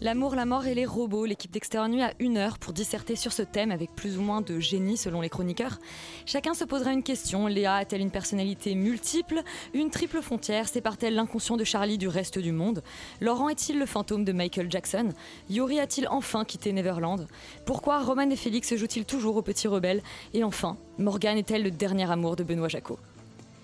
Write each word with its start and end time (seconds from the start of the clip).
L'amour, 0.00 0.36
la 0.36 0.46
mort 0.46 0.64
et 0.66 0.76
les 0.76 0.86
robots, 0.86 1.24
l'équipe 1.24 1.50
d'Extérieur 1.50 1.88
Nuit 1.88 2.02
a 2.02 2.12
une 2.20 2.36
heure 2.36 2.58
pour 2.58 2.72
disserter 2.72 3.16
sur 3.16 3.32
ce 3.32 3.42
thème 3.42 3.72
avec 3.72 3.96
plus 3.96 4.16
ou 4.16 4.22
moins 4.22 4.40
de 4.40 4.60
génie 4.60 4.96
selon 4.96 5.20
les 5.20 5.28
chroniqueurs. 5.28 5.80
Chacun 6.24 6.54
se 6.54 6.62
posera 6.62 6.92
une 6.92 7.02
question. 7.02 7.48
Léa 7.48 7.74
a-t-elle 7.74 8.00
une 8.00 8.12
personnalité 8.12 8.76
multiple? 8.76 9.42
Une 9.74 9.90
triple 9.90 10.22
frontière 10.22 10.68
sépare-t-elle 10.68 11.16
l'inconscient 11.16 11.56
de 11.56 11.64
Charlie 11.64 11.98
du 11.98 12.06
reste 12.06 12.38
du 12.38 12.52
monde? 12.52 12.84
Laurent 13.20 13.48
est-il 13.48 13.76
le 13.76 13.86
fantôme 13.86 14.24
de 14.24 14.30
Michael 14.30 14.70
Jackson? 14.70 15.08
Yori 15.50 15.80
a-t-il 15.80 16.06
enfin 16.08 16.44
quitté 16.44 16.72
Neverland? 16.72 17.26
Pourquoi 17.66 18.00
Roman 18.00 18.30
et 18.30 18.36
Félix 18.36 18.76
jouent-ils 18.76 19.04
toujours 19.04 19.34
au 19.34 19.42
petit 19.42 19.66
rebelle? 19.66 20.02
Et 20.32 20.44
enfin, 20.44 20.76
Morgane 20.98 21.38
est-elle 21.38 21.64
le 21.64 21.72
dernier 21.72 22.08
amour 22.08 22.36
de 22.36 22.44
Benoît 22.44 22.68
Jacot 22.68 23.00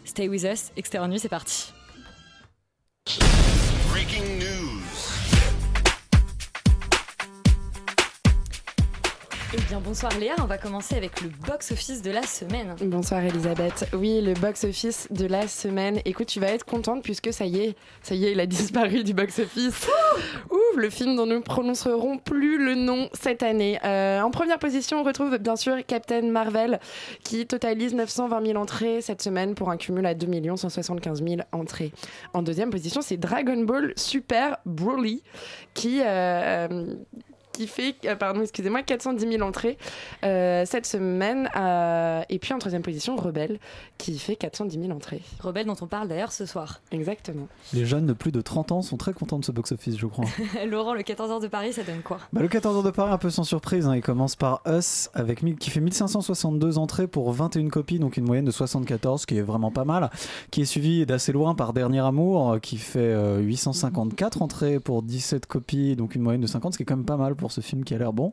Stay 0.04 0.28
with 0.28 0.42
us, 0.42 0.72
Extérieur 0.76 1.08
Nuit, 1.08 1.20
c'est 1.20 1.28
parti. 1.28 1.72
Eh 9.56 9.60
bien 9.68 9.78
bonsoir 9.78 10.10
Léa, 10.18 10.34
on 10.42 10.46
va 10.46 10.58
commencer 10.58 10.96
avec 10.96 11.20
le 11.20 11.28
box-office 11.46 12.02
de 12.02 12.10
la 12.10 12.22
semaine. 12.22 12.74
Bonsoir 12.82 13.22
Elisabeth. 13.22 13.88
Oui, 13.92 14.20
le 14.20 14.34
box-office 14.34 15.06
de 15.12 15.26
la 15.26 15.46
semaine. 15.46 16.00
Écoute, 16.04 16.26
tu 16.26 16.40
vas 16.40 16.48
être 16.48 16.64
contente 16.64 17.04
puisque 17.04 17.32
ça 17.32 17.44
y 17.46 17.60
est, 17.60 17.76
ça 18.02 18.16
y 18.16 18.24
est, 18.24 18.32
il 18.32 18.40
a 18.40 18.46
disparu 18.48 19.04
du 19.04 19.14
box-office. 19.14 19.86
Ouf, 20.50 20.76
le 20.76 20.90
film 20.90 21.14
dont 21.14 21.26
nous 21.26 21.36
ne 21.36 21.38
prononcerons 21.38 22.18
plus 22.18 22.58
le 22.58 22.74
nom 22.74 23.08
cette 23.12 23.44
année. 23.44 23.78
Euh, 23.84 24.22
en 24.22 24.32
première 24.32 24.58
position, 24.58 25.02
on 25.02 25.04
retrouve 25.04 25.38
bien 25.38 25.54
sûr 25.54 25.76
Captain 25.86 26.22
Marvel 26.22 26.80
qui 27.22 27.46
totalise 27.46 27.94
920 27.94 28.46
000 28.46 28.58
entrées 28.60 29.02
cette 29.02 29.22
semaine 29.22 29.54
pour 29.54 29.70
un 29.70 29.76
cumul 29.76 30.04
à 30.04 30.14
2 30.14 30.56
175 30.56 31.22
000 31.22 31.42
entrées. 31.52 31.92
En 32.32 32.42
deuxième 32.42 32.70
position, 32.70 33.02
c'est 33.02 33.18
Dragon 33.18 33.62
Ball 33.62 33.92
Super 33.94 34.56
Broly 34.66 35.22
qui... 35.74 36.00
euh, 36.02 36.96
qui 37.54 37.66
fait, 37.68 37.94
euh, 38.04 38.16
pardon, 38.16 38.42
excusez-moi, 38.42 38.82
410 38.82 39.28
000 39.28 39.42
entrées 39.42 39.78
euh, 40.24 40.64
cette 40.66 40.86
semaine. 40.86 41.48
euh, 41.56 42.22
et 42.28 42.38
puis 42.38 42.52
en 42.52 42.58
troisième 42.58 42.82
position, 42.82 43.16
Rebelle, 43.16 43.58
qui 43.96 44.18
fait 44.18 44.36
410 44.36 44.80
000 44.80 44.92
entrées. 44.92 45.22
Rebelle 45.40 45.66
dont 45.66 45.76
on 45.80 45.86
parle 45.86 46.08
d'ailleurs 46.08 46.32
ce 46.32 46.46
soir. 46.46 46.80
Exactement. 46.90 47.46
Les 47.72 47.86
jeunes 47.86 48.06
de 48.06 48.12
plus 48.12 48.32
de 48.32 48.40
30 48.40 48.72
ans 48.72 48.82
sont 48.82 48.96
très 48.96 49.12
contents 49.12 49.38
de 49.38 49.44
ce 49.44 49.52
box-office, 49.52 49.96
je 49.96 50.06
crois. 50.06 50.26
Laurent, 50.66 50.94
le 50.94 51.02
14h 51.02 51.40
de 51.40 51.46
Paris, 51.46 51.72
ça 51.72 51.84
donne 51.84 52.02
quoi? 52.02 52.18
Bah, 52.32 52.42
le 52.42 52.48
14 52.48 52.76
heures 52.76 52.82
de 52.82 52.90
Paris, 52.90 53.12
un 53.12 53.18
peu 53.18 53.30
sans 53.30 53.44
surprise, 53.44 53.86
hein, 53.86 53.94
il 53.94 54.02
commence 54.02 54.34
par 54.34 54.62
Us, 54.66 55.10
avec, 55.14 55.44
qui 55.58 55.70
fait 55.70 55.80
1562 55.80 56.78
entrées 56.78 57.06
pour 57.06 57.32
21 57.32 57.68
copies, 57.68 58.00
donc 58.00 58.16
une 58.16 58.24
moyenne 58.24 58.44
de 58.44 58.50
74, 58.50 59.20
ce 59.22 59.26
qui 59.26 59.36
est 59.38 59.42
vraiment 59.42 59.70
pas 59.70 59.84
mal. 59.84 60.10
Qui 60.50 60.62
est 60.62 60.66
suivi 60.66 61.06
d'assez 61.06 61.32
loin 61.32 61.54
par 61.54 61.72
Dernier 61.72 62.00
Amour, 62.00 62.58
qui 62.60 62.78
fait 62.78 62.98
euh, 62.98 63.38
854 63.38 64.42
entrées 64.42 64.80
pour 64.80 65.02
17 65.02 65.46
copies, 65.46 65.94
donc 65.94 66.16
une 66.16 66.22
moyenne 66.22 66.40
de 66.40 66.46
50, 66.46 66.72
ce 66.72 66.78
qui 66.78 66.82
est 66.82 66.86
quand 66.86 66.96
même 66.96 67.06
pas 67.06 67.16
mal 67.16 67.36
pour 67.36 67.43
ce 67.52 67.60
film 67.60 67.84
qui 67.84 67.94
a 67.94 67.98
l'air 67.98 68.12
bon. 68.12 68.32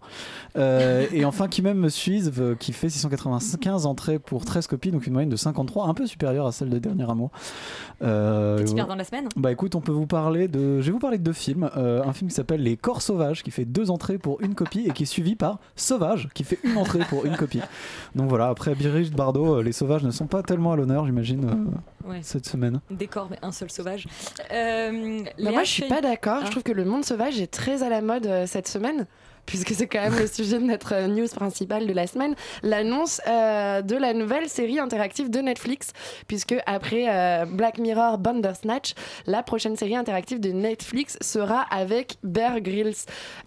Euh, 0.58 1.06
et 1.12 1.26
enfin, 1.26 1.48
qui 1.48 1.62
même 1.62 1.78
me 1.78 1.90
suivent, 1.90 2.42
euh, 2.42 2.56
qui 2.56 2.74
fait 2.74 2.90
695 2.90 3.86
entrées 3.86 4.20
pour 4.20 4.46
13 4.46 4.68
copies, 4.68 4.92
donc 4.92 5.08
une 5.08 5.14
moyenne 5.14 5.30
de 5.30 5.36
53, 5.36 5.88
un 5.88 5.94
peu 5.94 6.06
supérieure 6.08 6.48
à 6.48 6.52
celle 6.52 6.70
de 6.70 6.80
Dernier 6.80 7.10
Amour. 7.10 7.32
Euh, 8.02 8.58
Petit 8.58 8.70
ouais. 8.72 8.76
perdant 8.76 8.94
de 8.94 9.00
la 9.00 9.04
semaine? 9.04 9.30
Bah 9.36 9.52
écoute, 9.52 9.76
on 9.76 9.82
peut 9.82 9.92
vous 9.92 10.08
parler 10.08 10.48
de. 10.48 10.82
Je 10.82 10.86
vais 10.88 10.92
vous 10.92 11.00
parler 11.00 11.18
de 11.18 11.24
deux 11.24 11.34
films. 11.34 11.70
Euh, 11.78 12.04
un 12.04 12.14
film 12.14 12.30
qui 12.30 12.36
s'appelle 12.36 12.64
Les 12.64 12.78
Corps 12.78 13.02
Sauvages, 13.02 13.44
qui 13.44 13.52
fait 13.52 13.66
deux 13.66 13.92
entrées 13.92 14.18
pour 14.18 14.42
une 14.42 14.56
copie, 14.56 14.86
et 14.88 14.92
qui 14.92 15.04
est 15.04 15.08
suivi 15.08 15.36
par 15.36 15.60
Sauvage, 15.76 16.30
qui 16.34 16.44
fait 16.44 16.60
une 16.64 16.78
entrée 16.78 17.00
pour 17.10 17.26
une 17.26 17.36
copie. 17.38 17.62
Donc 18.16 18.30
voilà, 18.30 18.48
après 18.48 18.74
Brigitte 18.76 19.16
Bardot, 19.16 19.58
euh, 19.60 19.64
les 19.64 19.72
sauvages 19.72 20.04
ne 20.04 20.12
sont 20.12 20.28
pas 20.28 20.44
tellement 20.44 20.72
à 20.72 20.76
l'honneur, 20.76 21.06
j'imagine, 21.06 21.46
euh, 21.46 22.10
Ouais. 22.10 22.20
cette 22.24 22.48
semaine. 22.48 22.80
Décor, 22.90 23.28
mais 23.30 23.38
un 23.42 23.52
seul 23.52 23.70
sauvage. 23.70 24.08
Euh, 24.52 25.22
Bah, 25.44 25.52
moi, 25.52 25.64
je 25.64 25.70
suis 25.72 25.88
pas 25.88 26.02
d'accord. 26.02 26.40
Ah. 26.42 26.46
Je 26.46 26.52
trouve 26.52 26.64
que 26.64 26.72
le 26.72 26.86
monde 26.86 27.06
sauvage 27.06 27.40
est 27.40 27.52
très 27.52 27.84
à 27.84 27.90
la 27.90 28.02
mode 28.02 28.26
euh, 28.26 28.46
cette 28.48 28.68
semaine. 28.68 29.01
Puisque 29.52 29.74
c'est 29.74 29.88
quand 29.88 30.00
même 30.00 30.18
le 30.18 30.28
sujet 30.28 30.60
de 30.60 30.64
notre 30.64 30.96
euh, 30.96 31.08
news 31.08 31.28
principale 31.28 31.86
de 31.86 31.92
la 31.92 32.08
semaine, 32.08 32.36
l'annonce 32.64 33.20
euh, 33.28 33.82
de 33.82 33.98
la 33.98 34.14
nouvelle 34.14 34.48
série 34.48 34.80
interactive 34.80 35.30
de 35.30 35.40
Netflix. 35.40 35.92
Puisque 36.26 36.56
après 36.66 37.08
euh, 37.10 37.44
Black 37.46 37.78
Mirror 37.78 38.18
Bandersnatch, 38.18 38.94
la 39.26 39.44
prochaine 39.44 39.76
série 39.76 39.98
interactive 39.98 40.40
de 40.40 40.52
Netflix 40.52 41.18
sera 41.20 41.64
avec 41.64 42.16
Bear 42.24 42.62
Grylls, 42.62 42.96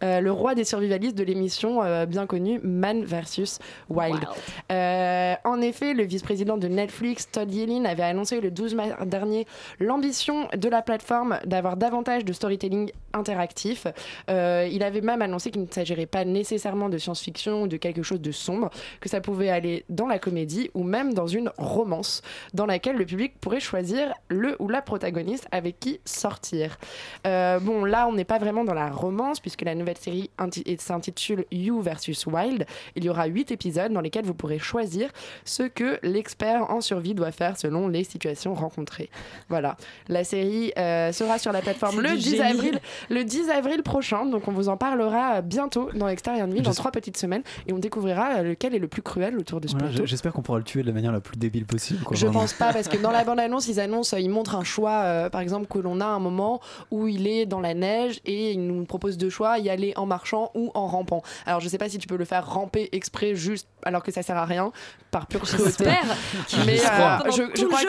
euh, 0.02 0.20
le 0.20 0.30
roi 0.30 0.54
des 0.54 0.64
survivalistes 0.64 1.16
de 1.16 1.24
l'émission 1.24 1.80
bien 2.06 2.26
connue 2.26 2.60
Man 2.62 3.02
vs 3.02 3.60
Wild. 3.88 4.26
En 4.70 5.60
effet, 5.62 5.94
le 5.94 6.04
vice-président 6.04 6.58
de 6.58 6.68
Netflix, 6.68 7.30
Todd 7.30 7.50
Yellin, 7.50 7.86
avait 7.86 8.02
annoncé 8.02 8.42
le 8.42 8.50
12 8.50 8.74
mars 8.74 9.06
dernier 9.06 9.46
l'ambition 9.80 10.48
de 10.54 10.68
la 10.68 10.82
plateforme 10.82 11.38
d'avoir 11.46 11.78
davantage 11.78 12.26
de 12.26 12.32
storytelling 12.34 12.90
interactif. 13.14 13.86
Il 14.28 14.82
avait 14.82 15.00
même 15.00 15.22
annoncé 15.22 15.50
qu'il 15.50 15.62
ne 15.62 15.66
s'agirait 15.94 16.06
pas 16.06 16.24
nécessairement 16.24 16.88
de 16.88 16.98
science-fiction 16.98 17.62
ou 17.62 17.68
de 17.68 17.76
quelque 17.76 18.02
chose 18.02 18.20
de 18.20 18.32
sombre, 18.32 18.70
que 19.00 19.08
ça 19.08 19.20
pouvait 19.20 19.48
aller 19.50 19.84
dans 19.88 20.06
la 20.08 20.18
comédie 20.18 20.70
ou 20.74 20.82
même 20.82 21.14
dans 21.14 21.26
une 21.28 21.50
romance, 21.56 22.20
dans 22.52 22.66
laquelle 22.66 22.96
le 22.96 23.04
public 23.06 23.34
pourrait 23.40 23.60
choisir 23.60 24.12
le 24.28 24.56
ou 24.58 24.68
la 24.68 24.82
protagoniste 24.82 25.46
avec 25.52 25.78
qui 25.78 26.00
sortir. 26.04 26.78
Euh, 27.26 27.60
bon, 27.60 27.84
là, 27.84 28.08
on 28.08 28.12
n'est 28.12 28.24
pas 28.24 28.38
vraiment 28.38 28.64
dans 28.64 28.74
la 28.74 28.90
romance, 28.90 29.38
puisque 29.40 29.62
la 29.62 29.74
nouvelle 29.76 29.96
série 29.98 30.30
inti- 30.38 30.78
s'intitule 30.80 31.44
You 31.52 31.80
versus 31.80 32.26
Wild. 32.26 32.66
Il 32.96 33.04
y 33.04 33.08
aura 33.08 33.26
huit 33.26 33.50
épisodes 33.52 33.92
dans 33.92 34.00
lesquels 34.00 34.24
vous 34.24 34.34
pourrez 34.34 34.58
choisir 34.58 35.10
ce 35.44 35.62
que 35.62 35.98
l'expert 36.02 36.70
en 36.70 36.80
survie 36.80 37.14
doit 37.14 37.30
faire 37.32 37.56
selon 37.56 37.86
les 37.88 38.02
situations 38.04 38.54
rencontrées. 38.54 39.10
Voilà. 39.48 39.76
La 40.08 40.24
série 40.24 40.72
euh, 40.76 41.12
sera 41.12 41.38
sur 41.38 41.52
la 41.52 41.60
plateforme 41.60 42.00
le 42.00 42.10
du 42.10 42.16
10, 42.16 42.30
génie. 42.30 42.40
avril, 42.42 42.80
le 43.10 43.22
10 43.24 43.50
avril 43.50 43.82
prochain. 43.82 44.26
Donc, 44.26 44.48
on 44.48 44.52
vous 44.52 44.68
en 44.68 44.76
parlera 44.76 45.36
euh, 45.36 45.42
bientôt 45.74 45.98
dans 45.98 46.08
Extérieur 46.08 46.46
Nuit, 46.46 46.56
dans 46.60 46.70
J'espère- 46.70 46.74
trois 46.82 46.90
petites 46.92 47.16
semaines. 47.16 47.42
Et 47.66 47.72
on 47.72 47.78
découvrira 47.78 48.36
euh, 48.38 48.42
lequel 48.42 48.74
est 48.74 48.78
le 48.78 48.88
plus 48.88 49.02
cruel 49.02 49.38
autour 49.38 49.60
de 49.60 49.68
ce 49.68 49.72
Voilà, 49.72 49.88
plateau. 49.88 50.06
J'espère 50.06 50.32
qu'on 50.32 50.42
pourra 50.42 50.58
le 50.58 50.64
tuer 50.64 50.82
de 50.82 50.86
la 50.86 50.92
manière 50.92 51.12
la 51.12 51.20
plus 51.20 51.36
débile 51.36 51.64
possible. 51.66 52.02
quoi, 52.04 52.16
Je 52.16 52.26
vraiment. 52.26 52.40
pense 52.40 52.52
pas 52.52 52.72
parce 52.72 52.88
que 52.88 52.96
dans 52.96 53.10
la 53.10 53.24
bande 53.24 53.40
annonce 53.40 53.68
ils 53.68 53.80
annoncent, 53.80 54.16
ils 54.16 54.30
montrent 54.30 54.54
un 54.56 54.64
choix, 54.64 55.02
euh, 55.04 55.30
par 55.30 55.40
exemple 55.40 55.66
que 55.66 55.78
l'on 55.78 56.00
a 56.00 56.06
un 56.06 56.18
moment 56.18 56.60
où 56.90 57.08
il 57.08 57.26
est 57.26 57.46
dans 57.46 57.60
la 57.60 57.74
neige 57.74 58.20
et 58.24 58.52
ils 58.52 58.64
nous 58.66 58.84
proposent 58.84 59.18
deux 59.18 59.30
choix, 59.30 59.58
y 59.58 59.68
aller 59.70 59.92
en 59.96 60.06
marchant 60.06 60.50
ou 60.54 60.70
en 60.74 60.86
rampant. 60.86 61.22
Alors 61.46 61.60
je 61.60 61.68
sais 61.68 61.78
pas 61.78 61.88
si 61.88 61.98
tu 61.98 62.06
peux 62.06 62.16
le 62.16 62.24
faire 62.24 62.46
ramper 62.48 62.88
exprès 62.92 63.34
juste 63.34 63.68
alors 63.84 64.02
que 64.02 64.12
ça 64.12 64.22
sert 64.22 64.36
à 64.36 64.44
rien 64.46 64.72
par 65.10 65.26
pure 65.26 65.42
cruauté. 65.42 65.84
Mais 66.66 66.80
euh, 66.80 67.30
je, 67.36 67.64
crois 67.66 67.80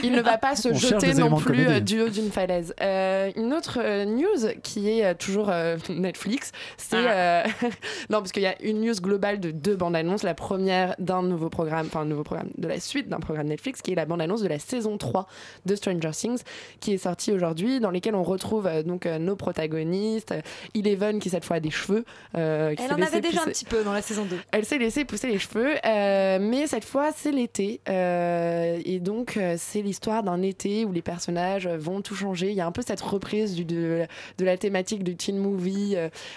qu'il 0.00 0.12
ne 0.12 0.20
va 0.22 0.38
pas 0.38 0.56
se 0.56 0.68
On 0.70 0.74
jeter 0.74 1.14
non 1.14 1.30
de 1.30 1.42
plus 1.42 1.44
comédie. 1.64 1.70
euh, 1.70 1.80
du 1.80 2.00
haut 2.02 2.08
d'une 2.08 2.30
falaise. 2.32 2.74
Euh, 2.80 3.30
une 3.36 3.52
autre 3.52 3.80
news 4.04 4.50
qui 4.62 4.88
est 5.00 5.14
toujours 5.16 5.50
euh, 5.50 5.76
Netflix, 5.90 6.50
c'est 6.76 6.96
Ah. 7.06 7.12
Euh, 7.24 7.42
non, 8.10 8.18
parce 8.18 8.32
qu'il 8.32 8.42
y 8.42 8.46
a 8.46 8.60
une 8.62 8.80
news 8.80 8.94
globale 8.94 9.40
de 9.40 9.50
deux 9.50 9.76
bandes 9.76 9.96
annonces. 9.96 10.22
La 10.22 10.34
première 10.34 10.94
d'un 10.98 11.22
nouveau 11.22 11.48
programme, 11.48 11.86
enfin 11.86 12.00
un 12.00 12.04
nouveau 12.04 12.24
programme 12.24 12.50
de 12.56 12.68
la 12.68 12.80
suite 12.80 13.08
d'un 13.08 13.20
programme 13.20 13.46
Netflix, 13.48 13.82
qui 13.82 13.92
est 13.92 13.94
la 13.94 14.04
bande 14.06 14.20
annonce 14.20 14.42
de 14.42 14.48
la 14.48 14.58
saison 14.58 14.98
3 14.98 15.26
de 15.66 15.74
Stranger 15.74 16.10
Things, 16.12 16.42
qui 16.80 16.92
est 16.94 16.98
sortie 16.98 17.32
aujourd'hui, 17.32 17.80
dans 17.80 17.90
lesquelles 17.90 18.14
on 18.14 18.22
retrouve 18.22 18.66
euh, 18.66 18.82
donc 18.82 19.06
euh, 19.06 19.18
nos 19.18 19.36
protagonistes. 19.36 20.32
Euh, 20.32 20.40
Eleven, 20.74 21.18
qui 21.20 21.30
cette 21.30 21.44
fois 21.44 21.56
a 21.56 21.60
des 21.60 21.70
cheveux. 21.70 22.04
euh, 22.36 22.74
qui 22.74 22.82
Elle 22.82 22.92
en 22.92 23.02
avait 23.06 23.20
déjà 23.20 23.42
un 23.42 23.46
petit 23.46 23.64
peu 23.64 23.82
dans 23.84 23.92
la 23.92 24.02
saison 24.02 24.24
2. 24.24 24.36
elle 24.52 24.64
s'est 24.64 24.78
laissé 24.78 25.04
pousser 25.04 25.28
les 25.28 25.38
cheveux, 25.38 25.74
mais 25.84 26.66
cette 26.66 26.84
fois 26.84 27.10
c'est 27.16 27.32
l'été. 27.32 27.80
et 27.88 29.00
donc 29.00 29.38
c'est 29.56 29.82
l'histoire 29.82 30.22
d'un 30.22 30.42
été 30.42 30.84
où 30.84 30.92
les 30.92 31.02
personnages 31.02 31.66
vont 31.68 32.00
tout 32.02 32.14
changer. 32.14 32.50
Il 32.50 32.54
y 32.56 32.60
a 32.60 32.66
un 32.66 32.72
peu 32.72 32.82
cette 32.86 33.00
reprise 33.00 33.54
du, 33.54 33.64
de, 33.64 34.06
de 34.38 34.44
la 34.44 34.56
thématique 34.56 35.04
du 35.04 35.16
teen 35.16 35.38
movie, 35.38 35.96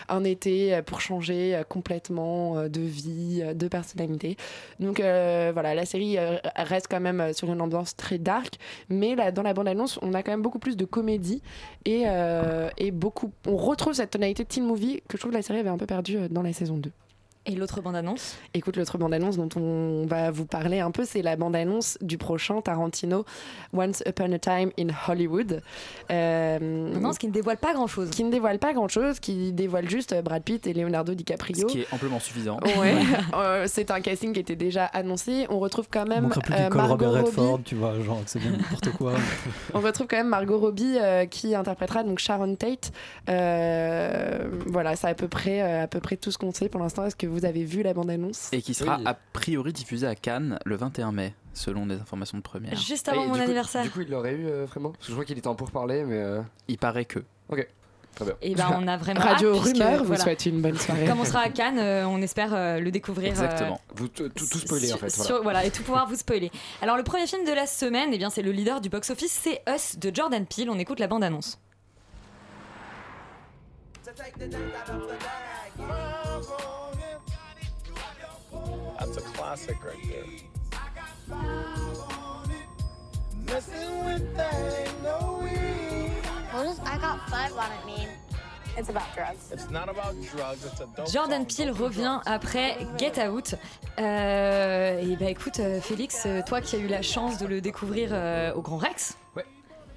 un 0.09 0.23
été 0.23 0.76
euh, 0.77 0.81
pour 0.81 1.01
changer 1.01 1.55
euh, 1.55 1.63
complètement 1.63 2.57
euh, 2.57 2.69
de 2.69 2.81
vie, 2.81 3.43
de 3.53 3.67
personnalité. 3.67 4.37
Donc 4.79 4.97
voilà, 4.97 5.75
la 5.75 5.85
série 5.85 6.17
reste 6.55 6.87
quand 6.89 6.99
même 6.99 7.33
sur 7.33 7.51
une 7.51 7.61
ambiance 7.61 7.95
très 7.95 8.17
dark, 8.17 8.55
mais 8.89 9.15
là, 9.15 9.31
dans 9.31 9.43
la 9.43 9.53
bande-annonce, 9.53 9.99
on 10.01 10.13
a 10.13 10.23
quand 10.23 10.31
même 10.31 10.41
beaucoup 10.41 10.59
plus 10.59 10.77
de 10.77 10.85
comédie 10.85 11.41
et, 11.85 12.05
et 12.77 12.91
beaucoup. 12.91 13.31
On 13.45 13.57
retrouve 13.57 13.93
cette 13.93 14.11
tonalité 14.11 14.45
teen 14.45 14.65
movie 14.65 15.01
que 15.07 15.17
je 15.17 15.19
trouve 15.19 15.31
que 15.31 15.37
la 15.37 15.41
série 15.41 15.59
avait 15.59 15.69
un 15.69 15.77
peu 15.77 15.85
perdue 15.85 16.29
dans 16.29 16.41
la 16.41 16.53
saison 16.53 16.77
2. 16.77 16.91
Et 17.49 17.55
l'autre 17.55 17.79
bande-annonce 17.79 18.35
Écoute, 18.53 18.75
l'autre 18.75 18.97
bande-annonce 18.97 19.37
dont 19.37 19.47
on 19.55 20.05
va 20.05 20.31
vous 20.31 20.43
parler 20.45 20.81
un 20.81 20.91
peu, 20.91 21.05
c'est 21.05 21.21
la 21.21 21.37
bande-annonce 21.37 21.97
du 22.01 22.17
prochain 22.17 22.59
Tarantino, 22.59 23.23
Once 23.73 24.03
Upon 24.05 24.33
a 24.33 24.39
Time 24.39 24.71
in 24.77 24.87
Hollywood. 25.07 25.61
Euh, 26.11 26.59
Non, 26.59 27.13
ce 27.13 27.19
qui 27.19 27.27
ne 27.27 27.31
dévoile 27.31 27.55
pas 27.57 27.73
grand-chose. 27.73 28.09
qui 28.09 28.25
ne 28.25 28.31
dévoile 28.31 28.59
pas 28.59 28.73
grand-chose, 28.73 29.21
qui 29.21 29.53
dévoile 29.53 29.89
juste 29.89 30.13
Brad 30.23 30.43
Pitt 30.43 30.67
et 30.67 30.73
Leonardo 30.73 31.13
Ce 31.13 31.17
DiCaprio. 31.17 31.67
qui 31.67 31.81
est 31.81 31.87
amplement 31.93 32.19
suffisant. 32.19 32.59
Ouais, 32.77 32.95
Euh, 33.33 33.65
c'est 33.67 33.91
un 33.91 34.01
casting 34.01 34.33
qui 34.33 34.39
était 34.41 34.55
déjà 34.57 34.83
annoncé. 34.85 35.45
On 35.49 35.59
retrouve 35.59 35.87
quand 35.89 36.05
même 36.05 36.25
euh, 36.51 36.69
Margot 36.69 36.91
Robert 36.93 37.11
Robbie. 37.11 37.25
Redford, 37.27 37.59
tu 37.63 37.75
vois, 37.75 37.97
genre 38.01 38.21
c'est 38.25 38.39
bien 38.39 38.51
n'importe 38.51 38.89
quoi. 38.91 39.13
On 39.73 39.79
retrouve 39.79 40.07
quand 40.07 40.17
même 40.17 40.27
Margot 40.27 40.57
Robbie 40.59 40.97
euh, 40.99 41.25
qui 41.27 41.55
interprétera 41.55 42.03
donc 42.03 42.19
Sharon 42.19 42.55
Tate. 42.55 42.91
Euh, 43.29 44.49
voilà, 44.65 44.95
c'est 44.95 45.07
à 45.07 45.13
peu 45.15 45.27
près 45.27 45.61
euh, 45.61 45.83
à 45.83 45.87
peu 45.87 45.99
près 45.99 46.17
tout 46.17 46.31
ce 46.31 46.37
qu'on 46.37 46.51
sait 46.51 46.67
pour 46.69 46.81
l'instant. 46.81 47.05
Est-ce 47.05 47.15
que 47.15 47.27
vous 47.27 47.36
avez 47.45 47.63
vu 47.63 47.83
la 47.83 47.93
bande-annonce 47.93 48.49
Et 48.53 48.61
qui 48.61 48.73
sera 48.73 48.97
Oui. 48.97 49.03
a 49.05 49.13
priori 49.33 49.73
diffusé 49.73 50.07
à 50.07 50.15
Cannes 50.15 50.59
le 50.65 50.75
21 50.75 51.11
mai, 51.11 51.33
selon 51.53 51.85
les 51.85 51.95
informations 51.95 52.37
de 52.37 52.43
première. 52.43 52.75
Juste 52.75 53.07
Et 53.07 53.11
avant 53.11 53.23
du 53.23 53.27
mon 53.29 53.33
coup- 53.35 53.41
anniversaire. 53.41 53.83
Du 53.83 53.89
coup, 53.89 54.01
il 54.01 54.09
l'aurait 54.09 54.33
eu 54.35 54.45
euh, 54.47 54.65
vraiment 54.65 54.89
Parce 54.91 55.05
que 55.05 55.07
je 55.07 55.13
crois 55.13 55.25
qu'il 55.25 55.37
était 55.37 55.47
en 55.47 55.55
pourparler, 55.55 56.03
mais. 56.03 56.17
euh, 56.17 56.41
Il 56.67 56.77
paraît 56.77 57.05
que. 57.05 57.19
Très 58.15 58.25
bien. 58.25 58.33
Et 58.41 58.55
ben 58.55 58.75
on 58.81 58.87
a 58.87 58.97
vraiment 58.97 59.19
Radio 59.19 59.53
hâte, 59.53 59.61
puisque, 59.61 59.77
Rumeur 59.77 59.99
vous 59.99 60.05
voilà, 60.05 60.23
souhaite 60.23 60.45
une 60.47 60.59
bonne 60.59 60.75
soirée. 60.75 61.05
Comme 61.05 61.19
on 61.19 61.23
sera 61.23 61.41
à 61.41 61.49
Cannes, 61.49 61.77
euh, 61.77 62.07
on 62.07 62.19
espère 62.23 62.51
euh, 62.51 62.79
le 62.79 62.89
découvrir. 62.89 63.27
euh, 63.27 63.29
Exactement. 63.29 63.79
Vous 63.95 64.07
tout, 64.07 64.31
spoiler 64.57 64.91
en 64.91 64.97
fait. 64.97 65.11
sur- 65.11 65.43
Voilà. 65.43 65.63
et 65.65 65.69
tout 65.69 65.83
pouvoir 65.83 66.07
vous 66.09 66.15
spoiler. 66.15 66.49
Alors 66.81 66.97
le 66.97 67.03
premier 67.03 67.27
film 67.27 67.45
de 67.45 67.51
la 67.53 67.67
semaine, 67.67 68.09
eh 68.13 68.17
bien 68.17 68.31
c'est 68.31 68.41
le 68.41 68.51
leader 68.51 68.81
du 68.81 68.89
box-office, 68.89 69.39
c'est 69.43 69.61
Us 69.71 69.99
de 69.99 70.09
Jordan 70.11 70.47
Peele. 70.47 70.71
On 70.71 70.79
écoute 70.79 70.99
la 70.99 71.05
bande-annonce. 71.05 71.59
That's 78.99 79.17
a 79.17 79.21
classic 79.21 79.77
right 79.83 80.03
there. 80.09 81.37
What 86.51 86.63
does 86.63 86.79
I 86.79 86.97
got 86.97 87.19
five 87.29 87.53
on 87.57 87.71
it 87.71 87.85
mean? 87.85 88.07
It's 88.77 88.89
about 88.89 89.13
drugs. 89.15 89.51
It's 89.51 89.69
not 89.71 89.89
about 89.89 90.13
drugs, 90.31 90.63
it's 90.65 90.79
a 90.81 91.11
Jordan. 91.11 91.45
Peele 91.45 91.71
revient 91.71 92.21
après 92.25 92.77
Get 92.97 93.19
Out. 93.27 93.55
Euh, 93.99 94.99
et 94.99 95.15
bah 95.15 95.29
écoute, 95.29 95.59
euh, 95.59 95.81
Félix, 95.81 96.23
euh, 96.27 96.41
toi 96.45 96.61
qui 96.61 96.75
as 96.75 96.79
eu 96.79 96.87
la 96.87 97.01
chance 97.01 97.39
de 97.39 97.47
le 97.47 97.59
découvrir 97.59 98.09
euh, 98.11 98.53
au 98.53 98.61
Grand 98.61 98.77
Rex, 98.77 99.17
Ouais. 99.35 99.45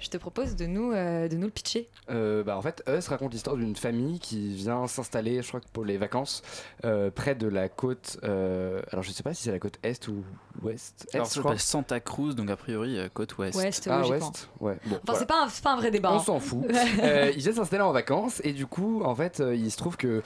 Je 0.01 0.09
te 0.09 0.17
propose 0.17 0.55
de 0.55 0.65
nous, 0.65 0.91
euh, 0.91 1.27
de 1.29 1.35
nous 1.35 1.45
le 1.45 1.51
pitcher. 1.51 1.87
Euh, 2.09 2.43
bah, 2.43 2.57
en 2.57 2.61
fait, 2.61 2.83
Us 2.89 3.07
raconte 3.07 3.31
l'histoire 3.31 3.55
d'une 3.55 3.75
famille 3.75 4.19
qui 4.19 4.53
vient 4.55 4.87
s'installer, 4.87 5.41
je 5.41 5.47
crois 5.47 5.59
que 5.61 5.67
pour 5.71 5.85
les 5.85 5.97
vacances, 5.97 6.41
euh, 6.83 7.09
près 7.11 7.35
de 7.35 7.47
la 7.47 7.69
côte. 7.69 8.17
euh, 8.23 8.81
alors, 8.91 9.03
je 9.03 9.11
sais 9.11 9.23
pas 9.23 9.33
si 9.33 9.43
c'est 9.43 9.51
la 9.51 9.59
côte 9.59 9.77
est 9.83 10.07
ou 10.07 10.23
ouest. 10.63 11.07
Est, 11.13 11.15
Alors, 11.15 11.27
je 11.27 11.31
crois. 11.39 11.43
s'appelle 11.51 11.59
Santa 11.59 11.99
Cruz, 11.99 12.33
donc 12.35 12.49
a 12.49 12.57
priori 12.57 12.97
côte 13.13 13.37
ouest. 13.37 13.57
Ouest, 13.57 13.87
Ah, 13.89 14.07
ouest 14.07 14.49
Ouais, 14.59 14.77
bon. 14.85 14.95
Enfin, 14.95 14.99
voilà. 15.05 15.19
c'est 15.19 15.25
pas, 15.27 15.43
un- 15.45 15.49
c'est 15.49 15.63
pas 15.63 15.73
un 15.73 15.77
vrai 15.77 15.91
débat. 15.91 16.11
On 16.11 16.15
hein. 16.17 16.19
s'en 16.19 16.39
fout. 16.39 16.65
Euh, 17.03 17.31
ils 17.35 17.41
viennent 17.41 17.55
s'installer 17.55 17.83
en 17.83 17.91
vacances 17.93 18.41
et 18.43 18.53
du 18.53 18.65
coup, 18.65 19.01
en 19.03 19.15
fait, 19.15 19.39
euh, 19.39 19.55
il 19.55 19.71
se 19.71 19.77
trouve 19.77 19.97
que 19.97 20.21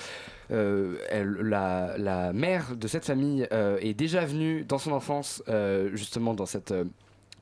euh, 0.51 0.97
elle- 1.09 1.37
la, 1.41 1.97
la 1.97 2.33
mère 2.33 2.75
de 2.75 2.87
cette 2.87 3.05
famille 3.05 3.47
euh, 3.51 3.77
est 3.81 3.93
déjà 3.93 4.25
venue 4.25 4.63
dans 4.63 4.77
son 4.77 4.91
enfance, 4.91 5.43
euh, 5.49 5.89
justement 5.93 6.33
dans 6.33 6.45
cette. 6.45 6.73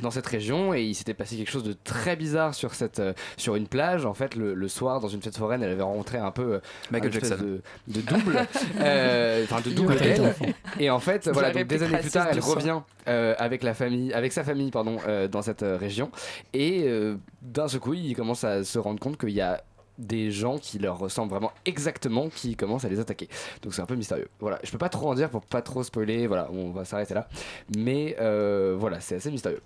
Dans 0.04 0.12
cette 0.12 0.28
région 0.28 0.74
et 0.74 0.84
il 0.84 0.94
s'était 0.94 1.16
passé 1.16 1.36
quelque 1.36 1.50
chose 1.50 1.64
de 1.64 1.74
très 1.84 2.16
bizarre 2.16 2.54
sur 2.54 2.76
cette 2.76 3.00
euh, 3.00 3.14
sur 3.38 3.56
une 3.56 3.68
plage. 3.68 4.06
En 4.06 4.14
fait 4.14 4.36
le, 4.36 4.54
le 4.54 4.68
soir 4.68 5.00
dans 5.00 5.08
une 5.08 5.22
fête 5.22 5.36
foraine 5.36 5.64
elle 5.64 5.72
avait 5.72 5.82
rencontré 5.82 6.20
un 6.20 6.32
peu 6.32 6.56
euh, 6.56 6.60
Michael 6.92 7.10
un 7.10 7.14
Jackson. 7.14 7.38
de, 7.42 7.62
de 7.88 8.02
double 8.02 8.38
euh, 8.80 9.44
enfin 9.46 9.62
de 9.62 9.72
double 9.72 9.98
et 10.80 10.90
en 10.90 11.00
fait 11.00 11.28
voilà 11.30 11.52
donc 11.52 11.66
des 11.66 11.82
années 11.82 11.98
plus 11.98 12.12
tard 12.12 12.28
elle 12.32 12.40
revient 12.40 12.82
avec 13.06 13.64
la 13.64 13.74
famille 13.74 14.14
avec 14.14 14.32
sa 14.32 14.44
famille 14.44 14.70
pardon 14.70 14.98
dans 15.32 15.42
cette 15.42 15.64
région. 15.64 16.12
Et 16.54 16.88
d'un 17.42 17.68
seul 17.68 17.80
coup 17.80 17.94
il 17.94 18.16
commence 18.16 18.44
à 18.44 18.64
se 18.64 18.78
rendre 18.80 19.00
compte 19.00 19.18
qu'il 19.18 19.32
y 19.32 19.42
a 19.42 19.64
des 19.98 20.32
gens 20.32 20.58
qui 20.58 20.80
leur 20.80 20.98
ressemblent 20.98 21.32
vraiment 21.32 21.52
exactement 21.66 22.30
qui 22.30 22.56
commencent 22.56 22.86
à 22.86 22.90
les 22.90 23.00
attaquer. 23.00 23.30
Donc 23.62 23.74
c'est 23.74 23.82
un 23.82 23.86
peu 23.86 23.96
mystérieux. 23.96 24.28
Voilà. 24.40 24.60
Je 24.64 24.72
peux 24.72 24.78
pas 24.78 24.90
trop 24.90 25.10
en 25.10 25.16
dire 25.16 25.30
pour 25.30 25.42
pas 25.42 25.62
trop 25.62 25.84
spoiler. 25.84 26.28
Voilà. 26.28 26.50
On 26.52 26.72
va 26.72 26.86
s'arrêter 26.86 27.14
là. 27.14 27.28
Mais 27.78 28.16
euh, 28.20 28.76
voilà 28.78 29.00
c'est 29.00 29.16
assez 29.16 29.32
mystérieux 29.32 29.62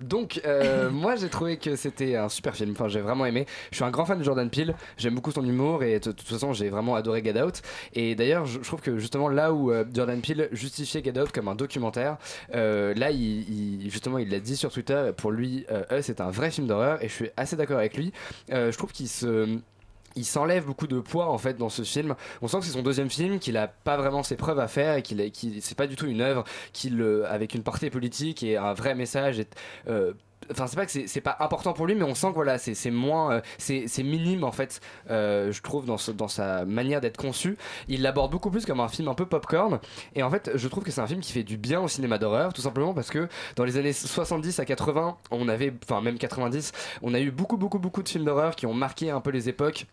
donc, 0.00 0.40
euh, 0.44 0.90
moi 0.90 1.16
j'ai 1.16 1.28
trouvé 1.28 1.56
que 1.56 1.76
c'était 1.76 2.16
un 2.16 2.28
super 2.28 2.54
film. 2.54 2.72
Enfin, 2.72 2.88
j'ai 2.88 3.00
vraiment 3.00 3.26
aimé. 3.26 3.46
Je 3.70 3.76
suis 3.76 3.84
un 3.84 3.90
grand 3.90 4.04
fan 4.04 4.18
de 4.18 4.24
Jordan 4.24 4.48
Peele. 4.50 4.74
J'aime 4.98 5.14
beaucoup 5.14 5.30
son 5.32 5.44
humour 5.44 5.82
et 5.82 5.98
de 6.00 6.12
toute 6.12 6.22
façon, 6.28 6.52
j'ai 6.52 6.68
vraiment 6.68 6.94
adoré 6.96 7.22
Get 7.24 7.40
Out. 7.42 7.62
Et 7.94 8.14
d'ailleurs, 8.14 8.44
je, 8.46 8.58
je 8.60 8.64
trouve 8.66 8.80
que 8.80 8.98
justement 8.98 9.28
là 9.28 9.52
où 9.52 9.70
euh, 9.72 9.84
Jordan 9.92 10.20
Peele 10.20 10.48
justifiait 10.52 11.02
Get 11.02 11.18
Out 11.20 11.32
comme 11.32 11.48
un 11.48 11.54
documentaire, 11.54 12.18
euh, 12.54 12.94
là, 12.94 13.10
il, 13.10 13.82
il- 13.84 13.90
justement, 13.90 14.18
il 14.18 14.30
l'a 14.30 14.40
dit 14.40 14.56
sur 14.56 14.70
Twitter. 14.70 15.10
Pour 15.16 15.30
lui, 15.32 15.64
euh, 15.70 15.84
Us 15.98 16.08
est 16.10 16.20
un 16.20 16.30
vrai 16.30 16.50
film 16.50 16.66
d'horreur 16.66 17.02
et 17.02 17.08
je 17.08 17.12
suis 17.14 17.30
assez 17.36 17.56
d'accord 17.56 17.78
avec 17.78 17.96
lui. 17.96 18.12
Euh, 18.52 18.70
je 18.72 18.76
trouve 18.78 18.92
qu'il 18.92 19.08
se 19.08 19.58
il 20.16 20.24
s'enlève 20.24 20.64
beaucoup 20.64 20.86
de 20.86 20.98
poids 21.00 21.28
en 21.30 21.38
fait 21.38 21.54
dans 21.56 21.68
ce 21.68 21.82
film. 21.82 22.14
On 22.42 22.48
sent 22.48 22.58
que 22.60 22.64
c'est 22.64 22.72
son 22.72 22.82
deuxième 22.82 23.10
film, 23.10 23.38
qu'il 23.38 23.56
a 23.56 23.68
pas 23.68 23.96
vraiment 23.96 24.22
ses 24.22 24.36
preuves 24.36 24.58
à 24.58 24.68
faire 24.68 24.96
et 24.96 25.02
qu'il 25.02 25.30
qu'il- 25.30 25.62
c'est 25.62 25.76
pas 25.76 25.86
du 25.86 25.96
tout 25.96 26.06
une 26.06 26.20
œuvre 26.20 26.44
qu'il 26.72 27.00
euh, 27.00 27.24
avec 27.30 27.54
une 27.54 27.62
portée 27.62 27.90
politique 27.90 28.42
et 28.42 28.56
un 28.56 28.72
vrai 28.74 28.94
message. 28.94 29.38
Et, 29.40 29.46
euh, 29.88 30.12
Enfin, 30.52 30.68
c'est 30.68 30.76
pas 30.76 30.86
que 30.86 30.92
c'est 31.08 31.20
pas 31.22 31.36
important 31.40 31.72
pour 31.72 31.86
lui, 31.88 31.96
mais 31.96 32.04
on 32.04 32.14
sent 32.14 32.28
que 32.28 32.34
voilà, 32.34 32.56
c'est 32.58 32.90
moins, 32.92 33.32
euh, 33.32 33.40
c'est 33.58 34.02
minime 34.04 34.44
en 34.44 34.52
fait, 34.52 34.80
euh, 35.10 35.50
je 35.50 35.60
trouve 35.60 35.86
dans, 35.86 35.96
ce- 35.96 36.12
dans 36.12 36.28
sa 36.28 36.64
manière 36.64 37.00
d'être 37.00 37.16
conçu. 37.16 37.56
Il 37.88 38.02
l'aborde 38.02 38.30
beaucoup 38.30 38.50
plus 38.50 38.64
comme 38.64 38.78
un 38.78 38.86
film 38.86 39.08
un 39.08 39.14
peu 39.14 39.26
popcorn, 39.26 39.80
et 40.14 40.22
en 40.22 40.30
fait, 40.30 40.52
je 40.54 40.68
trouve 40.68 40.84
que 40.84 40.92
c'est 40.92 41.00
un 41.00 41.06
film 41.08 41.20
qui 41.20 41.32
fait 41.32 41.42
du 41.42 41.56
bien 41.56 41.80
au 41.80 41.88
cinéma 41.88 42.18
d'horreur, 42.18 42.52
tout 42.52 42.60
simplement 42.62 42.94
parce 42.94 43.10
que 43.10 43.28
dans 43.56 43.64
les 43.64 43.76
années 43.76 43.92
70 43.94 44.60
à 44.60 44.64
80, 44.64 45.16
on 45.32 45.48
avait, 45.48 45.74
enfin 45.82 46.00
même 46.00 46.18
90, 46.18 46.70
on 47.02 47.12
a 47.14 47.18
eu 47.20 47.32
beaucoup 47.32 47.56
beaucoup 47.56 47.80
beaucoup 47.80 48.04
de 48.04 48.08
films 48.08 48.26
d'horreur 48.26 48.54
qui 48.54 48.66
ont 48.66 48.74
marqué 48.74 49.10
un 49.10 49.20
peu 49.20 49.30
les 49.30 49.48
époques 49.48 49.86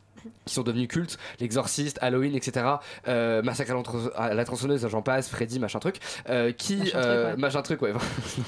qui 0.46 0.54
sont 0.54 0.64
devenus 0.64 0.88
cultes, 0.88 1.18
l'exorciste, 1.40 1.98
Halloween, 2.02 2.36
etc. 2.36 2.66
Euh, 3.08 3.42
Massacre 3.42 3.74
à 4.16 4.34
la 4.34 4.46
tronçonneuse, 4.46 4.88
j'en 4.88 5.02
passe, 5.02 5.30
Freddy, 5.30 5.60
machin 5.60 5.80
truc, 5.80 5.98
euh, 6.30 6.52
qui 6.52 6.78
Machin 6.78 6.90
truc, 6.90 6.96
euh, 6.96 7.32
ouais. 7.32 7.38
machin 7.38 7.62
truc, 7.62 7.82
ouais, 7.82 7.94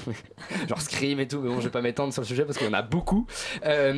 genre 0.67 0.81
Scream 0.81 1.19
et 1.19 1.27
tout, 1.27 1.39
mais 1.39 1.49
bon, 1.49 1.59
je 1.59 1.65
vais 1.65 1.71
pas 1.71 1.81
m'étendre 1.81 2.13
sur 2.13 2.21
le 2.21 2.27
sujet 2.27 2.45
parce 2.45 2.57
qu'il 2.57 2.67
y 2.67 2.69
en 2.69 2.73
a 2.73 2.81
beaucoup, 2.81 3.27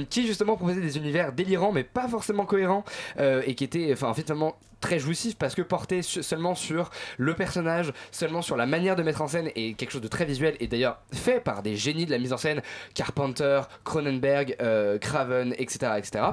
qui 0.10 0.28
justement 0.28 0.56
proposait 0.56 0.82
des 0.82 0.98
univers 0.98 1.34
délirants 1.34 1.72
mais 1.72 1.84
pas 1.84 2.08
forcément 2.08 2.46
cohérents 2.46 2.84
et 3.20 3.56
qui 3.56 3.64
étaient, 3.64 3.90
enfin, 3.94 4.14
finalement 4.14 4.56
très 4.80 5.00
jouissifs 5.00 5.36
parce 5.38 5.56
que 5.56 5.64
portés 5.64 6.04
su- 6.04 6.22
seulement 6.22 6.54
sur 6.54 6.92
le 7.18 7.34
personnage, 7.34 7.92
seulement 8.12 8.44
sur 8.44 8.56
la 8.58 8.68
manière 8.68 8.96
de 8.96 9.02
mettre 9.02 9.24
en 9.24 9.28
scène 9.28 9.50
et 9.56 9.74
quelque 9.74 9.90
chose 9.92 10.02
de 10.02 10.08
très 10.08 10.24
visuel 10.26 10.56
et 10.60 10.68
d'ailleurs 10.68 11.00
fait 11.12 11.40
par 11.40 11.64
des 11.64 11.76
génies 11.76 12.06
de 12.06 12.12
la 12.12 12.20
mise 12.20 12.32
en 12.32 12.38
scène, 12.38 12.62
Carpenter, 12.94 13.62
Cronenberg, 13.84 14.56
euh, 14.62 15.00
Craven, 15.00 15.54
etc., 15.58 15.94
etc. 15.98 16.26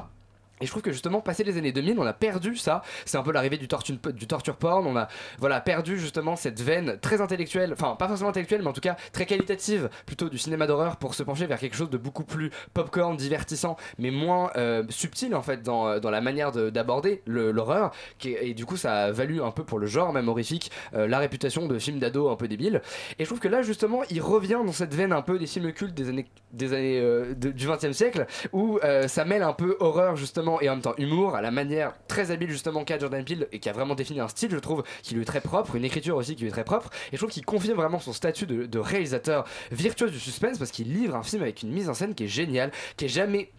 Et 0.61 0.67
je 0.67 0.71
trouve 0.71 0.83
que 0.83 0.93
justement, 0.93 1.21
passé 1.21 1.43
les 1.43 1.59
années 1.59 1.73
2000, 1.73 1.99
on 1.99 2.07
a 2.07 2.13
perdu 2.13 2.57
ça. 2.57 2.83
C'est 3.07 3.19
un 3.19 3.23
peu 3.23 3.33
l'arrivée 3.33 3.59
du, 3.59 3.67
torture, 3.67 3.97
du 3.97 4.27
porn. 4.53 4.87
On 4.87 4.97
a 4.97 5.09
voilà, 5.39 5.61
perdu 5.61 5.99
justement 5.99 6.37
cette 6.37 6.61
veine 6.61 6.99
très 7.01 7.21
intellectuelle, 7.21 7.73
enfin 7.73 7.97
pas 7.97 8.07
forcément 8.07 8.31
intellectuelle, 8.31 8.63
mais 8.63 8.69
en 8.69 8.73
tout 8.73 8.81
cas 8.81 8.97
très 9.13 9.27
qualitative 9.27 9.91
plutôt 10.07 10.29
du 10.29 10.39
cinéma 10.39 10.67
d'horreur 10.67 10.97
pour 10.97 11.15
se 11.15 11.23
pencher 11.25 11.47
vers 11.47 11.59
quelque 11.59 11.77
chose 11.77 11.91
de 11.91 11.99
beaucoup 11.99 12.25
plus 12.25 12.51
popcorn, 12.73 13.17
divertissant, 13.17 13.77
mais 13.99 14.11
moins 14.13 14.51
euh, 14.57 14.85
subtil 14.91 15.35
en 15.35 15.43
fait 15.43 15.63
dans, 15.63 15.89
euh, 15.89 15.99
dans 15.99 16.11
la 16.11 16.21
manière 16.21 16.53
de- 16.53 16.71
d'aborder 16.71 17.23
l'horreur. 17.27 17.91
Et 18.25 18.55
du 18.55 18.65
coup, 18.65 18.77
ça 18.77 19.05
a 19.05 19.11
valu 19.11 19.43
un 19.43 19.51
peu 19.51 19.65
pour 19.65 19.79
le 19.79 19.87
genre, 19.87 20.13
même 20.13 20.29
horrifique, 20.29 20.71
euh, 20.95 21.09
la 21.09 21.19
réputation 21.19 21.67
de 21.67 21.79
film 21.79 21.99
d'ado 21.99 22.29
un 22.31 22.37
peu 22.37 22.47
débile. 22.47 22.81
Et 23.19 23.25
je 23.25 23.29
trouve 23.29 23.41
que 23.41 23.49
là, 23.49 23.63
justement, 23.63 24.03
il 24.09 24.21
revient 24.21 24.61
dans 24.65 24.73
cette 24.73 24.95
veine 24.95 25.13
un 25.13 25.23
peu 25.23 25.39
des 25.39 25.47
films 25.47 25.73
cultes 25.73 25.95
des 25.95 26.09
années, 26.09 26.27
des 26.53 26.73
années 26.73 27.35
du 27.35 27.67
20 27.67 27.85
e 27.85 27.93
siècle 27.93 28.27
où 28.53 28.79
ça 29.09 29.25
mêle 29.25 29.43
un 29.43 29.53
peu 29.53 29.77
horreur 29.81 30.17
justement 30.17 30.54
et 30.61 30.69
en 30.69 30.75
même 30.75 30.83
temps 30.83 30.95
humour, 30.99 31.35
à 31.35 31.43
la 31.43 31.51
manière 31.51 31.95
très 32.09 32.31
habile 32.31 32.51
justement 32.51 32.85
qu'a 32.85 32.99
Jordan 32.99 33.25
Peele 33.25 33.49
et 33.53 33.59
qui 33.59 33.69
a 33.69 33.73
vraiment 33.73 33.95
défini 33.95 34.21
un 34.21 34.29
style, 34.29 34.51
je 34.51 34.59
trouve, 34.59 34.85
qui 35.03 35.15
lui 35.15 35.23
est 35.23 35.27
très 35.27 35.41
propre, 35.41 35.77
une 35.77 35.85
écriture 35.85 36.17
aussi 36.17 36.35
qui 36.37 36.43
lui 36.43 36.49
est 36.49 36.53
très 36.53 36.65
propre. 36.65 36.91
Et 37.13 37.17
je 37.17 37.19
trouve 37.19 37.31
qu'il 37.31 37.45
confirme 37.45 37.77
vraiment 37.77 38.01
son 38.01 38.13
statut 38.13 38.47
de, 38.47 38.67
de 38.67 38.79
réalisateur 38.79 39.45
virtuose 39.73 40.13
du 40.13 40.21
suspense 40.21 40.59
parce 40.59 40.71
qu'il 40.71 40.93
livre 40.93 41.17
un 41.17 41.23
film 41.23 41.43
avec 41.43 41.63
une 41.63 41.71
mise 41.71 41.89
en 41.89 41.95
scène 41.95 42.15
qui 42.15 42.25
est 42.25 42.29
géniale, 42.29 42.71
qui 42.97 43.07
est 43.07 43.09
jamais 43.09 43.51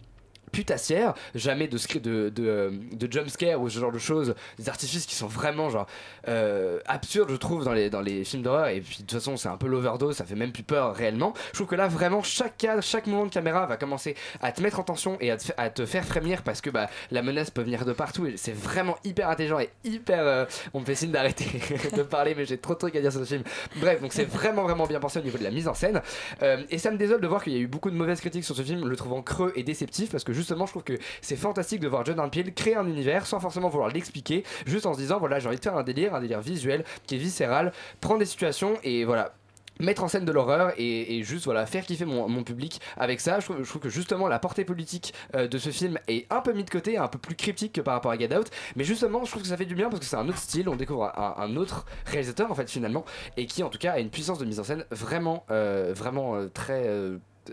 putassière, 0.56 1.12
jamais 1.34 1.68
de 1.68 1.76
de, 1.98 2.30
de, 2.30 2.72
de 2.92 3.12
jumpscare 3.12 3.60
ou 3.60 3.68
ce 3.68 3.78
genre 3.78 3.92
de 3.92 3.98
choses, 3.98 4.34
des 4.58 4.70
artifices 4.70 5.04
qui 5.04 5.14
sont 5.14 5.26
vraiment 5.26 5.68
genre 5.68 5.86
euh, 6.28 6.80
absurdes 6.86 7.30
je 7.30 7.36
trouve 7.36 7.62
dans 7.62 7.74
les, 7.74 7.90
dans 7.90 8.00
les 8.00 8.24
films 8.24 8.42
d'horreur 8.42 8.68
et 8.68 8.80
puis 8.80 8.96
de 8.96 9.00
toute 9.02 9.12
façon 9.12 9.36
c'est 9.36 9.50
un 9.50 9.58
peu 9.58 9.66
l'overdose, 9.66 10.16
ça 10.16 10.24
fait 10.24 10.34
même 10.34 10.52
plus 10.52 10.62
peur 10.62 10.94
réellement. 10.94 11.34
Je 11.48 11.58
trouve 11.58 11.66
que 11.66 11.74
là 11.74 11.88
vraiment 11.88 12.22
chaque 12.22 12.56
cadre, 12.56 12.82
chaque 12.82 13.06
moment 13.06 13.26
de 13.26 13.30
caméra 13.30 13.66
va 13.66 13.76
commencer 13.76 14.16
à 14.40 14.50
te 14.50 14.62
mettre 14.62 14.80
en 14.80 14.82
tension 14.82 15.18
et 15.20 15.30
à 15.30 15.36
te, 15.36 15.84
faire 15.84 16.06
frémir 16.06 16.42
parce 16.42 16.62
que 16.62 16.70
bah, 16.70 16.88
la 17.10 17.20
menace 17.20 17.50
peut 17.50 17.62
venir 17.62 17.84
de 17.84 17.92
partout 17.92 18.26
et 18.26 18.38
c'est 18.38 18.56
vraiment 18.56 18.96
hyper 19.04 19.28
intelligent 19.28 19.60
et 19.60 19.68
hyper... 19.84 20.20
euh, 20.20 20.46
on 20.72 20.80
me 20.80 20.86
fait 20.86 20.94
signe 20.94 21.10
d'arrêter 21.10 21.44
de 21.94 22.02
parler 22.02 22.34
mais 22.34 22.46
j'ai 22.46 22.56
trop 22.56 22.72
de 22.72 22.78
trucs 22.78 22.96
à 22.96 23.02
dire 23.02 23.12
sur 23.12 23.20
ce 23.20 23.26
film. 23.26 23.42
Bref, 23.76 24.00
donc 24.00 24.14
c'est 24.14 24.24
vraiment 24.24 24.62
vraiment 24.62 24.86
bien 24.86 25.00
pensé 25.00 25.18
au 25.18 25.22
niveau 25.22 25.36
de 25.36 25.44
la 25.44 25.50
mise 25.50 25.68
en 25.68 25.74
scène 25.74 26.00
Euh, 26.42 26.62
et 26.70 26.78
ça 26.78 26.90
me 26.90 26.96
désole 26.96 27.20
de 27.20 27.26
voir 27.26 27.42
qu'il 27.44 27.52
y 27.52 27.56
a 27.56 27.60
eu 27.60 27.66
beaucoup 27.66 27.90
de 27.90 27.96
mauvaises 27.96 28.20
critiques 28.20 28.44
sur 28.44 28.56
ce 28.56 28.62
film, 28.62 28.88
le 28.88 28.96
trouvant 28.96 29.22
creux 29.22 29.52
et 29.54 29.62
déceptif 29.62 30.10
parce 30.10 30.24
que 30.24 30.32
justement 30.46 30.66
je 30.66 30.70
trouve 30.70 30.84
que 30.84 30.98
c'est 31.20 31.36
fantastique 31.36 31.80
de 31.80 31.88
voir 31.88 32.04
Jordan 32.04 32.30
Peele 32.30 32.54
créer 32.54 32.76
un 32.76 32.86
univers 32.86 33.26
sans 33.26 33.40
forcément 33.40 33.68
vouloir 33.68 33.90
l'expliquer, 33.90 34.44
juste 34.64 34.86
en 34.86 34.94
se 34.94 34.98
disant 34.98 35.18
voilà 35.18 35.40
j'ai 35.40 35.48
envie 35.48 35.58
de 35.58 35.62
faire 35.62 35.76
un 35.76 35.82
délire, 35.82 36.14
un 36.14 36.20
délire 36.20 36.40
visuel 36.40 36.84
qui 37.06 37.16
est 37.16 37.18
viscéral, 37.18 37.72
prendre 38.00 38.20
des 38.20 38.26
situations 38.26 38.78
et 38.84 39.04
voilà 39.04 39.32
mettre 39.80 40.04
en 40.04 40.08
scène 40.08 40.24
de 40.24 40.32
l'horreur 40.32 40.72
et, 40.78 41.22
juste 41.24 41.44
voilà 41.44 41.66
faire 41.66 41.84
kiffer 41.84 42.04
mon, 42.04 42.44
public 42.44 42.80
avec 42.96 43.20
ça. 43.20 43.40
Je 43.40 43.46
trouve, 43.46 43.80
que 43.80 43.88
justement 43.88 44.28
la 44.28 44.38
portée 44.38 44.64
politique 44.64 45.12
euh, 45.34 45.48
de 45.48 45.58
ce 45.58 45.70
film 45.70 45.98
est 46.08 46.32
un 46.32 46.40
peu 46.40 46.52
mis 46.52 46.64
de 46.64 46.70
côté 46.70 46.96
un 46.96 47.08
peu 47.08 47.18
plus 47.18 47.34
cryptique 47.34 47.72
que 47.72 47.80
par 47.80 47.94
rapport 47.94 48.12
à 48.12 48.16
Get 48.16 48.34
Out. 48.34 48.48
Mais 48.76 48.84
justement 48.84 49.24
je 49.24 49.30
trouve 49.30 49.42
que 49.42 49.48
ça 49.48 49.56
fait 49.56 49.66
du 49.66 49.74
bien 49.74 49.88
parce 49.88 50.00
que 50.00 50.06
c'est 50.06 50.16
un 50.16 50.28
autre 50.28 50.38
style. 50.38 50.68
On 50.68 50.76
découvre 50.76 51.12
un, 51.18 51.34
un 51.42 51.56
autre 51.56 51.84
réalisateur 52.06 52.50
en 52.50 52.54
fait 52.54 52.70
finalement 52.70 53.04
et 53.36 53.46
qui 53.46 53.64
en 53.64 53.68
tout 53.68 53.78
cas 53.78 53.92
a 53.92 53.98
une 53.98 54.10
puissance 54.10 54.38
de 54.38 54.44
mise 54.44 54.60
en 54.60 54.64
scène 54.64 54.84
vraiment 54.90 55.44
euh, 55.50 55.92
vraiment 55.94 56.36
euh, 56.36 56.48
très 56.48 56.88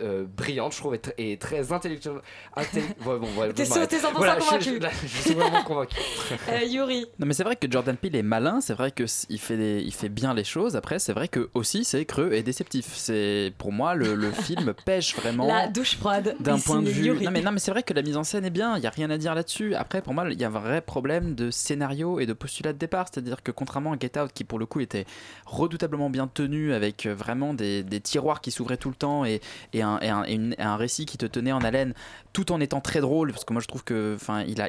euh, 0.01 0.25
brillante 0.25 0.73
je 0.73 0.77
trouve 0.79 0.95
et, 0.95 0.99
tr- 0.99 1.13
et 1.17 1.37
très 1.37 1.71
intellectuelle 1.71 2.17
intelli- 2.55 2.81
ouais, 3.05 3.19
bon, 3.19 3.27
ouais, 3.39 3.53
T'es 3.53 3.65
bon, 3.65 3.73
sûr, 3.75 3.87
t'es 3.87 3.97
100% 3.97 4.13
Voilà, 4.15 4.35
convaincu. 4.37 4.75
je, 4.75 4.79
là, 4.79 4.89
je 5.03 5.07
suis 5.07 5.33
vraiment 5.33 5.63
convaincu 5.65 5.95
Euh, 6.49 6.63
Yuri. 6.65 7.05
Non 7.19 7.25
mais 7.27 7.33
c'est 7.33 7.43
vrai 7.43 7.55
que 7.55 7.69
Jordan 7.69 7.95
Peele 7.97 8.15
est 8.15 8.23
malin, 8.23 8.61
c'est 8.61 8.73
vrai 8.73 8.91
que 8.91 9.03
s- 9.03 9.25
il 9.29 9.39
fait 9.39 9.81
il 9.83 9.93
fait 9.93 10.09
bien 10.09 10.33
les 10.33 10.43
choses. 10.43 10.75
Après 10.75 10.99
c'est 10.99 11.13
vrai 11.13 11.27
que 11.27 11.49
aussi 11.53 11.83
c'est 11.83 12.05
creux 12.05 12.33
et 12.33 12.43
déceptif. 12.43 12.93
C'est 12.95 13.53
pour 13.57 13.71
moi 13.71 13.95
le, 13.95 14.15
le 14.15 14.31
film 14.47 14.73
pêche 14.85 15.15
vraiment. 15.15 15.47
La 15.47 15.67
douche 15.67 15.97
froide. 15.97 16.35
d'un 16.39 16.59
point 16.59 16.81
de 16.81 16.89
vue. 16.89 17.05
Yuri. 17.07 17.25
Non 17.25 17.31
mais, 17.31 17.41
non 17.41 17.51
mais 17.51 17.59
c'est 17.59 17.71
vrai 17.71 17.83
que 17.83 17.93
la 17.93 18.01
mise 18.01 18.17
en 18.17 18.23
scène 18.23 18.45
est 18.45 18.49
bien, 18.49 18.77
il 18.77 18.83
y 18.83 18.87
a 18.87 18.91
rien 18.91 19.09
à 19.09 19.17
dire 19.17 19.35
là-dessus. 19.35 19.75
Après 19.75 20.01
pour 20.01 20.13
moi 20.13 20.25
il 20.31 20.39
y 20.39 20.43
a 20.43 20.47
un 20.47 20.51
vrai 20.51 20.81
problème 20.81 21.35
de 21.35 21.51
scénario 21.51 22.19
et 22.19 22.25
de 22.25 22.33
postulat 22.33 22.73
de 22.73 22.77
départ, 22.77 23.07
c'est-à-dire 23.11 23.43
que 23.43 23.51
contrairement 23.51 23.93
à 23.93 23.97
Get 23.99 24.19
Out 24.19 24.31
qui 24.33 24.43
pour 24.43 24.59
le 24.59 24.65
coup 24.65 24.79
était 24.79 25.05
redoutablement 25.45 26.09
bien 26.09 26.27
tenu 26.27 26.73
avec 26.73 27.05
euh, 27.05 27.13
vraiment 27.13 27.53
des, 27.53 27.83
des 27.83 28.01
tiroirs 28.01 28.41
qui 28.41 28.51
s'ouvraient 28.51 28.77
tout 28.77 28.89
le 28.89 28.95
temps 28.95 29.25
et, 29.25 29.41
et, 29.73 29.82
un, 29.83 30.75
récit 30.77 31.05
qui 31.05 31.17
te 31.17 31.25
tenait 31.25 31.51
en 31.51 31.61
haleine 31.61 31.93
tout 32.33 32.51
en 32.51 32.59
étant 32.59 32.81
très 32.81 32.99
drôle 32.99 33.31
parce 33.31 33.45
que 33.45 33.53
moi 33.53 33.61
je 33.61 33.67
trouve 33.67 33.83
que 33.83 34.15
enfin 34.15 34.43
il 34.47 34.61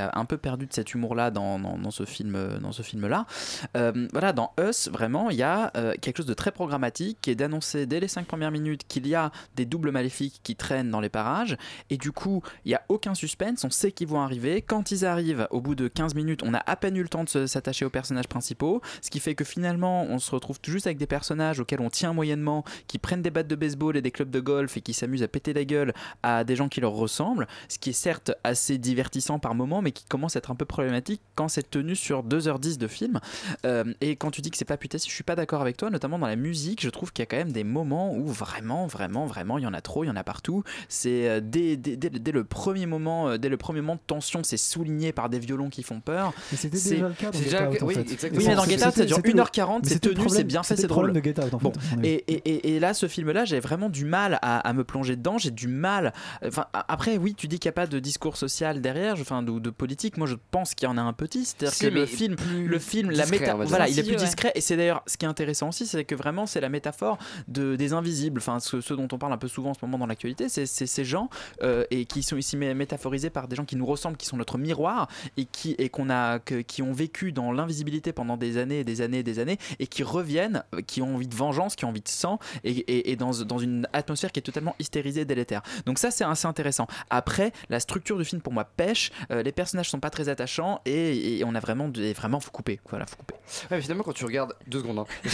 a, 0.00 0.18
un 0.18 0.24
peu 0.24 0.36
perdu 0.36 0.66
de 0.66 0.72
cet 0.72 0.94
humour 0.94 1.14
là 1.14 1.30
dans, 1.30 1.58
dans, 1.58 1.76
dans 1.76 1.90
ce 1.90 2.04
film 2.04 2.34
euh, 2.36 2.58
dans 2.58 2.72
ce 2.72 2.82
film 2.82 3.06
là 3.06 3.26
voilà 3.74 4.32
dans 4.32 4.52
Us 4.60 4.88
vraiment 4.88 5.30
il 5.30 5.36
y 5.36 5.42
a 5.42 5.72
euh, 5.76 5.94
quelque 6.00 6.18
chose 6.18 6.26
de 6.26 6.34
très 6.34 6.52
programmatique 6.52 7.18
qui 7.20 7.30
est 7.30 7.34
d'annoncer 7.34 7.86
dès 7.86 8.00
les 8.00 8.08
cinq 8.08 8.26
premières 8.26 8.50
minutes 8.50 8.82
qu'il 8.86 9.06
y 9.06 9.14
a 9.14 9.32
des 9.56 9.64
doubles 9.64 9.90
maléfiques 9.90 10.40
qui 10.42 10.56
traînent 10.56 10.90
dans 10.90 11.00
les 11.00 11.08
parages 11.08 11.56
et 11.90 11.96
du 11.96 12.12
coup 12.12 12.42
il 12.64 12.70
y 12.70 12.74
a 12.74 12.82
aucun 12.88 13.14
suspense 13.14 13.64
on 13.64 13.70
sait 13.70 13.92
qu'ils 13.92 14.08
vont 14.08 14.20
arriver. 14.20 14.62
Quand 14.62 14.90
ils 14.90 15.04
arrivent 15.04 15.48
au 15.50 15.60
bout 15.60 15.74
de 15.74 15.88
15 15.88 16.14
minutes 16.14 16.42
on 16.44 16.54
a 16.54 16.62
à 16.66 16.76
peine 16.76 16.96
eu 16.96 17.02
le 17.02 17.08
temps 17.08 17.24
de 17.24 17.46
s'attacher 17.46 17.84
aux 17.84 17.90
personnages 17.90 18.28
principaux 18.28 18.80
ce 19.02 19.10
qui 19.10 19.20
fait 19.20 19.34
que 19.34 19.44
finalement 19.44 20.04
on 20.04 20.18
se 20.18 20.30
retrouve 20.30 20.58
juste 20.62 20.86
avec 20.86 20.98
des 20.98 21.06
personnages 21.06 21.60
auxquels 21.60 21.80
on 21.80 21.90
tient 21.90 22.12
moyennement 22.12 22.64
qui 22.86 22.98
prennent 22.98 23.22
des 23.22 23.30
battes 23.30 23.48
de 23.48 23.56
baseball 23.56 23.96
et 23.96 24.02
des 24.02 24.10
clubs 24.10 24.30
de 24.30 24.40
golf 24.50 24.76
et 24.76 24.80
qui 24.80 24.92
s'amusent 24.94 25.22
à 25.22 25.28
péter 25.28 25.52
la 25.52 25.64
gueule 25.64 25.92
à 26.22 26.44
des 26.44 26.56
gens 26.56 26.68
qui 26.68 26.80
leur 26.80 26.92
ressemblent 26.92 27.46
ce 27.68 27.78
qui 27.78 27.90
est 27.90 28.00
certes 28.08 28.32
assez 28.44 28.78
divertissant 28.78 29.38
par 29.38 29.54
moment 29.54 29.82
mais 29.82 29.92
qui 29.92 30.04
commence 30.06 30.36
à 30.36 30.38
être 30.38 30.50
un 30.50 30.54
peu 30.54 30.64
problématique 30.64 31.20
quand 31.34 31.48
c'est 31.48 31.68
tenu 31.70 31.94
sur 31.96 32.24
2h10 32.24 32.78
de 32.78 32.86
film. 32.88 33.20
Euh, 33.64 33.84
et 34.00 34.16
quand 34.16 34.30
tu 34.30 34.40
dis 34.40 34.50
que 34.50 34.56
c'est 34.56 34.64
pas 34.64 34.76
putassier 34.76 35.08
je 35.10 35.14
suis 35.14 35.24
pas 35.24 35.36
d'accord 35.36 35.60
avec 35.62 35.76
toi 35.76 35.90
notamment 35.90 36.18
dans 36.18 36.26
la 36.26 36.36
musique 36.36 36.82
je 36.82 36.90
trouve 36.90 37.12
qu'il 37.12 37.22
y 37.22 37.24
a 37.24 37.26
quand 37.26 37.36
même 37.36 37.52
des 37.52 37.64
moments 37.64 38.12
où 38.14 38.26
vraiment 38.26 38.86
vraiment 38.86 39.26
vraiment 39.26 39.58
il 39.58 39.64
y 39.64 39.66
en 39.66 39.74
a 39.74 39.80
trop 39.80 40.04
il 40.04 40.08
y 40.08 40.10
en 40.10 40.16
a 40.16 40.24
partout. 40.24 40.62
C'est 40.88 41.28
euh, 41.28 41.40
dès, 41.42 41.76
dès, 41.76 41.96
dès- 41.96 42.10
dès 42.10 42.32
le 42.32 42.44
premier 42.44 42.86
moment 42.86 43.28
euh, 43.30 43.38
dès 43.38 43.48
le 43.48 43.56
premier 43.56 43.80
moment 43.80 43.94
de 43.96 44.00
tension 44.06 44.42
c'est 44.42 44.56
souligné 44.56 45.12
par 45.12 45.28
des 45.28 45.38
violons 45.38 45.68
qui 45.70 45.82
font 45.82 46.00
peur. 46.00 46.32
Mais 46.50 46.58
c'était 46.58 46.76
C'est- 46.76 46.90
déjà 46.96 47.08
le 47.08 47.14
cas 47.14 47.30
dans 47.30 47.38
Get 47.38 47.56
Out, 47.68 47.82
en 47.82 47.86
oui, 47.86 47.94
fait. 47.94 48.00
exactement. 48.00 48.38
oui 48.40 48.46
mais 48.48 48.54
dans 48.56 48.64
Get 48.64 48.86
Out 48.86 48.94
ça 48.94 49.04
dure 49.04 49.16
c'était 49.16 49.32
le- 49.32 49.42
1h40 49.42 49.80
mais 49.84 49.88
c'est 49.88 49.98
tenu 50.00 50.28
c'est 50.28 50.44
bien 50.44 50.62
fait 50.62 50.76
c'est 50.76 50.86
drôle. 50.86 51.12
de 51.12 51.20
Get 51.22 51.38
Out, 51.42 51.54
en 51.54 51.58
Bon, 51.58 51.72
fait, 51.72 52.06
et, 52.06 52.24
et, 52.32 52.36
et- 52.50 52.76
et 52.76 52.80
là, 52.80 52.94
ce 52.94 53.06
film-là, 53.08 53.44
j'ai 53.44 53.60
vraiment 53.60 53.88
du 53.90 54.04
mal 54.04 54.38
à, 54.42 54.58
à 54.60 54.72
me 54.72 54.84
plonger 54.84 55.16
dedans. 55.16 55.38
J'ai 55.38 55.50
du 55.50 55.68
mal. 55.68 56.12
Enfin, 56.44 56.66
après, 56.72 57.16
oui, 57.18 57.34
tu 57.34 57.48
dis 57.48 57.58
qu'il 57.58 57.68
n'y 57.68 57.72
a 57.72 57.80
pas 57.80 57.86
de 57.86 57.98
discours 57.98 58.36
social 58.36 58.80
derrière, 58.80 59.14
enfin, 59.20 59.42
de, 59.42 59.58
de 59.58 59.70
politique. 59.70 60.16
Moi, 60.16 60.26
je 60.26 60.36
pense 60.50 60.74
qu'il 60.74 60.86
y 60.86 60.90
en 60.90 60.98
a 60.98 61.02
un 61.02 61.12
petit. 61.12 61.44
C'est-à-dire 61.44 61.72
Si, 61.74 61.84
que 61.84 61.90
le 61.90 62.06
film, 62.06 62.36
le 62.66 62.78
film, 62.78 63.10
la 63.10 63.26
méta, 63.26 63.54
voilà, 63.54 63.88
il 63.88 63.98
est 63.98 64.02
plus 64.02 64.12
ouais. 64.12 64.16
discret. 64.16 64.52
Et 64.54 64.60
c'est 64.60 64.76
d'ailleurs 64.76 65.02
ce 65.06 65.16
qui 65.16 65.24
est 65.24 65.28
intéressant 65.28 65.68
aussi, 65.68 65.86
c'est 65.86 66.04
que 66.04 66.14
vraiment, 66.14 66.46
c'est 66.46 66.60
la 66.60 66.68
métaphore 66.68 67.18
de 67.48 67.76
des 67.76 67.92
invisibles. 67.92 68.38
Enfin, 68.40 68.60
ce, 68.60 68.80
ce 68.80 68.94
dont 68.94 69.08
on 69.12 69.18
parle 69.18 69.32
un 69.32 69.38
peu 69.38 69.48
souvent 69.48 69.70
en 69.70 69.74
ce 69.74 69.80
moment 69.82 69.98
dans 69.98 70.06
l'actualité, 70.06 70.48
c'est 70.48 70.66
ces 70.66 71.04
gens 71.04 71.28
euh, 71.62 71.84
et 71.90 72.04
qui 72.04 72.22
sont 72.22 72.36
ici 72.36 72.56
mé- 72.56 72.74
métaphorisés 72.74 73.30
par 73.30 73.48
des 73.48 73.56
gens 73.56 73.64
qui 73.64 73.76
nous 73.76 73.86
ressemblent, 73.86 74.16
qui 74.16 74.26
sont 74.26 74.36
notre 74.36 74.58
miroir 74.58 75.08
et 75.36 75.44
qui 75.44 75.74
et 75.78 75.88
qu'on 75.88 76.10
a 76.10 76.38
que- 76.38 76.60
qui 76.62 76.82
ont 76.82 76.92
vécu 76.92 77.32
dans 77.32 77.52
l'invisibilité 77.52 78.12
pendant 78.12 78.36
des 78.36 78.56
années 78.58 78.80
et 78.80 78.84
des 78.84 79.00
années 79.00 79.18
et 79.18 79.22
des 79.22 79.38
années 79.38 79.58
et 79.78 79.86
qui 79.86 80.02
reviennent, 80.02 80.62
qui 80.86 81.02
ont 81.02 81.14
envie 81.16 81.28
de 81.28 81.34
vengeance, 81.34 81.76
qui 81.76 81.84
ont 81.84 81.88
envie 81.88 82.00
de 82.00 82.08
sang 82.08 82.38
et, 82.64 82.70
et- 82.70 83.10
et 83.12 83.16
dans, 83.16 83.30
dans 83.44 83.58
une 83.58 83.86
atmosphère 83.92 84.29
qui 84.32 84.38
est 84.40 84.42
totalement 84.42 84.74
hystérisée, 84.78 85.24
délétère. 85.24 85.62
Donc 85.86 85.98
ça 85.98 86.10
c'est 86.10 86.24
assez 86.24 86.46
intéressant. 86.46 86.86
Après, 87.10 87.52
la 87.68 87.80
structure 87.80 88.16
du 88.18 88.24
film 88.24 88.40
pour 88.40 88.52
moi 88.52 88.64
pêche, 88.64 89.10
euh, 89.30 89.42
les 89.42 89.52
personnages 89.52 89.90
sont 89.90 90.00
pas 90.00 90.10
très 90.10 90.28
attachants 90.28 90.80
et, 90.86 91.38
et 91.38 91.44
on 91.44 91.54
a 91.54 91.60
vraiment 91.60 91.88
des, 91.88 92.12
vraiment 92.12 92.40
faut 92.40 92.50
couper. 92.50 92.80
Voilà, 92.88 93.06
faut 93.06 93.16
couper. 93.16 93.34
Ouais, 93.34 93.76
mais 93.76 93.80
finalement, 93.80 94.04
quand 94.04 94.12
tu 94.12 94.24
regardes. 94.24 94.54
Deux 94.66 94.80
secondes, 94.80 95.00
hein. 95.00 95.04
je, 95.24 95.30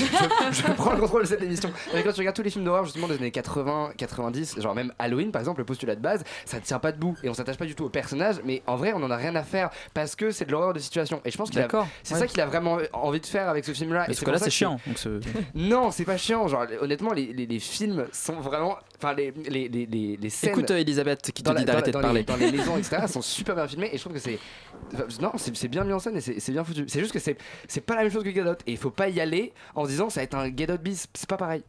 je 0.53 0.73
prends 0.73 0.93
le 0.95 1.00
contrôle 1.00 1.23
de 1.23 1.26
cette 1.29 1.43
émission. 1.43 1.71
Mais 1.95 2.03
quand 2.03 2.12
tu 2.12 2.21
regardes 2.21 2.37
tous 2.37 2.43
les 2.43 2.50
films 2.50 2.65
d'horreur, 2.65 2.85
justement, 2.85 3.09
des 3.09 3.15
années 3.17 3.31
80, 3.31 3.93
90, 3.97 4.61
genre 4.61 4.75
même 4.75 4.93
Halloween, 4.99 5.31
par 5.33 5.41
exemple, 5.41 5.61
le 5.61 5.67
postulat 5.67 5.97
de 5.97 6.00
base, 6.00 6.25
ça 6.45 6.57
ne 6.59 6.62
tient 6.62 6.79
pas 6.79 6.93
debout 6.93 7.17
et 7.23 7.29
on 7.29 7.35
s'attache 7.35 7.57
pas 7.59 7.67
du 7.67 7.75
tout 7.75 7.85
au 7.85 7.88
personnage, 7.91 8.37
mais 8.45 8.62
en 8.67 8.76
vrai, 8.76 8.93
on 8.95 9.03
en 9.03 9.11
a 9.11 9.17
rien 9.17 9.35
à 9.37 9.43
faire 9.43 9.71
parce 9.95 10.17
que 10.17 10.31
c'est 10.31 10.45
de 10.47 10.53
l'horreur 10.53 10.73
de 10.73 10.79
situation. 10.79 11.21
Et 11.25 11.31
je 11.31 11.37
pense 11.37 11.50
qu'il 11.50 11.59
a. 11.59 11.62
D'accord. 11.62 11.87
C'est 12.03 12.15
Ouais. 12.15 12.21
ça 12.21 12.26
qu'il 12.26 12.41
a 12.41 12.47
vraiment 12.47 12.79
envie 12.95 13.21
de 13.21 13.26
faire 13.26 13.49
avec 13.49 13.65
ce 13.65 13.73
film-là. 13.73 14.05
Et 14.05 14.07
Parce 14.07 14.19
c'est 14.19 14.25
que 14.25 14.31
là 14.31 14.38
c'est 14.38 14.50
chiant. 14.50 14.81
Donc 14.87 14.97
Non, 15.55 15.91
c'est 15.91 16.05
pas 16.05 16.17
chiant. 16.17 16.49
Genre, 16.49 16.65
honnêtement, 16.81 17.12
les, 17.12 17.33
les, 17.33 17.47
les 17.47 17.59
films 17.59 18.07
sont 18.12 18.35
vraiment. 18.41 18.79
Enfin, 18.99 19.12
les, 19.12 19.31
les, 19.31 19.69
les, 20.16 20.31
scènes. 20.31 20.50
Écoute 20.50 20.71
euh, 20.71 20.78
Elisabeth 20.78 21.21
qui 21.31 21.43
te 21.43 21.50
dit 21.52 21.64
d'arrêter 21.66 21.90
de 21.90 21.99
parler. 21.99 22.21
les- 22.21 22.25
dans 22.25 22.37
les 22.37 22.50
maisons, 22.50 22.78
etc., 22.78 23.02
sont 23.09 23.21
super 23.21 23.55
bien 23.55 23.69
filmés 23.69 23.90
et 23.93 23.99
je 23.99 24.00
trouve 24.02 24.14
que 24.14 24.19
c'est. 24.19 24.38
Non, 25.21 25.33
c'est 25.37 25.69
bien 25.69 25.85
mis 25.85 25.93
en 25.93 25.99
scène 25.99 26.16
et 26.16 26.21
c'est 26.23 26.52
bien 26.52 26.64
foutu. 26.64 26.85
C'est 26.88 27.00
juste 27.00 27.12
que 27.12 27.19
c'est 27.19 27.37
c'est 27.69 27.83
pas 27.83 27.95
la 27.95 28.02
même 28.05 28.11
chose 28.11 28.25
que 28.25 28.33
Get 28.33 28.49
Out 28.49 28.61
et 28.66 28.73
il 28.73 28.78
faut 28.78 28.90
pas 28.90 29.09
y 29.11 29.21
aller 29.21 29.52
en 29.75 29.85
se 29.85 29.90
disant 29.90 30.09
ça 30.09 30.21
va 30.21 30.25
être 30.25 30.35
un 30.35 30.55
Get 30.57 30.71
Out 30.73 30.81
bis, 30.81 31.07
c'est 31.12 31.28
pas 31.28 31.37
pareil. 31.37 31.62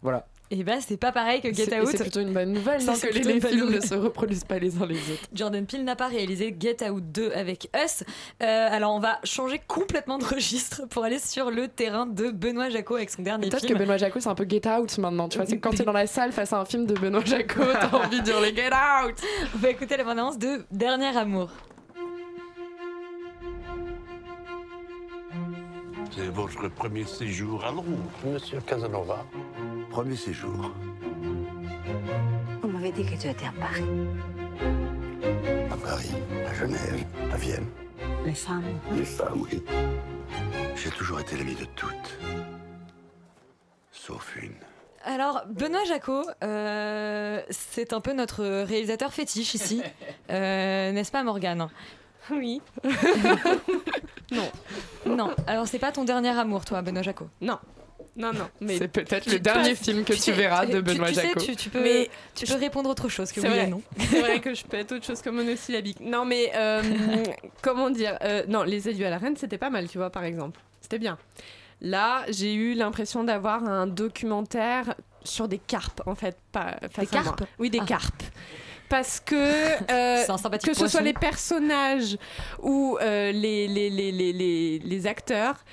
Voilà. 0.00 0.26
Et 0.52 0.64
bah, 0.64 0.80
c'est 0.80 0.96
pas 0.96 1.12
pareil 1.12 1.40
que 1.40 1.52
Get 1.52 1.72
et 1.72 1.80
Out. 1.80 1.88
C'est 1.92 2.02
plutôt 2.02 2.20
une 2.20 2.32
bonne 2.32 2.52
nouvelle, 2.52 2.84
non, 2.84 2.94
C'est 2.96 3.08
que 3.08 3.14
les, 3.14 3.34
les 3.34 3.40
films 3.40 3.70
ne 3.70 3.80
se 3.80 3.94
reproduisent 3.94 4.44
pas 4.44 4.58
les 4.58 4.76
uns 4.82 4.86
les 4.86 4.96
autres. 4.96 5.22
Jordan 5.32 5.64
Peele 5.64 5.84
n'a 5.84 5.94
pas 5.94 6.08
réalisé 6.08 6.56
Get 6.58 6.88
Out 6.90 7.04
2 7.12 7.32
avec 7.32 7.70
Us. 7.76 8.02
Euh, 8.42 8.68
alors 8.70 8.92
on 8.92 8.98
va 8.98 9.20
changer 9.22 9.60
complètement 9.68 10.18
de 10.18 10.24
registre 10.24 10.88
pour 10.88 11.04
aller 11.04 11.20
sur 11.20 11.52
le 11.52 11.68
terrain 11.68 12.04
de 12.06 12.30
Benoît 12.30 12.68
Jacot 12.68 12.96
avec 12.96 13.10
son 13.10 13.22
dernier 13.22 13.48
Peut-être 13.48 13.66
que. 13.66 13.74
Benoît 13.74 13.96
Jacot, 13.96 14.18
c'est 14.18 14.28
un 14.28 14.34
peu 14.34 14.46
Get 14.48 14.68
Out 14.68 14.98
maintenant. 14.98 15.28
Tu 15.28 15.38
vois, 15.38 15.46
c'est 15.46 15.58
quand 15.58 15.70
t'es 15.70 15.84
dans 15.84 15.92
la 15.92 16.08
salle 16.08 16.32
face 16.32 16.52
à 16.52 16.58
un 16.58 16.64
film 16.64 16.84
de 16.84 16.94
Benoît 16.94 17.24
Jacot, 17.24 17.62
t'as 17.72 17.90
envie 17.96 18.18
de 18.18 18.24
dire 18.24 18.40
les 18.40 18.54
Get 18.54 18.70
Out 18.70 19.14
On 19.54 19.58
va 19.58 19.70
écouter 19.70 19.96
la 19.96 20.02
bande-annonce 20.04 20.38
de 20.38 20.64
Dernier 20.72 21.16
Amour. 21.16 21.50
C'est 26.20 26.28
votre 26.28 26.68
premier 26.68 27.04
séjour 27.04 27.64
à 27.64 27.70
Londres. 27.70 27.96
Monsieur 28.26 28.60
Casanova. 28.60 29.24
Premier 29.90 30.16
séjour. 30.16 30.70
On 32.62 32.66
m'avait 32.66 32.92
dit 32.92 33.04
que 33.04 33.18
tu 33.18 33.26
étais 33.26 33.46
à 33.46 33.52
Paris. 33.58 33.84
À 35.70 35.76
Paris, 35.76 36.12
à 36.46 36.52
Genève, 36.52 37.06
à 37.32 37.36
Vienne. 37.36 37.66
Les 38.26 38.34
femmes. 38.34 38.64
Les 38.94 39.04
femmes, 39.06 39.46
oui. 39.50 39.62
J'ai 40.76 40.90
toujours 40.90 41.20
été 41.20 41.38
l'ami 41.38 41.54
de 41.54 41.64
toutes. 41.74 42.18
Sauf 43.90 44.36
une. 44.42 44.52
Alors, 45.04 45.44
Benoît 45.48 45.84
Jacot, 45.84 46.26
euh, 46.44 47.40
c'est 47.48 47.94
un 47.94 48.02
peu 48.02 48.12
notre 48.12 48.44
réalisateur 48.64 49.14
fétiche 49.14 49.54
ici. 49.54 49.82
Euh, 50.30 50.92
N'est-ce 50.92 51.10
pas, 51.10 51.24
Morgane? 51.24 51.68
Oui. 52.30 52.62
non. 54.32 54.50
Non. 55.06 55.30
Alors, 55.46 55.66
c'est 55.68 55.78
pas 55.78 55.92
ton 55.92 56.04
dernier 56.04 56.30
amour, 56.30 56.64
toi, 56.64 56.82
Benoît 56.82 57.02
Jacot 57.02 57.28
Non. 57.40 57.58
Non, 58.16 58.32
non. 58.32 58.48
Mais 58.60 58.76
C'est 58.76 58.88
peut-être 58.88 59.30
le 59.30 59.38
dernier 59.38 59.74
film 59.74 60.04
que 60.04 60.12
tu 60.12 60.32
verras 60.32 60.66
de 60.66 60.80
Benoît 60.80 61.08
tu 61.08 61.14
Jacot. 61.14 61.40
tu, 61.40 61.56
tu 61.56 61.70
peux, 61.70 61.80
Mais 61.82 62.10
tu 62.34 62.44
peux 62.44 62.54
répondre 62.56 62.90
autre 62.90 63.08
chose 63.08 63.30
que 63.32 63.40
C'est 63.40 63.46
oui 63.48 63.54
vrai. 63.54 63.64
et 63.64 63.68
non. 63.68 63.82
C'est 63.98 64.20
vrai 64.20 64.40
que 64.40 64.52
je 64.52 64.64
peux 64.64 64.76
être 64.76 64.92
autre 64.92 65.06
chose 65.06 65.22
que 65.22 65.30
monosyllabique. 65.30 66.00
Non, 66.00 66.24
mais 66.24 66.50
euh, 66.54 66.82
comment 67.62 67.88
dire 67.88 68.18
euh, 68.22 68.42
Non, 68.48 68.64
Les 68.64 68.88
Adieux 68.88 69.06
à 69.06 69.10
la 69.10 69.18
Reine, 69.18 69.36
c'était 69.36 69.58
pas 69.58 69.70
mal, 69.70 69.88
tu 69.88 69.98
vois, 69.98 70.10
par 70.10 70.24
exemple. 70.24 70.60
C'était 70.80 70.98
bien. 70.98 71.18
Là, 71.80 72.24
j'ai 72.28 72.52
eu 72.52 72.74
l'impression 72.74 73.24
d'avoir 73.24 73.64
un 73.64 73.86
documentaire 73.86 74.94
sur 75.24 75.48
des 75.48 75.58
carpes, 75.58 76.02
en 76.06 76.14
fait. 76.14 76.36
Pas, 76.52 76.76
face 76.92 77.10
Des 77.10 77.16
à 77.16 77.22
moi. 77.22 77.32
carpes? 77.36 77.48
Oui, 77.58 77.70
des 77.70 77.78
Ah. 77.80 77.86
carpes. 77.86 78.22
Parce 78.90 79.20
que, 79.20 79.34
euh, 79.90 80.26
que 80.62 80.74
ce 80.74 80.88
soit 80.88 81.00
les 81.00 81.14
personnages 81.14 82.18
ou 82.60 82.98
euh, 83.00 83.32
les, 83.32 83.68
les, 83.68 83.88
les, 83.88 84.78
les 84.80 85.06
acteurs, 85.06 85.64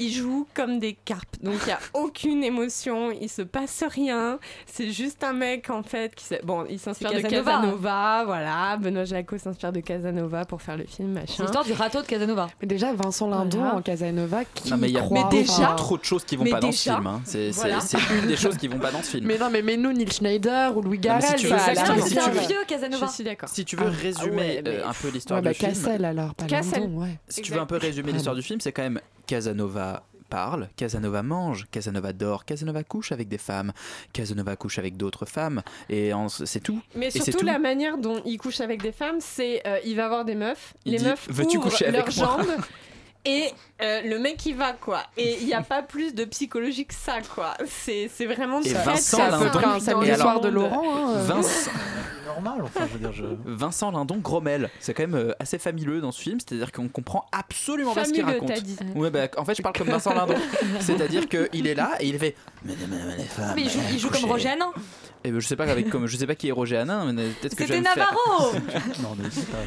ils 0.00 0.12
jouent 0.12 0.46
comme 0.54 0.78
des 0.80 0.94
carpes. 1.04 1.36
Donc 1.42 1.54
il 1.62 1.66
n'y 1.66 1.72
a 1.72 1.78
aucune 1.94 2.42
émotion, 2.42 3.10
il 3.12 3.28
se 3.28 3.42
passe 3.42 3.84
rien. 3.88 4.38
C'est 4.66 4.90
juste 4.90 5.22
un 5.22 5.32
mec 5.32 5.70
en 5.70 5.82
fait 5.82 6.14
qui. 6.14 6.24
s'est- 6.24 6.40
Bon, 6.42 6.64
il 6.68 6.78
s'inspire 6.80 7.12
de 7.12 7.20
Casanova. 7.20 7.50
Casanova, 7.52 8.22
voilà. 8.24 8.76
Benoît 8.78 9.04
Jacot 9.04 9.38
s'inspire 9.38 9.72
de 9.72 9.80
Casanova 9.80 10.44
pour 10.44 10.60
faire 10.62 10.76
le 10.76 10.84
film, 10.84 11.20
C'est 11.26 11.42
l'histoire 11.42 11.64
du 11.64 11.72
râteau 11.72 12.00
de 12.02 12.06
Casanova. 12.06 12.48
Mais 12.60 12.66
déjà, 12.66 12.92
Vincent 12.94 13.28
Lindon 13.28 13.58
Voilà. 13.58 13.76
en 13.76 13.82
Casanova, 13.82 14.44
qui 14.54 14.70
Non, 14.70 14.76
mais 14.78 14.88
il 14.88 14.94
y 14.94 14.98
a, 14.98 15.02
croit 15.02 15.28
mais 15.30 15.38
déjà 15.38 15.52
enfin- 15.52 15.74
trop 15.76 15.98
de 15.98 16.04
choses 16.04 16.24
qui 16.24 16.36
vont 16.36 16.44
Mais 16.44 16.50
pas 16.50 16.60
dans 16.60 16.72
ce 16.72 16.90
film. 16.90 17.06
hein. 17.06 17.20
C'est 17.24 17.50
voilà. 17.50 17.78
une 18.22 18.26
des 18.28 18.36
choses 18.36 18.56
qui 18.56 18.68
vont 18.68 18.78
pas 18.78 18.90
dans 18.90 19.02
ce 19.02 19.10
film. 19.10 19.26
Mais 19.26 19.38
non, 19.38 19.50
mais 19.50 19.62
mets-nous 19.62 19.92
Neil 19.92 20.10
Schneider 20.10 20.76
ou 20.76 20.80
Louis 20.82 20.96
mais 20.98 21.04
Garrel, 21.04 21.38
si 21.38 21.46
C'est 21.46 21.78
un 21.78 21.94
veux- 22.30 22.40
vieux 22.40 22.64
Casanova. 22.66 23.06
Je 23.06 23.12
suis 23.12 23.24
d'accord. 23.24 23.48
Si 23.48 23.64
tu 23.64 23.76
veux 23.76 23.86
Ah, 23.88 24.02
résumer 24.02 24.36
ouais, 24.36 24.62
mais- 24.64 24.70
euh, 24.70 24.88
un 24.88 24.92
peu 24.92 25.08
l'histoire 25.08 25.38
Ouais, 25.40 25.44
bah 25.44 25.52
du 25.52 25.58
film, 25.58 25.72
Cassel 25.72 26.04
alors, 26.04 26.34
pas 26.34 26.46
Cassel. 26.46 26.82
Lindon, 26.82 27.02
ouais. 27.02 27.18
si 27.28 27.42
tu 27.42 27.52
veux 27.52 27.60
un 27.60 27.66
peu 27.66 27.76
résumer 27.76 28.12
l'histoire 28.12 28.34
du 28.34 28.42
film, 28.42 28.60
c'est 28.60 28.72
quand 28.72 28.82
même 28.82 29.00
Casanova 29.30 30.02
parle, 30.28 30.68
Casanova 30.74 31.22
mange, 31.22 31.68
Casanova 31.70 32.12
dort, 32.12 32.44
Casanova 32.44 32.82
couche 32.82 33.12
avec 33.12 33.28
des 33.28 33.38
femmes, 33.38 33.72
Casanova 34.12 34.56
couche 34.56 34.80
avec 34.80 34.96
d'autres 34.96 35.24
femmes, 35.24 35.62
et 35.88 36.10
c'est 36.46 36.58
tout. 36.60 36.82
Mais 36.96 37.06
Et 37.06 37.10
surtout 37.12 37.38
tout. 37.38 37.46
la 37.46 37.60
manière 37.60 37.96
dont 37.96 38.20
il 38.26 38.38
couche 38.38 38.60
avec 38.60 38.82
des 38.82 38.90
femmes, 38.90 39.18
c'est 39.20 39.62
euh, 39.68 39.78
il 39.84 39.94
va 39.94 40.06
avoir 40.06 40.24
des 40.24 40.34
meufs, 40.34 40.74
Il 40.84 40.92
les 40.92 40.98
dit, 40.98 41.04
meufs 41.04 41.28
ouvrent 41.28 41.60
coucher 41.60 41.86
avec 41.86 42.06
leurs 42.06 42.10
jambes 42.10 42.44
et 43.24 43.50
euh, 43.82 44.00
le 44.02 44.18
mec 44.18 44.44
il 44.46 44.54
va 44.56 44.72
quoi. 44.72 45.02
Et 45.16 45.38
il 45.40 45.46
n'y 45.46 45.54
a 45.54 45.62
pas 45.62 45.82
plus 45.82 46.14
de 46.14 46.24
psychologie 46.24 46.86
que 46.86 46.94
ça 46.94 47.18
quoi. 47.34 47.54
C'est 47.66 48.10
c'est 48.12 48.26
vraiment 48.26 48.60
Et 48.62 48.72
Vincent 48.72 49.18
peu 49.18 49.60
Lindon. 50.06 50.16
soir 50.16 50.40
de. 50.40 50.48
Laurent. 50.48 50.82
hein, 50.84 51.14
euh. 51.16 51.22
Vincent, 51.24 51.70
Normal, 52.26 52.60
enfin, 52.62 52.86
je 52.86 52.92
veux 52.92 52.98
dire, 53.00 53.12
je. 53.12 53.24
Vincent 53.44 53.90
Lindon 53.90 54.18
Grommel, 54.18 54.70
c'est 54.78 54.94
quand 54.94 55.02
même 55.02 55.16
euh, 55.16 55.32
assez 55.40 55.58
familleux 55.58 56.00
dans 56.00 56.12
ce 56.12 56.22
film, 56.22 56.38
c'est-à-dire 56.38 56.70
qu'on 56.70 56.86
comprend 56.88 57.26
absolument 57.32 57.92
pas 57.92 58.04
ce 58.04 58.12
qu'il 58.12 58.22
Familleux, 58.22 58.40
raconte. 58.40 58.54
t'as 58.54 58.60
dit. 58.60 58.76
Ouais, 58.94 59.10
bah, 59.10 59.26
en 59.36 59.44
fait, 59.44 59.56
je 59.56 59.62
parle 59.62 59.74
comme 59.76 59.88
Vincent 59.88 60.14
Lindon. 60.14 60.34
C'est-à-dire 60.80 61.28
qu'il 61.28 61.66
est 61.66 61.74
là 61.74 61.96
et 61.98 62.06
il 62.06 62.16
fait. 62.20 62.36
Mais, 62.64 62.74
il 63.56 63.68
joue, 63.68 63.80
il 63.92 63.98
joue 63.98 64.10
comme 64.10 64.26
Roger 64.26 64.50
Hanin. 64.50 64.70
Et 65.24 65.32
ben, 65.32 65.40
je 65.40 65.46
sais 65.46 65.56
pas 65.56 65.64
avec 65.64 65.90
comme 65.90 66.06
je 66.06 66.16
sais 66.16 66.26
pas 66.26 66.34
qui 66.36 66.48
est 66.48 66.52
Roger 66.52 66.76
Hanin, 66.78 67.12
mais 67.12 67.24
peut-être 67.28 67.54
que 67.56 67.66
je 67.66 67.72
vais 67.72 67.78
C'était 67.78 67.88
Navarro. 67.96 68.52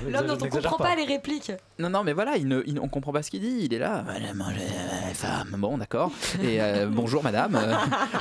L'homme 0.10 0.28
dont 0.28 0.38
on 0.46 0.50
comprend 0.50 0.78
pas 0.78 0.96
les 0.96 1.04
répliques. 1.04 1.52
Non, 1.80 1.90
non, 1.90 2.04
mais 2.04 2.14
voilà, 2.14 2.38
il 2.38 2.48
ne, 2.48 2.62
il- 2.66 2.80
on 2.80 2.88
comprend 2.88 3.12
pas 3.12 3.22
ce 3.24 3.30
qu'il 3.30 3.43
dit. 3.44 3.66
Il 3.66 3.74
est 3.74 3.80
là, 3.80 4.04
allez 4.10 4.34
manger 4.34 4.60
euh, 4.62 5.08
les 5.08 5.14
femmes. 5.14 5.56
Bon, 5.58 5.78
d'accord. 5.78 6.12
Et 6.42 6.62
euh, 6.62 6.88
bonjour, 6.92 7.24
madame. 7.24 7.56
euh, 7.56 7.76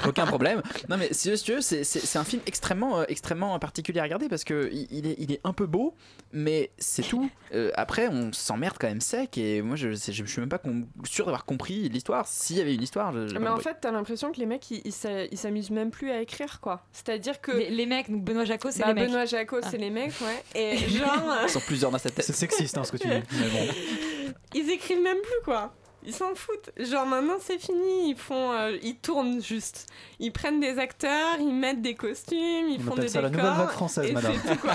aucun 0.09 0.26
problème. 0.26 0.62
Non, 0.88 0.97
mais 0.97 1.09
si 1.12 1.33
tu 1.43 1.52
veux, 1.55 1.61
c'est- 1.61 2.17
un 2.17 2.25
film 2.25 2.43
extrêmement, 2.47 3.00
euh, 3.00 3.05
extrêmement 3.09 3.59
particulier 3.59 4.00
à 4.00 4.02
regarder 4.02 4.29
parce 4.29 4.45
que 4.45 4.69
il 4.73 4.87
il 4.91 5.07
est, 5.07 5.17
il 5.19 5.33
est 5.33 5.41
un 5.45 5.52
peu 5.52 5.67
beau, 5.67 5.95
mais 6.33 6.71
c'est 6.79 7.02
tout. 7.02 7.31
Euh, 7.55 7.71
après, 7.75 8.09
on 8.09 8.33
s'emmerde 8.33 8.76
quand 8.79 8.88
même 8.88 9.00
sec. 9.00 9.38
Et 9.38 9.62
moi, 9.62 9.76
je, 9.76 9.91
je, 9.93 10.25
suis 10.25 10.41
même 10.41 10.49
pas 10.49 10.61
sûr 11.05 11.25
d'avoir 11.25 11.45
compris 11.45 11.88
l'histoire. 11.88 12.26
S'il 12.26 12.57
y 12.57 12.61
avait 12.61 12.75
une 12.75 12.83
histoire, 12.83 13.12
je- 13.12 13.38
Mais 13.38 13.49
en 13.49 13.57
fait, 13.59 13.79
t'as 13.81 13.91
l'impression 13.93 14.33
que 14.33 14.38
les 14.38 14.47
mecs, 14.47 14.71
ils- 14.71 14.83
ils 14.85 14.93
s'a- 14.93 15.25
ils 15.25 15.38
s'amusent 15.38 15.71
même 15.71 15.91
plus 15.91 16.11
à 16.11 16.21
écrire, 16.21 16.61
quoi. 16.61 16.85
C'est-à-dire 16.93 17.41
que 17.41 17.52
Les, 17.52 17.71
les 17.71 17.87
mecs, 17.87 18.11
donc 18.11 18.23
Benoît 18.25 18.45
Jacot, 18.45 18.71
c'est 18.71 18.81
bah, 18.81 18.88
les 18.88 18.95
mecs. 18.95 19.09
Benoît 19.09 19.25
Jacot, 19.26 19.59
Ah. 19.62 19.69
c'est 19.71 19.79
les 19.79 19.91
mecs, 19.91 20.12
ouais. 20.21 20.61
Et 20.61 20.76
genre, 20.79 21.37
ils 21.45 21.49
sont 21.50 21.61
plusieurs 21.61 21.91
dans 21.91 21.99
sa 21.99 22.11
tête. 22.11 22.25
C'est 22.25 22.33
sexiste 22.33 22.76
hein, 22.79 22.85
ce 22.85 22.93
que 22.93 22.97
tu 22.99 23.09
dis. 23.09 23.14
Mais 23.14 23.49
bon. 23.49 23.73
ils 24.55 24.71
écrivent 24.71 25.02
même 25.02 25.12
plus, 25.21 25.45
quoi. 25.45 25.73
Ils 26.04 26.12
s'en 26.12 26.35
foutent. 26.35 26.71
Genre 26.81 27.07
maintenant 27.07 27.37
c'est 27.40 27.61
fini, 27.61 28.09
ils 28.11 28.16
font, 28.16 28.50
euh, 28.50 28.76
ils 28.83 28.97
tournent 28.97 29.40
juste. 29.40 29.87
Ils 30.19 30.33
prennent 30.33 30.59
des 30.59 30.81
acteurs, 30.81 31.37
ils 31.38 31.54
mettent 31.54 31.81
des 31.81 31.95
costumes, 31.95 32.69
ils 32.69 32.81
On 32.81 32.90
font 32.90 32.95
des 32.97 33.07
ça 33.07 33.21
la 33.21 33.28
décors. 33.31 33.45
nouvelle 33.45 33.59
vague 33.59 33.69
française, 33.71 34.11
et 34.11 34.12
madame. 34.12 34.33
c'est 34.45 34.50
tout, 34.57 34.59
quoi. 34.61 34.73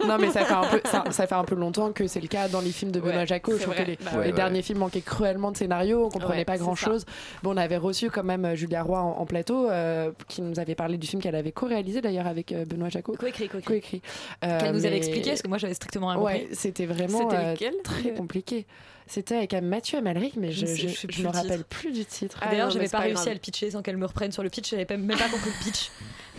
Non, 0.06 0.18
mais 0.20 0.30
ça 0.30 0.44
fait, 0.44 0.52
un 0.52 0.66
peu, 0.66 0.80
ça, 0.84 1.02
ça 1.12 1.26
fait 1.26 1.34
un 1.34 1.44
peu 1.44 1.54
longtemps 1.54 1.92
que 1.92 2.06
c'est 2.06 2.20
le 2.20 2.28
cas 2.28 2.48
dans 2.48 2.60
les 2.60 2.72
films 2.72 2.92
de 2.92 3.00
Benoît 3.00 3.20
Ouais, 3.22 3.26
Jacot. 3.26 3.52
Je 3.56 3.62
trouve 3.62 3.74
que 3.74 3.82
les, 3.84 3.96
Bah 3.96 4.10
les 4.12 4.18
ouais, 4.18 4.24
ouais. 4.26 4.32
derniers 4.32 4.60
films 4.60 4.80
manquaient 4.80 5.00
cruellement 5.00 5.50
de 5.50 5.56
scénario, 5.56 6.04
on 6.04 6.10
comprenait 6.10 6.40
Ouais, 6.40 6.44
pas 6.44 6.58
grand 6.58 6.74
chose. 6.74 7.06
Bon, 7.42 7.54
on 7.54 7.56
avait 7.56 7.78
reçu 7.78 8.10
quand 8.10 8.24
même 8.24 8.44
euh, 8.44 8.54
Julia 8.54 8.82
Roy 8.82 8.98
en, 9.00 9.12
en 9.18 9.24
plateau, 9.24 9.70
euh, 9.70 10.12
qui 10.28 10.42
nous 10.42 10.58
avait 10.60 10.74
parlé 10.74 10.98
du 10.98 11.06
film 11.06 11.22
qu'elle 11.22 11.36
avait 11.36 11.52
co-réalisé 11.52 12.02
d'ailleurs 12.02 12.26
avec 12.26 12.52
euh, 12.52 12.66
Benoît 12.66 12.90
Jacot. 12.90 13.14
Coécrit, 13.18 13.48
coécrit. 13.48 14.02
Euh, 14.44 14.60
Qu'elle 14.60 14.74
nous 14.74 14.84
avait 14.84 14.98
expliqué, 14.98 15.30
parce 15.30 15.40
que 15.40 15.48
moi 15.48 15.56
j'avais 15.56 15.72
strictement 15.72 16.08
rien 16.08 16.18
compris. 16.18 16.34
Ouais, 16.34 16.48
c'était 16.52 16.84
vraiment 16.84 17.30
euh, 17.32 17.54
très 17.82 18.12
compliqué. 18.12 18.66
C'était 19.10 19.34
avec 19.36 19.52
Mathieu 19.54 19.98
Amalric, 19.98 20.36
mais 20.36 20.52
Je 20.52 20.64
ne 20.66 21.22
me 21.24 21.32
rappelle 21.32 21.64
plus 21.64 21.90
du 21.90 22.04
titre. 22.04 22.38
Ah, 22.40 22.48
D'ailleurs, 22.50 22.70
j'avais 22.70 22.84
pas 22.88 22.98
pas 22.98 23.04
réussi 23.04 23.14
grave. 23.16 23.28
à 23.28 23.34
le 23.34 23.40
pitcher 23.40 23.70
sans 23.72 23.82
qu'elle 23.82 23.96
me 23.96 24.06
reprenne 24.06 24.30
sur 24.30 24.44
le 24.44 24.50
pitch, 24.50 24.70
j'avais 24.70 24.84
pas- 24.84 24.96
même 24.96 25.18
pas 25.18 25.28
compris 25.28 25.50
le 25.50 25.64
pitch. 25.64 25.90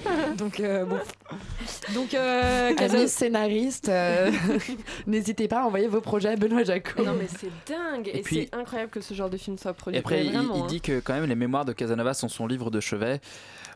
Donc, 0.37 0.59
euh, 0.61 0.85
bon. 0.85 0.97
Donc, 1.93 2.13
euh, 2.13 2.71
Amis 2.77 3.09
scénaristes, 3.09 3.89
euh, 3.89 4.31
n'hésitez 5.05 5.47
pas 5.49 5.61
à 5.61 5.65
envoyer 5.65 5.87
vos 5.87 5.99
projets 6.01 6.29
à 6.29 6.35
Benoît 6.37 6.63
Jacot. 6.63 7.03
Non 7.03 7.13
mais 7.13 7.27
c'est 7.27 7.51
dingue 7.71 8.07
et, 8.07 8.19
Et 8.19 8.23
c'est 8.23 8.55
incroyable 8.55 8.89
que 8.89 9.01
ce 9.01 9.13
genre 9.13 9.29
de 9.29 9.37
film 9.37 9.57
soit 9.57 9.73
produit. 9.73 9.97
Et 9.97 9.99
après, 9.99 10.25
il, 10.25 10.31
vraiment, 10.31 10.55
il 10.55 10.61
hein. 10.61 10.65
dit 10.67 10.79
que 10.81 11.01
quand 11.01 11.13
même 11.13 11.25
les 11.25 11.35
mémoires 11.35 11.65
de 11.65 11.73
Casanova 11.73 12.13
sont 12.13 12.29
son 12.29 12.47
livre 12.47 12.71
de 12.71 12.79
chevet. 12.79 13.19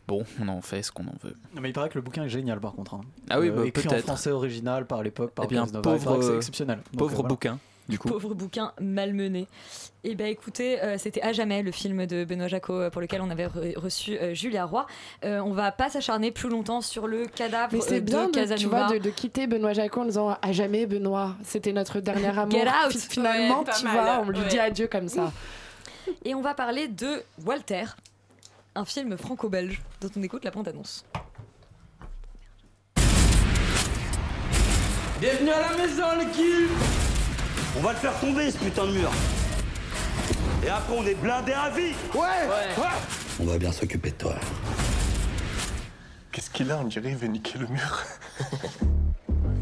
Bon, 0.07 0.23
on 0.41 0.47
en 0.47 0.61
fait 0.61 0.81
ce 0.83 0.91
qu'on 0.91 1.03
en 1.07 1.15
veut. 1.23 1.35
Non, 1.53 1.61
mais 1.61 1.69
il 1.69 1.73
paraît 1.73 1.89
que 1.89 1.95
le 1.95 2.01
bouquin 2.01 2.23
est 2.23 2.29
génial 2.29 2.59
par 2.59 2.73
contre. 2.73 2.93
hein. 2.95 3.01
Ah 3.29 3.39
oui, 3.39 3.49
Euh, 3.49 3.55
bah, 3.57 3.65
écrit 3.67 3.87
en 3.89 3.97
français 3.99 4.31
original 4.31 4.85
par 4.87 5.03
l'époque, 5.03 5.31
par 5.31 5.45
Eh 5.45 5.47
bien, 5.49 5.65
Casanova, 5.65 5.89
il 5.89 5.93
pauvre, 5.93 6.05
paraît 6.05 6.19
que 6.19 6.25
c'est 6.31 6.35
exceptionnel. 6.37 6.77
Donc, 6.93 6.99
Pauvre 6.99 7.11
euh, 7.11 7.15
voilà. 7.15 7.27
bouquin, 7.29 7.59
du 7.89 7.99
coup. 7.99 8.07
Pauvre 8.09 8.33
bouquin 8.33 8.71
malmené. 8.79 9.47
Et 10.03 10.15
ben 10.15 10.27
écoutez, 10.27 10.81
euh, 10.81 10.97
c'était 10.97 11.21
à 11.21 11.33
jamais 11.33 11.61
le 11.63 11.71
film 11.71 12.05
de 12.05 12.23
Benoît 12.25 12.47
Jacot 12.47 12.73
euh, 12.73 12.89
pour 12.89 13.01
lequel 13.01 13.21
on 13.21 13.29
avait 13.29 13.47
re- 13.47 13.77
reçu 13.77 14.17
euh, 14.17 14.33
Julia 14.33 14.65
Roy. 14.65 14.85
Euh, 15.23 15.39
on 15.39 15.51
va 15.51 15.71
pas 15.71 15.89
s'acharner 15.89 16.31
plus 16.31 16.49
longtemps 16.49 16.81
sur 16.81 17.07
le 17.07 17.25
cadavre 17.25 17.73
Mais 17.73 17.79
euh, 17.79 17.85
c'est 17.87 18.01
bien 18.01 18.25
de 18.27 18.31
de, 18.31 18.35
Casanova. 18.35 18.57
tu 18.57 18.67
vois, 18.67 18.89
de, 18.93 18.97
de 19.03 19.09
quitter 19.09 19.47
Benoît 19.47 19.73
Jacot 19.73 20.01
en 20.01 20.05
disant 20.05 20.37
à 20.41 20.51
jamais 20.51 20.85
Benoît, 20.85 21.35
c'était 21.43 21.73
notre 21.73 21.99
dernier 21.99 22.27
amour. 22.37 22.51
Get 22.51 22.67
out. 22.67 22.91
Fi- 22.91 22.97
Finalement, 23.09 23.59
Ouais, 23.63 23.71
tu 23.77 23.83
mal. 23.85 23.93
vois, 23.93 24.19
on 24.25 24.29
lui 24.29 24.39
Ouais. 24.39 24.47
dit 24.47 24.59
adieu 24.59 24.87
comme 24.87 25.07
ça. 25.07 25.31
Et 26.23 26.35
on 26.35 26.41
va 26.41 26.53
parler 26.53 26.87
de 26.87 27.23
Walter, 27.45 27.85
un 28.75 28.85
film 28.85 29.17
franco-belge 29.17 29.81
dont 30.01 30.09
on 30.15 30.21
écoute 30.21 30.43
la 30.45 30.51
bande-annonce. 30.51 31.03
Bienvenue 35.19 35.49
à 35.49 35.61
la 35.71 35.77
maison, 35.77 36.03
l'équipe 36.19 36.69
On 37.77 37.81
va 37.81 37.91
le 37.91 37.97
faire 37.97 38.17
tomber, 38.19 38.51
ce 38.51 38.57
putain 38.57 38.85
de 38.85 38.91
mur. 38.91 39.11
Et 40.65 40.69
après, 40.69 40.95
on 40.97 41.05
est 41.05 41.15
blindé 41.15 41.51
à 41.51 41.69
vie 41.69 41.93
Ouais, 42.13 42.19
ouais. 42.19 42.85
On 43.39 43.45
va 43.45 43.57
bien 43.57 43.71
s'occuper 43.71 44.11
de 44.11 44.15
toi. 44.15 44.35
Qu'est-ce 46.31 46.49
qu'il 46.49 46.71
a 46.71 46.77
On 46.77 46.85
dirait 46.85 47.09
il 47.09 47.17
veut 47.17 47.27
niquer 47.27 47.59
le 47.59 47.67
mur. 47.67 48.03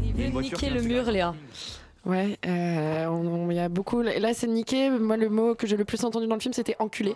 Il 0.04 0.14
veut 0.14 0.40
niquer 0.40 0.70
le 0.70 0.82
mur, 0.82 1.10
Léa. 1.10 1.34
Ouais, 2.06 2.38
euh, 2.46 3.06
on- 3.06 3.26
on- 3.46 3.50
il 3.50 3.56
y 3.56 3.60
a 3.60 3.68
beaucoup. 3.68 4.02
Là, 4.02 4.34
c'est 4.34 4.46
niqué. 4.46 4.90
Moi, 4.90 5.16
le 5.16 5.28
mot 5.30 5.54
que 5.54 5.66
j'ai 5.66 5.76
le 5.76 5.84
plus 5.84 6.04
entendu 6.04 6.26
dans 6.26 6.34
le 6.34 6.40
film, 6.40 6.52
c'était 6.52 6.76
enculé. 6.78 7.14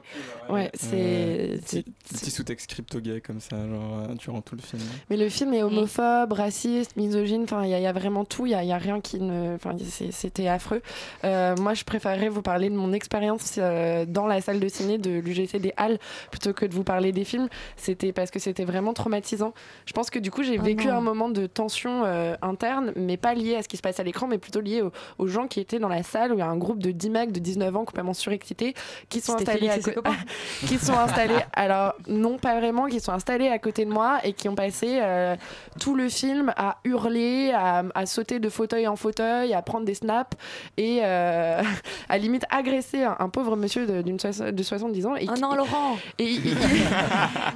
Ouais, 0.48 0.70
c'est. 0.74 1.60
Petit 2.08 2.30
sous-texte 2.30 2.70
crypto-gay 2.70 3.20
comme 3.20 3.40
ça, 3.40 3.56
genre 3.68 4.06
euh, 4.10 4.14
durant 4.14 4.40
tout 4.40 4.56
le 4.56 4.62
film. 4.62 4.82
Mais 5.10 5.16
le 5.16 5.28
film 5.28 5.52
est 5.52 5.62
homophobe, 5.62 6.32
raciste, 6.32 6.96
misogyne, 6.96 7.42
enfin 7.42 7.64
il 7.64 7.70
y, 7.70 7.74
a- 7.74 7.78
il 7.78 7.82
y 7.82 7.86
a 7.86 7.92
vraiment 7.92 8.24
tout, 8.24 8.46
il 8.46 8.52
y 8.52 8.54
a, 8.54 8.64
y 8.64 8.72
a 8.72 8.78
rien 8.78 9.00
qui 9.00 9.20
ne... 9.20 9.54
Enfin 9.54 9.76
c'était 10.10 10.48
affreux. 10.48 10.80
Euh, 11.24 11.54
moi 11.60 11.74
je 11.74 11.84
préférerais 11.84 12.28
vous 12.30 12.40
parler 12.42 12.70
de 12.70 12.74
mon 12.74 12.92
expérience 12.92 13.56
euh, 13.58 14.06
dans 14.06 14.26
la 14.26 14.40
salle 14.40 14.58
de 14.60 14.68
ciné 14.68 14.96
de 14.98 15.20
l'UGC 15.20 15.58
des 15.60 15.72
Halles 15.76 15.98
plutôt 16.30 16.52
que 16.54 16.64
de 16.64 16.72
vous 16.74 16.84
parler 16.84 17.12
des 17.12 17.24
films. 17.24 17.48
C'était 17.76 18.12
parce 18.12 18.30
que 18.30 18.38
c'était 18.38 18.64
vraiment 18.64 18.94
traumatisant. 18.94 19.52
Je 19.86 19.92
pense 19.92 20.08
que 20.10 20.18
du 20.18 20.30
coup 20.30 20.42
j'ai 20.42 20.58
Oh 20.58 20.62
vécu 20.62 20.86
non. 20.88 20.94
un 20.94 21.00
moment 21.02 21.28
de 21.28 21.46
tension 21.46 22.04
euh, 22.06 22.34
interne, 22.42 22.92
mais 22.96 23.16
pas 23.18 23.34
lié 23.34 23.54
à 23.56 23.62
ce 23.62 23.68
qui 23.68 23.76
se 23.76 23.82
passe 23.82 24.00
à 24.00 24.02
l'écran, 24.02 24.26
mais 24.26 24.38
plutôt 24.38 24.60
lié 24.60 24.77
aux, 24.82 24.92
aux 25.18 25.26
gens 25.26 25.46
qui 25.46 25.60
étaient 25.60 25.78
dans 25.78 25.88
la 25.88 26.02
salle 26.02 26.32
où 26.32 26.34
il 26.34 26.38
y 26.40 26.42
a 26.42 26.46
un 26.48 26.56
groupe 26.56 26.82
de 26.82 26.90
10 26.90 27.10
mecs 27.10 27.32
de 27.32 27.40
19 27.40 27.76
ans 27.76 27.84
complètement 27.84 28.14
surexcités 28.14 28.74
qui 29.08 29.20
sont 29.20 29.34
installés 29.36 29.68
à 29.70 29.78
co- 29.78 29.90
qui 30.66 30.78
sont 30.78 30.96
installés 30.98 31.34
alors 31.52 31.94
non 32.08 32.38
pas 32.38 32.58
vraiment 32.58 32.86
qui 32.86 33.00
sont 33.00 33.12
installés 33.12 33.48
à 33.48 33.58
côté 33.58 33.84
de 33.84 33.90
moi 33.90 34.18
et 34.24 34.32
qui 34.32 34.48
ont 34.48 34.54
passé 34.54 34.98
euh, 35.00 35.36
tout 35.80 35.94
le 35.94 36.08
film 36.08 36.52
à 36.56 36.78
hurler 36.84 37.52
à, 37.54 37.82
à 37.94 38.06
sauter 38.06 38.38
de 38.40 38.48
fauteuil 38.48 38.86
en 38.88 38.96
fauteuil 38.96 39.54
à 39.54 39.62
prendre 39.62 39.84
des 39.84 39.94
snaps 39.94 40.36
et 40.76 41.00
euh, 41.02 41.62
à 42.08 42.18
limite 42.18 42.44
agresser 42.50 43.02
un, 43.02 43.16
un 43.18 43.28
pauvre 43.28 43.56
monsieur 43.56 43.86
de, 43.86 44.02
d'une 44.02 44.16
de 44.16 44.62
70 44.62 45.06
ans 45.06 45.16
et 45.16 45.26
Oh 45.30 45.34
non, 45.40 45.54
Laurent. 45.54 45.96
et, 46.18 46.24
ils- 46.24 46.46
ils- 46.52 46.56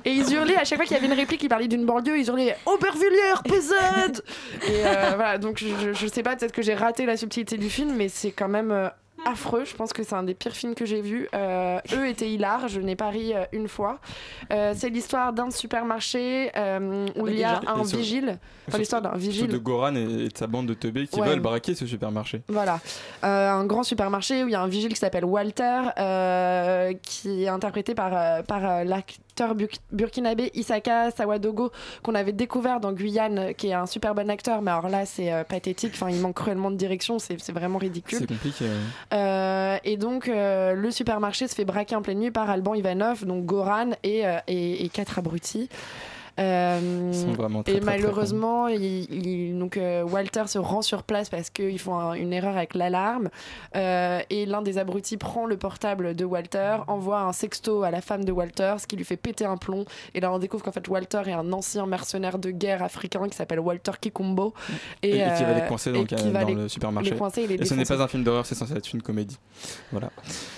et 0.05 0.13
ils 0.13 0.33
hurlaient 0.33 0.57
à 0.57 0.65
chaque 0.65 0.79
fois 0.79 0.85
qu'il 0.87 0.95
y 0.97 0.99
avait 0.99 1.07
une 1.07 1.13
réplique, 1.13 1.43
ils 1.43 1.49
parlaient 1.49 1.69
d'une 1.69 1.85
banlieue, 1.87 2.19
ils 2.19 2.27
hurlaient 2.29 2.57
Aubervilliers, 2.67 3.35
PZ 3.45 3.73
Et 4.69 4.87
euh, 4.87 5.13
voilà, 5.17 5.39
donc 5.39 5.59
je, 5.59 5.93
je 5.93 6.07
sais 6.07 6.23
pas, 6.23 6.37
peut-être 6.37 6.53
que 6.53 6.63
j'ai 6.63 6.75
raté 6.75 7.07
la 7.07 7.12
subtilité 7.17 7.57
du 7.59 7.71
film, 7.71 7.95
mais 7.97 8.09
c'est 8.09 8.31
quand 8.33 8.49
même 8.49 8.71
euh, 8.71 8.89
affreux. 9.25 9.65
Je 9.65 9.75
pense 9.77 9.93
que 9.93 10.03
c'est 10.03 10.15
un 10.17 10.25
des 10.25 10.35
pires 10.35 10.53
films 10.57 10.75
que 10.75 10.85
j'ai 10.85 11.01
vus. 11.01 11.29
Euh, 11.35 11.79
eux 11.95 12.09
étaient 12.09 12.29
hilars. 12.29 12.67
Je 12.69 12.81
n'ai 12.81 12.97
pas 12.97 13.09
ri 13.11 13.33
euh, 13.35 13.45
une 13.53 13.69
fois. 13.69 14.01
Euh, 14.53 14.75
c'est 14.77 14.89
l'histoire 14.91 15.33
d'un 15.33 15.51
supermarché 15.51 16.51
euh, 16.57 17.07
où 17.17 17.29
il 17.29 17.39
y 17.39 17.45
a 17.45 17.61
un 17.69 17.85
sur- 17.85 17.99
vigile. 17.99 18.39
Enfin, 18.69 18.79
l'histoire 18.79 19.03
d'un 19.03 19.17
vigile. 19.17 19.49
de 19.49 19.59
Goran 19.59 19.95
et, 19.97 20.01
et 20.03 20.29
de 20.29 20.37
sa 20.37 20.47
bande 20.47 20.67
de 20.67 20.75
teubés 20.75 21.07
qui 21.07 21.21
Ouais. 21.21 21.29
veulent 21.29 21.41
braquer 21.41 21.75
ce 21.75 21.87
supermarché. 21.87 22.43
Voilà, 22.49 22.81
Euh, 23.25 23.51
un 23.51 23.65
grand 23.65 23.83
supermarché 23.85 24.43
où 24.43 24.49
il 24.49 24.53
y 24.53 24.57
a 24.57 24.61
un 24.63 24.69
vigile 24.69 24.91
qui 24.93 24.99
s'appelle 24.99 25.25
Walter, 25.25 25.81
euh, 25.99 26.93
qui 27.03 27.45
est 27.45 27.49
interprété 27.49 27.95
par, 27.95 28.13
euh, 28.17 28.43
par 28.43 28.85
l'acteur 29.33 29.55
bur- 29.55 29.69
burkinabé 29.91 30.51
Isaka 30.55 31.11
Sawadogo, 31.11 31.73
qu'on 32.03 32.15
avait 32.15 32.33
découvert 32.33 32.81
dans 32.81 32.93
Guyane, 32.93 33.55
qui 33.55 33.69
est 33.69 33.73
un 33.75 33.87
super 33.87 34.15
bon 34.15 34.29
acteur, 34.31 34.63
mais 34.63 34.71
alors 34.71 34.89
là 34.89 35.07
c'est 35.07 35.33
euh, 35.33 35.45
pathétique, 35.45 35.93
enfin, 35.95 36.11
il 36.11 36.21
manque 36.21 36.37
cruellement 36.37 36.71
de 36.71 36.77
direction, 36.77 37.19
c'est 37.19 37.41
c'est 37.41 37.53
vraiment 37.53 37.79
ridicule. 37.79 38.19
C'est 38.19 38.27
compliqué. 38.27 38.67
Euh, 39.13 39.77
et 39.85 39.97
donc, 39.97 40.29
euh, 40.29 40.75
le 40.75 40.91
supermarché 40.91 41.49
se 41.49 41.55
fait 41.55 41.65
braquer 41.65 41.97
en 41.97 42.03
pleine 42.03 42.19
nuit 42.19 42.31
par 42.31 42.51
Alban 42.51 42.75
Ivanov, 42.75 43.25
donc 43.25 43.45
Goran 43.47 43.91
et, 44.03 44.25
et, 44.49 44.85
et 44.85 44.89
quatre 44.91 45.19
abrutis. 45.19 45.69
Euh, 46.41 47.11
Ils 47.13 47.19
sont 47.19 47.33
vraiment 47.33 47.63
très, 47.63 47.73
et 47.73 47.81
très, 47.81 47.87
très 47.87 47.99
malheureusement, 47.99 48.67
il, 48.69 48.83
il- 48.83 49.59
donc, 49.59 49.77
euh, 49.77 50.03
Walter 50.03 50.45
se 50.47 50.59
rend 50.59 50.81
sur 50.83 51.03
place 51.03 51.29
parce 51.29 51.51
qu'ils 51.51 51.79
font 51.79 51.99
un- 51.99 52.15
une 52.15 52.33
erreur 52.33 52.57
avec 52.57 52.75
l'alarme. 52.75 53.29
Euh, 53.77 54.21
et 54.31 54.47
l'un 54.47 54.63
des 54.63 54.79
abrutis 54.79 55.17
prend 55.17 55.47
le 55.47 55.57
portable 55.57 56.15
de 56.15 56.25
Walter, 56.25 56.77
envoie 56.87 57.21
un 57.21 57.33
sexto 57.33 57.83
à 57.83 57.91
la 57.91 58.01
femme 58.01 58.25
de 58.25 58.33
Walter, 58.33 58.75
ce 58.79 58.87
qui 58.87 58.97
lui 58.97 59.05
fait 59.05 59.17
péter 59.17 59.45
un 59.45 59.57
plomb. 59.57 59.85
Et 60.15 60.21
là, 60.21 60.33
on 60.33 60.39
découvre 60.39 60.63
qu'en 60.65 60.73
fait, 60.73 60.89
Walter 60.89 61.23
est 61.27 61.33
un 61.33 61.53
ancien 61.53 61.87
mercenaire 61.87 62.39
de 62.39 62.51
guerre 62.51 62.83
africain 62.83 63.29
qui 63.29 63.37
s'appelle 63.37 63.61
Walter 63.61 63.93
Kikumbo. 64.01 64.55
Et, 65.03 65.11
et 65.11 65.13
qui 65.13 65.19
va 65.19 65.51
euh, 65.51 65.61
les 65.63 65.67
coincer 65.69 65.93
dans, 65.93 65.99
et 65.99 66.03
le, 66.03 66.07
qui 66.17 66.31
va 66.31 66.41
dans 66.43 66.49
les- 66.49 66.55
le 66.55 66.69
supermarché. 66.69 67.11
les 67.11 67.43
et 67.43 67.47
les 67.47 67.55
et 67.63 67.65
ce 67.65 67.75
n'est 67.75 67.85
pas 67.85 68.01
un 68.03 68.09
film 68.09 68.25
d'horreur, 68.25 68.47
c'est 68.47 68.55
censé 68.55 68.73
être 68.75 68.93
une 68.93 69.03
comédie. 69.03 69.39
Voilà. 69.91 70.11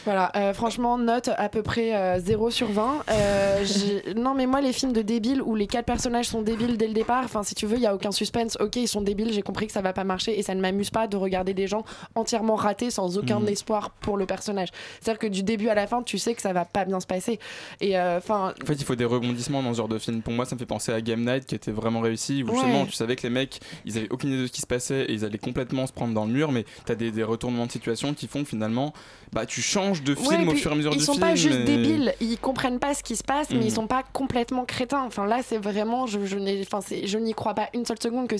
Voilà, 0.05 0.33
euh, 0.37 0.55
franchement, 0.55 0.99
note 0.99 1.31
à 1.37 1.49
peu 1.49 1.63
près 1.63 1.95
euh, 1.95 2.19
0 2.21 2.51
sur 2.51 2.71
20. 2.71 3.03
Euh, 3.11 3.65
j'ai- 3.65 4.15
non, 4.15 4.35
mais 4.35 4.47
moi, 4.47 4.61
les 4.61 4.73
films 4.73 4.93
de 4.93 5.03
débiles 5.03 5.43
où 5.43 5.55
les 5.55 5.64
quatre 5.67 5.87
personnages 5.87 6.27
sont 6.27 6.43
débiles 6.43 6.77
dès 6.77 6.87
le 6.89 6.95
départ, 6.95 7.25
enfin, 7.25 7.43
si 7.43 7.55
tu 7.55 7.67
veux, 7.67 7.77
il 7.77 7.83
y 7.83 7.87
a 7.87 7.95
aucun 7.95 8.13
suspense. 8.13 8.57
Ok, 8.61 8.77
ils 8.77 8.89
sont 8.89 9.01
débiles, 9.03 9.33
j'ai 9.33 9.43
compris 9.43 9.67
que 9.67 9.73
ça 9.73 9.81
va 9.83 9.93
pas 9.93 10.05
marcher 10.05 10.39
et 10.39 10.43
ça 10.43 10.55
ne 10.55 10.61
m'amuse 10.61 10.91
pas 10.91 11.07
de 11.07 11.17
regarder 11.17 11.55
des 11.55 11.67
gens 11.67 11.85
entièrement 12.15 12.55
ratés 12.57 12.91
sans 12.91 13.19
aucun 13.19 13.41
Mhm. 13.41 13.49
espoir 13.49 13.91
pour 13.91 14.17
le 14.17 14.27
personnage. 14.27 14.69
C'est-à-dire 15.01 15.19
que 15.19 15.27
du 15.27 15.43
début 15.43 15.69
à 15.69 15.75
la 15.75 15.87
fin, 15.87 16.03
tu 16.03 16.19
sais 16.19 16.35
que 16.35 16.43
ça 16.43 16.53
va 16.53 16.65
pas 16.65 16.85
bien 16.85 17.01
se 17.01 17.07
passer. 17.07 17.39
Et 17.81 17.99
euh, 17.99 18.19
enfin. 18.19 18.53
En 18.63 18.67
fait, 18.67 18.75
il 18.75 18.85
faut 18.85 18.95
des 18.95 19.05
rebondissements 19.05 19.63
dans 19.63 19.73
ce 19.73 19.79
genre 19.79 19.89
de 19.89 19.99
film. 19.99 20.23
Pour 20.23 20.33
moi, 20.33 20.45
ça 20.45 20.55
me 20.55 20.59
fait 20.59 20.67
penser 20.67 20.93
à 20.93 21.01
Game 21.01 21.25
Night 21.25 21.47
qui 21.47 21.55
était 21.55 21.71
vraiment 21.73 22.01
réussi. 22.01 22.43
Où 22.43 22.49
justement, 22.53 22.87
tu 22.87 22.93
savais 22.93 23.17
que 23.17 23.23
les 23.23 23.31
mecs, 23.31 23.61
ils 23.85 23.97
avaient 23.99 24.11
aucune 24.11 24.31
idée 24.31 24.43
de 24.43 24.47
ce 24.47 24.53
qui 24.53 24.61
se 24.61 24.67
passait 24.67 25.05
et 25.05 25.13
ils 25.13 25.25
allaient 25.25 25.39
complètement 25.39 25.87
se 25.87 25.93
prendre 25.93 26.15
dans 26.15 26.25
le 26.25 26.33
mur. 26.33 26.53
Mais 26.53 26.65
t'as 26.87 26.95
des, 26.95 27.11
des 27.11 27.23
retournements 27.25 27.67
de 27.67 27.73
situation 27.73 28.15
qui 28.15 28.27
font 28.27 28.45
finalement, 28.45 28.93
bah, 29.33 29.47
tu 29.47 29.63
changes 29.63 30.03
de 30.03 30.15
film 30.15 30.49
Ouais, 30.49 30.55
au 30.55 30.57
fur 30.57 30.71
et 30.71 30.75
à 30.75 30.77
mesure 30.77 30.93
ils 30.93 30.99
du 30.99 31.05
sont 31.05 31.13
film. 31.13 31.25
pas 31.25 31.35
juste 31.35 31.59
et- 31.61 31.65
débiles, 31.65 32.15
ils 32.21 32.39
comprennent 32.39 32.79
pas 32.79 32.95
ce 32.95 33.03
qui 33.03 33.17
se 33.17 33.25
passe, 33.25 33.51
mais 33.51 33.57
Mhm. 33.57 33.63
ils 33.63 33.73
sont 33.73 33.87
pas 33.87 34.03
complètement 34.13 34.65
crétins. 34.65 35.03
Enfin 35.05 35.27
là, 35.27 35.41
c'est 35.45 35.54
vraiment, 35.59 36.07
je, 36.07 36.25
je 36.25 36.37
n'ai- 36.39 36.61
enfin, 36.63 36.81
c'est- 36.81 37.07
je 37.07 37.19
n'y 37.19 37.33
crois 37.35 37.55
pas 37.55 37.69
une 37.75 37.85
seule 37.87 38.01
seconde 38.01 38.29
que 38.29 38.37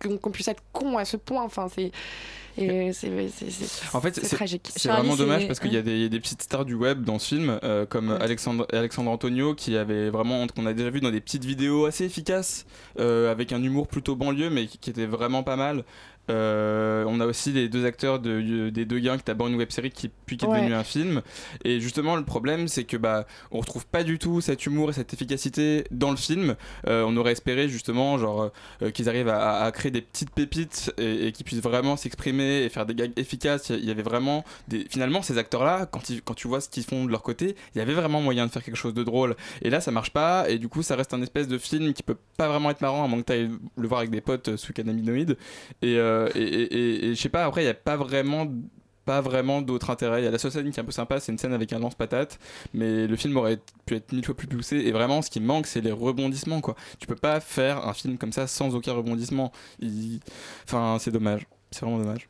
que 0.00 0.08
qu'on 0.16 0.30
puisse 0.30 0.46
être 0.48 0.62
con 0.72 0.96
à 0.96 1.04
ce 1.04 1.16
point. 1.16 1.42
Enfin, 1.42 1.68
c'est 1.74 1.90
et 2.60 2.92
c'est 2.92 3.28
c'est- 3.28 3.50
c'est- 3.50 3.96
En 3.96 4.00
fait, 4.00 4.14
c'est 4.16 4.24
c'est 4.24 4.34
tragique. 4.36 4.68
c'est 4.74 4.88
vraiment 4.88 5.14
dommage 5.16 5.46
parce 5.46 5.60
qu'il 5.60 5.72
y 5.72 5.76
a 5.76 5.82
des, 5.82 5.92
il 5.92 6.02
y 6.02 6.04
a 6.06 6.08
des 6.08 6.18
petites 6.20 6.42
stars 6.42 6.64
du 6.64 6.74
web 6.74 7.04
dans 7.04 7.18
ce 7.20 7.34
film, 7.34 7.58
euh, 7.62 7.86
comme 7.86 8.10
Alexandre, 8.10 8.66
Alexandre 8.72 9.10
Antonio, 9.12 9.54
qui 9.54 9.76
avait 9.76 10.10
vraiment, 10.10 10.44
qu'on 10.48 10.66
a 10.66 10.72
déjà 10.72 10.90
vu 10.90 11.00
dans 11.00 11.10
des 11.12 11.20
petites 11.20 11.44
vidéos 11.44 11.86
assez 11.86 12.04
efficaces, 12.04 12.64
euh, 12.98 13.30
avec 13.30 13.52
un 13.52 13.62
humour 13.62 13.86
plutôt 13.86 14.16
banlieue, 14.16 14.50
mais 14.50 14.66
qui, 14.66 14.78
qui 14.78 14.90
était 14.90 15.06
vraiment 15.06 15.42
pas 15.44 15.56
mal. 15.56 15.84
Euh, 16.30 17.04
on 17.08 17.20
a 17.20 17.26
aussi 17.26 17.52
les 17.52 17.68
deux 17.68 17.84
acteurs 17.86 18.18
de, 18.20 18.68
des 18.70 18.84
deux 18.84 18.98
gains 18.98 19.16
qui 19.18 19.24
d'abord 19.24 19.48
une 19.48 19.56
web 19.56 19.70
série 19.70 19.90
qui 19.90 20.10
puis 20.26 20.36
qui 20.36 20.44
est 20.44 20.48
Ouais. 20.48 20.58
devenue 20.60 20.74
un 20.74 20.84
film. 20.84 21.22
Et 21.64 21.80
justement 21.80 22.16
le 22.16 22.24
problème 22.24 22.68
c'est 22.68 22.84
que 22.84 22.96
bah 22.96 23.26
on 23.50 23.60
retrouve 23.60 23.86
pas 23.86 24.02
du 24.04 24.18
tout 24.18 24.40
cet 24.40 24.66
humour 24.66 24.90
et 24.90 24.92
cette 24.92 25.12
efficacité 25.12 25.84
dans 25.90 26.10
le 26.10 26.16
film. 26.16 26.54
Euh, 26.86 27.04
on 27.06 27.16
aurait 27.16 27.32
espéré 27.32 27.68
justement 27.68 28.18
genre 28.18 28.50
euh, 28.82 28.90
qu'ils 28.90 29.08
arrivent 29.08 29.28
à, 29.28 29.70
créer 29.72 29.90
des 29.90 30.02
petites 30.02 30.30
pépites 30.30 30.92
et, 30.98 31.26
et 31.28 31.32
qu'ils 31.32 31.44
puissent 31.44 31.62
vraiment 31.62 31.96
s'exprimer 31.96 32.62
et 32.64 32.68
faire 32.68 32.86
des 32.86 32.94
gags 32.94 33.12
efficaces. 33.16 33.70
Il 33.70 33.84
y 33.84 33.90
avait 33.90 34.02
vraiment 34.02 34.44
des 34.68 34.86
finalement 34.90 35.22
ces 35.22 35.38
acteurs 35.38 35.64
là 35.64 35.86
quand, 35.86 36.10
ils- 36.10 36.22
quand 36.22 36.34
tu 36.34 36.48
vois 36.48 36.60
ce 36.60 36.68
qu'ils 36.68 36.84
font 36.84 37.04
de 37.04 37.10
leur 37.10 37.22
côté 37.22 37.56
il 37.74 37.78
y 37.78 37.80
avait 37.80 37.94
vraiment 37.94 38.20
moyen 38.20 38.46
de 38.46 38.50
faire 38.50 38.62
quelque 38.62 38.76
chose 38.76 38.94
de 38.94 39.02
drôle. 39.02 39.34
Et 39.62 39.70
là 39.70 39.80
ça 39.80 39.90
marche 39.90 40.10
pas. 40.10 40.48
Et 40.48 40.58
du 40.58 40.68
coup 40.68 40.82
ça 40.82 40.96
reste 40.96 41.14
un 41.14 41.22
espèce 41.22 41.48
de 41.48 41.58
film 41.58 41.92
qui 41.92 42.02
peut 42.02 42.16
pas 42.36 42.48
vraiment 42.48 42.70
être 42.70 42.80
marrant 42.80 43.04
à 43.04 43.08
moins 43.08 43.20
que 43.20 43.26
tu 43.26 43.32
ailles 43.32 43.50
le 43.76 43.88
voir 43.88 44.00
avec 44.00 44.10
des 44.10 44.20
potes 44.20 44.56
sous 44.56 44.72
cannabinoïdes. 44.72 45.36
Et, 45.82 45.96
euh, 45.98 46.17
et, 46.34 47.08
et- 47.08 47.14
je 47.14 47.20
sais 47.20 47.28
pas 47.28 47.44
après 47.44 47.62
il 47.62 47.66
y 47.66 47.68
a 47.70 47.74
pas 47.74 47.96
vraiment 47.96 48.46
pas 49.04 49.22
vraiment 49.22 49.62
d'autre 49.62 49.88
intérêt. 49.88 50.20
Il 50.20 50.24
y 50.24 50.28
a 50.28 50.30
la 50.30 50.36
seule 50.36 50.50
scène 50.52 50.70
qui 50.70 50.78
est 50.78 50.82
un 50.82 50.84
peu 50.84 50.92
sympa, 50.92 51.18
c'est 51.18 51.32
une 51.32 51.38
scène 51.38 51.54
avec 51.54 51.72
un 51.72 51.78
lance-patate, 51.78 52.38
mais 52.74 53.06
le 53.06 53.16
film 53.16 53.38
aurait 53.38 53.58
pu 53.86 53.94
être 53.94 54.12
mille 54.12 54.22
fois 54.22 54.36
plus 54.36 54.46
poussé. 54.46 54.76
Et 54.76 54.92
vraiment, 54.92 55.22
ce 55.22 55.30
qui 55.30 55.40
manque, 55.40 55.66
c'est 55.66 55.80
les 55.80 55.92
rebondissements, 55.92 56.60
quoi. 56.60 56.74
Tu 57.00 57.06
peux 57.06 57.14
pas 57.16 57.40
faire 57.40 57.88
un 57.88 57.94
film 57.94 58.18
comme 58.18 58.32
ça 58.32 58.46
sans 58.46 58.74
aucun 58.74 58.92
rebondissement. 58.92 59.50
Il- 59.80 60.20
Enfin, 60.64 60.98
c'est 61.00 61.10
dommage. 61.10 61.46
C'est 61.70 61.80
vraiment 61.86 61.98
dommage. 62.02 62.28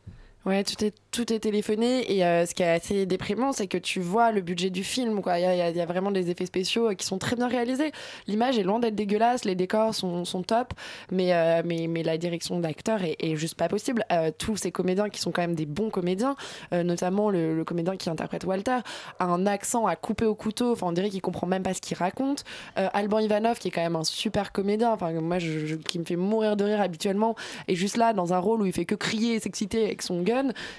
Ouais, 0.48 0.64
tout 0.64 0.82
est, 0.82 0.94
tout 1.10 1.30
est 1.30 1.40
téléphoné 1.40 2.10
et 2.10 2.24
euh, 2.24 2.46
ce 2.46 2.54
qui 2.54 2.62
est 2.62 2.70
assez 2.70 3.04
déprimant, 3.04 3.52
c'est 3.52 3.66
que 3.66 3.76
tu 3.76 4.00
vois 4.00 4.32
le 4.32 4.40
budget 4.40 4.70
du 4.70 4.82
film. 4.82 5.20
Il 5.26 5.40
y 5.40 5.80
a, 5.80 5.84
vraiment 5.84 6.10
des 6.10 6.30
effets 6.30 6.46
spéciaux 6.46 6.88
euh, 6.88 6.94
qui 6.94 7.04
sont 7.04 7.18
très 7.18 7.36
bien 7.36 7.48
réalisés. 7.48 7.92
L'image 8.26 8.58
est 8.58 8.62
loin 8.62 8.78
d'être 8.78 8.94
dégueulasse, 8.94 9.44
les 9.44 9.54
décors 9.54 9.94
sont, 9.94 10.24
sont 10.24 10.42
top, 10.42 10.72
mais, 11.10 11.34
euh, 11.34 11.60
mais, 11.66 11.86
mais 11.86 12.02
la 12.02 12.16
direction 12.16 12.60
d'acteur 12.60 13.00
est, 13.02 13.36
juste 13.36 13.56
pas 13.56 13.68
possible. 13.68 14.06
Tous 14.38 14.56
ces 14.56 14.72
comédiens 14.72 15.10
qui 15.10 15.20
sont 15.20 15.32
quand 15.32 15.42
même 15.42 15.54
des 15.54 15.66
bons 15.66 15.90
comédiens, 15.90 16.34
notamment 16.72 17.28
le, 17.28 17.62
comédien 17.64 17.96
qui 17.98 18.08
interprète 18.08 18.44
Walter, 18.44 18.78
a 19.18 19.24
un 19.26 19.46
accent 19.46 19.86
à 19.86 19.96
couper 19.96 20.24
au 20.24 20.34
couteau. 20.34 20.72
Enfin, 20.72 20.86
on 20.86 20.92
dirait 20.92 21.10
qu'il 21.10 21.20
comprend 21.20 21.46
même 21.46 21.62
pas 21.62 21.74
ce 21.74 21.82
qu'il 21.82 21.96
raconte. 21.96 22.44
Alban 22.74 23.18
Ivanov, 23.18 23.58
qui 23.58 23.68
est 23.68 23.70
quand 23.70 23.82
même 23.82 23.96
un 23.96 24.04
super 24.04 24.50
comédien, 24.50 24.92
enfin, 24.92 25.12
moi, 25.12 25.36
qui 25.38 25.98
me 25.98 26.04
fait 26.04 26.16
mourir 26.16 26.56
de 26.56 26.64
rire 26.64 26.80
habituellement, 26.80 27.36
est 27.68 27.74
juste 27.74 27.98
là 27.98 28.14
dans 28.14 28.32
un 28.32 28.38
rôle 28.38 28.62
où 28.62 28.66
il 28.66 28.72
fait 28.72 28.86
que 28.86 28.94
crier 28.94 29.34
et 29.34 29.40
s'exciter 29.40 29.84
avec 29.84 30.02
son 30.02 30.22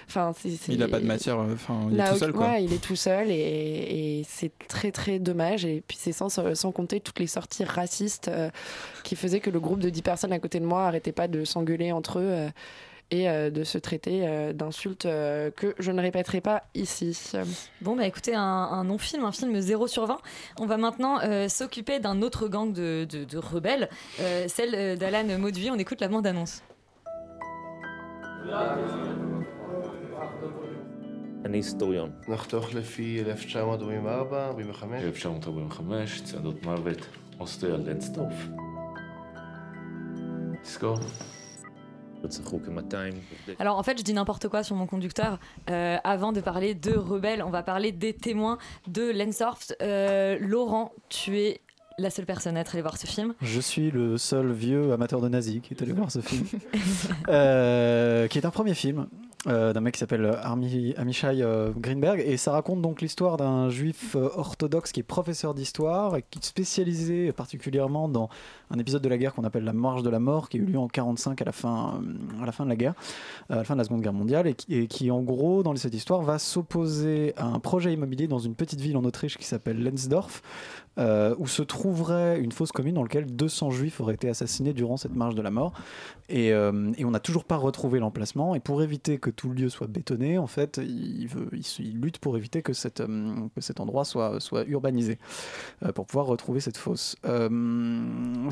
Enfin, 0.08 0.34
Il 0.70 0.82
a 0.84 0.88
pas 0.88 1.00
de 1.00 1.06
matière, 1.06 1.40
euh, 1.40 1.54
enfin, 1.54 1.88
il 1.92 1.98
est 2.00 2.02
a 2.02 2.12
tout 2.14 2.18
seul, 2.20 2.34
quoi. 2.34 2.48
ouais, 2.48 2.64
il 2.64 2.74
est 2.74 2.82
tout 2.84 2.96
seul 2.96 3.30
et, 3.30 3.34
et 4.20 4.26
c'est 4.28 4.52
très 4.68 4.92
très 4.92 5.20
dommage. 5.20 5.66
Et 5.66 5.84
puis 5.88 5.98
c'est 6.00 6.12
sans, 6.14 6.30
sans 6.30 6.72
compter 6.72 7.00
toutes 7.00 7.20
les 7.20 7.28
sorties 7.28 7.64
racistes 7.64 8.28
euh, 8.30 8.50
qui 9.04 9.16
faisaient 9.16 9.40
que 9.40 9.50
le 9.50 9.60
groupe 9.60 9.80
de 9.80 9.90
10 9.90 10.02
personnes 10.02 10.34
à 10.34 10.40
côté 10.40 10.60
de 10.60 10.66
moi 10.66 10.86
arrêtait 10.88 11.12
pas 11.12 11.28
de 11.28 11.44
s'engueuler 11.46 11.92
entre 11.92 12.20
eux. 12.20 12.24
euh, 12.30 12.50
et 13.12 13.28
euh, 13.28 13.50
de 13.50 13.64
se 13.64 13.80
traiter 13.80 14.20
euh, 14.28 14.54
d'insultes 14.54 15.08
euh, 15.08 15.50
que 15.50 15.74
je 15.80 15.92
ne 15.92 16.00
répéterai 16.00 16.42
pas 16.42 16.62
ici. 16.76 17.18
Bon, 17.82 17.96
bah 17.96 18.06
écoutez, 18.06 18.36
un, 18.36 18.40
un 18.44 18.84
non-film, 18.84 19.26
un 19.26 19.32
film 19.32 19.60
0 19.60 19.88
sur 19.88 20.06
20. 20.06 20.20
On 20.60 20.68
va 20.68 20.78
maintenant 20.78 21.18
euh, 21.24 21.50
s'occuper 21.50 21.98
d'un 22.00 22.22
autre 22.22 22.48
gang 22.48 22.72
de, 22.72 23.08
de- 23.10 23.24
de 23.24 23.38
rebelles, 23.40 23.90
euh, 24.20 24.46
celle 24.48 24.96
d'Alan 25.00 25.40
Maudeville. 25.40 25.72
On 25.72 25.80
écoute 25.80 26.02
la 26.02 26.08
bande-annonce. 26.08 26.62
אני 31.45 31.59
היסטוריון. 31.59 32.11
נחתוך 32.29 32.75
לפי 32.75 33.21
1944, 33.21 34.47
45. 34.47 35.03
1945, 35.03 36.23
צעדות 36.23 36.63
מוות, 36.63 37.07
אוסטריה 37.41 37.77
לנסדורף. 37.77 38.49
תזכור, 40.63 40.99
רצחו 42.25 42.59
כ-200 42.59 42.95
Alors 43.59 43.79
en 43.79 43.83
fait, 43.83 43.99
je 43.99 44.03
dis 44.03 44.15
n'importe 44.15 44.49
quoi 44.49 44.63
sur 44.63 44.77
mon 44.77 44.87
conducteur. 44.87 45.39
Euh, 45.71 45.97
avant 46.05 46.33
de 46.33 46.41
parler 46.41 46.75
de 46.75 46.93
rebelles, 46.97 47.43
on 47.43 47.51
va 47.51 47.63
parler 47.63 47.93
des 47.93 48.15
témoins 48.15 48.59
de 48.89 49.11
Lensdorf. 49.11 49.73
Euh, 49.83 50.39
Laurent, 50.41 50.93
tu 51.09 51.39
es 51.39 51.61
la 52.00 52.10
seule 52.10 52.26
personne 52.26 52.58
à 52.58 52.62
être 52.62 52.74
allée 52.74 52.82
voir 52.82 52.98
ce 52.98 53.06
film. 53.08 53.34
Je 53.42 53.60
suis 53.60 53.92
le 53.92 54.18
seul 54.18 54.52
vieux 54.52 54.92
amateur 54.94 55.22
de 55.22 55.30
nazis 55.30 55.62
qui 55.62 55.74
est 55.74 55.82
allé 55.82 55.94
voir 55.94 56.12
ce 56.12 56.20
film, 56.20 56.46
Euh, 57.30 58.28
qui 58.28 58.38
est 58.38 58.46
un 58.46 58.50
premier 58.52 58.74
film 58.74 59.08
euh, 59.48 59.72
d'un 59.74 59.82
mec 59.82 59.94
qui 59.94 60.00
s'appelle 60.00 60.26
Armi- 60.44 60.94
Amishai 60.98 61.42
euh, 61.42 61.72
Greenberg, 61.76 62.22
et 62.26 62.38
ça 62.38 62.52
raconte 62.52 62.82
donc 62.82 63.02
l'histoire 63.02 63.38
d'un 63.38 63.70
juif 63.70 64.16
orthodoxe 64.16 64.92
qui 64.92 65.00
est 65.00 65.04
professeur 65.04 65.54
d'histoire 65.54 66.16
et 66.18 66.24
qui 66.30 66.40
est 66.40 66.44
spécialisé 66.46 67.32
particulièrement 67.32 68.10
dans 68.10 68.30
un 68.72 68.78
épisode 68.78 69.02
de 69.02 69.10
la 69.10 69.18
guerre 69.18 69.34
qu'on 69.34 69.44
appelle 69.44 69.64
la 69.64 69.74
Marche 69.74 70.04
de 70.04 70.10
la 70.10 70.20
Mort, 70.20 70.50
qui 70.50 70.58
a 70.58 70.60
eu 70.60 70.66
lieu 70.66 70.78
en 70.78 70.88
45 70.88 71.42
à 71.42 71.46
la 71.46 71.52
fin, 71.52 72.02
euh, 72.04 72.44
à 72.44 72.46
la 72.46 72.52
fin 72.52 72.64
de 72.66 72.70
la 72.70 72.76
guerre, 72.76 72.94
euh, 73.50 73.56
à 73.56 73.58
la 73.58 73.64
fin 73.64 73.74
de 73.74 73.80
la 73.80 73.84
Seconde 73.84 74.02
Guerre 74.02 74.14
mondiale, 74.14 74.48
et 74.48 74.88
qui, 74.88 75.12
en 75.12 75.22
gros 75.22 75.64
dans 75.64 75.76
cette 75.76 75.96
histoire 75.96 76.22
va 76.22 76.40
s'opposer 76.40 77.34
à 77.38 77.46
un 77.46 77.60
projet 77.60 77.94
immobilier 77.94 78.28
dans 78.28 78.40
une 78.40 78.56
petite 78.56 78.80
ville 78.80 78.98
en 78.98 79.04
Autriche 79.06 79.38
qui 79.38 79.46
s'appelle 79.46 79.84
Lensdorf 79.84 80.42
euh, 80.98 81.34
où 81.38 81.48
se 81.48 81.62
trouverait 81.62 82.42
une 82.42 82.52
fosse 82.52 82.72
commune 82.72 82.96
dans 82.96 83.04
laquelle 83.04 83.26
200 83.26 83.72
juifs 83.72 84.02
auraient 84.02 84.16
été 84.16 84.28
assassinés 84.28 84.74
durant 84.74 84.98
cette 84.98 85.16
marche 85.16 85.36
de 85.36 85.42
la 85.42 85.52
mort. 85.52 85.74
Et, 86.28 86.54
on 86.54 87.12
n'a 87.12 87.20
toujours 87.20 87.46
pas 87.46 87.56
retrouvé 87.56 88.00
l'emplacement. 88.00 88.54
Et 88.54 88.60
pour 88.60 88.84
éviter 88.84 89.18
que 89.18 89.30
tout 89.30 89.50
le 89.50 89.56
lieu 89.56 89.70
soit 89.70 89.88
bétonné, 89.88 90.38
en 90.38 90.48
fait, 90.48 90.80
il, 90.84 91.30
lutte 92.00 92.20
pour 92.20 92.38
éviter 92.38 92.62
que, 92.62 92.74
cet 92.74 93.00
endroit 93.80 94.06
soit, 94.06 94.40
urbanisé, 94.68 95.18
pour 95.96 96.06
pouvoir 96.06 96.28
retrouver 96.28 96.60
cette 96.60 96.78
fosse. 96.78 97.16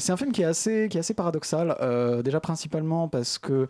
C'est 0.08 0.14
un 0.14 0.16
film 0.16 0.32
qui 0.32 0.42
est 0.42 0.46
assez, 0.46 1.14
paradoxal, 1.14 1.76
euh, 1.82 2.22
déjà 2.22 2.40
principalement 2.40 3.10
parce 3.10 3.38
que 3.38 3.68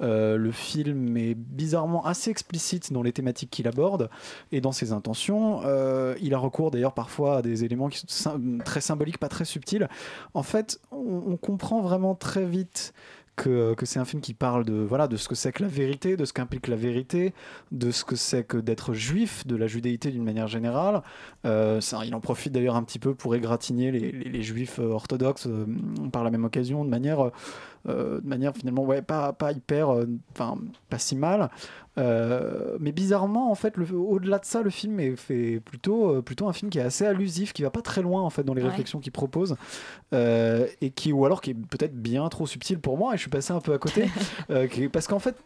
euh, 0.00 0.36
le 0.36 0.50
film 0.50 1.16
est 1.16 1.36
bizarrement 1.36 2.04
assez 2.04 2.28
explicite 2.28 2.92
dans 2.92 3.04
les 3.04 3.12
thématiques 3.12 3.50
qu'il 3.50 3.68
aborde 3.68 4.10
et 4.50 4.60
dans 4.60 4.72
ses 4.72 4.90
intentions. 4.90 5.60
Euh, 5.64 6.16
il 6.20 6.34
a 6.34 6.38
recours 6.38 6.72
d'ailleurs 6.72 6.92
parfois 6.92 7.36
à 7.36 7.42
des 7.42 7.62
éléments 7.62 7.88
qui 7.88 8.02
sont 8.08 8.58
très 8.64 8.80
symboliques, 8.80 9.18
pas 9.18 9.28
très 9.28 9.44
subtils. 9.44 9.88
En 10.34 10.42
fait, 10.42 10.80
on 10.90 11.36
comprend 11.36 11.80
vraiment 11.82 12.16
très 12.16 12.46
vite 12.46 12.92
que, 13.36 13.74
que 13.74 13.86
c'est 13.86 13.98
un 13.98 14.04
film 14.04 14.22
qui 14.22 14.34
parle 14.34 14.64
de, 14.64 14.74
voilà, 14.74 15.06
de 15.08 15.16
ce 15.16 15.28
que 15.28 15.34
c'est 15.34 15.52
que 15.52 15.62
la 15.62 15.68
vérité, 15.68 16.16
de 16.16 16.24
ce 16.24 16.32
qu'implique 16.32 16.68
la 16.68 16.76
vérité, 16.76 17.34
de 17.70 17.90
ce 17.90 18.04
que 18.04 18.16
c'est 18.16 18.44
que 18.44 18.56
d'être 18.56 18.94
juif, 18.94 19.46
de 19.46 19.56
la 19.56 19.66
judéité 19.66 20.10
d'une 20.10 20.24
manière 20.24 20.48
générale. 20.48 21.02
Euh, 21.44 21.80
ça, 21.80 22.00
il 22.04 22.14
en 22.14 22.20
profite 22.20 22.52
d'ailleurs 22.52 22.76
un 22.76 22.82
petit 22.82 22.98
peu 22.98 23.14
pour 23.14 23.34
égratigner 23.34 23.92
les, 23.92 24.42
juifs 24.42 24.78
euh, 24.78 24.90
orthodoxes 24.90 25.46
euh, 25.46 25.66
par 26.12 26.24
la 26.24 26.30
même 26.30 26.44
occasion, 26.44 26.84
de 26.84 26.90
manière, 26.90 27.26
euh, 27.26 27.30
de 27.86 28.20
manière 28.28 28.54
finalement 28.54 28.82
ouais, 28.84 29.02
pas, 29.02 29.32
pas 29.32 29.52
hyper, 29.52 29.90
euh, 29.92 30.06
enfin 30.32 30.56
pas 30.90 30.98
si 30.98 31.16
mal. 31.16 31.50
Euh, 31.98 32.76
mais 32.78 32.92
bizarrement, 32.92 33.50
en 33.50 33.54
fait, 33.54 33.74
au-delà 33.78 34.38
de 34.38 34.44
ça, 34.44 34.60
le 34.60 34.68
film 34.68 35.00
est 35.00 35.16
fait 35.16 35.60
plutôt, 35.64 36.16
euh, 36.16 36.20
plutôt 36.22 36.46
un 36.46 36.52
film 36.52 36.70
qui 36.70 36.78
est 36.78 36.82
assez 36.82 37.06
allusif, 37.06 37.54
qui 37.54 37.62
va 37.62 37.70
pas 37.70 37.80
très 37.80 38.02
loin 38.02 38.20
en 38.20 38.28
fait 38.28 38.42
dans 38.44 38.52
les 38.52 38.62
Ouais. 38.62 38.68
réflexions 38.68 39.00
qu'il 39.00 39.12
propose, 39.12 39.56
euh, 40.12 40.66
et 40.82 40.90
qui 40.90 41.12
ou 41.12 41.24
alors 41.24 41.40
qui 41.40 41.50
est 41.50 41.54
peut-être 41.54 41.96
bien 41.96 42.28
trop 42.28 42.46
subtil 42.46 42.80
pour 42.80 42.98
moi, 42.98 43.14
et 43.14 43.16
je 43.16 43.22
suis 43.22 43.30
passé 43.30 43.52
un 43.54 43.60
peu 43.60 43.72
à 43.72 43.78
côté, 43.78 44.10
euh, 44.50 44.68
parce 44.92 45.06
qu'en 45.06 45.18
fait, 45.20 45.36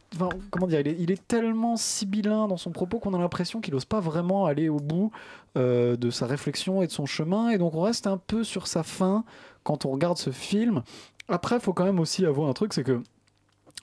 comment 0.51 0.67
dire, 0.67 0.81
il 0.81 0.89
est, 0.89 0.97
il 0.99 1.11
est 1.13 1.27
tellement 1.29 1.77
sibyllin 1.77 2.49
dans 2.49 2.57
son 2.57 2.71
propos 2.73 2.99
qu'on 2.99 3.15
a 3.15 3.19
l'impression 3.19 3.61
qu'il 3.61 3.75
n'ose 3.75 3.85
pas 3.85 4.01
vraiment 4.01 4.47
aller 4.47 4.69
au 4.69 4.81
bout 4.81 5.13
euh, 5.57 5.97
de 5.97 6.11
sa 6.11 6.27
réflexion 6.27 6.83
et 6.83 6.89
de 6.89 6.93
son 6.93 7.07
chemin, 7.07 7.51
et 7.51 7.59
donc 7.59 7.75
on 7.75 7.83
reste 7.83 8.09
un 8.09 8.17
peu 8.17 8.43
sur 8.43 8.67
sa 8.67 8.83
fin 8.83 9.25
quand 9.63 9.85
on 9.85 9.91
regarde 9.91 10.19
ce 10.19 10.31
film. 10.31 10.83
Après, 11.31 11.61
faut 11.61 11.73
quand 11.73 11.85
même 11.85 12.01
aussi 12.01 12.27
avouer 12.27 12.49
un 12.49 12.53
truc, 12.53 12.73
c'est 12.75 12.85
que 12.85 13.03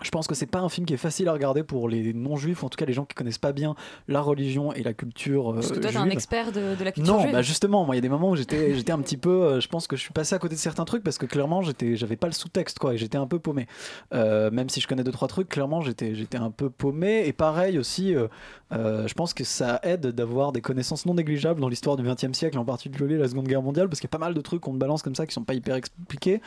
je 0.01 0.09
pense 0.11 0.27
que 0.27 0.35
c'est 0.35 0.45
pas 0.45 0.59
un 0.59 0.69
film 0.69 0.85
qui 0.85 0.93
est 0.93 0.97
facile 0.97 1.27
à 1.27 1.33
regarder 1.33 1.63
pour 1.63 1.89
les 1.89 2.13
non-juifs, 2.13 2.63
en 2.63 2.69
tout 2.69 2.77
cas 2.77 2.85
les 2.85 2.93
gens 2.93 3.05
qui 3.05 3.15
connaissent 3.15 3.37
pas 3.37 3.51
bien 3.51 3.75
la 4.07 4.21
religion 4.21 4.71
et 4.73 4.83
la 4.83 4.93
culture. 4.93 5.53
Parce 5.53 5.71
que 5.71 5.77
euh, 5.77 5.81
toi, 5.81 5.91
t'es 5.91 5.97
un 5.97 6.09
expert 6.09 6.51
de, 6.51 6.75
de 6.75 6.83
la 6.83 6.91
culture 6.91 7.13
Non, 7.13 7.21
juive. 7.21 7.31
bah 7.33 7.41
justement, 7.41 7.85
moi 7.85 7.95
il 7.95 7.97
y 7.97 7.99
a 7.99 8.01
des 8.01 8.09
moments 8.09 8.29
où 8.29 8.35
j'étais 8.35 8.73
j'étais 8.75 8.91
un 8.91 8.99
petit 8.99 9.17
peu 9.17 9.29
euh, 9.29 9.59
je 9.59 9.67
pense 9.67 9.87
que 9.87 9.95
je 9.95 10.01
suis 10.01 10.13
passé 10.13 10.35
à 10.35 10.39
côté 10.39 10.55
de 10.55 10.59
certains 10.59 10.85
trucs 10.85 11.03
parce 11.03 11.17
que 11.17 11.25
clairement 11.25 11.61
j'étais 11.61 11.95
j'avais 11.95 12.15
pas 12.15 12.27
le 12.27 12.33
sous-texte 12.33 12.79
quoi 12.79 12.93
et 12.93 12.97
j'étais 12.97 13.17
un 13.17 13.27
peu 13.27 13.39
paumé. 13.39 13.67
Euh, 14.13 14.51
même 14.51 14.69
si 14.69 14.81
je 14.81 14.87
connais 14.87 15.03
deux 15.03 15.11
trois 15.11 15.27
trucs, 15.27 15.49
clairement 15.49 15.81
j'étais 15.81 16.13
j'étais 16.15 16.37
un 16.37 16.51
peu 16.51 16.69
paumé 16.69 17.23
et 17.25 17.33
pareil 17.33 17.79
aussi 17.79 18.15
euh, 18.15 18.27
euh, 18.73 19.07
je 19.07 19.13
pense 19.13 19.33
que 19.33 19.43
ça 19.45 19.79
aide 19.83 20.07
d'avoir 20.07 20.51
des 20.51 20.61
connaissances 20.61 21.05
non 21.05 21.13
négligeables 21.13 21.61
dans 21.61 21.69
l'histoire 21.69 21.95
du 21.95 22.03
XXe 22.03 22.33
siècle, 22.37 22.57
en 22.57 22.65
particulier 22.65 23.17
la 23.17 23.27
Seconde 23.29 23.47
Guerre 23.47 23.61
mondiale 23.61 23.87
parce 23.87 23.99
qu'il 24.01 24.07
y 24.07 24.11
a 24.13 24.17
pas 24.17 24.23
mal 24.23 24.33
de 24.33 24.41
trucs 24.41 24.61
qu'on 24.61 24.73
te 24.73 24.77
balance 24.77 25.01
comme 25.01 25.15
ça 25.15 25.25
qui 25.25 25.33
sont 25.33 25.43
pas 25.43 25.53
hyper 25.53 25.75
expliqués 25.75 26.41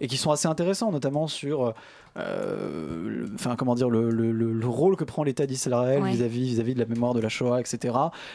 et 0.00 0.06
qui 0.06 0.16
sont 0.16 0.30
assez 0.30 0.48
intéressants 0.48 0.90
notamment 0.90 1.26
sur 1.26 1.66
euh, 1.66 1.72
enfin 3.34 3.56
comment 3.56 3.74
dire 3.74 3.90
le, 3.90 4.10
le- 4.10 4.32
le- 4.32 4.52
le 4.52 4.66
rôle 4.66 4.96
que 4.96 5.04
prend 5.04 5.22
l'État 5.22 5.46
d'Israël 5.46 6.02
Ouais. 6.02 6.10
vis-à-vis 6.12 6.44
vis-à-vis 6.44 6.74
de 6.74 6.78
la 6.80 6.86
mémoire 6.86 7.12
de 7.14 7.20
la 7.20 7.28
Shoah, 7.28 7.60
etc. 7.60 7.94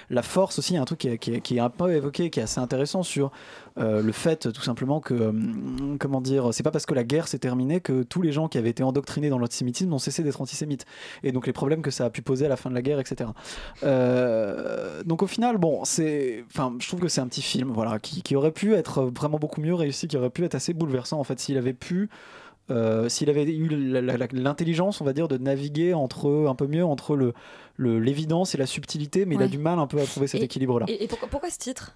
La 0.09 0.21
force 0.21 0.59
aussi, 0.59 0.73
il 0.73 0.75
y 0.75 0.79
a 0.79 0.81
un 0.81 0.85
truc 0.85 0.99
qui 0.99 1.07
est, 1.09 1.17
qui 1.17 1.33
est- 1.33 1.41
qui 1.41 1.57
est 1.57 1.59
un 1.59 1.69
peu 1.69 1.93
évoqué, 1.93 2.29
qui 2.29 2.39
est 2.39 2.43
assez 2.43 2.59
intéressant 2.59 3.03
sur 3.03 3.31
euh, 3.77 4.01
le 4.01 4.11
fait 4.11 4.51
tout 4.51 4.61
simplement 4.61 4.99
que 4.99 5.13
hum, 5.13 5.97
comment 5.99 6.21
dire, 6.21 6.53
c'est 6.53 6.63
pas 6.63 6.71
parce 6.71 6.85
que 6.85 6.93
la 6.93 7.03
guerre 7.03 7.27
s'est 7.27 7.39
terminée 7.39 7.79
que 7.79 8.03
tous 8.03 8.21
les 8.21 8.31
gens 8.31 8.47
qui 8.47 8.57
avaient 8.57 8.69
été 8.69 8.83
endoctrinés 8.83 9.29
dans 9.29 9.37
l'antisémitisme 9.39 9.91
ont 9.93 9.99
cessé 9.99 10.23
d'être 10.23 10.41
antisémites 10.41 10.85
et 11.23 11.31
donc 11.31 11.47
les 11.47 11.53
problèmes 11.53 11.81
que 11.81 11.91
ça 11.91 12.05
a 12.05 12.09
pu 12.09 12.21
poser 12.21 12.45
à 12.45 12.49
la 12.49 12.57
fin 12.57 12.69
de 12.69 12.75
la 12.75 12.81
guerre, 12.81 12.99
etc. 12.99 13.29
Euh, 13.83 15.03
donc 15.03 15.23
au 15.23 15.27
final, 15.27 15.57
bon, 15.57 15.83
c'est, 15.85 16.43
enfin, 16.53 16.73
je 16.79 16.87
trouve 16.87 16.99
que 16.99 17.07
c'est 17.07 17.21
un 17.21 17.27
petit 17.27 17.41
film, 17.41 17.71
voilà, 17.71 17.99
qui, 17.99 18.21
qui 18.21 18.35
aurait 18.35 18.51
pu 18.51 18.73
être 18.73 19.03
vraiment 19.03 19.37
beaucoup 19.39 19.61
mieux 19.61 19.73
réussi, 19.75 20.07
qui 20.07 20.17
aurait 20.17 20.29
pu 20.29 20.43
être 20.43 20.55
assez 20.55 20.73
bouleversant 20.73 21.19
en 21.19 21.23
fait 21.23 21.39
s'il 21.39 21.57
avait 21.57 21.73
pu 21.73 22.09
euh, 22.71 23.09
s'il 23.09 23.29
avait 23.29 23.43
eu 23.43 23.67
l'intelligence, 24.33 25.01
on 25.01 25.05
va 25.05 25.13
dire, 25.13 25.27
de 25.27 25.37
naviguer 25.37 25.93
entre 25.93 26.47
un 26.47 26.55
peu 26.55 26.67
mieux 26.67 26.85
entre 26.85 27.15
le 27.15 27.33
l'évidence 27.77 28.53
et 28.53 28.59
la 28.59 28.67
subtilité, 28.67 29.25
mais 29.25 29.35
il 29.35 29.41
a 29.41 29.47
du 29.47 29.57
mal 29.57 29.79
un 29.79 29.87
peu 29.87 29.99
à 29.99 30.05
trouver 30.05 30.27
cet 30.27 30.41
Et- 30.41 30.45
équilibre-là. 30.45 30.85
Et, 30.87 31.03
et 31.03 31.07
pourquoi, 31.07 31.27
pourquoi 31.27 31.49
ce 31.49 31.57
titre? 31.57 31.95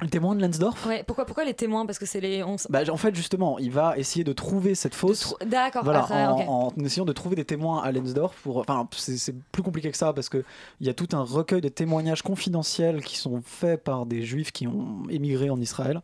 Le 0.00 0.08
témoin 0.08 0.34
de 0.34 0.42
Lansdorf 0.42 0.86
ouais, 0.86 1.04
pourquoi, 1.06 1.24
pourquoi 1.24 1.44
les 1.44 1.54
témoins? 1.54 1.86
Parce 1.86 2.00
que 2.00 2.06
c'est 2.06 2.20
les. 2.20 2.42
on 2.42 2.56
bah, 2.68 2.80
en 2.90 2.96
fait, 2.96 3.14
justement, 3.14 3.60
il 3.60 3.70
va 3.70 3.96
essayer 3.96 4.24
de 4.24 4.32
trouver 4.32 4.74
cette 4.74 4.94
fosse. 4.94 5.36
D'accord, 5.46 5.84
Voilà, 5.84 6.04
ah, 6.10 6.32
en, 6.32 6.72
essayant 6.84 7.04
de 7.04 7.12
trouver 7.12 7.36
des 7.36 7.44
témoins 7.44 7.80
à 7.80 7.92
Lensdorf. 7.92 8.34
Pour, 8.42 8.56
enfin, 8.56 8.88
c'est 8.90 9.16
c'est 9.16 9.34
plus 9.52 9.62
compliqué 9.62 9.92
que 9.92 9.96
ça 9.96 10.12
parce 10.12 10.28
que 10.28 10.42
il 10.80 10.86
y 10.88 10.90
a 10.90 10.94
tout 10.94 11.08
un 11.12 11.22
recueil 11.22 11.60
de 11.60 11.68
témoignages 11.68 12.22
confidentiels 12.22 13.04
qui 13.04 13.16
sont 13.18 13.40
faits 13.44 13.84
par 13.84 14.04
des 14.04 14.22
juifs 14.22 14.50
qui 14.50 14.66
ont 14.66 15.02
émigré 15.10 15.48
en 15.48 15.60
Israël. 15.60 16.00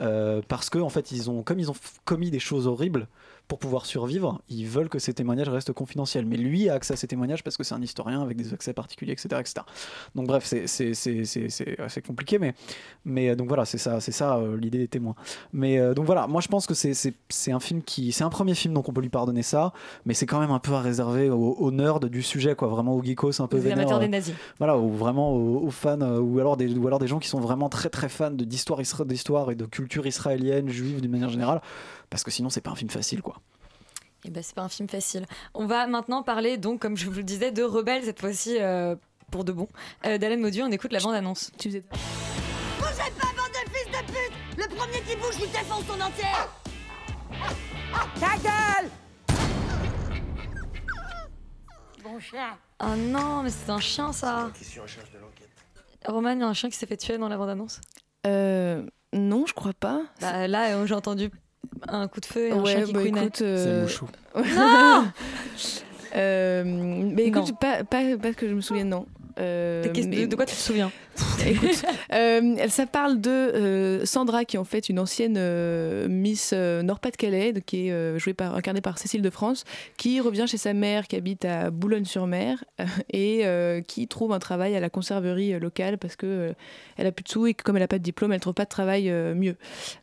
Euh, 0.00 0.40
parce 0.48 0.70
que 0.70 0.78
en 0.78 0.88
fait, 0.88 1.12
ils 1.12 1.30
ont, 1.30 1.42
comme 1.42 1.58
ils 1.58 1.70
ont 1.70 1.76
commis 2.04 2.30
des 2.30 2.38
choses 2.38 2.66
horribles 2.66 3.08
pour 3.48 3.58
pouvoir 3.58 3.84
survivre, 3.86 4.40
ils 4.48 4.66
veulent 4.66 4.88
que 4.88 4.98
ces 4.98 5.12
témoignages 5.12 5.48
restent 5.48 5.72
confidentiels. 5.72 6.24
Mais 6.24 6.36
lui 6.36 6.68
a 6.70 6.74
accès 6.74 6.94
à 6.94 6.96
ces 6.96 7.06
témoignages 7.06 7.42
parce 7.44 7.56
que 7.56 7.64
c'est 7.64 7.74
un 7.74 7.82
historien 7.82 8.22
avec 8.22 8.36
des 8.36 8.54
accès 8.54 8.72
particuliers, 8.72 9.12
etc., 9.12 9.28
etc. 9.40 9.54
Donc 10.14 10.26
bref, 10.26 10.44
c'est 10.66 12.06
compliqué, 12.06 12.38
mais 12.38 12.54
mais 13.04 13.30
euh, 13.30 13.34
donc 13.36 13.48
voilà, 13.48 13.64
c'est 13.64 13.78
ça, 13.78 14.00
c'est 14.00 14.12
ça 14.12 14.36
euh, 14.38 14.56
l'idée 14.56 14.78
des 14.78 14.88
témoins. 14.88 15.14
Mais 15.52 15.78
euh, 15.78 15.94
donc 15.94 16.06
voilà, 16.06 16.26
moi 16.26 16.40
je 16.40 16.48
pense 16.48 16.66
que 16.66 16.74
c'est- 16.74 16.92
un 17.52 17.60
film 17.60 17.82
qui, 17.82 18.12
c'est 18.12 18.24
un 18.24 18.30
premier 18.30 18.54
film 18.54 18.72
donc 18.72 18.88
on 18.88 18.92
peut 18.92 19.00
lui 19.00 19.08
pardonner 19.08 19.42
ça, 19.42 19.72
mais 20.06 20.14
c'est 20.14 20.26
quand 20.26 20.40
même 20.40 20.50
un 20.52 20.58
peu 20.58 20.72
à 20.72 20.80
réserver 20.80 21.28
aux, 21.28 21.52
aux 21.58 21.70
nerds 21.70 22.00
du 22.00 22.22
sujet, 22.22 22.54
quoi, 22.54 22.68
vraiment 22.68 22.94
aux 22.96 23.02
geekos 23.02 23.40
un 23.42 23.46
peu 23.48 23.58
vénères, 23.58 23.78
amateurs 23.80 24.00
des 24.00 24.08
nazis. 24.08 24.34
Voilà, 24.58 24.78
ou 24.78 24.90
vraiment 24.92 25.32
aux, 25.34 25.66
aux 25.66 25.70
fans, 25.70 26.00
ou 26.00 26.38
alors 26.38 26.56
des 26.56 26.72
ou 26.74 26.86
alors 26.86 26.98
des 26.98 27.06
gens 27.08 27.18
qui 27.18 27.28
sont 27.28 27.40
vraiment 27.40 27.68
très 27.68 27.90
très 27.90 28.08
fans 28.08 28.30
d'histoire 28.30 28.80
et 29.50 29.54
de 29.54 29.66
culture 29.66 30.06
israélienne, 30.06 30.68
juive 30.68 31.00
d'une 31.00 31.10
manière 31.10 31.28
générale, 31.28 31.60
parce 32.12 32.24
que 32.24 32.30
sinon 32.30 32.50
c'est 32.50 32.60
pas 32.60 32.70
un 32.70 32.74
film 32.76 32.90
facile, 32.90 33.22
quoi. 33.22 33.36
Eh 34.24 34.30
ben, 34.30 34.42
c'est 34.42 34.54
pas 34.54 34.62
un 34.62 34.68
film 34.68 34.86
facile. 34.88 35.26
On 35.54 35.66
va 35.66 35.86
maintenant 35.86 36.22
parler, 36.22 36.58
donc, 36.58 36.80
comme 36.80 36.96
je 36.96 37.06
vous 37.06 37.12
le 37.16 37.22
disais, 37.24 37.50
de 37.50 37.62
Rebelle, 37.64 38.04
cette 38.04 38.20
fois-ci 38.20 38.58
euh, 38.60 38.94
pour 39.32 39.44
de 39.44 39.50
bon. 39.50 39.66
Euh, 40.06 40.18
D'Alan 40.18 40.36
Maudieu, 40.38 40.62
on 40.62 40.70
écoute 40.70 40.92
la 40.92 41.00
bande-annonce. 41.00 41.50
Tu 41.58 41.68
faisais... 41.70 41.80
Bougez 42.78 43.10
pas, 43.18 43.26
bande 43.34 43.50
de 43.50 43.70
fils 43.72 43.86
de 43.86 44.06
pute 44.06 44.32
Le 44.58 44.68
premier 44.76 45.00
qui 45.00 45.16
bouge, 45.16 45.38
lui 45.40 45.48
défonce 45.48 45.84
son 45.86 46.00
entière 46.00 46.48
Ta 48.20 48.36
gueule 48.36 48.90
Bon 52.04 52.20
chien. 52.20 52.58
Oh 52.80 52.94
non, 52.96 53.42
mais 53.42 53.50
c'est 53.50 53.70
un 53.70 53.80
chien, 53.80 54.12
ça 54.12 54.50
Question 54.56 54.82
en 54.82 54.86
charge 54.86 55.10
de 55.12 55.18
l'enquête. 55.18 55.48
Roman, 56.06 56.30
il 56.30 56.40
y 56.40 56.42
a 56.42 56.46
un 56.46 56.52
chien 56.54 56.68
qui 56.68 56.76
s'est 56.76 56.86
fait 56.86 56.96
tuer 56.96 57.16
dans 57.18 57.28
la 57.28 57.36
bande-annonce? 57.38 57.80
Euh, 58.26 58.84
non, 59.12 59.46
je 59.46 59.54
crois 59.54 59.72
pas. 59.72 60.02
Bah, 60.20 60.46
Là, 60.46 60.76
euh, 60.76 60.86
j'ai 60.86 60.94
entendu 60.94 61.30
un 61.88 62.08
coup 62.08 62.20
de 62.20 62.26
feu 62.26 62.48
et 62.48 62.50
un 62.52 62.62
Ouais, 62.62 62.70
chien 62.72 62.84
qui 62.84 62.92
bah, 62.92 63.00
euh, 63.42 63.86
Non 63.86 63.88
Euh, 66.14 66.62
mais 66.66 67.24
écoute, 67.24 67.48
Non. 67.48 67.54
pas, 67.54 67.84
pas, 67.84 68.02
pas 68.20 68.34
que 68.34 68.46
je 68.46 68.54
me 68.54 68.60
souvienne, 68.60 68.90
non. 68.90 69.06
Euh, 69.38 69.84
mais- 69.94 70.04
de, 70.22 70.26
de 70.26 70.36
quoi 70.36 70.46
tu 70.46 70.54
te 70.54 70.60
souviens? 70.60 70.90
Écoute, 71.46 71.82
euh, 72.14 72.68
ça 72.68 72.86
parle 72.86 73.20
de 73.20 73.30
euh, 73.30 74.04
Sandra, 74.06 74.44
qui 74.46 74.56
est 74.56 74.58
en 74.58 74.64
fait 74.64 74.88
une 74.88 74.98
ancienne 74.98 75.38
Miss 76.08 76.52
Nord-Pas-de-Calais, 76.52 77.52
de- 77.52 77.60
qui 77.60 77.88
est 77.88 78.18
jouée 78.18 78.34
par, 78.34 78.54
incarnée 78.54 78.80
par 78.80 78.98
Cécile 78.98 79.20
de 79.22 79.30
France, 79.30 79.64
qui 79.96 80.20
revient 80.20 80.46
chez 80.48 80.56
sa 80.56 80.72
mère 80.72 81.06
qui 81.08 81.16
habite 81.16 81.44
à 81.44 81.70
Boulogne-sur-Mer 81.70 82.64
et 83.12 83.44
qui 83.86 84.08
trouve 84.08 84.32
un 84.32 84.38
travail 84.38 84.74
à 84.76 84.80
la 84.80 84.88
conserverie 84.90 85.58
locale 85.60 85.98
parce 85.98 86.16
que 86.16 86.54
elle 86.96 87.06
a 87.06 87.12
plus 87.12 87.24
de 87.24 87.28
sous 87.28 87.46
et 87.46 87.54
que 87.54 87.62
comme 87.62 87.76
elle 87.76 87.82
n'a 87.82 87.88
pas 87.88 87.98
de 87.98 88.04
diplôme, 88.04 88.32
elle 88.32 88.40
trouve 88.40 88.54
pas 88.54 88.64
de 88.64 88.68
travail 88.70 89.10
mieux. 89.10 89.56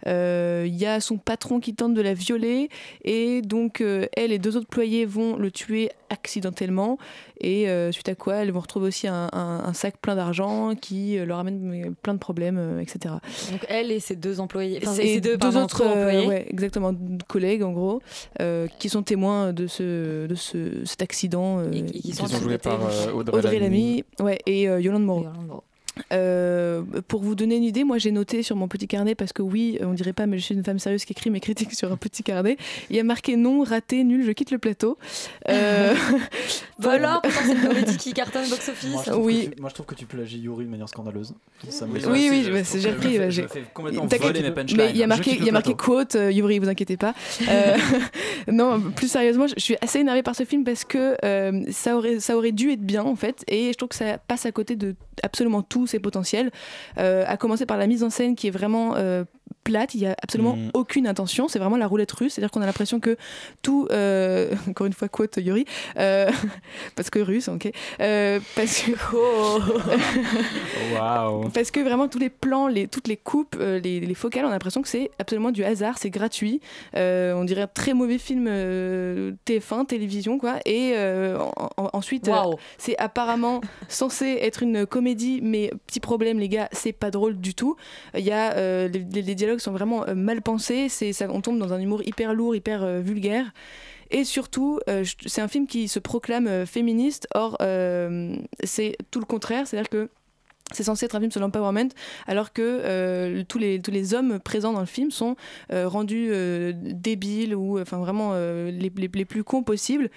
Il 0.06 0.76
y 0.76 0.86
a 0.86 1.00
son 1.02 1.18
patron 1.18 1.60
qui 1.60 1.74
tente 1.74 1.94
de 1.94 2.02
la 2.02 2.14
violer 2.14 2.70
et 3.04 3.42
donc 3.42 3.82
elle 3.82 4.32
et 4.32 4.40
deux 4.40 4.56
autres 4.58 4.68
employés 4.70 5.06
vont 5.06 5.38
le 5.38 5.50
tuer 5.52 5.90
accidentellement 6.10 6.98
et 7.42 7.70
euh, 7.70 7.92
suite 7.92 8.10
à 8.10 8.16
quoi 8.16 8.36
elles 8.36 8.52
vont 8.52 8.60
retrouver 8.60 8.88
aussi 8.88 9.08
un, 9.08 9.30
un- 9.34 9.64
un 9.66 9.74
sac 9.74 9.98
plein 10.02 10.16
d'argent 10.16 10.76
qui 10.76 11.18
euh, 11.18 11.26
leur 11.26 11.40
amène 11.40 11.94
plein 12.02 12.14
de 12.14 12.20
problèmes, 12.20 12.58
euh, 12.58 12.80
etc. 12.80 13.16
Donc, 13.52 13.66
elle 13.70 13.92
et 13.92 14.00
ses 14.00 14.16
deux 14.16 14.40
employés. 14.40 14.80
Enfin, 14.82 14.94
Et 15.02 15.16
ses 15.16 15.22
deux, 15.22 15.38
pardon, 15.38 15.64
autres 15.64 15.84
ouais, 16.28 16.46
exactement, 16.50 16.94
collègues 17.28 17.64
en 17.64 17.72
gros, 17.72 18.02
euh, 18.42 18.68
qui 18.80 18.90
sont 18.90 19.04
témoins 19.04 19.54
de, 19.54 19.68
ce, 19.68 20.28
de 20.28 20.36
ce, 20.36 20.84
cet 20.86 21.02
accident. 21.02 21.60
euh, 21.60 21.70
qui 21.72 22.14
sont 22.14 22.26
Ils 22.26 22.30
sont 22.30 22.40
joués 22.42 22.58
par 22.58 22.80
euh, 22.86 23.12
Audrey, 23.14 23.38
Audrey 23.38 23.60
Lamy. 23.60 23.98
Lamy 23.98 24.04
ouais, 24.20 24.40
et 24.46 24.68
euh, 24.70 24.80
Yolande 24.82 25.06
Moreau. 25.06 25.26
Euh, 26.14 26.82
pour 27.08 27.22
vous 27.22 27.36
donner 27.36 27.56
une 27.58 27.64
idée, 27.64 27.84
moi 27.84 27.98
j'ai 27.98 28.12
noté 28.12 28.44
sur 28.44 28.56
mon 28.56 28.68
petit 28.68 28.88
carnet, 28.88 29.16
parce 29.16 29.34
que 29.34 29.42
oui, 29.42 29.78
on 29.82 29.94
dirait 29.94 30.14
pas, 30.14 30.26
mais 30.26 30.38
je 30.38 30.44
suis 30.46 30.56
une 30.56 30.64
femme 30.64 30.80
sérieuse 30.80 31.06
qui 31.06 31.14
écrit 31.14 31.30
mes 31.30 31.40
critiques 31.40 31.74
sur 31.74 31.92
un 31.92 31.98
petit 31.98 32.24
carnet. 32.24 32.58
Il 32.90 32.96
y 32.96 33.00
a 33.00 33.04
marqué 33.04 33.36
non, 33.36 33.64
raté, 33.64 34.04
nul, 34.04 34.26
je 34.26 34.32
quitte 34.32 34.52
le 34.52 34.58
plateau. 34.58 34.98
Euh, 35.50 35.94
alors, 36.84 37.22
pourtant, 37.22 37.40
c'est 37.46 37.54
une 37.54 37.68
comédie 37.68 37.98
qui 37.98 38.14
cartonne 38.14 38.50
box-office. 38.50 38.92
Moi, 38.92 39.04
je 39.06 39.12
trouve 39.12 39.26
Oui. 39.26 39.50
que 39.50 39.56
tu, 39.56 39.62
moi, 39.62 39.70
je 39.70 39.74
trouve 39.76 39.86
que 39.86 39.96
tu 39.96 40.06
plagies 40.06 40.40
Yuri 40.40 40.66
de 40.66 40.70
manière 40.70 40.90
scandaleuse. 40.90 41.34
Ça 41.70 41.86
Oui, 41.86 42.02
Oui, 42.08 42.28
oui, 42.32 42.50
bah, 42.52 42.60
j'ai 42.64 42.90
repris. 42.90 43.14
je 43.16 43.20
bah, 43.20 43.30
j'ai- 43.30 43.46
complètement 43.74 44.06
voler 44.06 44.42
mes 44.42 44.52
punchlines. 44.52 44.78
Mais 44.78 44.90
il 44.92 44.98
y 44.98 45.04
a 45.04 45.08
marqué, 45.08 45.36
il 45.38 45.44
y 45.44 45.50
a 45.50 45.52
marqué 45.52 45.74
quote, 45.76 46.16
euh, 46.16 46.32
Yuri, 46.32 46.60
vous 46.60 46.70
inquiétez 46.70 46.98
pas. 46.98 47.14
Euh, 47.48 47.76
non, 48.52 48.80
plus 48.96 49.08
sérieusement, 49.10 49.46
je 49.48 49.54
je 49.60 49.64
suis 49.66 49.76
assez 49.82 50.00
énervée 50.00 50.24
par 50.24 50.36
ce 50.38 50.46
film 50.46 50.64
parce 50.64 50.86
que 50.86 51.18
euh, 51.26 51.64
ça, 51.70 51.98
aurait, 51.98 52.22
ça 52.22 52.38
aurait 52.38 52.54
dû 52.54 52.72
être 52.72 52.82
bien 52.82 53.04
en 53.04 53.16
fait, 53.18 53.44
et 53.50 53.74
je 53.74 53.78
trouve 53.78 53.90
que 53.90 53.96
ça 53.96 54.18
passe 54.18 54.46
à 54.46 54.54
côté 54.54 54.78
de 54.78 54.96
absolument 55.22 55.62
tous 55.62 55.89
ses 55.90 56.00
potentiels. 56.00 56.52
Euh, 56.98 57.24
à 57.28 57.38
commencer 57.38 57.66
par 57.66 57.78
la 57.78 57.88
mise 57.88 58.04
en 58.04 58.10
scène 58.10 58.36
qui 58.36 58.48
est 58.48 58.52
vraiment 58.52 58.96
euh, 58.96 59.24
plate, 59.64 59.94
il 59.96 60.02
y 60.02 60.06
a 60.06 60.16
absolument 60.24 60.56
Mm. 60.56 60.70
aucune 60.74 61.08
intention, 61.08 61.48
c'est 61.48 61.60
vraiment 61.60 61.78
la 61.78 61.88
roulette 61.88 62.12
russe, 62.12 62.34
c'est-à-dire 62.34 62.52
qu'on 62.52 62.62
a 62.62 62.66
l'impression 62.66 63.00
que 63.00 63.18
tout, 63.62 63.88
euh, 63.92 64.52
encore 64.70 64.88
une 64.88 64.94
fois 64.94 65.10
quote 65.10 65.38
Yuri, 65.38 65.66
euh, 65.98 66.30
parce 66.96 67.10
que 67.10 67.20
russe, 67.20 67.48
ok, 67.50 67.72
euh, 68.00 68.40
parce 68.56 68.82
que 68.82 68.92
Waouh. 70.96 71.50
parce 71.50 71.72
que 71.72 71.80
vraiment 71.80 72.08
tous 72.08 72.20
les 72.20 72.30
plans, 72.30 72.68
les, 72.68 72.88
toutes 72.88 73.08
les 73.08 73.18
coupes, 73.18 73.56
les, 73.60 74.00
les 74.00 74.14
focales, 74.14 74.46
on 74.46 74.50
a 74.50 74.52
l'impression 74.52 74.82
que 74.82 74.88
c'est 74.88 75.12
absolument 75.20 75.52
du 75.52 75.64
hasard, 75.64 75.98
c'est 75.98 76.10
gratuit. 76.10 76.62
Euh, 76.96 77.34
on 77.34 77.44
dirait 77.44 77.62
un 77.64 77.68
très 77.68 77.94
mauvais 77.94 78.18
film 78.18 78.48
euh, 78.50 79.32
TF1, 79.46 79.86
télévision, 79.86 80.38
quoi. 80.38 80.58
Et 80.66 80.94
euh, 80.96 81.38
en- 81.40 81.70
en- 81.78 81.90
ensuite, 81.94 82.28
euh, 82.28 82.32
c'est 82.78 82.98
apparemment 82.98 83.62
censé 83.88 84.38
être 84.42 84.64
une 84.64 84.86
comédie, 84.86 85.40
mais 85.44 85.72
petit 85.88 86.00
problème, 86.00 86.40
les 86.40 86.50
gars, 86.50 86.70
c'est 86.72 86.94
pas 86.94 87.12
drôle 87.12 87.38
du 87.38 87.54
tout. 87.54 87.76
Il 88.18 88.24
y 88.24 88.32
a 88.32 88.54
euh, 88.56 88.88
les, 88.88 89.00
les- 89.00 89.22
les 89.22 89.36
sont 89.60 89.72
vraiment 89.72 90.08
euh, 90.08 90.16
mal 90.16 90.42
pensés. 90.42 90.90
C'est 90.90 91.14
ça, 91.14 91.28
on 91.30 91.42
tombe 91.42 91.60
dans 91.60 91.74
un 91.74 91.80
humour 91.80 92.02
hyper 92.04 92.34
lourd, 92.34 92.56
hyper 92.56 92.84
euh, 92.84 93.00
vulgaire. 93.02 93.52
Et 94.12 94.24
surtout, 94.24 94.80
euh, 94.90 95.04
c'est 95.26 95.42
un 95.42 95.48
film 95.48 95.68
qui 95.68 95.88
se 95.88 96.00
proclame 96.00 96.66
féministe. 96.66 97.28
Or, 97.36 97.58
c'est 98.64 98.98
tout 99.12 99.20
le 99.20 99.26
contraire. 99.26 99.68
C'est-à-dire 99.68 99.90
que 99.90 100.10
c'est 100.72 100.84
censé 100.84 101.06
être 101.06 101.16
un 101.16 101.20
film 101.20 101.32
sur 101.32 101.42
l'empowerment, 101.42 101.90
alors 102.28 102.54
que 102.54 103.42
tous, 103.44 103.58
les, 103.58 103.82
tous 103.82 103.92
les 103.92 104.14
hommes 104.14 104.40
présents 104.40 104.74
dans 104.74 104.80
le 104.80 104.86
film 104.86 105.10
sont 105.12 105.36
rendus 105.72 106.32
débiles 106.76 107.56
ou 107.56 107.80
enfin 107.80 107.98
vraiment 107.98 108.34
les- 108.34 108.92
les 109.14 109.26
plus 109.26 109.44
cons 109.44 109.64
possibles 109.64 110.10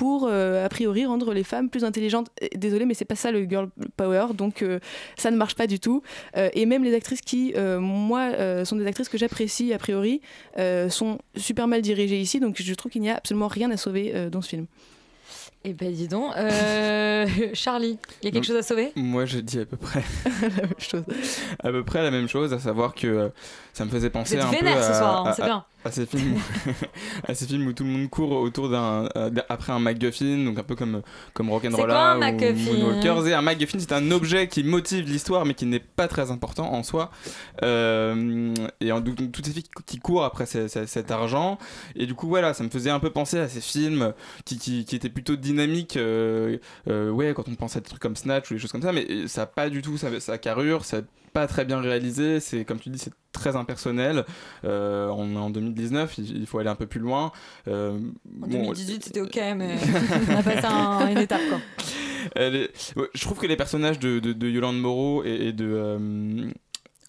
pour 0.00 0.28
euh, 0.30 0.64
a 0.64 0.68
priori 0.70 1.04
rendre 1.04 1.34
les 1.34 1.44
femmes 1.44 1.68
plus 1.68 1.84
intelligentes. 1.84 2.28
Et 2.40 2.56
Désolée, 2.56 2.86
mais 2.86 2.94
c'est 2.94 3.04
pas 3.04 3.16
ça 3.16 3.30
le 3.30 3.44
girl 3.44 3.68
power, 3.98 4.28
donc 4.32 4.62
euh, 4.62 4.78
ça 5.18 5.30
ne 5.30 5.36
marche 5.36 5.54
pas 5.54 5.66
du 5.66 5.78
tout. 5.78 6.02
Euh, 6.38 6.48
et 6.54 6.64
même 6.64 6.82
les 6.82 6.94
actrices 6.94 7.20
qui, 7.20 7.52
euh, 7.54 7.78
moi, 7.80 8.20
euh, 8.32 8.64
sont 8.64 8.76
des 8.76 8.86
actrices 8.86 9.10
que 9.10 9.18
j'apprécie 9.18 9.74
a 9.74 9.78
priori, 9.78 10.22
euh, 10.56 10.88
sont 10.88 11.18
super 11.36 11.68
mal 11.68 11.82
dirigées 11.82 12.18
ici, 12.18 12.40
donc 12.40 12.56
je 12.62 12.72
trouve 12.74 12.90
qu'il 12.90 13.02
n'y 13.02 13.10
a 13.10 13.16
absolument 13.16 13.46
rien 13.48 13.70
à 13.70 13.76
sauver 13.76 14.12
euh, 14.14 14.30
dans 14.30 14.40
ce 14.40 14.48
film. 14.48 14.66
Eh 15.64 15.74
ben 15.74 15.92
dis 15.92 16.08
donc, 16.08 16.32
Euh, 16.38 17.26
Charlie, 17.52 17.98
il 18.22 18.24
y 18.24 18.28
a 18.28 18.30
quelque 18.30 18.36
Donc, 18.36 18.44
chose 18.44 18.56
à 18.56 18.62
sauver? 18.62 18.92
Moi, 18.96 19.26
je 19.26 19.38
dis 19.40 19.58
à 19.60 19.66
peu 19.66 19.76
près. 19.76 20.02
la 20.40 20.48
même 20.48 20.72
chose. 20.78 21.02
À 21.62 21.70
peu 21.70 21.84
près 21.84 22.02
la 22.02 22.10
même 22.10 22.26
chose, 22.26 22.54
à 22.54 22.58
savoir 22.58 22.94
que 22.94 23.06
euh, 23.06 23.28
ça 23.74 23.84
me 23.84 23.90
faisait 23.90 24.08
penser 24.08 24.36
êtes 24.36 24.42
un 24.44 24.48
peu 24.48 24.56
vénère 24.56 24.78
à, 24.78 24.82
ce 24.82 24.98
soir, 24.98 25.26
hein, 25.26 25.32
c'est 25.36 25.42
à- 25.42 25.46
bien. 25.46 25.64
À 25.84 25.90
ces 25.90 26.04
films, 26.06 26.34
où, 26.34 26.70
à 27.26 27.34
ces 27.34 27.46
films 27.46 27.66
où 27.66 27.72
tout 27.72 27.84
le 27.84 27.90
monde 27.90 28.10
court 28.10 28.32
autour 28.32 28.68
d'un 28.68 29.08
euh, 29.16 29.30
d'un- 29.30 29.44
après 29.48 29.72
un 29.72 29.78
MacGuffin, 29.78 30.44
donc 30.44 30.58
un 30.58 30.62
peu 30.62 30.74
comme 30.76 31.02
comme 31.32 31.48
Rock'n'Rolla 31.50 32.16
ou 32.16 32.20
Moonwalkers. 32.74 33.26
Et 33.28 33.34
un 33.34 33.42
MacGuffin, 33.42 33.78
c'est 33.78 33.92
un 33.92 34.10
objet 34.10 34.48
qui 34.48 34.62
motive 34.62 35.06
l'histoire, 35.10 35.44
mais 35.46 35.54
qui 35.54 35.66
n'est 35.66 35.78
pas 35.80 36.06
très 36.08 36.30
important 36.30 36.72
en 36.72 36.82
soi. 36.82 37.10
Euh, 37.62 38.54
et 38.80 38.92
en, 38.92 39.00
donc, 39.00 39.16
toutes 39.32 39.46
ces 39.46 39.52
filles 39.52 39.64
qui- 39.86 39.98
courent 40.00 40.24
après 40.24 40.46
ces- 40.46 40.68
ces- 40.68 40.86
cet 40.86 41.10
argent. 41.10 41.58
Et 41.94 42.06
du 42.06 42.14
coup, 42.14 42.26
voilà, 42.28 42.54
ça 42.54 42.64
me 42.64 42.70
faisait 42.70 42.88
un 42.90 43.00
peu 43.00 43.10
penser 43.10 43.38
à 43.38 43.48
ces 43.48 43.60
films 43.60 44.14
qui, 44.46 44.58
qui, 44.58 44.84
qui 44.86 44.96
étaient 44.96 45.10
plutôt 45.10 45.36
dynamiques. 45.36 45.96
euh, 45.98 46.56
euh, 46.88 47.10
ouais, 47.10 47.34
quand 47.34 47.48
on 47.48 47.54
pense 47.54 47.76
à 47.76 47.80
des 47.80 47.86
trucs 47.88 48.00
comme 48.00 48.16
Snatch 48.16 48.50
ou 48.50 48.54
des 48.54 48.60
choses 48.60 48.72
comme 48.72 48.82
ça, 48.82 48.92
mais 48.92 49.26
ça 49.28 49.42
n'a 49.42 49.46
pas 49.46 49.68
du 49.68 49.82
tout 49.82 49.98
sa, 49.98 50.18
sa 50.20 50.38
carrure, 50.38 50.84
ça 50.84 51.02
pas 51.32 51.46
très 51.46 51.64
bien 51.64 51.80
réalisé, 51.80 52.40
c'est 52.40 52.64
comme 52.64 52.78
tu 52.78 52.90
dis, 52.90 52.98
c'est 52.98 53.12
très 53.32 53.56
impersonnel. 53.56 54.24
Euh, 54.64 55.08
on 55.08 55.34
est 55.34 55.38
en 55.38 55.50
2019, 55.50 56.18
il, 56.18 56.46
faut 56.46 56.58
aller 56.58 56.68
un 56.70 56.74
peu 56.74 56.86
plus 56.86 57.00
loin. 57.00 57.32
Euh, 57.68 57.92
En 58.42 58.46
bon, 58.46 58.46
2018, 58.48 59.04
c'était 59.04 59.20
ok, 59.20 59.40
mais 59.56 59.76
on 60.30 60.36
a 60.36 60.42
passé 60.42 60.66
un- 60.66 61.08
une 61.10 61.18
étape 61.18 61.42
quoi. 61.48 61.60
ouais, 62.36 62.70
je 63.14 63.20
trouve 63.20 63.38
que 63.38 63.46
les 63.46 63.56
personnages 63.56 63.98
de, 63.98 64.18
de, 64.18 64.32
de 64.32 64.48
Yolande 64.48 64.78
Moreau 64.80 65.24
et, 65.24 65.48
et 65.48 65.52
de 65.52 65.66
euh, 65.66 66.50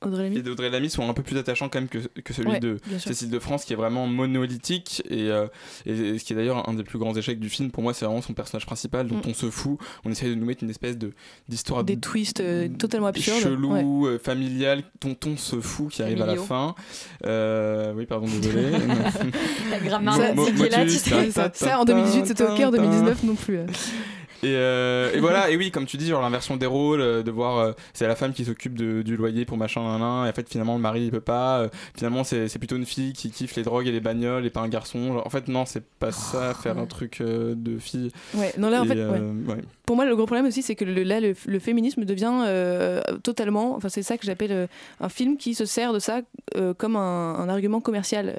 Audrey 0.03 0.23
Lamy. 0.23 0.37
et 0.37 0.41
d'Audrey 0.41 0.69
Lamy 0.69 0.89
sont 0.89 1.07
un 1.09 1.13
peu 1.13 1.23
plus 1.23 1.37
attachants 1.37 1.69
quand 1.69 1.79
même 1.79 1.87
que, 1.89 1.99
que 2.21 2.33
celui 2.33 2.49
Ouais, 2.51 2.59
de. 2.59 2.77
Cécile 2.99 3.29
de 3.29 3.39
France 3.39 3.65
qui 3.65 3.73
est 3.73 3.75
vraiment 3.75 4.07
monolithique 4.07 5.03
et, 5.09 5.29
euh, 5.29 5.47
et, 5.85 5.91
et 5.91 6.19
ce 6.19 6.23
qui 6.23 6.33
est 6.33 6.35
d'ailleurs 6.35 6.67
un 6.67 6.73
des 6.73 6.83
plus 6.83 6.97
grands 6.99 7.15
échecs 7.15 7.39
du 7.39 7.49
film 7.49 7.71
pour 7.71 7.83
moi 7.83 7.93
c'est 7.93 8.05
vraiment 8.05 8.21
son 8.21 8.33
personnage 8.33 8.65
principal 8.65 9.07
dont 9.07 9.17
Mm. 9.17 9.29
on 9.29 9.33
se 9.33 9.49
fout 9.51 9.77
on 10.05 10.11
essaie 10.11 10.27
de 10.27 10.35
nous 10.35 10.45
mettre 10.45 10.63
une 10.63 10.69
espèce 10.69 10.97
de 10.97 11.11
d'histoire 11.47 11.83
Des 11.83 11.97
twists 11.97 12.39
euh, 12.39 12.67
totalement 12.69 13.07
absurdes. 13.07 13.39
chelou, 13.41 13.73
Ouais. 13.73 13.83
euh, 14.13 14.19
familial, 14.19 14.83
tonton 14.99 15.37
se 15.37 15.59
fout 15.61 15.89
qui 15.89 16.01
arrive 16.01 16.21
à 16.21 16.25
la 16.25 16.35
fin. 16.37 16.73
Oui, 17.95 18.05
pardon, 18.07 18.25
désolé. 18.41 18.71
La 19.69 19.79
grammaire 19.79 20.13
Ça, 21.31 21.51
ça, 21.53 21.79
en 21.79 21.85
ta- 21.85 21.93
2018 21.93 22.25
c'était 22.25 22.43
ok, 22.43 22.51
en 22.59 22.71
ta- 22.71 22.77
2019 22.77 23.23
non 23.23 23.35
plus. 23.35 23.59
Euh. 24.43 24.47
Et, 24.47 24.55
euh, 24.55 25.17
et 25.17 25.19
voilà, 25.19 25.49
et 25.49 25.57
oui, 25.57 25.71
comme 25.71 25.85
tu 25.85 25.97
dis, 25.97 26.07
genre 26.07 26.21
l'inversion 26.21 26.57
des 26.57 26.65
rôles, 26.65 27.01
euh, 27.01 27.23
de 27.23 27.31
voir 27.31 27.57
euh, 27.57 27.71
c'est 27.93 28.07
la 28.07 28.15
femme 28.15 28.33
qui 28.33 28.45
s'occupe 28.45 28.73
du 28.75 29.15
loyer 29.15 29.45
pour 29.45 29.57
machin, 29.57 29.81
nan, 29.81 29.99
nan, 29.99 30.25
et 30.25 30.29
en 30.29 30.33
fait 30.33 30.49
finalement 30.49 30.75
le 30.75 30.81
mari 30.81 31.03
il 31.05 31.11
peut 31.11 31.19
pas, 31.21 31.67
finalement 31.95 32.23
c'est 32.23 32.57
plutôt 32.57 32.75
une 32.75 32.85
fille 32.85 33.13
qui 33.13 33.31
kiffe 33.31 33.55
les 33.55 33.63
drogues 33.63 33.87
et 33.87 33.91
les 33.91 33.99
bagnoles 33.99 34.45
et 34.45 34.49
pas 34.49 34.61
un 34.61 34.67
garçon. 34.69 35.13
Genre, 35.13 35.25
en 35.25 35.29
fait, 35.29 35.47
non, 35.47 35.65
c'est 35.65 35.83
pas 35.83 36.11
ça, 36.11 36.53
faire 36.53 36.77
un 36.77 36.85
truc 36.85 37.21
de 37.21 37.79
fille. 37.79 38.11
Ouais, 38.33 38.53
non, 38.57 38.69
là 38.69 38.81
en 38.81 38.85
fait, 38.85 38.95
ouais. 38.95 39.19
ouais. 39.47 39.61
Pour 39.85 39.95
moi, 39.95 40.05
le 40.05 40.15
gros 40.15 40.25
problème 40.25 40.45
aussi, 40.45 40.61
c'est 40.61 40.75
que 40.75 40.85
le- 40.85 41.03
là, 41.03 41.19
le, 41.19 41.33
le 41.45 41.59
féminisme 41.59 42.05
devient 42.05 43.01
totalement. 43.23 43.75
Enfin, 43.75 43.89
c'est 43.89 44.03
ça 44.03 44.17
que 44.17 44.25
j'appelle 44.25 44.67
un 44.99 45.09
film 45.09 45.37
qui 45.37 45.53
se 45.53 45.65
sert 45.65 45.93
de 45.93 45.99
ça 45.99 46.21
comme 46.77 46.95
un, 46.95 47.35
un 47.35 47.49
argument 47.49 47.81
commercial 47.81 48.33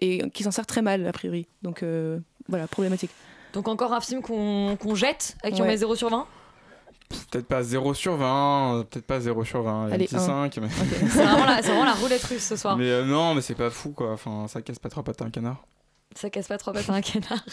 et 0.00 0.22
qui 0.34 0.42
s'en 0.42 0.50
sert 0.50 0.66
très 0.66 0.82
mal, 0.82 1.06
a 1.06 1.12
priori. 1.12 1.46
Donc, 1.62 1.84
voilà, 2.48 2.66
problématique. 2.66 3.10
Donc 3.52 3.68
encore 3.68 3.92
un 3.92 4.00
film 4.00 4.20
qu'on 4.22 4.76
qu'on 4.80 4.94
jette, 4.94 5.36
à 5.42 5.50
qui 5.50 5.60
on 5.60 5.64
Ouais. 5.64 5.70
met 5.72 5.76
0 5.76 5.94
sur 5.96 6.10
20 6.10 6.26
Peut-être 7.30 7.46
pas 7.46 7.62
0 7.62 7.94
sur 7.94 8.16
20, 8.16 8.74
euh, 8.80 8.82
peut-être 8.84 9.06
pas 9.06 9.18
0 9.18 9.42
sur 9.44 9.62
20, 9.62 9.70
il 9.70 9.88
y 9.88 9.90
a 9.90 9.92
un 9.92 9.92
Allez, 9.94 10.04
petit 10.04 10.16
un. 10.16 10.18
5. 10.18 10.58
Mais, 10.58 10.68
C'est 11.08 11.24
vraiment, 11.24 11.46
vraiment 11.62 11.84
la 11.84 11.94
roulette 11.94 12.22
russe 12.24 12.42
ce 12.44 12.56
soir. 12.56 12.76
mais 12.76 12.84
euh, 12.90 13.04
non, 13.06 13.34
mais 13.34 13.40
c'est 13.40 13.54
pas 13.54 13.70
fou 13.70 13.92
quoi, 13.92 14.12
enfin 14.12 14.46
ça 14.46 14.60
casse 14.60 14.78
pas 14.78 14.90
trois 14.90 15.02
pattes 15.02 15.22
à 15.22 15.24
un 15.24 15.30
canard. 15.30 15.64
Ça 16.14 16.28
casse 16.28 16.48
pas 16.48 16.58
trois 16.58 16.72
pattes 16.74 16.90
à 16.90 16.94
un 16.94 17.00
canard. 17.00 17.44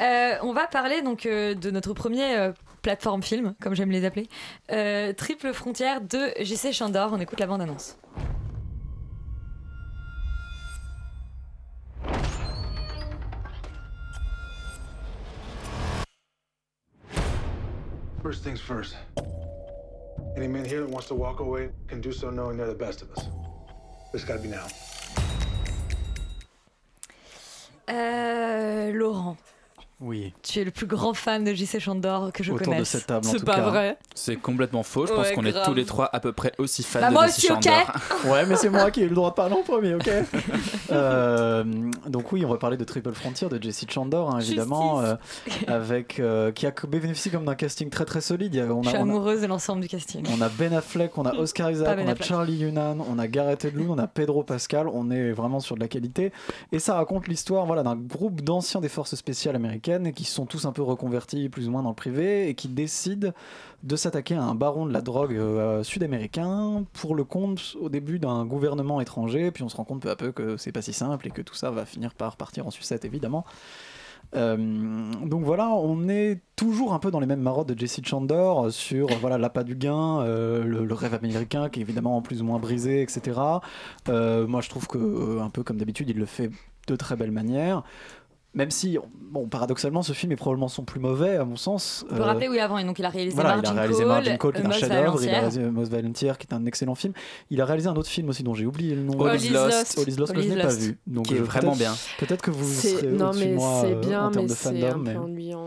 Euh, 0.00 0.36
on 0.42 0.52
va 0.52 0.68
parler 0.68 1.02
donc 1.02 1.26
euh, 1.26 1.52
de 1.54 1.72
notre 1.72 1.92
premier 1.92 2.36
euh, 2.36 2.52
plateforme 2.82 3.24
film, 3.24 3.54
comme 3.60 3.74
j'aime 3.74 3.90
les 3.90 4.04
appeler, 4.04 4.28
Euh, 4.70 5.12
Triple 5.12 5.52
Frontière 5.52 6.00
de 6.00 6.32
JC 6.40 6.70
Chandor. 6.72 7.10
On 7.12 7.18
écoute 7.18 7.40
la 7.40 7.48
bande-annonce. 7.48 7.96
First 18.22 18.42
things 18.42 18.60
first. 18.60 18.96
Any 20.36 20.48
man 20.48 20.64
here 20.64 20.80
that 20.80 20.90
wants 20.90 21.06
to 21.08 21.14
walk 21.14 21.38
away 21.40 21.70
can 21.86 22.00
do 22.00 22.12
so 22.12 22.30
knowing 22.30 22.56
they're 22.56 22.66
the 22.66 22.74
best 22.74 23.00
of 23.00 23.12
us. 23.12 23.28
It's 24.12 24.24
gotta 24.24 24.40
be 24.40 24.48
now. 24.48 24.66
Euh, 27.88 28.92
Laurent, 28.94 29.38
Oui. 30.00 30.32
tu 30.42 30.60
es 30.60 30.64
le 30.64 30.70
plus 30.70 30.86
grand 30.86 31.12
fan 31.12 31.42
de 31.42 31.52
JC 31.52 31.80
Chandor 31.80 32.32
que 32.32 32.44
je 32.44 32.52
Autour 32.52 32.66
de 32.68 32.72
connaisse. 32.72 32.88
cette 32.88 33.06
table, 33.06 33.26
en 33.26 33.30
C'est 33.30 33.38
tout 33.38 33.44
pas 33.44 33.56
cas. 33.56 33.62
vrai. 33.68 33.98
C'est 34.14 34.36
complètement 34.36 34.82
faux. 34.84 35.06
Je 35.06 35.12
pense 35.12 35.26
Ouais, 35.28 35.34
qu'on 35.34 35.44
est 35.44 35.50
grave. 35.50 35.64
tous 35.66 35.74
les 35.74 35.84
trois 35.84 36.08
à 36.12 36.20
peu 36.20 36.32
près 36.32 36.52
aussi 36.58 36.82
fans 36.84 37.00
Bah, 37.00 37.08
de 37.08 37.12
moi 37.14 37.26
Jesse 37.26 37.38
aussi, 37.38 37.52
ok. 37.52 37.62
Chandor. 37.64 37.92
Ouais, 38.32 38.46
mais 38.46 38.56
c'est 38.56 38.70
moi 38.70 38.90
qui 38.92 39.00
ai 39.00 39.04
eu 39.04 39.08
le 39.08 39.14
droit 39.14 39.30
de 39.30 39.34
parler 39.34 39.54
en 39.54 39.62
premier, 39.62 39.94
ok 39.94 40.08
Euh, 40.90 41.64
Donc 42.06 42.32
oui, 42.32 42.44
on 42.44 42.48
va 42.48 42.56
parler 42.58 42.76
de 42.76 42.84
Triple 42.84 43.12
Frontier 43.12 43.48
de 43.48 43.62
Jesse 43.62 43.84
Chandor, 43.90 44.34
hein, 44.34 44.40
évidemment, 44.40 45.00
euh, 45.00 45.14
avec 45.66 46.20
euh, 46.20 46.52
qui 46.52 46.66
a 46.66 46.72
bénéficié 46.88 47.30
comme 47.30 47.44
d'un 47.44 47.54
casting 47.54 47.90
très 47.90 48.04
très 48.04 48.20
solide. 48.20 48.54
Il 48.54 48.58
y 48.58 48.60
a- 48.60 48.66
on 48.72 48.82
Je 48.82 48.88
a, 48.88 48.92
suis 48.92 48.98
on 48.98 49.02
a- 49.02 49.04
amoureuse 49.04 49.42
de 49.42 49.46
l'ensemble 49.46 49.82
du 49.82 49.88
casting. 49.88 50.24
On 50.36 50.40
a 50.40 50.48
Ben 50.48 50.72
Affleck, 50.72 51.16
on 51.18 51.24
a 51.26 51.34
Oscar 51.34 51.66
Pas 51.66 51.72
Isaac, 51.72 51.96
Ben 51.96 52.04
on 52.06 52.08
a 52.08 52.12
Affleck. 52.12 52.26
Charlie 52.28 52.62
Hunnam, 52.64 53.02
on 53.08 53.18
a 53.18 53.26
Gareth 53.26 53.64
Edlund, 53.64 53.90
on 53.90 53.98
a 53.98 54.06
Pedro 54.06 54.42
Pascal. 54.44 54.88
On 54.88 55.10
est 55.10 55.32
vraiment 55.32 55.60
sur 55.60 55.74
de 55.74 55.80
la 55.80 55.88
qualité. 55.88 56.32
Et 56.72 56.78
ça 56.78 56.94
raconte 56.94 57.28
l'histoire 57.28 57.66
voilà, 57.66 57.82
d'un 57.82 57.96
groupe 57.96 58.40
d'anciens 58.42 58.80
des 58.80 58.88
forces 58.88 59.14
spéciales 59.14 59.56
américaines 59.56 59.87
qui 60.14 60.24
se 60.24 60.34
sont 60.34 60.46
tous 60.46 60.66
un 60.66 60.72
peu 60.72 60.82
reconvertis 60.82 61.48
plus 61.48 61.68
ou 61.68 61.70
moins 61.70 61.82
dans 61.82 61.90
le 61.90 61.94
privé 61.94 62.48
et 62.48 62.54
qui 62.54 62.68
décident 62.68 63.32
de 63.82 63.96
s'attaquer 63.96 64.34
à 64.34 64.42
un 64.42 64.54
baron 64.54 64.86
de 64.86 64.92
la 64.92 65.00
drogue 65.00 65.34
euh, 65.34 65.82
sud-américain 65.82 66.84
pour 66.92 67.14
le 67.14 67.24
compte 67.24 67.76
au 67.80 67.88
début 67.88 68.18
d'un 68.18 68.44
gouvernement 68.44 69.00
étranger. 69.00 69.50
Puis 69.50 69.62
on 69.62 69.68
se 69.68 69.76
rend 69.76 69.84
compte 69.84 70.02
peu 70.02 70.10
à 70.10 70.16
peu 70.16 70.32
que 70.32 70.56
c'est 70.56 70.72
pas 70.72 70.82
si 70.82 70.92
simple 70.92 71.28
et 71.28 71.30
que 71.30 71.42
tout 71.42 71.54
ça 71.54 71.70
va 71.70 71.86
finir 71.86 72.14
par 72.14 72.36
partir 72.36 72.66
en 72.66 72.70
sucette 72.70 73.04
évidemment. 73.04 73.44
Euh, 74.36 74.56
donc 75.24 75.44
voilà, 75.44 75.70
on 75.70 76.06
est 76.08 76.40
toujours 76.54 76.92
un 76.92 76.98
peu 76.98 77.10
dans 77.10 77.20
les 77.20 77.26
mêmes 77.26 77.40
marottes 77.40 77.68
de 77.68 77.78
Jesse 77.78 78.00
Chandor 78.04 78.70
sur 78.70 79.08
voilà 79.20 79.38
l'appât 79.38 79.64
du 79.64 79.74
gain, 79.74 80.20
euh, 80.20 80.64
le, 80.64 80.92
rêve 80.92 81.14
américain 81.14 81.70
qui 81.70 81.80
est 81.80 81.82
évidemment 81.82 82.20
plus 82.20 82.42
ou 82.42 82.44
moins 82.44 82.58
brisé, 82.58 83.00
etc. 83.00 83.40
Moi 84.06 84.60
je 84.60 84.68
trouve 84.68 84.86
que 84.86 85.40
un 85.40 85.48
peu 85.48 85.62
comme 85.62 85.78
d'habitude, 85.78 86.10
il 86.10 86.18
le 86.18 86.26
fait 86.26 86.50
de 86.88 86.96
très 86.96 87.16
belle 87.16 87.30
manière. 87.30 87.84
Même 88.54 88.70
si, 88.70 88.98
bon, 89.30 89.46
paradoxalement, 89.46 90.02
ce 90.02 90.14
film 90.14 90.32
est 90.32 90.36
probablement 90.36 90.68
son 90.68 90.82
plus 90.82 90.98
mauvais, 91.00 91.36
à 91.36 91.44
mon 91.44 91.56
sens. 91.56 92.04
On 92.10 92.14
peut 92.16 92.22
Euh, 92.22 92.24
rappeler, 92.24 92.48
oui, 92.48 92.58
avant, 92.58 92.78
et 92.78 92.84
donc 92.84 92.98
il 92.98 93.04
a 93.04 93.10
réalisé 93.10 93.34
voilà, 93.34 93.56
Margin 93.56 93.72
il 93.74 93.76
a 93.78 93.80
réalisé 93.82 93.98
Call, 94.00 94.08
Margin 94.08 94.36
Call, 94.38 94.52
qui 94.52 94.58
est 94.58 94.64
un 94.64 94.68
Most 94.68 94.80
chef-d'œuvre. 94.80 95.22
Il 95.22 95.28
a 95.28 95.32
réalisé 95.38 95.62
Most 95.64 95.90
Volunteer, 95.92 96.32
qui 96.38 96.46
est 96.50 96.54
un 96.54 96.64
excellent 96.64 96.94
film. 96.94 97.12
Il 97.50 97.60
a 97.60 97.66
réalisé 97.66 97.88
un 97.88 97.94
autre 97.96 98.08
film 98.08 98.30
aussi 98.30 98.42
dont 98.42 98.54
j'ai 98.54 98.64
oublié 98.64 98.94
le 98.94 99.02
nom. 99.02 99.22
All 99.26 99.36
is 99.40 99.50
Lost. 99.50 99.98
All 99.98 100.08
is 100.08 100.16
Lost, 100.16 100.32
que 100.32 100.38
All 100.38 100.44
je 100.44 100.48
is 100.48 100.54
n'ai 100.56 100.62
pas 100.62 100.68
vu. 100.68 100.98
Donc, 101.06 101.26
Qui 101.26 101.34
est 101.34 101.40
euh, 101.40 101.42
vraiment 101.44 101.76
bien. 101.76 101.94
Peut-être 102.18 102.40
que 102.42 102.50
vous 102.50 102.64
C'est- 102.66 102.88
serez 102.96 103.06
non 103.08 103.26
au-dessus 103.28 103.44
de 103.44 103.48
mais 103.50 103.54
moi 103.54 103.78
c'est 103.82 103.92
euh, 103.92 104.00
bien, 104.00 104.26
en 104.26 104.30
termes 104.30 104.44
mais 104.46 104.50
de 104.50 104.54
c'est 104.56 104.80
fandom, 104.80 104.86
un 104.94 104.96
mais 104.96 105.16
ennuyant. 105.16 105.66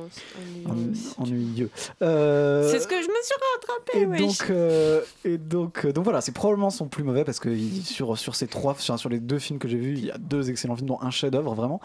en- 0.65 1.23
ennuyeux. 1.23 1.69
Euh, 2.01 2.67
C'est 2.71 2.79
ce 2.79 2.87
que 2.87 2.95
je 2.95 3.07
me 3.07 3.23
suis 3.23 3.35
rattrapé, 3.55 3.99
et 4.01 4.05
oui. 4.07 4.17
donc, 4.27 4.47
euh, 4.49 5.01
et 5.23 5.37
donc, 5.37 5.85
euh, 5.85 5.93
donc 5.93 6.03
voilà, 6.03 6.19
c'est 6.21 6.31
probablement 6.33 6.71
son 6.71 6.87
plus 6.87 7.03
mauvais 7.03 7.23
parce 7.23 7.39
que 7.39 7.49
il- 7.49 7.83
sur, 7.83 8.17
sur 8.17 8.35
ces 8.35 8.47
trois, 8.47 8.75
sur, 8.79 8.97
sur 8.97 9.09
les 9.09 9.19
deux 9.19 9.39
films 9.39 9.59
que 9.59 9.67
j'ai 9.67 9.77
vus, 9.77 9.93
il 9.97 10.05
y 10.05 10.11
a 10.11 10.17
deux 10.17 10.49
excellents 10.49 10.75
films, 10.75 10.87
dont 10.87 10.99
un 11.01 11.11
chef-d'œuvre 11.11 11.53
vraiment. 11.53 11.79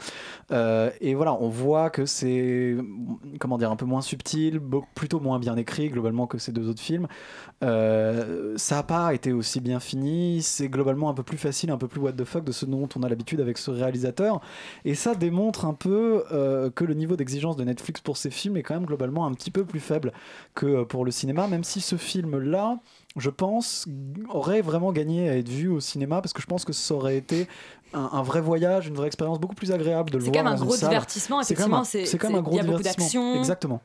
Euh, 0.53 0.86
et 1.01 1.15
voilà, 1.15 1.35
on 1.41 1.49
voit 1.49 1.91
que 1.91 2.07
c'est 2.07 2.77
comment 3.41 3.59
dire 3.59 3.71
un 3.71 3.77
peu 3.77 3.87
moins 3.87 4.01
subtil, 4.01 4.61
plutôt 4.95 5.21
moins 5.21 5.39
bien 5.39 5.57
écrit 5.57 5.89
globalement 5.89 6.27
que 6.27 6.39
ces 6.39 6.53
deux 6.53 6.69
autres 6.69 6.83
films. 6.83 7.07
Euh, 7.65 8.55
ça 8.57 8.77
n'a 8.77 8.83
pas 8.83 9.15
été 9.15 9.33
aussi 9.33 9.61
bien 9.61 9.81
fini, 9.81 10.43
c'est 10.43 10.69
globalement 10.69 11.09
un 11.09 11.15
peu 11.15 11.23
plus 11.23 11.39
facile, 11.39 11.71
un 11.71 11.79
peu 11.79 11.89
plus 11.89 12.01
what 12.01 12.13
the 12.13 12.25
fuck 12.25 12.45
de 12.45 12.53
ce 12.53 12.67
dont 12.67 12.89
on 12.97 13.03
a 13.03 13.09
l'habitude 13.09 13.41
avec 13.41 13.59
ce 13.59 13.71
réalisateur. 13.71 14.41
Et 14.85 14.95
ça 14.95 15.15
démontre 15.15 15.65
un 15.65 15.75
peu 15.75 16.25
euh, 16.33 16.71
que 16.71 16.85
le 16.85 16.95
niveau 16.95 17.17
d'exigence 17.17 17.57
de 17.57 17.65
Netflix 17.65 18.01
pour 18.01 18.17
ces 18.17 18.31
films 18.31 18.57
est 18.57 18.63
quand 18.63 18.75
même 18.75 18.87
globalement 18.87 19.27
un 19.27 19.33
petit 19.33 19.51
peu 19.51 19.65
plus 19.65 19.81
faible 19.81 20.13
que 20.55 20.67
euh, 20.67 20.85
pour 20.85 21.05
le 21.05 21.11
cinéma, 21.11 21.47
même 21.47 21.65
si 21.65 21.81
ce 21.81 21.97
film-là, 21.97 22.79
je 23.17 23.31
pense, 23.31 23.89
aurait 24.29 24.61
vraiment 24.61 24.93
gagné 24.93 25.29
à 25.29 25.37
être 25.37 25.49
vu 25.49 25.69
au 25.69 25.81
cinéma, 25.81 26.21
parce 26.21 26.35
que 26.35 26.43
je 26.43 26.47
pense 26.47 26.65
que 26.65 26.75
ça 26.75 26.95
aurait 26.95 27.17
été 27.17 27.49
un, 27.95 28.11
un 28.13 28.23
vrai 28.23 28.41
voyage, 28.41 28.87
une 28.89 28.95
vraie 28.95 29.07
expérience 29.07 29.39
beaucoup 29.41 29.55
plus 29.55 29.73
agréable 29.73 30.11
de 30.11 30.19
le 30.19 30.25
C'est 30.25 30.31
voir 30.31 30.45
quand 30.45 30.51
même 30.51 30.61
un 30.61 30.65
gros 30.65 30.77
divertissement, 30.77 31.43
C'est 31.43 31.55
effectivement, 31.55 31.85
c'est- 31.85 32.05
C'est 32.07 32.19
quand 32.19 32.29
même 32.29 32.37
un 32.37 32.39
c'est- 32.41 32.43
gros 32.45 32.53
il 32.55 32.57
y 32.57 32.61
a 32.61 32.65
beaucoup 32.65 32.77
divertissement. 32.79 33.05
d'action. 33.23 33.39
Exactement. 33.41 33.81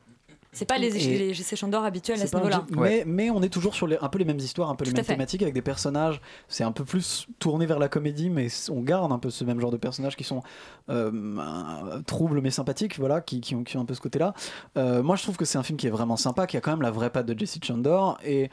C'est 0.54 0.66
pas 0.66 0.76
les, 0.76 0.90
les 0.90 1.32
GC 1.32 1.56
Chandor 1.56 1.82
habituels 1.82 2.18
à 2.18 2.20
C'est 2.20 2.26
ce 2.32 2.36
niveau-là. 2.36 2.66
mais, 2.72 3.04
mais 3.06 3.30
on 3.30 3.40
est 3.42 3.48
toujours 3.48 3.74
sur 3.74 3.86
les- 3.86 3.96
un 4.02 4.08
peu 4.10 4.18
les 4.18 4.26
mêmes 4.26 4.36
histoires, 4.38 4.68
un 4.68 4.74
peu 4.74 4.84
les 4.84 4.90
Tout 4.90 4.96
mêmes 4.98 5.06
thématiques 5.06 5.40
avec 5.40 5.54
des 5.54 5.62
personnages. 5.62 6.20
C'est 6.46 6.62
un 6.62 6.72
peu 6.72 6.84
plus 6.84 7.26
tourné 7.38 7.64
vers 7.64 7.78
la 7.78 7.88
comédie, 7.88 8.28
mais 8.28 8.48
on 8.70 8.82
garde 8.82 9.10
un 9.12 9.18
peu 9.18 9.30
ce 9.30 9.44
même 9.44 9.58
genre 9.60 9.70
de 9.70 9.78
personnages 9.78 10.14
qui 10.14 10.24
sont 10.24 10.42
euh, 10.90 11.10
euh, 11.10 12.02
troubles 12.02 12.42
mais 12.42 12.50
sympathiques, 12.50 12.98
voilà, 12.98 13.22
qui, 13.22 13.40
qui 13.40 13.54
ont, 13.54 13.64
qui 13.64 13.78
ont 13.78 13.80
un 13.80 13.84
peu 13.86 13.94
ce 13.94 14.00
côté-là. 14.02 14.34
Euh, 14.76 15.02
moi, 15.02 15.16
je 15.16 15.22
trouve 15.22 15.38
que 15.38 15.46
c'est 15.46 15.56
un 15.56 15.62
film 15.62 15.78
qui 15.78 15.86
est 15.86 15.90
vraiment 15.90 16.16
sympa, 16.18 16.46
qui 16.46 16.58
a 16.58 16.60
quand 16.60 16.72
même 16.72 16.82
la 16.82 16.90
vraie 16.90 17.08
patte 17.08 17.24
de 17.24 17.38
Jesse 17.38 17.58
Chandor 17.64 18.18
et 18.22 18.50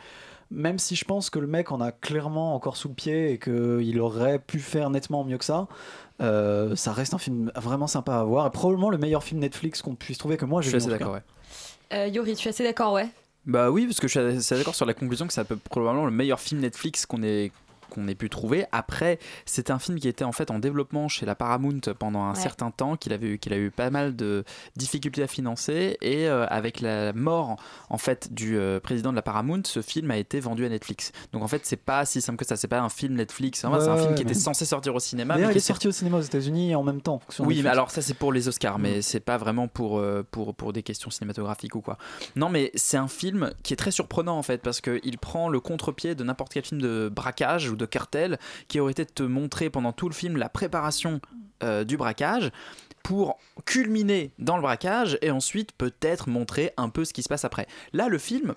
même 0.52 0.80
si 0.80 0.96
je 0.96 1.06
pense 1.06 1.30
que 1.30 1.40
le 1.40 1.48
mec 1.48 1.72
en 1.72 1.80
a 1.82 1.92
clairement 1.92 2.56
encore 2.56 2.76
sous 2.78 2.88
le 2.88 2.94
pied 2.94 3.32
et 3.32 3.38
qu'il 3.40 4.00
aurait 4.00 4.40
pu 4.40 4.60
faire 4.60 4.90
nettement 4.90 5.24
mieux 5.24 5.38
que 5.38 5.46
ça, 5.46 5.68
euh, 6.22 6.76
ça 6.76 6.92
reste 6.92 7.14
un 7.14 7.18
film 7.18 7.52
vraiment 7.56 7.88
sympa 7.88 8.16
à 8.16 8.24
voir 8.24 8.48
et 8.48 8.50
probablement 8.50 8.90
le 8.90 8.98
meilleur 8.98 9.24
film 9.24 9.40
Netflix 9.40 9.82
qu'on 9.82 9.96
puisse 9.96 10.18
trouver 10.18 10.38
que 10.38 10.46
moi 10.46 10.62
Je 10.62 10.70
j'ai 10.70 10.80
suis 10.80 10.88
vu, 10.88 10.94
assez 10.94 11.00
d'accord, 11.00 11.14
ouais. 11.14 11.24
Euh, 11.94 12.08
Yuri, 12.08 12.36
tu 12.36 12.48
es 12.48 12.50
assez 12.50 12.64
d'accord, 12.64 12.94
ouais? 12.94 13.08
Bah 13.46 13.72
oui, 13.72 13.86
parce 13.86 14.00
que 14.00 14.08
je 14.08 14.20
suis 14.20 14.38
assez 14.38 14.56
d'accord 14.58 14.76
sur 14.76 14.86
la 14.86 14.94
conclusion 14.94 15.26
que 15.28 15.34
c'est 15.34 15.44
probablement 15.44 16.06
le 16.06 16.12
meilleur 16.12 16.40
film 16.40 16.62
Netflix 16.62 17.06
qu'on 17.06 17.24
ait 17.24 17.52
qu'on 17.90 18.08
ait 18.08 18.16
pu 18.16 18.30
trouver. 18.30 18.66
Après, 18.72 19.20
c'est 19.46 19.70
un 19.72 19.80
film 19.80 20.00
qui 20.00 20.08
était 20.08 20.24
en 20.24 20.32
fait 20.32 20.52
en 20.52 20.60
développement 20.60 21.08
chez 21.08 21.26
la 21.26 21.36
Paramount 21.36 21.80
pendant 21.98 22.22
un 22.24 22.34
Ouais. 22.34 22.40
certain 22.40 22.72
temps, 22.72 22.96
qu'il 22.96 23.12
avait 23.14 23.28
eu, 23.28 23.40
qu'il 23.40 23.52
a 23.54 23.58
eu 23.58 23.72
pas 23.72 23.90
mal 23.90 24.16
de 24.16 24.44
difficultés 24.76 25.24
à 25.24 25.28
financer, 25.28 25.98
et 26.02 26.28
euh, 26.28 26.46
avec 26.48 26.80
la 26.82 27.12
mort 27.14 27.56
en 27.90 27.98
fait 27.98 28.34
du 28.34 28.58
euh, 28.58 28.80
président 28.80 29.12
de 29.12 29.16
la 29.16 29.22
Paramount, 29.22 29.62
ce 29.66 29.82
film 29.82 30.12
a 30.12 30.18
été 30.18 30.40
vendu 30.40 30.66
à 30.66 30.70
Netflix. 30.70 31.12
Donc 31.34 31.44
en 31.44 31.48
fait, 31.48 31.66
c'est 31.66 31.76
pas 31.76 32.06
si 32.06 32.22
simple 32.22 32.38
que 32.38 32.46
ça. 32.46 32.56
C'est 32.56 32.68
pas 32.68 32.80
un 32.82 32.90
film 32.90 33.16
Netflix. 33.16 33.64
Enfin, 33.66 33.78
Ouais, 33.78 33.84
c'est 33.84 33.90
un 33.90 33.98
film 33.98 34.10
ouais, 34.10 34.16
qui 34.16 34.22
était 34.24 34.34
censé 34.34 34.66
sortir 34.66 34.94
au 34.96 35.00
cinéma. 35.00 35.36
Mais 35.36 35.44
il 35.44 35.50
qui 35.52 35.58
est 35.58 35.62
sorti 35.62 35.88
au 35.88 35.92
cinéma 35.92 36.18
aux 36.18 36.22
États-Unis 36.22 36.76
en 36.76 36.84
même 36.84 37.02
temps. 37.02 37.20
sur 37.30 37.44
oui, 37.44 37.50
Netflix. 37.56 37.64
mais 37.64 37.70
alors 37.72 37.92
ça 37.92 38.02
c'est 38.02 38.14
pour 38.14 38.32
les 38.34 38.48
Oscars, 38.48 38.78
Mm. 38.80 38.82
mais 38.82 39.02
c'est 39.02 39.20
pas 39.20 39.38
vraiment 39.38 39.68
pour, 39.68 39.98
euh, 40.00 40.26
pour, 40.30 40.54
pour 40.56 40.74
des 40.74 40.84
questions 40.84 41.10
cinématographiques 41.10 41.76
ou 41.76 41.82
quoi. 41.82 41.98
Non, 42.36 42.50
mais 42.50 42.72
c'est 42.76 42.98
un 42.98 43.08
film 43.08 43.52
qui 43.64 43.74
est 43.74 43.78
très 43.78 43.92
surprenant 43.92 44.38
en 44.38 44.44
fait, 44.44 44.60
parce 44.62 44.82
qu'il 44.82 45.18
prend 45.18 45.50
le 45.50 45.60
contre-pied 45.60 46.16
de 46.16 46.24
n'importe 46.24 46.54
quel 46.54 46.64
film 46.64 46.82
de 46.82 47.10
braquage 47.14 47.70
ou 47.70 47.76
de 47.80 47.86
cartel 47.86 48.38
qui 48.68 48.80
aurait 48.80 48.92
été 48.92 49.06
de 49.06 49.10
te 49.10 49.24
montrer 49.24 49.70
pendant 49.70 49.92
tout 49.92 50.08
le 50.08 50.14
film 50.14 50.38
la 50.38 50.50
préparation 50.50 51.20
euh, 51.64 51.84
du 51.84 51.98
braquage 51.98 52.52
pour 53.04 53.40
culminer 53.66 54.32
dans 54.38 54.56
le 54.56 54.62
braquage 54.62 55.18
et 55.22 55.32
ensuite 55.32 55.72
peut-être 55.72 56.30
montrer 56.30 56.74
un 56.78 56.90
peu 56.90 57.06
ce 57.06 57.14
qui 57.14 57.24
se 57.24 57.30
passe 57.30 57.46
après. 57.46 57.68
Là, 57.94 58.08
le 58.08 58.18
film 58.18 58.56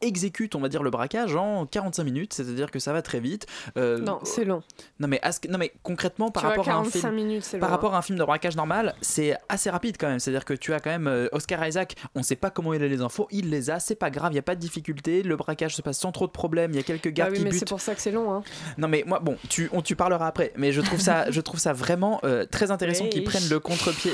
exécute, 0.00 0.54
on 0.54 0.60
va 0.60 0.68
dire, 0.68 0.82
le 0.82 0.90
braquage 0.90 1.34
en 1.36 1.66
45 1.66 2.04
minutes, 2.04 2.32
c'est-à-dire 2.34 2.70
que 2.70 2.78
ça 2.78 2.92
va 2.92 3.02
très 3.02 3.20
vite. 3.20 3.46
Euh, 3.76 3.98
Non, 3.98 4.20
c'est 4.24 4.44
long. 4.44 4.62
non 5.00 5.08
mais, 5.08 5.20
non 5.48 5.58
mais 5.58 5.72
concrètement 5.82 6.30
par 6.30 6.42
Tu 6.42 6.46
vois, 6.46 6.56
rapport 6.56 6.68
à 6.68 6.72
un 6.78 6.82
45 6.82 6.98
film 7.00 7.14
minutes, 7.14 7.50
par 7.58 7.68
long, 7.68 7.74
rapport 7.74 7.94
à 7.94 7.98
un 7.98 8.02
film 8.02 8.18
de 8.18 8.24
braquage 8.24 8.56
normal 8.56 8.94
c'est 9.00 9.36
assez 9.48 9.70
rapide 9.70 9.96
quand 9.98 10.08
même 10.08 10.18
c'est 10.18 10.30
à 10.30 10.32
dire 10.34 10.44
que 10.44 10.54
tu 10.54 10.72
as 10.74 10.80
quand 10.80 10.90
même 10.90 11.06
euh, 11.06 11.28
Oscar 11.32 11.66
Isaac 11.66 11.94
on 12.14 12.22
sait 12.22 12.36
pas 12.36 12.50
comment 12.50 12.74
il 12.74 12.82
a 12.82 12.88
les 12.88 13.00
infos 13.00 13.28
il 13.30 13.50
les 13.50 13.70
a 13.70 13.78
c'est 13.80 13.94
pas 13.94 14.10
grave 14.10 14.32
il 14.32 14.36
y 14.36 14.38
a 14.38 14.42
pas 14.42 14.54
de 14.54 14.60
difficulté 14.60 15.22
le 15.22 15.36
braquage 15.36 15.74
se 15.76 15.82
passe 15.82 15.98
sans 15.98 16.12
trop 16.12 16.26
de 16.26 16.32
problèmes 16.32 16.72
il 16.72 16.76
y 16.76 16.80
a 16.80 16.82
quelques 16.82 17.08
gardes 17.08 17.32
oui, 17.32 17.38
qui 17.38 17.44
mais 17.44 17.52
c'est 17.52 17.68
pour 17.68 17.80
ça 17.80 17.94
que 17.94 18.00
c'est 18.00 18.10
long. 18.12 18.32
Hein. 18.32 18.42
non 18.78 18.88
mais 18.88 19.02
moi 19.06 19.18
bon 19.20 19.36
tu 19.48 19.68
on 19.72 19.82
tu 19.82 19.96
parleras 19.96 20.26
après 20.26 20.52
mais 20.56 20.72
je 20.72 20.80
trouve 20.80 21.00
ça 21.00 21.30
je 21.30 21.40
trouve 21.40 21.60
ça 21.60 21.72
vraiment 21.72 22.20
euh, 22.24 22.44
très 22.46 22.70
intéressant 22.70 23.04
Oui. 23.04 23.10
qu'ils 23.10 23.24
prennent 23.24 23.48
le 23.48 23.60
contre-pied 23.60 24.12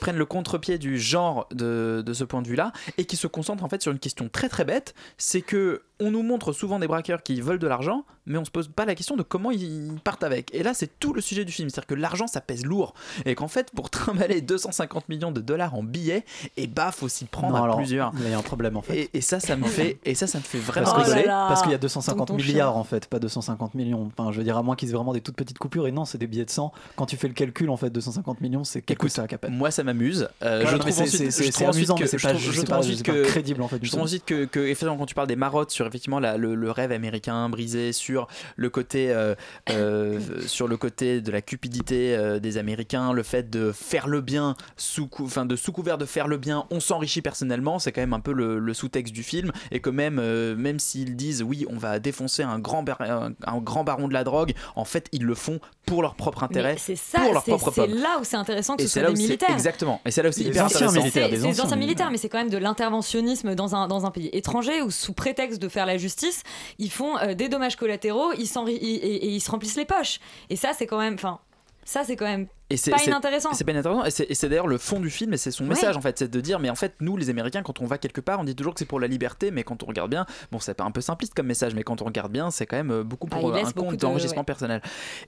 prennent 0.00 0.16
le 0.18 0.26
contre-pied 0.26 0.78
du 0.78 0.98
genre 0.98 1.46
de, 1.52 2.02
de 2.04 2.12
ce 2.12 2.24
point 2.24 2.42
de 2.42 2.48
vue 2.48 2.56
là 2.56 2.72
et 2.98 3.04
qui 3.04 3.16
se 3.16 3.26
concentrent 3.26 3.64
en 3.64 3.68
fait 3.68 3.82
sur 3.82 3.92
une 3.92 3.98
question 3.98 4.28
très 4.30 4.48
très 4.48 4.64
bête 4.64 4.94
c'est 5.20 5.42
que 5.42 5.82
on 6.00 6.10
nous 6.10 6.22
montre 6.22 6.52
souvent 6.52 6.78
des 6.78 6.86
braqueurs 6.88 7.22
qui 7.22 7.40
veulent 7.40 7.58
de 7.58 7.66
l'argent 7.66 8.04
mais 8.26 8.38
on 8.38 8.44
se 8.44 8.50
pose 8.50 8.68
pas 8.68 8.84
la 8.84 8.94
question 8.94 9.16
de 9.16 9.22
comment 9.22 9.50
ils 9.50 9.92
partent 10.04 10.22
avec 10.24 10.54
et 10.54 10.62
là 10.62 10.72
c'est 10.74 10.98
tout 11.00 11.12
le 11.12 11.20
sujet 11.20 11.44
du 11.44 11.52
film 11.52 11.68
c'est-à-dire 11.70 11.86
que 11.86 11.94
l'argent 11.94 12.26
ça 12.26 12.40
pèse 12.40 12.64
lourd 12.64 12.94
et 13.24 13.34
qu'en 13.34 13.48
fait 13.48 13.70
pour 13.74 13.90
trimballer 13.90 14.40
250 14.40 15.08
millions 15.08 15.32
de 15.32 15.40
dollars 15.40 15.74
en 15.74 15.82
billets 15.82 16.24
et 16.56 16.66
bah 16.66 16.92
faut 16.92 17.08
s'y 17.08 17.24
prendre 17.24 17.54
Non, 17.54 17.60
à 17.62 17.64
alors, 17.64 17.76
plusieurs 17.76 18.12
Il 18.18 18.28
y 18.30 18.32
a 18.32 18.38
un 18.38 18.42
problème 18.42 18.76
en 18.76 18.82
fait. 18.82 18.96
et, 18.98 19.10
et 19.14 19.20
ça 19.20 19.40
ça 19.40 19.56
me 19.56 19.64
fait 19.64 19.98
et 20.04 20.14
ça 20.14 20.26
ça 20.26 20.38
me 20.38 20.42
fait 20.44 20.58
vraiment 20.58 20.90
Parce 20.92 21.08
rigoler 21.08 21.24
Parce 21.26 21.62
qu'il 21.62 21.72
y 21.72 21.74
a 21.74 21.78
250 21.78 22.18
Tonton 22.28 22.36
milliards 22.36 22.72
chien. 22.72 22.80
en 22.80 22.84
fait, 22.84 23.06
pas 23.06 23.18
250 23.18 23.74
millions. 23.74 24.10
Enfin, 24.16 24.30
je 24.32 24.38
veux 24.38 24.44
dire, 24.44 24.56
à 24.56 24.62
moins 24.62 24.76
qu'ils 24.76 24.90
aient 24.90 24.94
vraiment 24.94 25.12
des 25.12 25.20
toutes 25.20 25.36
petites 25.36 25.58
coupures. 25.58 25.86
Et 25.86 25.92
non, 25.92 26.04
c'est 26.04 26.18
des 26.18 26.26
billets 26.26 26.44
de 26.44 26.50
100. 26.50 26.72
Quand 26.96 27.06
tu 27.06 27.16
fais 27.16 27.28
le 27.28 27.34
calcul, 27.34 27.70
en 27.70 27.76
fait, 27.76 27.90
250 27.90 28.40
millions, 28.40 28.64
c'est 28.64 28.80
quelques 28.82 29.00
Écoute, 29.00 29.10
sacs 29.10 29.32
à 29.32 29.38
peine. 29.38 29.54
Moi, 29.54 29.70
ça 29.70 29.82
m'amuse. 29.82 30.28
Euh, 30.42 30.60
Voilà, 30.62 30.70
je 30.70 30.76
trouve 30.76 31.00
ensuite, 31.02 31.30
c'est- 31.30 31.64
amusant, 31.64 31.94
que- 31.94 32.00
mais 32.02 32.06
c'est 32.06 32.18
je 32.18 32.26
pas- 32.26 32.32
pas- 32.32 32.80
pas 33.12 33.22
crédible, 33.28 33.62
en 33.62 33.68
fait, 33.68 33.78
Je 33.82 33.88
trouve 33.90 34.02
ensuite 34.02 34.24
que, 34.24 34.44
que 34.44 34.60
effectivement, 34.60 34.96
quand 34.96 35.06
tu 35.06 35.14
parles 35.14 35.28
des 35.28 35.36
marottes 35.36 35.70
sur 35.70 35.86
effectivement 35.90 36.18
la- 36.20 36.36
le, 36.38 36.54
le 36.54 36.70
rêve 36.70 36.92
américain 36.92 37.48
brisé, 37.48 37.92
sur 37.92 38.26
le 38.56 38.70
côté, 38.70 39.10
euh, 39.12 39.34
euh, 39.70 40.18
sur 40.46 40.66
le 40.68 40.76
côté 40.76 41.20
de 41.20 41.30
la 41.30 41.42
cupidité 41.42 42.16
euh, 42.16 42.38
des 42.38 42.56
Américains, 42.58 43.12
le 43.12 43.22
fait 43.22 43.50
de 43.50 43.72
faire 43.72 44.08
le 44.08 44.20
bien 44.20 44.56
sous, 44.76 45.06
cou- 45.06 45.24
enfin 45.24 45.44
de 45.46 45.56
sous 45.56 45.72
couvert 45.72 45.98
de 45.98 46.06
faire 46.06 46.28
le 46.28 46.36
bien, 46.38 46.66
on 46.70 46.80
s'enrichit 46.80 47.22
personnellement, 47.22 47.78
c'est 47.78 47.92
quand 47.92 48.00
même 48.00 48.14
un 48.14 48.20
peu 48.20 48.32
le, 48.32 48.58
le 48.58 48.74
sous-texte 48.74 49.12
du 49.12 49.22
film, 49.22 49.52
et 49.70 49.80
que 49.80 49.90
même, 49.90 50.14
même 50.56 50.78
s'ils 50.78 51.16
disent 51.16 51.42
oui, 51.42 51.66
on 51.68 51.76
va 51.76 51.98
défoncer 51.98 52.42
un 52.42 52.58
grand, 52.58 52.84
un, 53.00 53.32
un 53.44 53.58
grand 53.58 53.84
baron 53.84 54.08
de 54.08 54.12
la 54.14 54.24
drogue, 54.24 54.54
en 54.76 54.84
fait, 54.84 55.08
ils 55.12 55.24
le 55.24 55.34
font 55.34 55.60
pour 55.86 56.02
leur 56.02 56.14
propre 56.14 56.44
intérêt, 56.44 56.76
c'est 56.78 56.94
ça, 56.96 57.20
pour 57.20 57.32
leur 57.32 57.42
c'est 57.44 57.50
propre 57.50 57.72
c'est 57.74 57.80
peuple. 57.86 57.94
là 57.98 58.18
où 58.20 58.24
c'est 58.24 58.36
intéressant 58.36 58.76
que 58.76 58.82
Et 58.82 58.86
ce 58.86 58.92
soit 58.92 59.02
là 59.02 59.10
des 59.12 59.20
militaires. 59.20 59.50
Exactement. 59.50 60.00
Et 60.06 60.10
c'est 60.12 60.22
là 60.22 60.28
où 60.28 60.32
c'est 60.32 60.42
hyper 60.44 60.64
intéressant. 60.66 61.00
c'est 61.10 61.28
des 61.28 61.60
anciens 61.60 61.76
militaires, 61.76 62.10
mais 62.10 62.16
c'est 62.18 62.28
quand 62.28 62.38
même 62.38 62.50
de 62.50 62.58
l'interventionnisme 62.58 63.54
dans 63.54 63.74
un, 63.74 63.88
dans 63.88 64.06
un 64.06 64.10
pays 64.10 64.30
étranger 64.32 64.82
où, 64.82 64.90
sous 64.90 65.12
prétexte 65.12 65.60
de 65.60 65.68
faire 65.68 65.79
la 65.86 65.98
justice, 65.98 66.42
ils 66.78 66.90
font 66.90 67.18
euh, 67.18 67.34
des 67.34 67.48
dommages 67.48 67.76
collatéraux 67.76 68.32
ils 68.32 68.46
ils- 68.68 68.76
et, 68.76 69.16
et 69.16 69.28
ils 69.28 69.40
se 69.40 69.50
remplissent 69.50 69.76
les 69.76 69.84
poches. 69.84 70.18
Et 70.48 70.56
ça, 70.56 70.72
c'est 70.72 70.86
quand 70.86 70.98
même. 70.98 71.14
Enfin, 71.14 71.38
ça, 71.84 72.04
c'est 72.04 72.16
quand 72.16 72.26
même 72.26 72.46
Et 72.70 72.76
c'est 72.76 72.90
pas 72.92 73.02
inintéressant. 73.04 73.52
C'est 73.52 73.64
pas 73.64 73.72
inintéressant. 73.72 74.04
Et 74.04 74.34
c'est 74.34 74.48
d'ailleurs 74.48 74.66
le 74.68 74.78
fond 74.78 75.00
du 75.00 75.10
film 75.10 75.32
et 75.34 75.36
c'est 75.36 75.50
son 75.50 75.64
Ouais. 75.64 75.70
message 75.70 75.96
en 75.96 76.00
fait. 76.00 76.18
C'est 76.18 76.30
de 76.30 76.40
dire, 76.40 76.58
mais 76.60 76.70
en 76.70 76.74
fait, 76.76 76.94
nous 77.00 77.16
les 77.16 77.28
Américains, 77.30 77.62
quand 77.62 77.80
on 77.80 77.86
va 77.86 77.98
quelque 77.98 78.20
part, 78.20 78.38
on 78.40 78.44
dit 78.44 78.54
toujours 78.54 78.74
que 78.74 78.78
c'est 78.78 78.84
pour 78.86 79.00
la 79.00 79.06
liberté, 79.08 79.50
mais 79.50 79.64
quand 79.64 79.82
on 79.82 79.86
regarde 79.86 80.10
bien, 80.10 80.24
bon, 80.52 80.58
c'est 80.60 80.74
pas 80.74 80.84
un 80.84 80.90
peu 80.90 81.00
simpliste 81.00 81.34
comme 81.34 81.46
message, 81.46 81.74
mais 81.74 81.82
quand 81.82 82.00
on 82.00 82.04
regarde 82.04 82.30
bien, 82.32 82.50
c'est 82.50 82.66
quand 82.66 82.76
même 82.76 82.90
euh, 82.92 83.02
beaucoup 83.02 83.28
Ah, 83.32 83.36
pour 83.38 83.50
il 83.50 83.54
laisse 83.56 83.68
un 83.68 83.72
compte 83.72 83.92
de- 83.92 83.96
d'enrichissement 83.96 84.38
ouais. 84.40 84.44
personnel. 84.44 84.82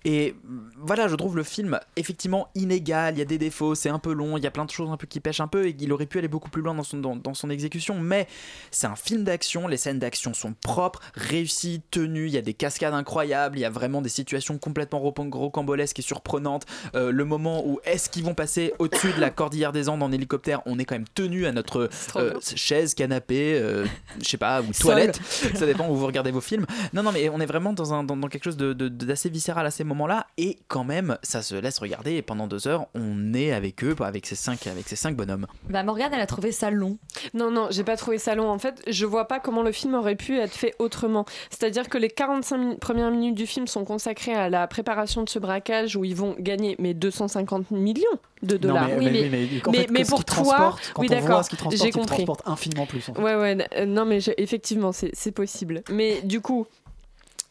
Et 0.04 0.34
mm, 0.44 0.58
voilà, 0.78 1.08
je 1.08 1.16
trouve 1.16 1.36
le 1.36 1.42
film 1.42 1.78
effectivement 1.96 2.48
inégal, 2.54 3.14
il 3.14 3.18
y 3.18 3.22
a 3.22 3.26
des 3.26 3.38
défauts, 3.38 3.74
c'est 3.74 3.88
un 3.90 3.98
peu 3.98 4.12
long, 4.12 4.36
il 4.36 4.44
y 4.44 4.46
a 4.46 4.50
plein 4.50 4.64
de 4.64 4.70
choses 4.70 4.90
un 4.90 4.96
peu 4.96 5.06
qui 5.06 5.20
pêchent 5.20 5.40
un 5.40 5.48
peu 5.48 5.66
et 5.66 5.74
qu'il 5.74 5.92
aurait 5.92 6.06
pu 6.06 6.18
aller 6.18 6.28
beaucoup 6.28 6.50
plus 6.50 6.62
loin 6.62 6.74
dans 6.74 6.82
son, 6.84 6.98
dans, 6.98 7.16
dans 7.16 7.34
son 7.34 7.50
exécution, 7.50 7.98
mais 7.98 8.28
c'est 8.70 8.86
un 8.86 8.96
film 8.96 9.24
d'action, 9.24 9.66
les 9.68 9.76
scènes 9.76 9.98
d'action 9.98 10.32
sont 10.34 10.54
propres, 10.62 11.00
réussies, 11.14 11.82
tenues, 11.90 12.26
il 12.26 12.32
y 12.32 12.38
a 12.38 12.42
des 12.42 12.54
cascades 12.54 12.94
incroyables, 12.94 13.58
il 13.58 13.62
y 13.62 13.64
a 13.64 13.70
vraiment 13.70 14.00
des 14.00 14.08
situations 14.08 14.58
complètement 14.58 15.00
rocambolesques 15.00 15.98
et 15.98 16.02
surprenantes. 16.02 16.66
Euh, 16.94 17.10
le 17.10 17.24
moment 17.32 17.66
où 17.66 17.80
est-ce 17.84 18.08
qu'ils 18.10 18.24
vont 18.24 18.34
passer 18.34 18.72
au-dessus 18.78 19.12
de 19.12 19.20
la 19.20 19.30
cordillère 19.30 19.72
des 19.72 19.88
Andes 19.88 20.02
en 20.02 20.12
hélicoptère, 20.12 20.60
on 20.66 20.78
est 20.78 20.84
quand 20.84 20.94
même 20.94 21.08
tenu 21.14 21.46
à 21.46 21.52
notre 21.52 21.88
euh, 22.16 22.32
chaise, 22.54 22.94
canapé, 22.94 23.54
euh, 23.60 23.84
je 24.22 24.28
sais 24.28 24.36
pas, 24.36 24.60
ou 24.62 24.66
toilette, 24.78 25.20
ça 25.54 25.66
dépend 25.66 25.88
où 25.88 25.94
vous 25.96 26.06
regardez 26.06 26.30
vos 26.30 26.40
films. 26.40 26.66
Non, 26.92 27.02
non, 27.02 27.12
mais 27.12 27.28
on 27.28 27.40
est 27.40 27.46
vraiment 27.46 27.72
dans, 27.72 27.92
un, 27.94 28.04
dans, 28.04 28.16
dans 28.16 28.28
quelque 28.28 28.44
chose 28.44 28.56
de- 28.56 28.72
de- 28.72 28.88
d'assez 28.88 29.28
viscéral 29.28 29.66
à 29.66 29.70
ces 29.70 29.84
moments-là, 29.84 30.26
et 30.36 30.58
quand 30.68 30.84
même, 30.84 31.16
ça 31.22 31.42
se 31.42 31.54
laisse 31.54 31.78
regarder, 31.78 32.12
et 32.14 32.22
pendant 32.22 32.46
deux 32.46 32.68
heures, 32.68 32.86
on 32.94 33.32
est 33.34 33.52
avec 33.52 33.82
eux, 33.84 33.94
avec 34.00 34.26
ces 34.26 34.34
cinq, 34.36 34.66
avec 34.66 34.88
ces 34.88 34.96
cinq 34.96 35.16
bonhommes. 35.16 35.46
Bah 35.70 35.82
Morgane, 35.82 36.12
elle 36.14 36.20
a 36.20 36.26
trouvé 36.26 36.52
ça 36.52 36.70
long. 36.70 36.98
Non, 37.34 37.50
non, 37.50 37.68
j'ai 37.70 37.84
pas 37.84 37.96
trouvé 37.96 38.18
ça 38.18 38.34
long. 38.34 38.48
En 38.50 38.58
fait, 38.58 38.82
je 38.88 39.06
vois 39.06 39.26
pas 39.28 39.40
comment 39.40 39.62
le 39.62 39.72
film 39.72 39.94
aurait 39.94 40.16
pu 40.16 40.38
être 40.38 40.54
fait 40.54 40.74
autrement. 40.78 41.24
C'est-à-dire 41.50 41.88
que 41.88 41.98
les 41.98 42.08
45 42.10 42.56
mi- 42.58 42.76
premières 42.76 43.10
minutes 43.10 43.34
du 43.34 43.46
film 43.46 43.66
sont 43.66 43.84
consacrées 43.84 44.34
à 44.34 44.48
la 44.50 44.66
préparation 44.66 45.22
de 45.22 45.28
ce 45.28 45.38
braquage 45.38 45.96
où 45.96 46.04
ils 46.04 46.16
vont 46.16 46.34
gagner 46.38 46.76
mais 46.78 46.94
250 47.26 47.70
millions 47.70 48.04
de 48.42 48.56
dollars. 48.56 48.88
mais- 48.88 48.96
oui, 48.98 49.04
mais- 49.04 49.10
mais, 49.12 49.20
oui, 49.20 49.28
mais 49.30 49.68
en 49.68 49.70
mais- 49.70 49.78
fait, 49.78 49.86
que 49.86 49.92
mais 49.92 50.04
ce 50.04 50.10
pour 50.10 50.24
toi, 50.24 50.76
oui, 50.98 51.08
d'accord, 51.08 51.42
j'ai 51.70 51.90
compris. 51.90 52.16
transportent 52.24 52.42
infiniment 52.48 52.86
plus, 52.86 53.08
en 53.08 53.14
fait. 53.14 53.20
Ouais, 53.22 53.34
ouais, 53.36 53.68
euh, 53.76 53.86
non, 53.86 54.04
mais 54.04 54.18
effectivement, 54.38 54.92
c'est 54.92 55.32
possible. 55.32 55.82
Mais 55.90 56.20
du 56.22 56.40
coup. 56.40 56.66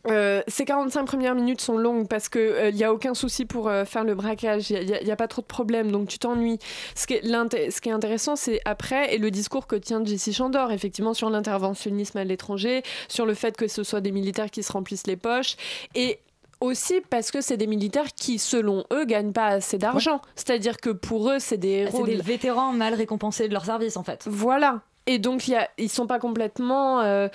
euh, 0.08 0.42
ces 0.48 0.66
45 0.66 1.06
premières 1.06 1.36
minutes 1.36 1.62
sont 1.62 1.78
longues 1.78 2.08
parce 2.08 2.28
qu'il 2.28 2.74
n'y 2.74 2.84
a 2.84 2.92
aucun 2.92 3.14
souci 3.14 3.46
pour 3.46 3.68
euh, 3.70 3.86
faire 3.86 4.04
le 4.04 4.16
braquage, 4.16 4.72
il 4.72 4.84
n'y 5.04 5.12
a, 5.12 5.16
pas 5.16 5.28
trop 5.28 5.44
de 5.44 5.48
problèmes, 5.48 5.92
donc 5.92 6.08
tu 6.08 6.18
t'ennuies. 6.18 6.58
Ce, 6.96 7.06
qui 7.06 7.14
est 7.14 7.22
l'inté- 7.24 7.70
ce 7.70 7.82
qui 7.82 7.90
est 7.90 7.92
intéressant, 7.92 8.36
c'est 8.36 8.62
après, 8.66 9.14
et 9.14 9.20
le 9.20 9.30
discours 9.30 9.68
que 9.68 9.76
tient 9.76 10.04
Jessie 10.04 10.34
Chandor, 10.34 10.72
effectivement, 10.72 11.14
sur 11.14 11.30
l'interventionnisme 11.30 12.18
à 12.18 12.24
l'étranger, 12.24 12.82
sur 13.10 13.28
le 13.28 13.36
fait 13.36 13.56
que 13.56 13.68
ce 13.68 13.84
soit 13.84 14.02
des 14.02 14.12
militaires 14.12 14.50
qui 14.50 14.64
se 14.64 14.72
remplissent 14.72 15.06
les 15.06 15.18
poches, 15.18 15.56
et 15.94 16.18
aussi 16.62 17.02
parce 17.10 17.32
que 17.32 17.42
c'est 17.42 17.58
des 17.58 17.68
militaires 17.68 18.14
qui, 18.16 18.40
selon 18.40 18.86
eux, 18.94 19.04
gagnent 19.06 19.34
pas 19.34 19.48
assez 19.48 19.78
d'argent. 19.78 20.22
C'est-à-dire 20.36 20.78
que 20.78 20.90
pour 20.92 21.30
eux, 21.30 21.40
c'est 21.40 21.58
des 21.58 21.84
Bah, 21.86 21.90
C'est 21.92 21.98
héros. 21.98 22.06
des 22.08 22.18
de- 22.18 22.22
vétérans 22.22 22.72
mal 22.72 22.94
récompensés 22.94 23.48
de 23.48 23.54
leur 23.54 23.66
service 23.66 23.98
en 23.98 24.04
fait. 24.04 24.24
voilà. 24.28 24.82
Et 25.08 25.18
donc, 25.18 25.48
y 25.48 25.56
a, 25.56 25.68
ils 25.80 25.90
sont 25.90 26.06
pas 26.06 26.20
complètement. 26.20 27.02
euh, 27.02 27.28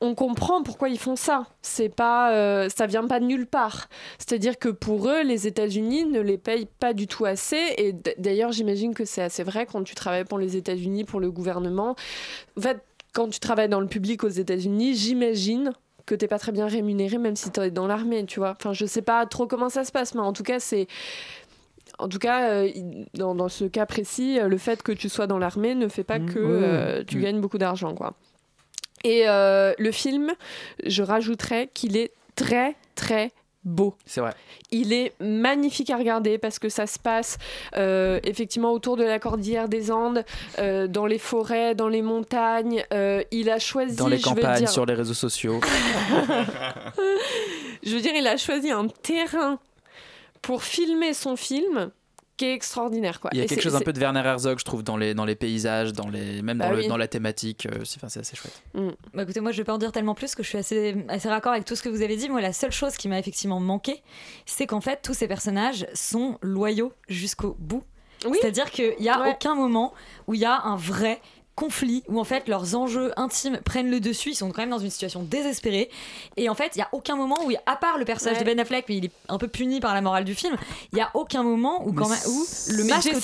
on 0.00 0.16
comprend 0.16 0.64
pourquoi 0.64 0.88
ils 0.88 0.98
font 0.98 1.14
ça. 1.14 1.46
C'est 1.62 1.88
pas, 1.88 2.32
euh, 2.32 2.68
ça 2.68 2.86
vient 2.86 3.06
pas 3.06 3.20
de 3.20 3.24
nulle 3.26 3.46
part. 3.46 3.88
C'est-à-dire 4.18 4.58
que 4.58 4.68
pour 4.68 5.08
eux, 5.08 5.22
les 5.22 5.46
États-Unis 5.46 6.04
ne 6.06 6.18
les 6.20 6.36
payent 6.36 6.66
pas 6.80 6.92
du 6.94 7.06
tout 7.06 7.24
assez. 7.24 7.60
Et 7.78 7.94
d'ailleurs, 8.18 8.50
j'imagine 8.50 8.92
que 8.92 9.04
c'est 9.04 9.22
assez 9.22 9.44
vrai 9.44 9.66
quand 9.70 9.84
tu 9.84 9.94
travailles 9.94 10.24
pour 10.24 10.38
les 10.40 10.56
États-Unis, 10.56 11.04
pour 11.04 11.20
le 11.20 11.30
gouvernement. 11.30 11.94
En 12.58 12.60
fait, 12.60 12.82
quand 13.12 13.28
tu 13.28 13.38
travailles 13.38 13.68
dans 13.68 13.80
le 13.80 13.86
public 13.86 14.24
aux 14.24 14.28
États-Unis, 14.28 14.96
j'imagine 14.96 15.72
que 16.12 16.16
t'es 16.18 16.28
pas 16.28 16.38
très 16.38 16.52
bien 16.52 16.66
rémunéré, 16.66 17.16
même 17.16 17.36
si 17.36 17.50
tu 17.50 17.60
es 17.60 17.70
dans 17.70 17.86
l'armée, 17.86 18.26
tu 18.26 18.38
vois. 18.38 18.54
Enfin, 18.58 18.74
je 18.74 18.84
sais 18.84 19.00
pas 19.00 19.24
trop 19.24 19.46
comment 19.46 19.70
ça 19.70 19.84
se 19.84 19.92
passe, 19.92 20.14
mais 20.14 20.20
en 20.20 20.34
tout 20.34 20.42
cas, 20.42 20.60
c'est 20.60 20.86
en 21.98 22.08
tout 22.08 22.18
cas, 22.18 22.50
euh, 22.50 22.70
dans, 23.14 23.34
dans 23.34 23.48
ce 23.48 23.64
cas 23.64 23.86
précis, 23.86 24.38
euh, 24.38 24.48
le 24.48 24.58
fait 24.58 24.82
que 24.82 24.92
tu 24.92 25.08
sois 25.08 25.26
dans 25.26 25.38
l'armée 25.38 25.74
ne 25.74 25.88
fait 25.88 26.04
pas 26.04 26.18
Mmh, 26.18 26.34
que 26.34 26.38
euh, 26.38 27.04
tu 27.04 27.18
mmh. 27.18 27.20
gagnes 27.22 27.40
beaucoup 27.40 27.58
d'argent, 27.58 27.94
quoi. 27.94 28.14
Et 29.04 29.24
euh, 29.26 29.72
le 29.78 29.90
film, 29.90 30.32
je 30.84 31.02
rajouterais 31.02 31.70
qu'il 31.72 31.96
est 31.96 32.12
très, 32.36 32.76
très 32.94 33.30
beau. 33.64 33.94
C'est 34.06 34.20
vrai. 34.20 34.34
Il 34.70 34.92
est 34.92 35.12
magnifique 35.20 35.90
à 35.90 35.96
regarder 35.96 36.38
parce 36.38 36.58
que 36.58 36.68
ça 36.68 36.86
se 36.86 36.98
passe 36.98 37.38
euh, 37.76 38.20
effectivement 38.24 38.72
autour 38.72 38.96
de 38.96 39.04
la 39.04 39.18
cordillère 39.18 39.68
des 39.68 39.90
Andes, 39.92 40.24
euh, 40.58 40.86
dans 40.86 41.06
les 41.06 41.18
forêts, 41.18 41.74
dans 41.74 41.88
les 41.88 42.02
montagnes. 42.02 42.84
Euh, 42.92 43.22
il 43.30 43.50
a 43.50 43.58
choisi, 43.58 43.96
Dans 43.96 44.08
les 44.08 44.18
je 44.18 44.28
veux 44.28 44.34
campagnes, 44.34 44.58
dire- 44.58 44.70
sur 44.70 44.86
les 44.86 44.94
réseaux 44.94 45.14
sociaux. 45.14 45.60
je 47.82 47.94
veux 47.94 48.00
dire, 48.00 48.12
il 48.16 48.26
a 48.26 48.36
choisi 48.36 48.70
un 48.70 48.86
terrain 48.88 49.58
pour 50.40 50.62
filmer 50.62 51.14
son 51.14 51.36
film 51.36 51.90
qui 52.42 52.46
est 52.48 52.54
extraordinaire. 52.54 53.20
Quoi. 53.20 53.30
Il 53.32 53.38
y 53.38 53.40
a 53.40 53.44
Et 53.44 53.46
quelque 53.46 53.62
chose 53.62 53.76
un 53.76 53.80
peu 53.80 53.92
de 53.92 54.00
Werner 54.00 54.20
Herzog, 54.24 54.58
je 54.58 54.64
trouve, 54.64 54.82
dans 54.82 54.96
les, 54.96 55.14
dans 55.14 55.24
les 55.24 55.36
paysages, 55.36 55.92
dans 55.92 56.08
les, 56.08 56.42
même 56.42 56.58
dans, 56.58 56.66
Bah 56.68 56.72
le- 56.72 56.80
oui. 56.80 56.88
dans 56.88 56.96
la 56.96 57.06
thématique. 57.06 57.66
euh, 57.66 57.84
c'est 57.84 57.98
enfin, 57.98 58.08
c'est 58.08 58.18
assez 58.18 58.34
chouette. 58.34 58.60
Bah 59.14 59.22
écoutez, 59.22 59.38
moi 59.40 59.52
je 59.52 59.58
vais 59.58 59.64
pas 59.64 59.74
en 59.74 59.78
dire 59.78 59.92
tellement 59.92 60.16
plus 60.16 60.34
que 60.34 60.42
je 60.42 60.48
suis 60.48 60.58
assez, 60.58 60.96
assez 61.08 61.28
raccord 61.28 61.52
avec 61.52 61.64
tout 61.64 61.76
ce 61.76 61.82
que 61.82 61.88
vous 61.88 62.02
avez 62.02 62.16
dit. 62.16 62.28
Moi, 62.28 62.40
la 62.40 62.52
seule 62.52 62.72
chose 62.72 62.96
qui 62.96 63.08
m'a 63.08 63.18
effectivement 63.20 63.60
manqué, 63.60 64.02
c'est 64.44 64.66
qu'en 64.66 64.80
fait, 64.80 65.00
tous 65.02 65.14
ces 65.14 65.28
personnages 65.28 65.86
sont 65.94 66.38
loyaux 66.42 66.92
jusqu'au 67.08 67.56
bout. 67.60 67.84
C'est-à-dire 68.24 68.70
qu'il 68.70 68.94
n'y 69.00 69.08
a 69.08 69.28
aucun 69.30 69.54
moment 69.54 69.92
où 70.28 70.34
il 70.34 70.40
y 70.40 70.44
a 70.44 70.60
un 70.62 70.76
vrai 70.76 71.20
conflit 71.54 72.02
où 72.08 72.18
en 72.18 72.24
fait 72.24 72.48
leurs 72.48 72.74
enjeux 72.76 73.12
intimes 73.16 73.58
prennent 73.64 73.90
le 73.90 74.00
dessus 74.00 74.30
ils 74.30 74.34
sont 74.34 74.50
quand 74.50 74.62
même 74.62 74.70
dans 74.70 74.78
une 74.78 74.88
situation 74.90 75.22
désespérée 75.22 75.90
et 76.38 76.48
en 76.48 76.54
fait 76.54 76.72
il 76.74 76.78
y 76.78 76.82
a 76.82 76.88
aucun 76.92 77.14
moment 77.14 77.36
où 77.44 77.50
à 77.66 77.76
part 77.76 77.98
le 77.98 78.04
personnage 78.06 78.38
Ouais. 78.38 78.44
de 78.44 78.46
Ben 78.50 78.58
Affleck 78.60 78.86
mais 78.88 78.96
il 78.96 79.04
est 79.06 79.10
un 79.28 79.36
peu 79.38 79.48
puni 79.48 79.78
par 79.80 79.92
la 79.94 80.00
morale 80.00 80.24
du 80.24 80.34
film 80.34 80.56
il 80.92 80.98
y 80.98 81.02
a 81.02 81.10
aucun 81.14 81.42
moment 81.42 81.86
où 81.86 81.92
quand 81.92 82.08
même 82.08 82.18
où 82.26 82.44
le 82.70 82.84
Mais 82.84 82.90
masque 82.94 83.10
tombe 83.10 83.22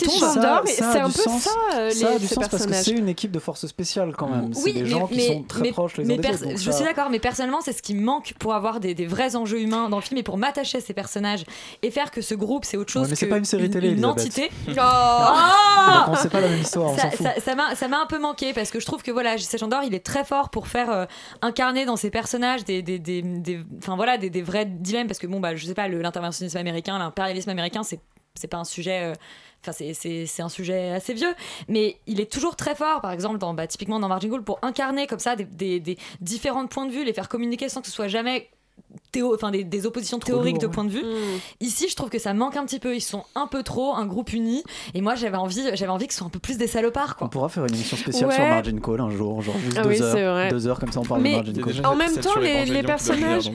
mais 0.64 0.70
Ça 0.72 0.90
a 0.90 0.92
c'est 0.92 0.98
un 1.00 1.08
du 1.08 1.14
peu 1.14 1.22
sens. 1.22 1.42
ça, 1.42 1.50
euh, 1.76 1.90
Ça 1.90 2.08
a 2.08 2.12
les- 2.12 2.18
du 2.18 2.26
sens 2.26 2.48
parce 2.48 2.66
que 2.66 2.72
c'est 2.74 2.90
une 2.92 3.08
équipe 3.08 3.30
de 3.32 3.38
force 3.38 3.66
spéciale 3.66 4.14
quand 4.16 4.28
même. 4.28 4.52
C'est 4.52 4.62
Oui, 4.62 4.72
des 4.74 4.82
mais- 4.82 4.88
gens 4.88 5.06
qui 5.06 5.16
mais- 5.16 5.26
sont 5.28 5.42
très 5.44 5.60
mais- 5.62 5.72
proches 5.72 5.96
les 5.96 6.04
uns 6.04 6.08
mais 6.08 6.16
des 6.18 6.28
autres. 6.42 6.50
Je 6.58 6.70
ça- 6.70 6.72
suis 6.72 6.84
d'accord, 6.84 7.08
mais 7.10 7.18
personnellement, 7.18 7.60
c'est 7.62 7.72
ce 7.72 7.82
qui 7.82 7.94
me 7.94 8.02
manque 8.02 8.34
pour 8.38 8.54
avoir 8.54 8.80
des, 8.80 8.94
des 8.94 9.06
vrais 9.06 9.36
enjeux 9.36 9.60
humains 9.60 9.88
dans 9.88 9.96
le 9.96 10.02
film 10.02 10.18
et 10.18 10.22
pour 10.22 10.36
m'attacher 10.38 10.78
à 10.78 10.80
ces 10.80 10.92
personnages 10.92 11.44
et 11.82 11.90
faire 11.90 12.10
que 12.10 12.20
ce 12.20 12.34
groupe, 12.34 12.64
c'est 12.64 12.76
autre 12.76 12.92
chose 12.92 13.02
Ouais, 13.04 13.08
mais 13.10 13.16
c'est 13.16 13.26
que 13.26 13.30
pas 13.30 13.38
une 13.38 13.44
série 13.44 13.70
télé, 13.70 13.88
une 13.90 14.04
entité. 14.04 14.50
Donc, 14.66 16.08
on 16.08 16.16
sait 16.16 16.28
pas 16.28 16.40
la 16.40 16.48
même 16.48 16.60
histoire, 16.60 16.94
ça 16.96 17.88
m'a 17.88 18.00
un 18.02 18.06
peu 18.06 18.17
manqué 18.18 18.52
parce 18.52 18.70
que 18.70 18.80
je 18.80 18.86
trouve 18.86 19.02
que 19.02 19.10
voilà, 19.10 19.36
J.C. 19.36 19.58
Chandor, 19.58 19.82
il 19.84 19.94
est 19.94 20.04
très 20.04 20.24
fort 20.24 20.50
pour 20.50 20.66
faire 20.68 20.90
euh, 20.90 21.06
incarner 21.42 21.84
dans 21.84 21.96
ses 21.96 22.10
personnages 22.10 22.64
des, 22.64 22.82
des, 22.82 22.98
des, 22.98 23.22
des- 23.22 23.60
voilà, 23.86 24.18
des, 24.18 24.30
des 24.30 24.42
vrais 24.42 24.66
dilemmes 24.66 25.06
parce 25.06 25.18
que 25.18 25.26
bon 25.26 25.40
bah 25.40 25.54
je 25.56 25.66
sais 25.66 25.74
pas, 25.74 25.88
l'interventionnisme 25.88 26.58
américain, 26.58 26.98
l'impérialisme 26.98 27.50
américain, 27.50 27.82
c'est 27.82 28.00
c'est 28.34 28.48
pas 28.48 28.58
un 28.58 28.64
sujet. 28.64 29.02
euh, 29.02 29.14
Enfin, 29.60 29.72
c'est- 29.72 30.40
un 30.40 30.48
sujet 30.48 30.90
assez 30.90 31.14
vieux, 31.14 31.34
mais 31.66 31.96
il 32.06 32.20
est 32.20 32.30
toujours 32.30 32.54
très 32.54 32.76
fort, 32.76 33.00
par 33.00 33.10
exemple, 33.10 33.38
dans, 33.38 33.54
bah, 33.54 33.66
typiquement 33.66 33.98
dans 33.98 34.06
Margin 34.06 34.28
Gould, 34.28 34.44
pour 34.44 34.60
incarner 34.62 35.08
comme 35.08 35.18
ça 35.18 35.34
des, 35.34 35.42
des, 35.44 35.80
des 35.80 35.98
différents 36.20 36.68
points 36.68 36.86
de 36.86 36.92
vue, 36.92 37.02
les 37.02 37.12
faire 37.12 37.28
communiquer 37.28 37.68
sans 37.68 37.80
que 37.80 37.88
ce 37.88 37.92
soit 37.92 38.06
jamais 38.06 38.48
théo, 39.12 39.34
enfin, 39.34 39.50
des, 39.50 39.64
des 39.64 39.86
oppositions 39.86 40.18
théoriques 40.18 40.54
lourd, 40.56 40.62
de 40.62 40.66
ouais. 40.66 40.72
points 40.72 40.84
de 40.84 40.90
vue. 40.90 41.02
Ici, 41.60 41.88
je 41.88 41.96
trouve 41.96 42.10
que 42.10 42.18
ça 42.18 42.34
manque 42.34 42.56
un 42.56 42.64
petit 42.66 42.78
peu. 42.78 42.94
Ils 42.94 43.00
sont 43.00 43.24
un 43.34 43.46
peu 43.46 43.62
trop 43.62 43.94
un 43.94 44.04
groupe 44.06 44.32
uni, 44.32 44.62
et 44.94 45.00
moi, 45.00 45.14
j'avais 45.14 45.36
envie, 45.36 45.62
j'avais 45.74 45.90
envie 45.90 46.06
que 46.06 46.12
ce 46.12 46.18
soit 46.18 46.26
un 46.26 46.30
peu 46.30 46.38
plus 46.38 46.58
des 46.58 46.66
salopards, 46.66 47.16
quoi. 47.16 47.26
On 47.26 47.30
pourra 47.30 47.48
faire 47.48 47.64
une 47.64 47.74
émission 47.74 47.96
spéciale 47.96 48.28
Ouais. 48.28 48.34
sur 48.34 48.44
Margin 48.44 48.80
Call 48.80 49.00
un 49.00 49.10
jour, 49.10 49.40
genre 49.42 49.56
juste 49.58 49.78
Ah 49.78 49.82
deux 49.82 49.88
oui, 49.88 50.02
heures. 50.02 50.34
vrai. 50.34 50.48
Deux 50.50 50.66
heures 50.66 50.78
comme 50.78 50.92
ça 50.92 51.00
on 51.00 51.04
parle 51.04 51.22
Mais 51.22 51.30
de 51.30 51.36
Margin 51.36 51.62
Call. 51.62 51.86
en 51.86 51.96
même 51.96 52.16
temps, 52.16 52.38
les, 52.38 52.64
les 52.66 52.82
personnages. 52.82 53.50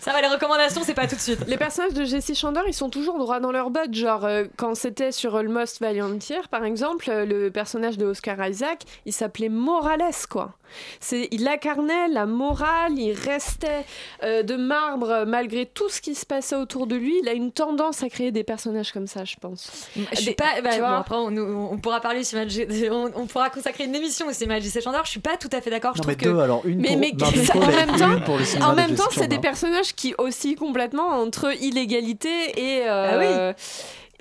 Ça 0.00 0.12
va, 0.12 0.20
les 0.20 0.28
recommandations, 0.28 0.82
c'est 0.84 0.94
pas 0.94 1.06
tout 1.06 1.16
de 1.16 1.20
suite. 1.20 1.44
Les 1.46 1.56
personnages 1.56 1.94
de 1.94 2.04
Jessie 2.04 2.34
Chandor, 2.34 2.64
ils 2.68 2.74
sont 2.74 2.90
toujours 2.90 3.18
droits 3.18 3.40
dans 3.40 3.52
leur 3.52 3.70
botte. 3.70 3.94
Genre, 3.94 4.24
euh, 4.24 4.44
quand 4.56 4.74
c'était 4.74 5.12
sur 5.12 5.36
Almost 5.36 5.80
Valiant 5.80 6.10
par 6.50 6.64
exemple, 6.64 7.08
euh, 7.10 7.24
le 7.24 7.50
personnage 7.50 7.96
de 7.98 8.04
Oscar 8.06 8.46
Isaac, 8.48 8.82
il 9.06 9.12
s'appelait 9.12 9.48
Morales, 9.48 10.02
quoi. 10.28 10.54
C'est, 11.00 11.28
il 11.30 11.46
incarnait 11.48 12.08
la 12.08 12.26
morale, 12.26 12.92
il 12.98 13.12
restait 13.12 13.84
euh, 14.22 14.42
de 14.42 14.56
marbre 14.56 15.24
malgré 15.26 15.66
tout 15.66 15.88
ce 15.88 16.00
qui 16.00 16.14
se 16.14 16.26
passait 16.26 16.56
autour 16.56 16.86
de 16.86 16.96
lui. 16.96 17.14
Il 17.22 17.28
a 17.28 17.32
une 17.32 17.52
tendance 17.52 18.02
à 18.02 18.08
créer 18.08 18.32
des 18.32 18.44
personnages 18.44 18.92
comme 18.92 19.06
ça, 19.06 19.24
je 19.24 19.36
pense. 19.40 19.88
Je 20.12 20.16
suis 20.16 20.24
Des- 20.26 20.34
pas. 20.34 20.60
bah, 20.62 20.70
bon, 20.78 20.84
après, 20.86 21.16
on, 21.16 21.36
on 21.72 21.78
pourra 21.78 22.00
parler 22.00 22.24
sur 22.24 22.38
Magic- 22.38 22.68
on, 22.90 23.10
on 23.14 23.26
pourra 23.26 23.50
consacrer 23.50 23.84
une 23.84 23.94
émission 23.94 24.26
aussi 24.26 24.46
Magic 24.46 24.80
Chandor. 24.82 25.04
Je 25.04 25.10
suis 25.10 25.20
pas 25.20 25.36
tout 25.36 25.50
à 25.52 25.60
fait 25.60 25.70
d'accord. 25.70 25.92
Je 25.94 25.98
Non, 25.98 26.02
trouve 26.02 26.14
mais 26.18 26.24
que. 26.24 26.28
deux, 26.28 26.38
alors, 26.40 26.62
une 26.64 26.80
mais, 26.80 26.88
pour 26.88 26.98
mais 26.98 27.44
ça- 27.44 27.52
Call 27.52 27.62
en 27.62 27.66
même 27.66 27.96
temps, 27.96 28.12
une 28.16 28.24
pour 28.24 28.38
le 28.38 28.44
cinéma 28.44 28.66
en 28.68 28.70
de 28.72 28.76
même 28.76 28.88
Jessie 28.90 29.02
temps, 29.02 29.08
c'est 29.12 29.28
des 29.28 29.38
personnages 29.38 29.94
qui 29.94 30.14
oscillent 30.18 30.54
complètement 30.56 31.08
entre 31.08 31.52
illégalité 31.62 32.28
et 32.56 32.82
euh, 32.88 33.52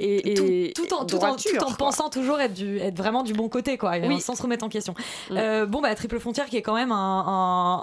et, 0.03 0.31
et- 0.69 0.73
tout 0.73 0.81
en, 0.93 1.03
et 1.03 1.07
tout 1.07 1.15
en, 1.15 1.19
droiture, 1.19 1.51
tout 1.59 1.63
en 1.63 1.67
quoi. 1.67 1.77
pensant 1.77 2.09
toujours 2.09 2.39
être, 2.39 2.53
du, 2.53 2.77
être 2.79 2.97
vraiment 2.97 3.23
du 3.23 3.33
bon 3.33 3.49
côté, 3.49 3.77
quoi, 3.77 3.97
et 3.97 4.07
Oui. 4.07 4.19
sans 4.21 4.35
se 4.35 4.41
remettre 4.41 4.63
en 4.65 4.69
question. 4.69 4.93
Mm. 5.29 5.37
Euh, 5.37 5.65
bon, 5.65 5.81
bah, 5.81 5.93
Triple 5.95 6.19
Frontière, 6.19 6.47
qui 6.47 6.57
est 6.57 6.61
quand 6.61 6.75
même 6.75 6.91
un, 6.91 6.95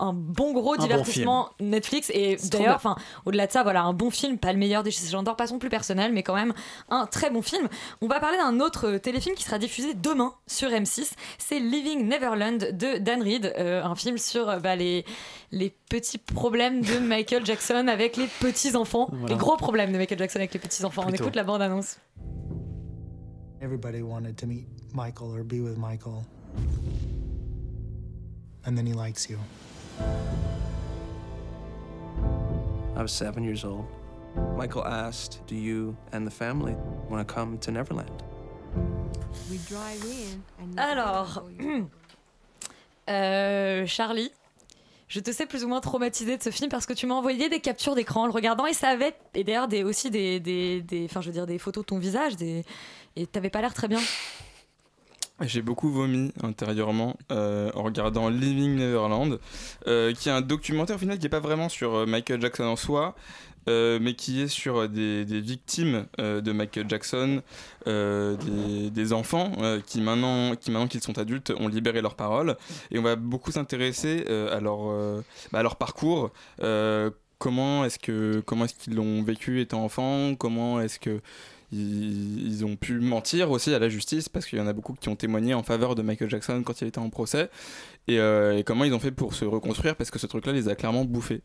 un- 0.03 0.09
un 0.09 0.13
bon 0.13 0.53
gros 0.53 0.77
divertissement 0.77 1.51
Netflix, 1.61 2.11
et 2.15 2.37
d'ailleurs, 2.51 2.77
enfin, 2.77 2.97
au-delà 3.27 3.47
de 3.47 3.53
ça, 3.53 3.63
voilà, 3.63 3.83
un 3.83 3.93
bon 3.93 4.11
film, 4.11 4.39
pas 4.39 4.53
le 4.53 4.59
meilleur 4.59 4.83
des 4.83 4.91
Chandor, 4.91 5.37
pas 5.37 5.47
son 5.47 5.59
plus 5.59 5.69
personnel, 5.71 6.13
mais 6.13 6.23
quand 6.23 6.35
même 6.35 6.53
un 6.91 7.07
très 7.07 7.31
bon 7.31 7.43
film. 7.43 7.69
On 8.03 8.09
va 8.09 8.21
parler 8.21 8.37
d'un 8.39 8.61
autre 8.61 8.87
euh, 8.89 8.99
téléfilm 8.99 9.35
qui 9.35 9.45
sera 9.45 9.59
diffusé 9.59 9.95
demain 9.95 10.33
sur 10.47 10.69
M6, 10.71 11.13
c'est 11.39 11.59
Living 11.61 12.07
Neverland 12.09 12.59
de 12.73 12.99
Dan 12.99 13.23
Reed, 13.23 13.53
euh, 13.59 13.83
un 13.85 13.95
film 13.95 14.19
sur 14.19 14.59
bah, 14.61 14.77
les, 14.77 15.05
les 15.51 15.71
petits 15.89 16.19
problèmes 16.19 16.83
de 16.83 16.99
Michael 16.99 17.45
Jackson 17.47 17.87
avec 17.89 18.17
les 18.17 18.27
petits 18.27 18.77
enfants, 18.77 19.09
Voilà. 19.11 19.29
les 19.35 19.37
gros 19.37 19.57
problèmes 19.57 19.93
de 19.93 19.99
Michael 19.99 20.19
Jackson 20.19 20.39
avec 20.39 20.53
les 20.53 20.61
petits 20.61 20.85
enfants. 20.85 21.05
On 21.07 21.13
écoute 21.13 21.35
la 21.37 21.45
bande 21.45 21.63
annonce. 21.63 21.99
Everybody 23.61 24.03
wanted 24.03 24.37
to 24.37 24.47
meet 24.47 24.67
Michael 24.95 25.29
or 25.33 25.43
be 25.45 25.61
with 25.61 25.77
Michael. 25.79 26.23
And 28.67 28.77
then 28.77 28.87
he 28.87 28.93
likes 28.93 29.29
you. 29.29 29.39
I 32.97 33.03
was 33.03 33.13
seven 33.13 33.43
years 33.43 33.65
old. 33.65 33.87
Michael 34.57 34.85
asked, 34.85 35.41
Do 35.47 35.55
you 35.57 35.97
and 36.13 36.27
the 36.27 36.31
family 36.31 36.75
want 37.09 37.27
to 37.27 37.35
come 37.35 37.59
to 37.59 37.71
Neverland? 37.71 38.23
We 39.51 39.59
drive 39.69 40.05
in 40.05 40.43
and 40.61 40.79
Alors, 40.79 41.43
euh, 43.09 43.87
Charlie, 43.87 44.31
je 45.09 45.21
te 45.21 45.33
sais 45.33 45.47
plus 45.47 45.65
ou 45.65 45.69
moins 45.69 45.81
traumatisée 45.81 46.37
de 46.37 46.43
ce 46.43 46.51
film 46.51 46.71
parce 46.71 46.87
que 46.87 46.93
tu 46.93 47.07
m'as 47.07 47.15
envoyé 47.15 47.49
des 47.49 47.61
captures 47.61 47.95
d'écran 47.95 48.23
en 48.23 48.27
le 48.27 48.33
regardant 48.33 48.67
et 48.67 48.75
ça 48.75 48.89
avait 48.89 49.15
et 49.35 49.43
d'ailleurs 49.45 49.69
aussi 49.85 50.11
des, 50.11 50.39
des, 50.41 50.83
des- 50.83 51.07
enfin 51.07 51.21
je 51.21 51.27
veux 51.29 51.33
dire 51.33 51.47
des 51.47 51.59
photos 51.59 51.83
de 51.85 51.87
ton 51.87 51.99
visage 51.99 52.37
des, 52.37 52.65
et 53.17 53.27
t'avais 53.27 53.51
pas 53.51 53.61
l'air 53.61 53.75
très 53.75 53.89
bien. 53.89 54.01
J'ai 55.41 55.63
beaucoup 55.63 55.89
vomi 55.89 56.33
intérieurement 56.43 57.17
euh, 57.31 57.71
en 57.75 57.85
regardant 57.85 58.29
Living 58.29 58.75
Neverland, 58.75 59.39
euh, 59.87 60.13
qui 60.13 60.29
est 60.29 60.33
un 60.33 60.41
documentaire 60.41 60.97
au 60.97 60.99
final 60.99 61.17
qui 61.17 61.27
n'est 61.27 61.29
pas 61.29 61.39
vraiment 61.39 61.69
sur 61.69 61.95
euh, 61.95 62.07
Michael 62.07 62.41
Jackson 62.41 62.65
en 62.65 62.75
soi, 62.75 63.15
euh, 63.69 63.99
mais 64.01 64.15
qui 64.15 64.41
est 64.41 64.49
sur 64.49 64.89
des, 64.89 65.25
victimes 65.25 66.07
euh, 66.21 66.41
de 66.41 66.53
Michael 66.53 66.89
Jackson, 66.89 67.43
euh, 67.87 68.37
des, 68.91 69.13
enfants 69.13 69.53
qui 69.87 70.01
maintenant 70.01 70.55
qui 70.55 70.71
maintenant 70.71 70.87
qu'ils 70.87 71.01
sont 71.01 71.19
adultes 71.19 71.53
ont 71.59 71.69
libéré 71.69 72.03
leur 72.03 72.15
parole. 72.15 72.57
Et 72.91 72.99
on 72.99 73.03
va 73.03 73.17
beaucoup 73.17 73.53
s'intéresser 73.53 74.25
à, 74.27 74.61
leur, 74.61 75.23
bah, 75.53 75.61
à 75.61 75.63
leur 75.63 75.77
parcours. 75.77 76.31
comment 77.39 77.85
est-ce 77.85 77.99
que 77.99 78.43
est-ce 78.65 78.75
qu'ils 78.75 78.95
l'ont 78.95 79.23
vécu 79.23 79.61
étant 79.61 79.85
enfant 79.85 80.35
Comment 80.35 80.81
est-ce 80.81 80.99
que 80.99 81.21
ils, 81.73 82.47
ils 82.47 82.65
ont 82.65 82.77
pu 82.77 82.99
mentir 83.01 83.51
aussi 83.51 83.73
à 83.75 83.79
la 83.79 83.89
justice? 83.89 84.29
Parce 84.29 84.47
qu'il 84.47 84.59
y 84.59 84.63
en 84.63 84.67
a 84.67 84.73
beaucoup 84.73 84.95
qui 84.95 85.09
ont 85.09 85.17
témoigné 85.17 85.55
en 85.55 85.63
faveur 85.63 85.95
de 85.95 86.03
Michael 86.03 86.31
Jackson 86.31 86.63
quand 86.65 86.81
il 86.81 86.89
était 86.89 86.99
en 86.99 87.11
procès 87.11 87.51
et, 88.09 88.19
euh, 88.19 88.57
et 88.59 88.65
comment 88.65 88.85
ils 88.85 88.93
ont 88.95 88.99
fait 88.99 89.11
pour 89.11 89.35
se 89.35 89.45
reconstruire 89.45 89.95
parce 89.97 90.11
que 90.11 90.19
ce 90.19 90.27
truc-là 90.27 90.53
les 90.53 90.69
a 90.69 90.75
clairement 90.75 91.05
bouffés. 91.05 91.43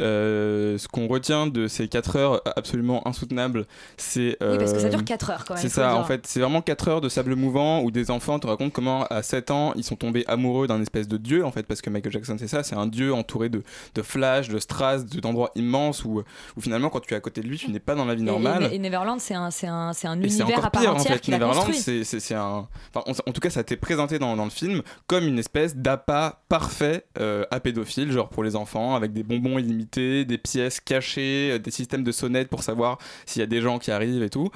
Euh, 0.00 0.78
ce 0.78 0.88
qu'on 0.88 1.06
retient 1.08 1.46
de 1.46 1.68
ces 1.68 1.88
4 1.88 2.16
heures 2.16 2.42
absolument 2.56 3.06
insoutenables, 3.06 3.66
c'est 3.96 4.36
Oui, 4.40 4.58
parce 4.58 4.72
que 4.72 4.78
ça 4.80 4.86
euh, 4.86 4.90
dure 4.90 5.04
4 5.04 5.30
heures 5.30 5.44
quand 5.44 5.54
même. 5.54 5.62
C'est 5.62 5.68
ça, 5.68 5.96
en 5.96 6.04
fait, 6.04 6.26
c'est 6.26 6.40
vraiment 6.40 6.62
4 6.62 6.88
heures 6.88 7.00
de 7.00 7.08
sable 7.08 7.34
mouvant 7.36 7.80
où 7.82 7.90
des 7.90 8.10
enfants 8.10 8.38
te 8.38 8.46
racontent 8.46 8.70
comment 8.70 9.04
à 9.06 9.22
7 9.22 9.50
ans 9.50 9.72
ils 9.76 9.84
sont 9.84 9.96
tombés 9.96 10.24
amoureux 10.26 10.66
d'un 10.66 10.80
espèce 10.82 11.08
de 11.08 11.16
dieu 11.16 11.44
en 11.44 11.50
fait 11.52 11.64
parce 11.66 11.80
que 11.80 11.90
Michael 11.90 12.12
Jackson 12.12 12.36
c'est 12.38 12.48
ça, 12.48 12.62
c'est 12.62 12.76
un 12.76 12.86
dieu 12.86 13.12
entouré 13.14 13.48
de, 13.48 13.62
de 13.94 14.02
flashs, 14.02 14.48
de 14.48 14.58
strass, 14.58 15.06
de- 15.06 15.20
d'endroits 15.20 15.50
immenses 15.54 16.04
où, 16.04 16.22
où 16.56 16.60
finalement 16.60 16.90
quand 16.90 17.00
tu 17.00 17.14
es 17.14 17.16
à 17.16 17.20
côté 17.20 17.40
de 17.40 17.48
lui 17.48 17.58
tu 17.58 17.70
n'es 17.70 17.80
pas 17.80 17.94
dans 17.94 18.04
la 18.04 18.14
vie 18.14 18.22
normale. 18.22 18.68
Et, 18.72 18.76
et 18.76 18.78
Neverland, 18.78 19.20
c'est 19.20 19.34
un, 19.34 19.48
un, 19.64 19.90
un 20.04 20.20
Et 20.22 20.26
univers 20.26 20.48
encore 20.48 20.64
à 20.66 20.70
part 20.70 20.82
pire 20.82 20.90
en 20.92 20.96
entière 20.98 21.14
fait. 21.14 21.20
qu'il 21.20 21.34
a 21.34 21.38
Neverland, 21.38 21.72
c'est 21.72 22.34
un. 22.34 22.68
Enfin, 22.94 23.04
en, 23.06 23.30
en 23.30 23.32
tout 23.32 23.40
cas, 23.40 23.50
ça 23.50 23.60
a 23.60 23.62
été 23.62 23.76
présenté 23.76 24.18
dans, 24.18 24.36
dans 24.36 24.44
le 24.44 24.50
film 24.50 24.82
comme 25.06 25.26
une 25.26 25.38
espèce 25.38 25.76
d'appât 25.96 26.40
parfait 26.48 27.04
euh, 27.18 27.44
à 27.50 27.60
pédophile, 27.60 28.10
genre 28.12 28.28
pour 28.28 28.42
les 28.44 28.56
enfants, 28.56 28.94
avec 28.96 29.12
des 29.12 29.22
bonbons 29.22 29.58
illimités, 29.58 30.24
des 30.24 30.38
pièces 30.38 30.80
cachées, 30.80 31.52
euh, 31.52 31.58
des 31.58 31.70
systèmes 31.70 32.04
de 32.04 32.12
sonnettes 32.12 32.48
pour 32.48 32.62
savoir 32.62 32.98
s'il 33.26 33.40
y 33.40 33.42
a 33.42 33.46
des 33.46 33.60
gens 33.60 33.78
qui 33.78 33.90
arrivent 33.90 34.22
et 34.22 34.30
tout. 34.30 34.50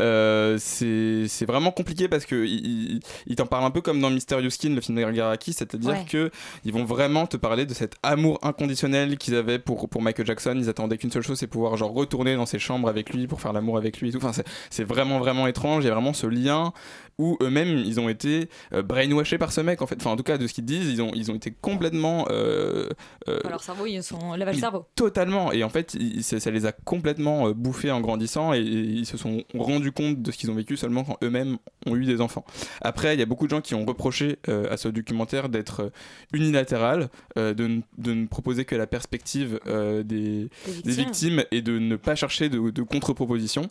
Euh, 0.00 0.56
c'est 0.60 1.44
vraiment 1.46 1.70
compliqué 1.72 2.08
parce 2.08 2.24
que 2.24 2.44
il, 2.44 2.92
il- 2.94 3.00
il 3.26 3.36
t'en 3.36 3.46
parle 3.46 3.64
un 3.64 3.70
peu 3.70 3.80
comme 3.80 4.00
dans 4.00 4.10
Mysterious 4.10 4.50
Skin, 4.50 4.70
le 4.74 4.80
film 4.80 4.96
d'Edgar 4.96 5.26
Araki, 5.26 5.52
c'est-à-dire 5.52 5.90
Ouais. 5.90 6.04
que 6.08 6.30
ils 6.64 6.72
vont 6.72 6.84
vraiment 6.84 7.26
te 7.26 7.36
parler 7.36 7.66
de 7.66 7.74
cet 7.74 7.96
amour 8.02 8.38
inconditionnel 8.42 9.18
qu'ils 9.18 9.34
avaient 9.34 9.58
pour, 9.58 9.88
pour 9.88 10.02
Michael 10.02 10.26
Jackson. 10.26 10.54
Ils 10.56 10.68
attendaient 10.68 10.98
qu'une 10.98 11.10
seule 11.10 11.22
chose, 11.22 11.38
c'est 11.38 11.46
pouvoir 11.46 11.76
genre 11.76 11.92
retourner 11.92 12.36
dans 12.36 12.46
ses 12.46 12.58
chambres 12.58 12.88
avec 12.88 13.12
lui 13.12 13.26
pour 13.26 13.40
faire 13.40 13.52
l'amour 13.52 13.76
avec 13.76 14.00
lui 14.00 14.10
et 14.10 14.12
tout. 14.12 14.18
Enfin, 14.18 14.32
c'est- 14.70 14.84
vraiment 14.84 15.18
vraiment 15.18 15.46
étrange. 15.46 15.84
Il 15.84 15.88
y 15.88 15.90
a 15.90 15.94
vraiment 15.94 16.12
ce 16.14 16.26
lien 16.26 16.72
où 17.18 17.36
eux-mêmes 17.42 17.76
ils 17.78 17.98
ont 17.98 18.08
été 18.08 18.48
euh, 18.72 18.82
brainwashés 18.82 19.38
par 19.38 19.50
ce 19.52 19.60
mec 19.60 19.82
en 19.82 19.86
fait. 19.88 19.96
Enfin, 20.00 20.10
en 20.12 20.16
tout 20.16 20.22
cas, 20.22 20.38
de 20.38 20.46
ce 20.46 20.54
qu'ils 20.54 20.64
disent, 20.78 20.90
ils 20.92 21.02
ont, 21.02 21.10
ils 21.14 21.30
ont 21.30 21.34
été 21.34 21.50
complètement. 21.60 22.26
euh, 22.30 22.88
euh, 23.28 23.40
Leur 23.48 23.62
cerveau, 23.62 23.86
ils 23.86 24.02
sont 24.02 24.34
lavage 24.34 24.56
le 24.56 24.60
cerveau. 24.60 24.86
Totalement. 24.94 25.52
Et 25.52 25.64
en 25.64 25.68
fait, 25.68 25.96
ça, 26.20 26.40
ça 26.40 26.50
les 26.50 26.66
a 26.66 26.72
complètement 26.72 27.48
euh, 27.48 27.54
bouffés 27.54 27.90
en 27.90 28.00
grandissant 28.00 28.52
et, 28.52 28.58
et 28.58 28.62
ils 28.62 29.06
se 29.06 29.16
sont 29.16 29.42
rendus 29.54 29.92
compte 29.92 30.22
de 30.22 30.30
ce 30.32 30.36
qu'ils 30.38 30.50
ont 30.50 30.54
vécu 30.54 30.76
seulement 30.76 31.04
quand 31.04 31.16
eux-mêmes 31.22 31.58
ont 31.86 31.96
eu 31.96 32.04
des 32.04 32.20
enfants. 32.20 32.44
Après, 32.80 33.14
il 33.14 33.18
y 33.20 33.22
a 33.22 33.26
beaucoup 33.26 33.46
de 33.46 33.50
gens 33.50 33.60
qui 33.60 33.74
ont 33.74 33.84
reproché 33.84 34.38
à 34.48 34.76
ce 34.76 34.88
documentaire 34.88 35.48
d'être 35.48 35.90
unilatéral, 36.32 37.08
de, 37.36 37.52
ne- 37.66 37.80
de 37.98 38.12
ne 38.14 38.26
proposer 38.26 38.64
que 38.64 38.74
la 38.76 38.86
perspective 38.86 39.60
des, 40.04 40.48
victimes 40.84 41.44
et 41.50 41.62
de 41.62 41.78
ne 41.78 41.96
pas 41.96 42.14
chercher 42.14 42.48
de, 42.48 42.70
de 42.70 42.82
contre-propositions. 42.82 43.70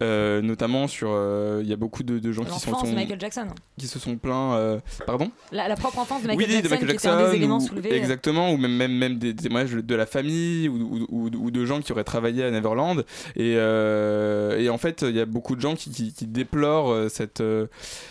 Euh, 0.00 0.40
notamment 0.42 0.86
sur 0.86 1.08
euh, 1.10 1.58
il 1.60 1.68
y 1.68 1.72
a 1.72 1.76
beaucoup 1.76 2.04
de, 2.04 2.20
de 2.20 2.30
gens 2.30 2.44
qui, 2.44 2.60
sont, 2.60 2.70
de 2.70 2.94
Michael 2.94 3.18
Jackson. 3.20 3.48
qui 3.76 3.88
se 3.88 3.98
sont 3.98 4.16
plaints 4.16 4.54
euh, 4.54 4.78
pardon? 5.06 5.28
La, 5.50 5.66
la 5.66 5.74
propre 5.74 5.98
enfance 5.98 6.22
de 6.22 6.28
Michael 6.28 6.46
oui, 6.46 6.52
Jackson, 6.52 6.64
de 6.68 6.70
Michael 6.70 6.88
qui 6.90 6.94
était 6.94 7.08
un 7.08 7.18
Jackson, 7.18 7.30
des 7.32 7.36
éléments 7.36 7.56
ou- 7.56 7.60
soulevés. 7.66 7.94
Exactement, 7.96 8.52
ou 8.52 8.58
même, 8.58 8.76
même, 8.76 8.92
même 8.96 9.18
des 9.18 9.34
témoignages 9.34 9.72
de 9.72 9.94
la 9.96 10.06
famille 10.06 10.68
ou, 10.68 11.04
ou, 11.10 11.50
de 11.50 11.64
gens 11.64 11.80
qui 11.80 11.90
auraient 11.90 12.04
travaillé 12.04 12.44
à 12.44 12.50
Neverland. 12.52 13.04
Et, 13.34 13.54
et 13.54 14.68
en 14.70 14.78
fait, 14.78 15.02
il 15.02 15.16
y 15.16 15.20
a 15.20 15.26
beaucoup 15.26 15.56
de 15.56 15.60
gens 15.60 15.74
qui, 15.74 15.90
qui- 15.90 16.12
qui 16.12 16.26
déplorent 16.28 17.10
cette, 17.10 17.42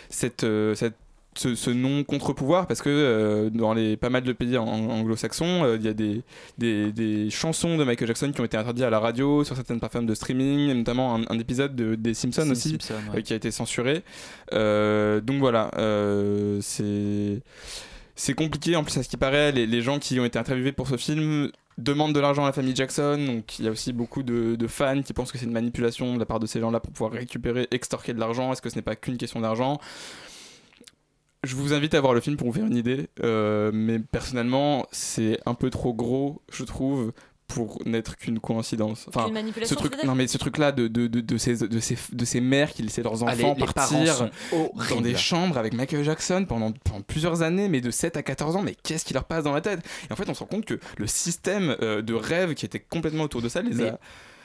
cette, 0.09 0.45
cette 0.75 0.95
ce, 1.37 1.55
ce 1.55 1.69
non 1.69 2.03
contre-pouvoir 2.03 2.67
parce 2.67 2.81
que 2.81 2.89
euh, 2.89 3.49
dans 3.49 3.73
les 3.73 3.95
pas 3.97 4.09
mal 4.09 4.23
de 4.23 4.33
pays 4.33 4.57
ang- 4.57 4.89
anglo-saxons 4.89 5.63
euh, 5.63 5.77
il 5.79 5.85
y 5.85 5.87
a 5.87 5.93
des, 5.93 6.21
des, 6.57 6.91
des 6.91 7.29
chansons 7.29 7.77
de 7.77 7.83
Michael 7.83 8.07
Jackson 8.07 8.31
qui 8.33 8.41
ont 8.41 8.45
été 8.45 8.57
interdites 8.57 8.83
à 8.83 8.89
la 8.89 8.99
radio 8.99 9.43
sur 9.43 9.55
certaines 9.55 9.79
plateformes 9.79 10.05
de 10.05 10.15
streaming 10.15 10.69
et 10.69 10.73
notamment 10.73 11.15
un, 11.15 11.21
un 11.29 11.39
épisode 11.39 11.75
de, 11.75 11.95
des 11.95 12.13
Simpsons 12.13 12.43
Sim- 12.43 12.51
aussi 12.51 12.69
Simpson, 12.71 12.93
ouais. 13.11 13.19
euh, 13.19 13.21
qui 13.21 13.33
a 13.33 13.35
été 13.35 13.51
censuré. 13.51 14.03
Donc 14.51 15.39
voilà 15.39 15.71
c'est 16.61 17.41
c'est 18.15 18.33
compliqué. 18.33 18.75
En 18.75 18.83
plus 18.83 18.97
à 18.97 19.03
ce 19.03 19.09
qui 19.09 19.17
paraît 19.17 19.51
les, 19.51 19.67
les 19.67 19.81
gens 19.81 19.99
qui 19.99 20.19
ont 20.19 20.25
été 20.25 20.39
interviewés 20.39 20.71
pour 20.71 20.87
ce 20.87 20.97
film 20.97 21.51
demandent 21.77 22.15
de 22.15 22.19
l'argent 22.19 22.43
à 22.43 22.47
la 22.47 22.51
famille 22.53 22.75
Jackson. 22.75 23.23
Donc 23.27 23.59
il 23.59 23.65
y 23.65 23.67
a 23.67 23.71
aussi 23.71 23.93
beaucoup 23.93 24.23
de, 24.23 24.55
de 24.55 24.67
fans 24.67 25.03
qui 25.03 25.13
pensent 25.13 25.31
que 25.31 25.37
c'est 25.37 25.45
une 25.45 25.51
manipulation 25.51 26.15
de 26.15 26.19
la 26.19 26.25
part 26.25 26.39
de 26.39 26.47
ces 26.47 26.59
gens 26.59 26.71
là 26.71 26.79
pour 26.79 26.91
pouvoir 26.91 27.11
récupérer 27.11 27.67
extorquer 27.69 28.13
de 28.13 28.19
l'argent. 28.19 28.51
Est-ce 28.51 28.61
que 28.63 28.69
ce 28.71 28.75
n'est 28.75 28.81
pas 28.81 28.95
qu'une 28.95 29.17
question 29.17 29.39
d'argent? 29.41 29.79
Je 31.43 31.55
vous 31.55 31.73
invite 31.73 31.93
à 31.93 32.01
voir 32.01 32.13
le 32.13 32.21
film 32.21 32.35
pour 32.37 32.47
vous 32.47 32.53
faire 32.53 32.65
une 32.65 32.75
idée, 32.75 33.07
euh, 33.23 33.71
mais 33.73 33.99
personnellement, 33.99 34.85
c'est 34.91 35.39
un 35.45 35.53
peu 35.53 35.69
trop 35.69 35.93
gros, 35.93 36.41
je 36.51 36.63
trouve, 36.63 37.13
pour 37.47 37.79
n'être 37.85 38.17
qu'une 38.17 38.39
coïncidence. 38.41 39.05
Enfin, 39.07 39.31
ce 39.63 39.73
truc, 39.73 39.91
tu 39.91 39.97
veux 39.97 40.01
dire 40.01 40.05
non 40.09 40.15
mais 40.15 40.27
ce 40.27 40.37
truc-là 40.37 40.73
de, 40.73 40.89
de, 40.89 41.07
de, 41.07 41.21
de 41.21 41.37
ces, 41.37 41.55
de, 41.67 41.79
ces, 41.79 41.97
de 42.11 42.25
ces 42.25 42.41
mères 42.41 42.73
qui 42.73 42.83
laissaient 42.83 43.03
leurs 43.03 43.23
Ah, 43.23 43.31
enfants 43.31 43.55
partir 43.55 44.29
dans 44.91 45.01
des 45.01 45.15
chambres 45.15 45.57
avec 45.57 45.73
Michael 45.73 46.03
Jackson 46.03 46.45
pendant, 46.47 46.73
pendant 46.73 47.01
plusieurs 47.01 47.43
années, 47.43 47.69
mais 47.69 47.79
de 47.79 47.89
7 47.89 48.17
à 48.17 48.23
14 48.23 48.57
ans, 48.57 48.61
mais 48.63 48.75
qu'est-ce 48.83 49.05
qui 49.05 49.13
leur 49.13 49.23
passe 49.23 49.45
dans 49.45 49.53
la 49.53 49.61
tête? 49.61 49.79
Et 50.09 50.13
en 50.13 50.17
fait, 50.17 50.27
on 50.29 50.33
se 50.33 50.41
rend 50.41 50.47
compte 50.47 50.65
que 50.65 50.77
le 50.97 51.07
système 51.07 51.77
euh, 51.81 52.01
de 52.01 52.13
rêve 52.13 52.53
qui 52.53 52.65
était 52.65 52.81
complètement 52.81 53.23
autour 53.23 53.41
de 53.41 53.47
ça 53.47 53.61
les 53.61 53.73
Mais- 53.73 53.89
a... 53.89 53.99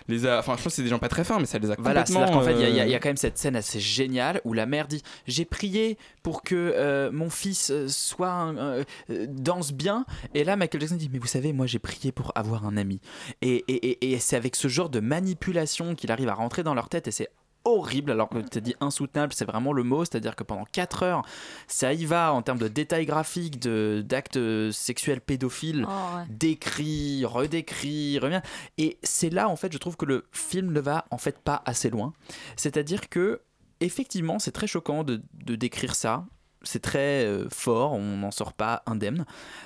Les 0.09 0.27
a, 0.27 0.39
enfin, 0.39 0.53
je 0.57 0.63
pense 0.63 0.73
que 0.73 0.77
c'est 0.77 0.83
des 0.83 0.89
gens 0.89 0.99
pas 0.99 1.09
très 1.09 1.25
fins, 1.25 1.39
mais 1.39 1.47
ça 1.47 1.59
les 1.59 1.71
a 1.71 1.77
Voilà, 1.79 2.01
complètement. 2.03 2.27
c'est-à-dire 2.27 2.35
qu'en 2.35 2.45
fait, 2.45 2.53
il 2.55 2.75
y 2.75 2.77
y, 2.77 2.81
euh, 2.81 2.85
il 2.85 2.91
y 2.91 2.95
a 2.95 2.99
quand 2.99 3.09
même 3.09 3.17
cette 3.17 3.39
scène 3.39 3.57
assez 3.57 3.81
géniale 3.81 4.41
où 4.45 4.53
la 4.53 4.67
mère 4.67 4.89
dit 4.89 5.03
J'ai 5.27 5.45
prié 5.45 5.97
pour 6.23 6.43
que 6.43 6.55
euh, 6.55 7.11
mon 7.13 7.31
fils 7.31 7.71
euh, 7.71 7.87
soit 7.89 8.31
un- 8.31 8.85
danse 9.29 9.73
bien. 9.73 10.05
Et 10.35 10.45
là, 10.45 10.57
Michael 10.57 10.81
Jackson 10.81 10.97
dit 10.97 11.11
Mais 11.13 11.19
vous 11.19 11.27
savez, 11.27 11.53
moi 11.53 11.67
j'ai 11.67 11.79
prié 11.79 12.13
pour 12.13 12.33
avoir 12.35 12.67
un 12.67 12.77
ami. 12.77 13.01
Et, 13.43 13.65
et- 13.69 13.87
et- 13.91 14.13
et 14.13 14.19
c'est 14.19 14.37
avec 14.37 14.57
ce 14.57 14.69
genre 14.69 14.89
de 14.91 15.01
manipulation 15.01 15.95
qu'il 15.95 16.11
arrive 16.13 16.29
à 16.29 16.35
rentrer 16.35 16.63
dans 16.63 16.75
leur 16.75 16.89
tête 16.89 17.09
et 17.09 17.11
c'est 17.11 17.29
horrible 17.65 18.11
alors 18.11 18.29
que 18.29 18.39
tu 18.39 18.59
as 18.59 18.61
dit 18.61 18.75
insoutenable 18.81 19.33
c'est 19.33 19.45
vraiment 19.45 19.73
le 19.73 19.83
mot 19.83 20.05
c'est 20.05 20.17
à 20.17 20.21
dire 20.21 20.37
que 20.37 20.43
pendant 20.43 20.65
4 20.65 21.03
heures 21.03 21.23
ça 21.67 21.93
y 21.93 22.05
va 22.05 22.33
en 22.33 22.43
termes 22.43 22.59
de 22.59 22.69
détails 22.69 23.07
graphiques 23.07 23.61
de 23.61 24.03
d'actes 24.05 24.39
sexuels 24.73 25.21
pédophiles 25.21 25.87
Oh, 25.89 26.17
ouais. 26.17 26.25
décrit, 26.29 27.25
redécrit, 27.25 28.19
revient. 28.19 28.41
Et 28.79 28.99
c'est 29.03 29.31
là, 29.31 29.49
en 29.49 29.57
fait, 29.57 29.73
je 29.73 29.79
trouve 29.79 29.97
que 29.97 30.05
le 30.05 30.27
film 30.33 30.73
ne 30.73 30.81
va 30.81 31.05
en 31.11 31.19
fait 31.19 31.39
pas 31.39 31.63
assez 31.67 31.91
loin. 31.91 32.13
C'est-à-dire 32.57 33.09
que, 33.09 33.41
effectivement, 33.81 34.39
c'est 34.39 34.53
très 34.53 34.67
choquant 34.67 35.05
de, 35.05 35.23
de 35.45 35.55
décrire 35.57 35.95
ça. 35.95 36.25
C'est 36.63 36.81
très 36.81 37.25
euh, 37.25 37.49
fort, 37.51 37.93
on 37.93 38.17
n'en 38.19 38.31
sort 38.31 38.53
pas 38.53 38.83
indemne. 38.87 39.25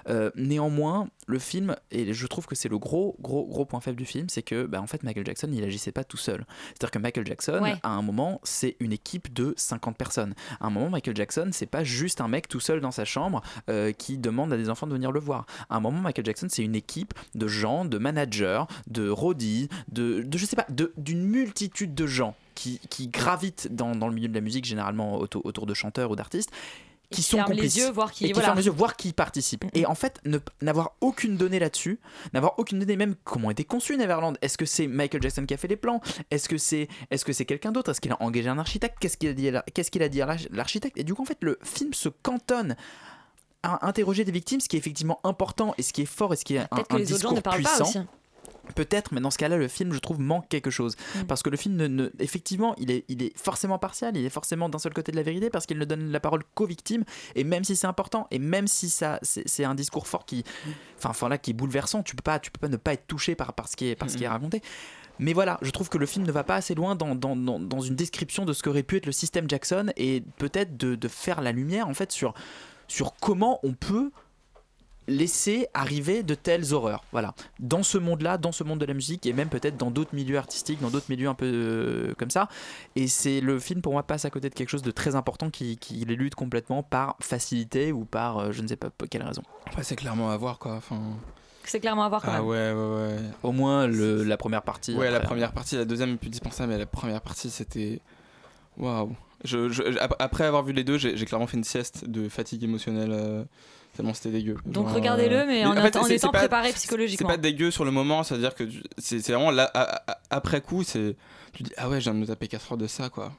Euh, 0.09 0.31
néanmoins, 0.35 1.09
le 1.27 1.39
film, 1.41 1.75
et 1.91 2.13
je 2.13 2.27
trouve 2.29 2.47
que 2.47 2.55
c'est 2.55 2.69
le 2.69 2.79
gros, 2.79 3.17
gros, 3.21 3.45
gros 3.47 3.65
point 3.65 3.81
faible 3.81 3.97
du 3.97 4.05
film, 4.05 4.29
c'est 4.29 4.43
que, 4.43 4.65
bah, 4.65 4.81
en 4.81 4.87
fait, 4.87 5.03
Michael 5.03 5.27
Jackson, 5.27 5.49
il 5.53 5.63
agissait 5.65 5.91
pas 5.93 6.05
tout 6.05 6.17
seul. 6.17 6.47
C'est-à-dire 6.69 6.91
que 6.93 6.99
Michael 7.01 7.27
Jackson, 7.27 7.61
Ouais. 7.63 7.75
à 7.83 7.91
un 7.91 8.03
moment, 8.03 8.41
c'est 8.45 8.77
une 8.81 8.93
équipe 8.93 9.35
de 9.35 9.53
50 9.57 9.97
personnes. 9.97 10.35
À 10.61 10.67
un 10.67 10.71
moment, 10.71 10.89
Michael 10.91 11.17
Jackson, 11.17 11.49
c'est 11.53 11.67
pas 11.67 11.83
juste 11.85 12.21
un 12.21 12.29
mec 12.29 12.47
tout 12.49 12.61
seul 12.61 12.81
dans 12.81 12.93
sa 12.93 13.05
chambre 13.05 13.43
euh, 13.69 13.93
qui 13.93 14.19
demande 14.19 14.53
à 14.53 14.57
des 14.57 14.71
enfants 14.71 14.87
de 14.87 14.93
venir 14.93 15.11
le 15.11 15.19
voir. 15.21 15.47
À 15.69 15.77
un 15.77 15.81
moment, 15.81 16.01
Michael 16.01 16.25
Jackson, 16.27 16.47
c'est 16.49 16.63
une 16.63 16.77
équipe 16.77 17.13
de 17.35 17.49
gens, 17.49 17.85
de 17.85 17.99
managers, 17.99 18.63
de 18.87 19.09
roadies, 19.09 19.69
de, 19.91 20.23
de 20.23 20.39
je 20.39 20.47
sais 20.47 20.57
pas, 20.57 20.67
d'une 20.69 21.25
multitude 21.25 21.95
de 21.95 22.07
gens 22.07 22.37
qui, 22.55 22.79
qui 22.89 23.09
gravitent 23.09 23.69
dans, 23.75 23.97
dans 23.97 24.09
le 24.09 24.15
milieu 24.15 24.29
de 24.29 24.35
la 24.35 24.41
musique, 24.41 24.65
généralement 24.65 25.17
autour 25.19 25.67
de 25.67 25.75
chanteurs 25.75 26.11
ou 26.11 26.17
d'artistes. 26.17 26.51
Qui 27.11 27.17
qui 27.17 27.23
sont 27.23 27.37
ferment 27.37 27.51
les 27.51 27.57
complices 27.57 27.77
yeux, 27.77 27.91
voir 27.91 28.11
qui- 28.11 28.27
et 28.27 28.33
voilà. 28.33 28.55
les 28.55 28.67
yeux, 28.67 28.73
voir 28.73 28.97
qui 28.97 29.13
participe. 29.13 29.65
Et 29.75 29.87
en 29.87 29.95
fait, 29.95 30.21
n'avoir 30.61 30.93
aucune 31.01 31.37
donnée 31.37 31.59
là-dessus, 31.61 32.01
n'avoir 32.35 32.59
aucune 32.59 32.81
donnée 32.81 32.97
même 32.97 33.15
comment 33.25 33.51
était 33.51 33.65
conçu 33.65 33.97
Neverland. 33.97 34.37
Est-ce 34.43 34.59
que 34.59 34.67
c'est 34.67 34.87
Michael 34.89 35.23
Jackson 35.23 35.47
qui 35.47 35.55
a 35.55 35.57
fait 35.57 35.69
les 35.69 35.77
plans? 35.77 36.01
Est-ce 36.33 36.49
que 36.49 36.59
c'est 36.59 36.89
est-ce 37.11 37.25
que 37.25 37.33
c'est 37.33 37.45
quelqu'un 37.45 37.71
d'autre? 37.71 37.91
Est-ce 37.93 38.01
qu'il 38.01 38.11
a 38.13 38.21
engagé 38.21 38.49
un 38.49 38.59
architecte? 38.59 38.97
Qu'est-ce 39.01 39.17
qu'il 39.17 39.29
a 39.29 39.35
dit 39.35 39.51
Qu'est-ce 39.73 39.91
qu'il 39.93 40.03
a 40.03 40.09
dit 40.09 40.21
à 40.21 40.27
l'arch- 40.27 40.49
l'architecte? 40.51 40.99
Et 40.99 41.05
du 41.05 41.15
coup, 41.15 41.23
en 41.23 41.27
fait, 41.27 41.39
le 41.43 41.59
film 41.63 41.95
se 41.95 42.09
cantonne 42.09 42.75
à 43.63 43.87
interroger 43.87 44.25
des 44.25 44.33
victimes, 44.33 44.61
ce 44.61 44.69
qui 44.69 44.77
est 44.77 44.79
effectivement 44.79 45.21
important 45.25 45.75
et 45.79 45.83
ce 45.83 45.93
qui 45.93 46.03
est 46.03 46.07
fort 46.07 46.33
et 46.33 46.37
ce 46.37 46.45
qui 46.45 46.55
est 46.57 46.59
un, 46.59 46.67
Peut-être 46.67 46.89
que 46.89 46.95
un 46.95 46.99
les 46.99 47.13
autres 47.13 47.23
gens 47.23 47.29
discours 47.31 47.37
ne 47.37 47.41
parlent 47.41 47.57
puissant. 47.63 47.79
pas 47.85 47.89
aussi. 47.91 47.99
Peut-être, 48.75 49.13
mais 49.13 49.21
dans 49.21 49.31
ce 49.31 49.39
cas-là, 49.39 49.57
le 49.57 49.69
film, 49.69 49.93
je 49.93 49.99
trouve, 49.99 50.21
manque 50.21 50.49
quelque 50.49 50.71
chose. 50.71 50.97
Mm. 51.15 51.23
Parce 51.25 51.43
que 51.43 51.51
le 51.51 51.57
film, 51.57 51.77
ne, 51.77 51.87
ne- 51.87 52.11
effectivement, 52.19 52.75
il 52.79 52.91
est, 52.91 53.05
il 53.09 53.23
est 53.23 53.37
forcément 53.39 53.79
partial, 53.79 54.17
il 54.17 54.25
est 54.25 54.31
forcément 54.31 54.69
d'un 54.69 54.79
seul 54.79 54.93
côté 54.95 55.13
de 55.13 55.17
la 55.17 55.23
vérité, 55.23 55.51
parce 55.51 55.67
qu'il 55.67 55.79
ne 55.79 55.85
donne 55.85 56.11
la 56.11 56.21
parole 56.21 56.43
qu'aux 56.55 56.67
victimes, 56.67 57.05
et 57.35 57.45
même 57.45 57.65
si 57.65 57.77
c'est 57.77 57.87
important, 57.87 58.27
et 58.31 58.39
même 58.39 58.67
si 58.67 58.89
ça, 58.91 59.19
c'est 59.23 59.47
c'est 59.47 59.65
un 59.65 59.75
discours 59.75 60.07
fort 60.07 60.27
qui, 60.27 60.45
enfin, 60.99 61.11
enfin 61.11 61.29
là, 61.29 61.39
qui 61.39 61.51
est 61.51 61.55
bouleversant, 61.55 62.03
tu 62.03 62.17
peux 62.17 62.23
pas, 62.23 62.39
tu 62.39 62.51
peux 62.51 62.61
pas 62.61 62.69
ne 62.69 62.77
pas 62.77 62.93
être 62.93 63.07
touché 63.07 63.35
par, 63.35 63.53
par 63.55 63.69
ce 63.69 63.77
qui 63.77 63.87
est, 63.89 63.97
par 63.97 64.11
ce 64.11 64.17
qui 64.17 64.25
est 64.25 64.29
raconté. 64.29 64.61
Mais 65.19 65.33
voilà, 65.33 65.59
je 65.63 65.71
trouve 65.71 65.89
que 65.89 65.97
le 65.97 66.05
film 66.05 66.27
ne 66.27 66.33
va 66.33 66.45
pas 66.45 66.57
assez 66.57 66.75
loin 66.75 66.95
dans, 66.95 67.15
dans, 67.15 67.37
dans, 67.37 67.59
dans 67.59 67.81
une 67.81 67.95
description 67.95 68.45
de 68.45 68.53
ce 68.53 68.63
qu'aurait 68.63 68.83
pu 68.83 68.97
être 68.97 69.07
le 69.07 69.13
système 69.13 69.49
Jackson 69.49 69.91
et 69.97 70.23
peut-être 70.37 70.77
de, 70.77 70.95
de 70.95 71.09
faire 71.09 71.41
la 71.41 71.53
lumière 71.53 71.89
en 71.89 71.95
fait 71.95 72.13
sur, 72.13 72.35
sur 72.87 73.15
comment 73.15 73.59
on 73.63 73.73
peut 73.73 74.11
laisser 75.09 75.69
arriver 75.75 76.23
de 76.23 76.35
telles 76.35 76.73
horreurs. 76.75 77.05
Voilà. 77.13 77.35
Dans 77.61 77.83
ce 77.83 77.99
monde-là, 77.99 78.39
dans 78.39 78.53
ce 78.53 78.65
monde 78.65 78.79
de 78.81 78.87
la 78.87 78.95
musique 78.95 79.25
et 79.27 79.33
même 79.33 79.49
peut-être 79.49 79.77
dans 79.77 79.91
d'autres 79.91 80.15
milieux 80.15 80.39
artistiques, 80.39 80.81
dans 80.81 80.91
d'autres 80.91 81.07
milieux 81.09 81.29
un 81.29 81.35
peu 81.35 81.47
euh, 81.47 82.15
comme 82.19 82.31
ça. 82.31 82.49
Et 82.97 83.07
c'est 83.09 83.41
le 83.41 83.59
film 83.59 83.83
pour 83.83 83.93
moi 83.93 84.03
passe 84.03 84.25
à 84.25 84.31
côté 84.31 84.49
de 84.51 84.55
quelque 84.55 84.69
chose 84.71 84.83
de 84.83 84.91
très 84.91 85.15
important 85.15 85.51
qui, 85.51 85.77
qui 85.77 86.05
les 86.05 86.17
lutte 86.17 86.35
complètement 86.35 86.83
par 86.83 87.17
facilité 87.21 87.93
ou 87.93 88.05
par 88.05 88.39
euh, 88.39 88.53
je 88.53 88.63
ne 88.63 88.67
sais 88.69 88.77
pas 88.77 88.91
pour 88.91 89.09
quelle 89.09 89.23
raison. 89.23 89.43
Ouais, 89.77 89.83
c'est 89.83 89.97
clairement 89.97 90.31
à 90.31 90.37
voir 90.37 90.59
quoi. 90.59 90.75
Enfin... 90.75 91.01
C'est 91.65 91.81
clairement 91.81 92.05
à 92.05 92.09
voir 92.09 92.23
quand 92.23 92.31
Ah 92.33 92.39
même. 92.39 92.47
ouais, 92.47 92.73
ouais, 92.73 92.97
ouais. 93.17 93.17
Au 93.43 93.51
moins 93.53 93.87
le, 93.89 94.23
la 94.23 94.37
première 94.37 94.63
partie. 94.63 94.95
Ouais, 94.95 95.11
la 95.11 95.19
première 95.21 95.53
partie, 95.53 95.75
la 95.77 95.85
deuxième 95.85 96.11
est 96.13 96.17
plus 96.17 96.31
dispensable, 96.31 96.73
mais 96.73 96.79
la 96.79 96.87
première 96.87 97.21
partie 97.21 97.51
c'était. 97.51 98.01
Waouh! 98.77 99.17
Je, 99.45 99.69
je- 99.69 99.83
ap- 99.99 100.15
après 100.19 100.45
avoir 100.45 100.63
vu 100.63 100.73
les 100.73 100.85
deux, 100.85 100.97
j'ai 100.99 101.17
j'ai 101.17 101.27
clairement 101.27 101.47
fait 101.47 101.57
une 101.57 101.65
sieste 101.65 102.09
de 102.09 102.29
fatigue 102.29 102.63
émotionnelle. 102.65 103.11
euh, 103.13 103.45
tellement 103.97 104.15
c'était 104.15 104.31
dégueu. 104.31 104.57
Donc 104.67 104.89
regardez-le, 104.91 105.45
mais 105.47 105.65
en, 105.67 105.75
fait, 105.75 105.97
en 105.97 106.05
c'est- 106.05 106.15
étant 106.17 106.29
c'est 106.29 106.33
pas- 106.33 106.39
préparé 106.39 106.69
C'est 106.69 106.75
psychologiquement. 106.75 107.29
pas 107.29 107.37
dégueu 107.37 107.71
sur 107.71 107.85
le 107.85 107.91
moment, 107.91 108.23
c'est-à-dire 108.23 108.55
que 108.55 108.65
c'est 108.99 109.21
c'est 109.21 109.33
vraiment 109.33 109.51
là, 109.51 109.71
après 110.31 110.61
coup, 110.61 110.83
c'est 110.85 111.17
tu 111.53 111.63
dis 111.63 111.73
ah 111.77 111.89
ouais, 111.89 111.99
je 112.01 112.05
viens 112.05 112.15
de 112.15 112.19
me 112.21 112.27
taper 112.27 112.49
4 112.49 112.73
heures 112.73 112.79
de 112.79 112.87
ça 112.87 113.09
quoi. 113.09 113.33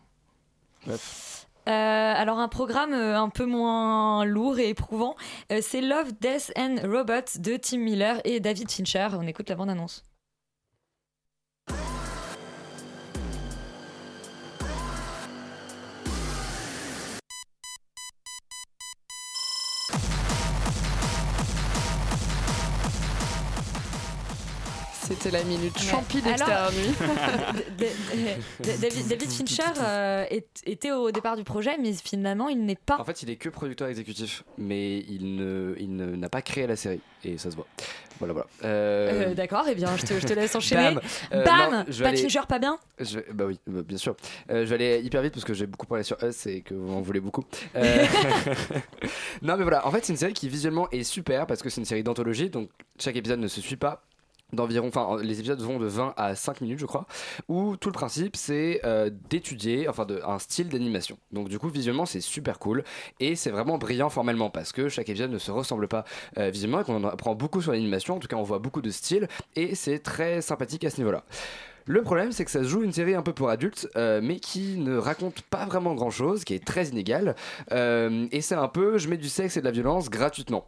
Bref. 0.85 1.47
Euh, 1.67 1.71
alors 1.71 2.39
un 2.39 2.47
programme 2.47 2.93
euh, 2.93 3.19
un 3.19 3.27
peu 3.29 3.45
moins 3.45 4.23
lourd 4.23 4.57
et 4.57 4.69
éprouvant, 4.69 5.15
euh, 5.51 5.59
c'est 5.61 5.81
Love, 5.81 6.13
Death 6.21 6.51
and 6.57 6.77
Robots 6.85 7.39
de 7.39 7.57
Tim 7.57 7.79
Miller 7.79 8.21
et 8.23 8.39
David 8.39 8.71
Fincher. 8.71 9.09
On 9.13 9.27
écoute 9.27 9.49
la 9.49 9.55
bande-annonce. 9.55 10.03
La 25.31 25.43
minute 25.43 25.77
champi 25.79 26.21
d'extérieur 26.21 26.71
David, 27.77 29.07
David 29.07 29.29
Fincher 29.31 29.63
euh, 29.81 30.25
était 30.65 30.91
au 30.91 31.11
départ 31.11 31.35
du 31.35 31.43
projet, 31.43 31.77
mais 31.81 31.93
finalement 31.93 32.47
il 32.49 32.65
n'est 32.65 32.75
pas. 32.75 32.97
En 32.99 33.03
fait, 33.03 33.23
il 33.23 33.29
est 33.29 33.35
que 33.35 33.49
producteur 33.49 33.87
exécutif, 33.87 34.43
mais 34.57 34.99
il 34.99 35.35
ne, 35.35 35.75
il 35.79 35.95
ne- 35.95 36.15
n'a 36.15 36.29
pas 36.29 36.41
créé 36.41 36.67
la 36.67 36.75
série 36.75 37.01
et 37.23 37.37
ça 37.37 37.51
se 37.51 37.55
voit. 37.55 37.67
Voilà, 38.19 38.33
voilà. 38.33 38.47
Euh, 38.63 39.29
Euh, 39.31 39.33
D'accord, 39.35 39.67
et 39.67 39.75
bien 39.75 39.95
je 39.95 40.03
te, 40.05 40.19
je 40.19 40.25
te 40.25 40.33
laisse 40.33 40.55
enchaîner. 40.55 40.95
Bam. 40.95 41.01
Euh, 41.33 41.43
Bam 41.43 41.71
non, 41.71 41.85
je 41.87 42.01
Pas 42.03 42.09
aller- 42.09 42.17
Fincher, 42.17 42.41
pas 42.47 42.57
bien 42.59 42.79
Je 42.99 43.19
bah 43.33 43.45
oui, 43.45 43.59
bah, 43.67 43.81
bien 43.83 43.97
sûr. 43.97 44.15
Euh, 44.49 44.65
je 44.65 44.69
vais 44.73 44.75
aller 44.75 45.01
hyper 45.05 45.21
vite 45.21 45.33
parce 45.33 45.45
que 45.45 45.53
j'ai 45.53 45.67
beaucoup 45.67 45.85
parlé 45.85 46.03
sur 46.03 46.17
Us 46.23 46.45
et 46.47 46.61
que 46.61 46.73
vous 46.73 46.91
en 46.93 47.01
voulez 47.01 47.19
beaucoup. 47.19 47.43
Euh, 47.75 48.05
non 49.41 49.55
mais 49.57 49.63
voilà, 49.63 49.85
en 49.87 49.91
fait 49.91 50.03
c'est 50.05 50.13
une 50.13 50.17
série 50.17 50.33
qui 50.33 50.49
visuellement 50.49 50.89
est 50.91 51.03
super 51.03 51.45
parce 51.47 51.61
que 51.61 51.69
c'est 51.69 51.81
une 51.81 51.85
série 51.85 52.03
d'anthologie, 52.03 52.49
donc 52.49 52.69
chaque 52.99 53.15
épisode 53.15 53.39
ne 53.39 53.47
se 53.47 53.61
suit 53.61 53.75
pas 53.77 54.03
d'environ, 54.53 54.87
enfin 54.87 55.21
les 55.21 55.39
épisodes 55.39 55.59
vont 55.61 55.79
de 55.79 55.87
20 55.87 56.13
à 56.15 56.35
5 56.35 56.61
minutes 56.61 56.79
je 56.79 56.85
crois, 56.85 57.05
où 57.49 57.75
tout 57.75 57.89
le 57.89 57.93
principe 57.93 58.35
c'est 58.35 58.81
euh, 58.85 59.09
d'étudier 59.29 59.89
enfin 59.89 60.05
un 60.25 60.39
style 60.39 60.69
d'animation. 60.69 61.17
Donc 61.31 61.49
du 61.49 61.59
coup 61.59 61.69
visuellement 61.69 62.05
c'est 62.05 62.21
super 62.21 62.59
cool 62.59 62.83
et 63.19 63.35
c'est 63.35 63.51
vraiment 63.51 63.77
brillant 63.77 64.09
formellement 64.09 64.49
parce 64.49 64.71
que 64.71 64.87
chaque 64.89 65.09
épisode 65.09 65.31
ne 65.31 65.37
se 65.37 65.51
ressemble 65.51 65.87
pas 65.87 66.05
euh, 66.37 66.49
visuellement 66.49 66.81
et 66.81 66.83
qu'on 66.83 67.03
en 67.03 67.07
apprend 67.07 67.35
beaucoup 67.35 67.61
sur 67.61 67.73
l'animation, 67.73 68.15
en 68.15 68.19
tout 68.19 68.27
cas 68.27 68.37
on 68.37 68.43
voit 68.43 68.59
beaucoup 68.59 68.81
de 68.81 68.89
styles 68.89 69.27
et 69.55 69.75
c'est 69.75 69.99
très 69.99 70.41
sympathique 70.41 70.83
à 70.85 70.89
ce 70.89 70.97
niveau-là. 70.97 71.23
Le 71.89 72.01
problème, 72.01 72.33
c'est 72.33 72.43
que 72.43 72.51
ça 72.51 72.63
se 72.63 72.67
joue 72.67 72.83
une 72.83 72.91
série 72.91 73.15
un 73.15 73.21
peu 73.21 73.31
pour 73.31 73.49
adultes, 73.49 73.87
euh, 73.95 74.19
mais 74.21 74.41
qui 74.41 74.77
ne 74.77 74.97
raconte 74.97 75.41
pas 75.43 75.65
vraiment 75.65 75.95
grand 75.95 76.09
chose, 76.09 76.43
qui 76.43 76.53
est 76.53 76.65
très 76.65 76.87
inégale. 76.87 77.33
Et 77.71 78.41
c'est 78.41 78.55
un 78.55 78.67
peu, 78.67 78.97
je 78.97 79.07
mets 79.07 79.15
du 79.15 79.29
sexe 79.29 79.55
et 79.55 79.61
de 79.61 79.65
la 79.65 79.71
violence 79.71 80.09
gratuitement. 80.09 80.67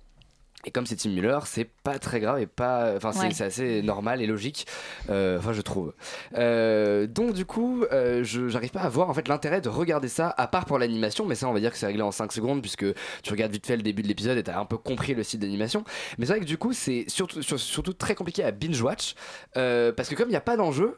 Et 0.66 0.72
comme 0.72 0.86
c'est 0.86 0.98
Tim 0.98 1.10
Miller, 1.12 1.48
c'est 1.48 1.70
pas 1.84 2.00
très 2.00 2.20
grave 2.20 2.40
et 2.42 2.46
pas. 2.46 2.94
Enfin, 2.98 3.14
c'est 3.14 3.28
Ouais. 3.28 3.42
assez 3.48 3.82
normal 3.82 4.22
et 4.22 4.28
logique. 4.28 4.68
Euh, 5.10 5.38
Enfin, 5.40 5.54
je 5.54 5.62
trouve. 5.62 5.94
Euh, 6.36 7.08
donc, 7.08 7.34
du 7.34 7.46
coup, 7.46 7.86
euh, 7.94 8.24
je 8.26 8.50
j'arrive 8.50 8.72
pas 8.72 8.82
à 8.82 8.90
voir 8.90 9.10
en 9.10 9.14
fait 9.14 9.28
l'intérêt 9.30 9.62
de 9.62 9.70
regarder 9.70 10.10
ça, 10.10 10.34
à 10.38 10.48
part 10.48 10.66
pour 10.66 10.78
l'animation. 10.78 11.26
Mais 11.26 11.36
ça, 11.36 11.48
on 11.48 11.54
va 11.54 11.60
dire 11.62 11.72
que 11.72 11.78
c'est 11.78 11.86
réglé 11.86 12.02
en 12.02 12.12
5 12.12 12.32
secondes, 12.34 12.62
puisque 12.62 12.86
tu 13.24 13.32
regardes 13.32 13.52
vite 13.54 13.66
fait 13.68 13.78
le 13.78 13.84
début 13.84 14.02
de 14.04 14.08
l'épisode 14.10 14.38
et 14.38 14.44
t'as 14.44 14.60
un 14.60 14.66
peu 14.66 14.78
compris 14.78 15.14
le 15.16 15.24
style 15.24 15.40
d'animation. 15.40 15.84
Mais 16.18 16.26
c'est 16.26 16.34
vrai 16.34 16.40
que 16.42 16.46
du 16.46 16.58
coup, 16.58 16.74
c'est 16.74 17.06
surtout, 17.08 17.42
sur- 17.42 17.60
surtout 17.60 17.94
très 17.94 18.16
compliqué 18.16 18.44
à 18.44 18.52
binge-watch. 18.52 19.16
parce 19.54 20.10
que 20.10 20.16
comme 20.16 20.28
il 20.28 20.32
n'y 20.32 20.36
a 20.36 20.42
pas 20.42 20.58
d'enjeu, 20.58 20.98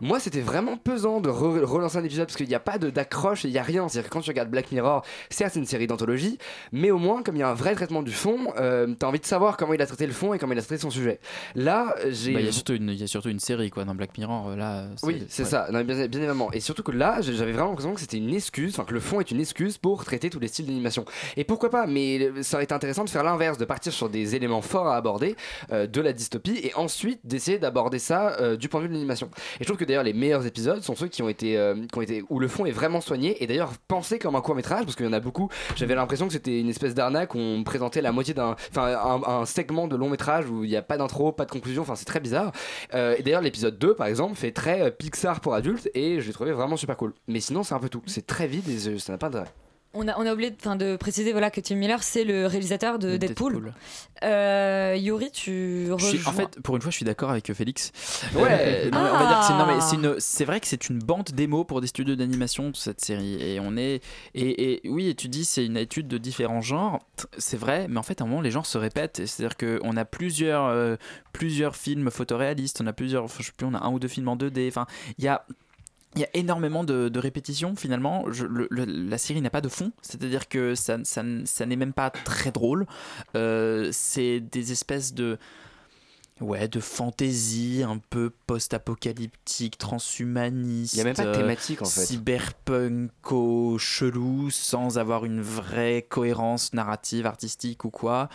moi, 0.00 0.20
c'était 0.20 0.40
vraiment 0.40 0.76
pesant 0.76 1.20
de 1.20 1.28
re- 1.30 1.62
relancer 1.64 1.96
un 1.98 2.04
épisode 2.04 2.26
parce 2.26 2.36
qu'il 2.36 2.48
n'y 2.48 2.54
a 2.54 2.60
pas 2.60 2.78
de- 2.78 2.90
d'accroche, 2.90 3.44
il 3.44 3.50
n'y 3.50 3.58
a 3.58 3.62
rien. 3.62 3.88
C'est-à-dire 3.88 4.08
que 4.10 4.14
quand 4.14 4.20
tu 4.20 4.30
regardes 4.30 4.50
Black 4.50 4.72
Mirror, 4.72 5.04
certes, 5.30 5.54
c'est 5.54 5.60
une 5.60 5.66
série 5.66 5.86
d'anthologie, 5.86 6.38
mais 6.72 6.90
au 6.90 6.98
moins, 6.98 7.22
comme 7.22 7.36
il 7.36 7.40
y 7.40 7.42
a 7.42 7.48
un 7.48 7.54
vrai 7.54 7.74
traitement 7.74 8.02
du 8.02 8.12
fond, 8.12 8.52
euh, 8.58 8.94
t'as 8.98 9.06
envie 9.06 9.20
de 9.20 9.26
savoir 9.26 9.56
comment 9.56 9.74
il 9.74 9.82
a 9.82 9.86
traité 9.86 10.06
le 10.06 10.12
fond 10.12 10.34
et 10.34 10.38
comment 10.38 10.52
il 10.52 10.58
a 10.58 10.62
traité 10.62 10.80
son 10.80 10.90
sujet. 10.90 11.20
Là, 11.54 11.94
j'ai. 12.08 12.32
Bah, 12.32 12.40
Il 12.40 12.46
y, 12.46 12.48
a 12.48 12.52
surtout 12.52 12.74
une- 12.74 12.90
il 12.90 13.00
y 13.00 13.04
a 13.04 13.06
surtout 13.06 13.28
une 13.28 13.40
série 13.40 13.70
quoi 13.70 13.84
dans 13.84 13.94
Black 13.94 14.16
Mirror. 14.18 14.56
Là, 14.56 14.86
Oui, 15.02 15.24
c'est 15.28 15.42
ouais. 15.44 15.48
ça, 15.48 15.66
non, 15.72 15.82
bien, 15.84 16.06
bien 16.06 16.18
évidemment. 16.20 16.50
Et 16.52 16.60
surtout 16.60 16.82
que 16.82 16.92
là, 16.92 17.20
j'avais 17.20 17.52
vraiment 17.52 17.68
l'impression 17.70 17.94
que 17.94 18.00
c'était 18.00 18.16
une 18.18 18.32
excuse, 18.34 18.72
enfin 18.74 18.84
que 18.84 18.94
le 18.94 19.00
fond 19.00 19.20
est 19.20 19.30
une 19.30 19.40
excuse 19.40 19.78
pour 19.78 20.04
traiter 20.04 20.30
tous 20.30 20.40
les 20.40 20.48
styles 20.48 20.66
d'animation. 20.66 21.04
Et 21.36 21.44
pourquoi 21.44 21.70
pas, 21.70 21.86
mais 21.86 22.30
ça 22.42 22.56
aurait 22.56 22.64
été 22.64 22.74
intéressant 22.74 23.04
de 23.04 23.10
faire 23.10 23.22
l'inverse, 23.24 23.58
de 23.58 23.64
partir 23.64 23.92
sur 23.92 24.08
des 24.08 24.34
éléments 24.36 24.62
forts 24.62 24.88
à 24.88 24.96
aborder 24.96 25.36
euh, 25.72 25.86
de 25.86 26.00
la 26.00 26.12
dystopie 26.12 26.58
et 26.62 26.74
ensuite 26.74 27.20
d'essayer 27.24 27.58
d'aborder 27.58 27.98
ça 27.98 28.36
euh, 28.40 28.56
du 28.56 28.68
point 28.68 28.80
de 28.80 28.84
vue 28.84 28.88
de 28.88 28.94
l'animation. 28.94 29.30
Et 29.60 29.64
je 29.64 29.64
trouve 29.64 29.78
que 29.78 29.84
d'ailleurs 29.84 30.04
les 30.04 30.12
meilleurs 30.12 30.46
épisodes 30.46 30.82
sont 30.82 30.94
ceux 30.94 31.08
qui 31.08 31.22
ont 31.22 31.28
été, 31.28 31.56
euh, 31.56 31.74
qui 31.92 31.98
ont 31.98 32.02
été 32.02 32.22
où 32.28 32.38
le 32.38 32.48
fond 32.48 32.66
est 32.66 32.72
vraiment 32.72 33.00
soigné 33.00 33.42
et 33.42 33.46
d'ailleurs 33.46 33.72
pensé 33.88 34.18
comme 34.18 34.36
un 34.36 34.40
court 34.40 34.54
métrage 34.54 34.84
parce 34.84 34.96
qu'il 34.96 35.06
y 35.06 35.08
en 35.08 35.12
a 35.12 35.20
beaucoup. 35.20 35.48
J'avais 35.76 35.94
l'impression 35.94 36.26
que 36.26 36.32
c'était 36.32 36.60
une 36.60 36.68
espèce 36.68 36.94
d'arnaque 36.94 37.34
où 37.34 37.38
on 37.38 37.64
présentait 37.64 38.00
la 38.00 38.12
moitié 38.12 38.34
d'un, 38.34 38.56
segment 39.44 39.88
de 39.88 39.96
long 39.96 40.08
métrage 40.08 40.48
où 40.48 40.64
il 40.64 40.70
n'y 40.70 40.76
a 40.76 40.82
pas 40.82 40.96
d'intro, 40.96 41.32
pas 41.32 41.44
de 41.44 41.50
conclusion, 41.50 41.82
enfin 41.82 41.96
c'est 41.96 42.04
très 42.04 42.20
bizarre. 42.20 42.52
Euh, 42.94 43.16
et 43.18 43.22
d'ailleurs 43.22 43.42
l'épisode 43.42 43.78
2 43.78 43.94
par 43.94 44.06
exemple 44.06 44.34
fait 44.36 44.52
très 44.52 44.82
euh, 44.82 44.90
Pixar 44.90 45.40
pour 45.40 45.54
adultes 45.54 45.88
et 45.94 46.20
je 46.20 46.26
l'ai 46.26 46.32
trouvé 46.32 46.52
vraiment 46.52 46.76
super 46.76 46.96
cool. 46.96 47.12
Mais 47.26 47.40
sinon 47.40 47.62
c'est 47.62 47.74
un 47.74 47.80
peu 47.80 47.88
tout, 47.88 48.02
c'est 48.06 48.26
très 48.26 48.46
vide 48.46 48.68
et 48.68 48.98
ça 48.98 49.12
n'a 49.12 49.18
pas 49.18 49.28
d'intérêt. 49.28 49.52
On 49.94 50.06
a, 50.06 50.18
on 50.18 50.26
a 50.26 50.32
oublié 50.34 50.50
de, 50.50 50.56
enfin, 50.60 50.76
de 50.76 50.96
préciser 50.96 51.32
voilà, 51.32 51.50
que 51.50 51.60
Tim 51.62 51.76
Miller, 51.76 52.02
c'est 52.02 52.24
le 52.24 52.46
réalisateur 52.46 52.98
de 52.98 53.16
Deadpool. 53.16 53.72
Euh, 54.22 54.94
Yuri, 54.98 55.30
tu 55.30 55.90
rejoins... 55.90 56.10
en 56.26 56.32
fait, 56.32 56.60
pour 56.62 56.76
une 56.76 56.82
fois, 56.82 56.90
je 56.90 56.96
suis 56.96 57.04
d'accord 57.06 57.30
avec 57.30 57.52
Félix. 57.54 57.90
Ouais. 58.34 58.42
Euh, 58.50 58.82
c'est- 58.84 58.90
non, 58.90 59.66
mais 59.66 59.74
Ah. 59.78 59.80
c'est 59.80 59.96
une- 59.96 60.16
c'est 60.18 60.44
vrai 60.44 60.60
que 60.60 60.66
c'est 60.66 60.88
une 60.90 60.98
bande 60.98 61.30
démo 61.32 61.64
pour 61.64 61.80
des 61.80 61.86
studios 61.86 62.16
d'animation 62.16 62.72
cette 62.74 63.00
série. 63.00 63.42
Et 63.42 63.60
on 63.60 63.76
est 63.76 64.02
et, 64.34 64.72
et 64.84 64.88
oui, 64.88 65.08
et 65.08 65.14
tu 65.14 65.28
dis 65.28 65.44
c'est 65.44 65.64
une 65.64 65.76
étude 65.78 66.06
de 66.06 66.18
différents 66.18 66.60
genres. 66.60 67.00
C'est 67.38 67.56
vrai, 67.58 67.86
mais 67.88 67.98
en 67.98 68.02
fait, 68.02 68.20
à 68.20 68.24
un 68.24 68.26
moment, 68.26 68.40
les 68.42 68.50
genres 68.50 68.66
se 68.66 68.76
répètent. 68.78 69.22
C'est-à-dire 69.26 69.56
que 69.56 69.80
on 69.84 69.96
a 69.96 70.04
plusieurs 70.04 70.64
euh, 70.66 70.96
plusieurs 71.32 71.76
films 71.76 72.10
photoréalistes. 72.10 72.80
On 72.82 72.86
a 72.86 72.92
plusieurs, 72.92 73.28
je 73.28 73.42
sais 73.42 73.52
plus, 73.56 73.66
on 73.66 73.74
a 73.74 73.78
un 73.84 73.90
ou 73.90 73.98
deux 73.98 74.08
films 74.08 74.28
en 74.28 74.36
2D. 74.36 74.68
Enfin, 74.68 74.86
il 75.16 75.24
y 75.24 75.28
a 75.28 75.44
il 76.14 76.22
y 76.22 76.24
a 76.24 76.28
énormément 76.34 76.84
de, 76.84 77.08
de 77.08 77.18
répétitions 77.18 77.76
finalement. 77.76 78.24
Je- 78.32 78.46
le- 78.46 78.66
le- 78.70 78.84
la 78.84 79.18
série 79.18 79.40
n'a 79.40 79.50
pas 79.50 79.60
de 79.60 79.68
fond, 79.68 79.92
c'est-à-dire 80.02 80.48
que 80.48 80.74
ça, 80.74 80.98
ça, 81.04 81.22
ça 81.44 81.66
n'est 81.66 81.76
même 81.76 81.92
pas 81.92 82.10
très 82.10 82.50
drôle. 82.50 82.86
Euh, 83.36 83.90
c'est 83.92 84.40
des 84.40 84.72
espèces 84.72 85.12
de 85.14 85.38
ouais 86.40 86.68
de 86.68 86.78
fantaisie 86.80 87.82
un 87.84 87.98
peu 88.10 88.30
post-apocalyptique, 88.46 89.76
transhumaniste. 89.76 90.94
Il 90.94 90.98
y 90.98 91.00
a 91.00 91.04
même 91.04 91.14
pas 91.16 91.24
de 91.24 91.28
euh, 91.28 91.34
thématique, 91.36 91.82
en 91.82 91.84
fait. 91.84 92.06
Cyberpunko 92.06 93.76
chelou 93.78 94.50
sans 94.50 94.98
avoir 94.98 95.24
une 95.24 95.40
vraie 95.40 96.06
cohérence 96.08 96.72
narrative, 96.72 97.26
artistique 97.26 97.84
ou 97.84 97.90
quoi. 97.90 98.28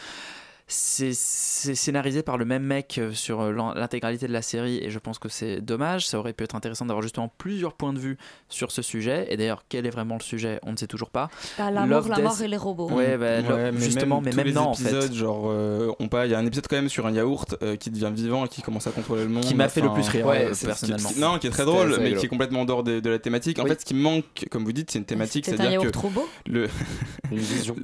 C'est 0.75 1.13
scénarisé 1.13 2.23
par 2.23 2.39
le 2.39 2.45
même 2.45 2.63
mec 2.63 2.97
euh, 2.97 3.13
sur 3.13 3.41
euh, 3.41 3.51
l'intégralité 3.75 4.27
de 4.27 4.33
la 4.33 4.41
série 4.41 4.77
et 4.81 4.89
je 4.89 4.97
pense 4.97 5.19
que 5.19 5.29
c'est 5.29 5.61
dommage. 5.61 6.07
Ça 6.07 6.17
aurait 6.17 6.33
pu 6.33 6.43
être 6.43 6.55
intéressant 6.55 6.85
d'avoir 6.87 7.03
justement 7.03 7.31
plusieurs 7.37 7.73
points 7.73 7.93
de 7.93 7.99
vue 7.99 8.17
sur 8.49 8.71
ce 8.71 8.81
sujet. 8.81 9.27
Et 9.29 9.37
d'ailleurs, 9.37 9.65
quel 9.69 9.85
est 9.85 9.91
vraiment 9.91 10.15
le 10.15 10.23
sujet? 10.23 10.59
On 10.63 10.71
ne 10.71 10.77
sait 10.77 10.87
toujours 10.87 11.11
pas. 11.11 11.29
Bah, 11.59 11.69
l'amour, 11.69 11.89
Love, 11.97 12.09
la 12.09 12.19
mort 12.19 12.41
et 12.41 12.47
les 12.47 12.57
robots. 12.57 12.89
Ouais, 12.89 13.17
bah, 13.19 13.41
Ouais, 13.41 13.71
mais 13.71 13.79
justement, 13.81 14.15
même 14.19 14.25
mais 14.25 14.31
tous 14.31 14.37
même 14.37 14.47
les 14.47 14.53
non 14.53 14.61
en 14.69 14.73
fait. 14.73 14.89
épisodes, 14.89 15.13
genre, 15.13 15.43
euh, 15.51 15.91
ont 15.99 16.07
pas. 16.07 16.25
Il 16.25 16.31
y 16.31 16.35
a 16.35 16.39
un 16.39 16.45
épisode 16.47 16.65
quand 16.67 16.75
même 16.77 16.89
sur 16.89 17.05
un 17.05 17.11
yaourt 17.11 17.55
euh, 17.61 17.75
qui 17.75 17.91
devient 17.91 18.11
vivant 18.11 18.45
et 18.45 18.49
qui 18.49 18.63
commence 18.63 18.87
à 18.87 18.91
contrôler 18.91 19.23
le 19.25 19.29
monde. 19.29 19.43
Qui 19.43 19.53
m'a 19.53 19.69
fait 19.69 19.81
le 19.81 19.93
plus 19.93 20.07
rire, 20.09 20.25
ouais, 20.25 20.45
euh, 20.45 20.53
c'est- 20.55 20.65
personnellement. 20.65 21.09
qui- 21.09 21.19
non, 21.19 21.37
qui 21.37 21.45
est 21.47 21.51
très 21.51 21.65
drôle, 21.65 21.97
mais 22.01 22.15
qui 22.15 22.25
est 22.25 22.29
complètement 22.29 22.61
en 22.61 22.65
dehors 22.65 22.83
de, 22.83 22.99
de 22.99 23.09
la 23.11 23.19
thématique. 23.19 23.59
En 23.59 23.63
Oui. 23.63 23.69
fait, 23.69 23.81
ce 23.81 23.85
qui 23.85 23.93
manque, 23.93 24.47
comme 24.49 24.63
vous 24.65 24.73
dites, 24.73 24.89
c'est 24.89 24.97
une 24.99 25.05
thématique, 25.05 25.45
C'est 25.45 25.53
un 25.53 25.57
c'est-à-dire 25.57 25.81
yaourt 25.83 25.93
que 25.93 25.99
robot 25.99 26.27
le? 26.47 26.67
Une 27.31 27.37
vision. 27.37 27.75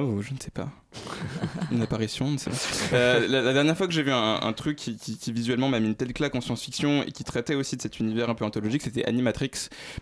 Oh, 0.00 0.20
je 0.22 0.32
ne 0.32 0.38
sais 0.38 0.50
pas. 0.50 0.68
Une 1.72 1.82
apparition, 1.82 2.30
ne 2.30 2.38
sais 2.38 2.50
pas. 2.50 2.96
Euh, 2.96 3.26
la, 3.28 3.42
la 3.42 3.52
dernière 3.52 3.76
fois 3.76 3.86
que 3.86 3.92
j'ai 3.92 4.02
vu 4.02 4.12
un, 4.12 4.40
un 4.42 4.52
truc 4.52 4.76
qui, 4.76 4.96
qui- 4.96 5.18
qui 5.18 5.32
visuellement 5.32 5.68
m'a 5.68 5.80
mis 5.80 5.88
une 5.88 5.94
telle 5.96 6.12
claque 6.12 6.34
en 6.34 6.40
science-fiction 6.40 7.02
et 7.02 7.12
qui 7.12 7.24
traitait 7.24 7.54
aussi 7.56 7.76
de 7.76 7.82
cet 7.82 7.98
univers 8.00 8.30
un 8.30 8.34
peu 8.34 8.44
anthologique, 8.44 8.82
c'était 8.82 9.04
Animatrix. 9.04 9.50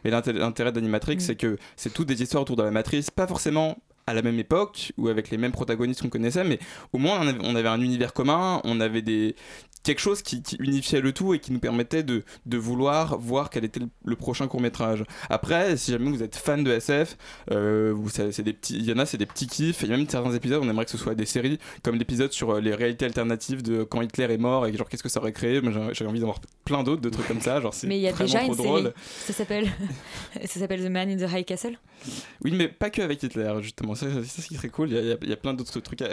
Mais 0.05 0.11
l'inté- 0.11 0.33
l'intérêt 0.33 0.73
d'Animatrix, 0.73 1.21
c'est 1.21 1.37
que 1.37 1.57
c'est 1.77 1.93
toutes 1.93 2.09
des 2.09 2.23
histoires 2.23 2.43
autour 2.43 2.57
de 2.57 2.63
la 2.63 2.71
matrice, 2.71 3.11
pas 3.11 3.27
forcément 3.27 3.79
à 4.07 4.15
la 4.15 4.23
même 4.23 4.39
époque 4.39 4.93
ou 4.99 5.09
avec 5.09 5.31
les 5.31 5.39
mêmes 5.39 5.53
protagonistes 5.53 6.03
qu'on 6.03 6.09
connaissait, 6.09 6.45
mais 6.45 6.59
au 6.93 6.99
moins 6.99 7.19
on 7.21 7.27
avait, 7.29 7.39
on 7.43 7.55
avait 7.55 7.69
un 7.69 7.81
univers 7.81 8.13
commun, 8.13 8.61
on 8.65 8.81
avait 8.81 9.03
des 9.03 9.37
quelque 9.83 9.99
chose 10.01 10.23
qui, 10.23 10.43
qui 10.45 10.55
unifiait 10.61 11.01
le 11.01 11.13
tout 11.13 11.35
et 11.35 11.41
qui 11.41 11.51
nous 11.53 11.59
permettait 11.59 12.05
de, 12.05 12.23
de 12.47 12.57
vouloir 12.57 13.19
voir 13.19 13.51
quel 13.51 13.65
était 13.65 13.81
le, 13.81 13.89
le 14.05 14.15
prochain 14.15 14.47
court 14.47 14.61
métrage. 14.61 15.03
Après, 15.29 15.77
si 15.77 15.91
jamais 15.91 16.09
vous 16.09 16.23
êtes 16.23 16.37
fan 16.37 16.63
de 16.63 16.71
SF, 16.71 17.17
euh, 17.51 17.93
vous 17.93 18.09
savez, 18.09 18.31
c'est 18.31 18.45
des 18.45 18.53
petits, 18.53 18.77
il 18.77 18.85
y 18.85 18.93
en 18.93 18.99
a 18.99 19.07
c'est 19.07 19.19
des 19.19 19.27
petits 19.27 19.49
kiffs. 19.49 19.83
Il 19.83 19.89
y 19.89 19.93
a 19.93 19.97
même 19.97 20.09
certains 20.09 20.33
épisodes, 20.35 20.63
on 20.63 20.69
aimerait 20.71 20.85
que 20.85 20.91
ce 20.93 20.99
soit 20.99 21.17
des 21.17 21.27
séries, 21.27 21.59
comme 21.83 21.97
l'épisode 21.97 22.33
sur 22.33 22.51
euh, 22.51 22.61
les 22.61 22.75
réalités 22.77 23.07
alternatives 23.07 23.63
de 23.63 23.83
quand 23.83 24.03
Hitler 24.03 24.33
est 24.33 24.39
mort 24.39 24.69
et 24.69 24.73
genre 24.73 24.89
qu'est-ce 24.89 25.03
que 25.03 25.09
ça 25.09 25.19
aurait 25.19 25.33
créé. 25.33 25.61
J'avais 25.93 26.09
envie 26.09 26.21
d'en 26.21 26.27
voir 26.27 26.41
plein 26.65 26.85
d'autres 26.85 27.03
de 27.03 27.11
trucs 27.11 27.27
comme 27.27 27.41
ça. 27.41 27.61
Genre 27.61 27.75
c'est 27.75 27.89
Mais 27.89 27.99
il 27.99 28.03
y 28.03 28.09
a 28.09 28.13
déjà 28.13 28.43
une 28.45 28.55
drôle. 28.55 28.83
série. 28.83 28.95
Ça 29.27 29.33
s'appelle 29.33 29.69
ça 30.45 30.61
s'appelle 30.61 30.85
The 30.85 30.91
Man 30.91 31.11
in 31.11 31.17
the 31.17 31.29
High 31.29 31.45
Castle. 31.45 31.77
Oui, 32.45 32.53
mais 32.53 32.69
pas 32.69 32.91
que 32.91 33.03
avec 33.03 33.23
Hitler, 33.23 33.53
justement. 33.61 33.92
Ça, 33.95 34.07
c'est 34.25 34.43
ça 34.43 34.49
qui 34.49 34.55
serait 34.55 34.69
cool. 34.69 34.91
Il 34.91 35.29
y 35.29 35.33
a, 35.33 35.37
plein 35.37 35.55
d'autres 35.55 35.81
trucs 35.81 36.03
à, 36.03 36.09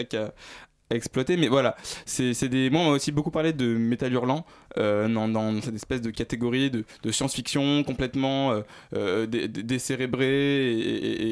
exploiter. 0.91 1.37
Mais 1.37 1.47
voilà, 1.47 1.75
c'est 2.05 2.49
des. 2.49 2.69
Moi, 2.69 2.81
on 2.81 2.85
m'a 2.85 2.91
aussi 2.91 3.11
beaucoup 3.11 3.31
parlé 3.31 3.53
de 3.53 3.65
Métal 3.75 4.13
Hurlant 4.13 4.45
euh, 4.77 5.07
dans, 5.07 5.61
cette 5.61 5.75
espèce 5.75 6.01
de 6.01 6.11
catégorie 6.11 6.71
de, 6.71 6.83
science-fiction 7.11 7.83
complètement 7.83 8.51
euh, 8.51 8.61
euh, 8.93 9.25
dé- 9.25 9.47
dé- 9.47 9.63
décérébrée 9.63 10.77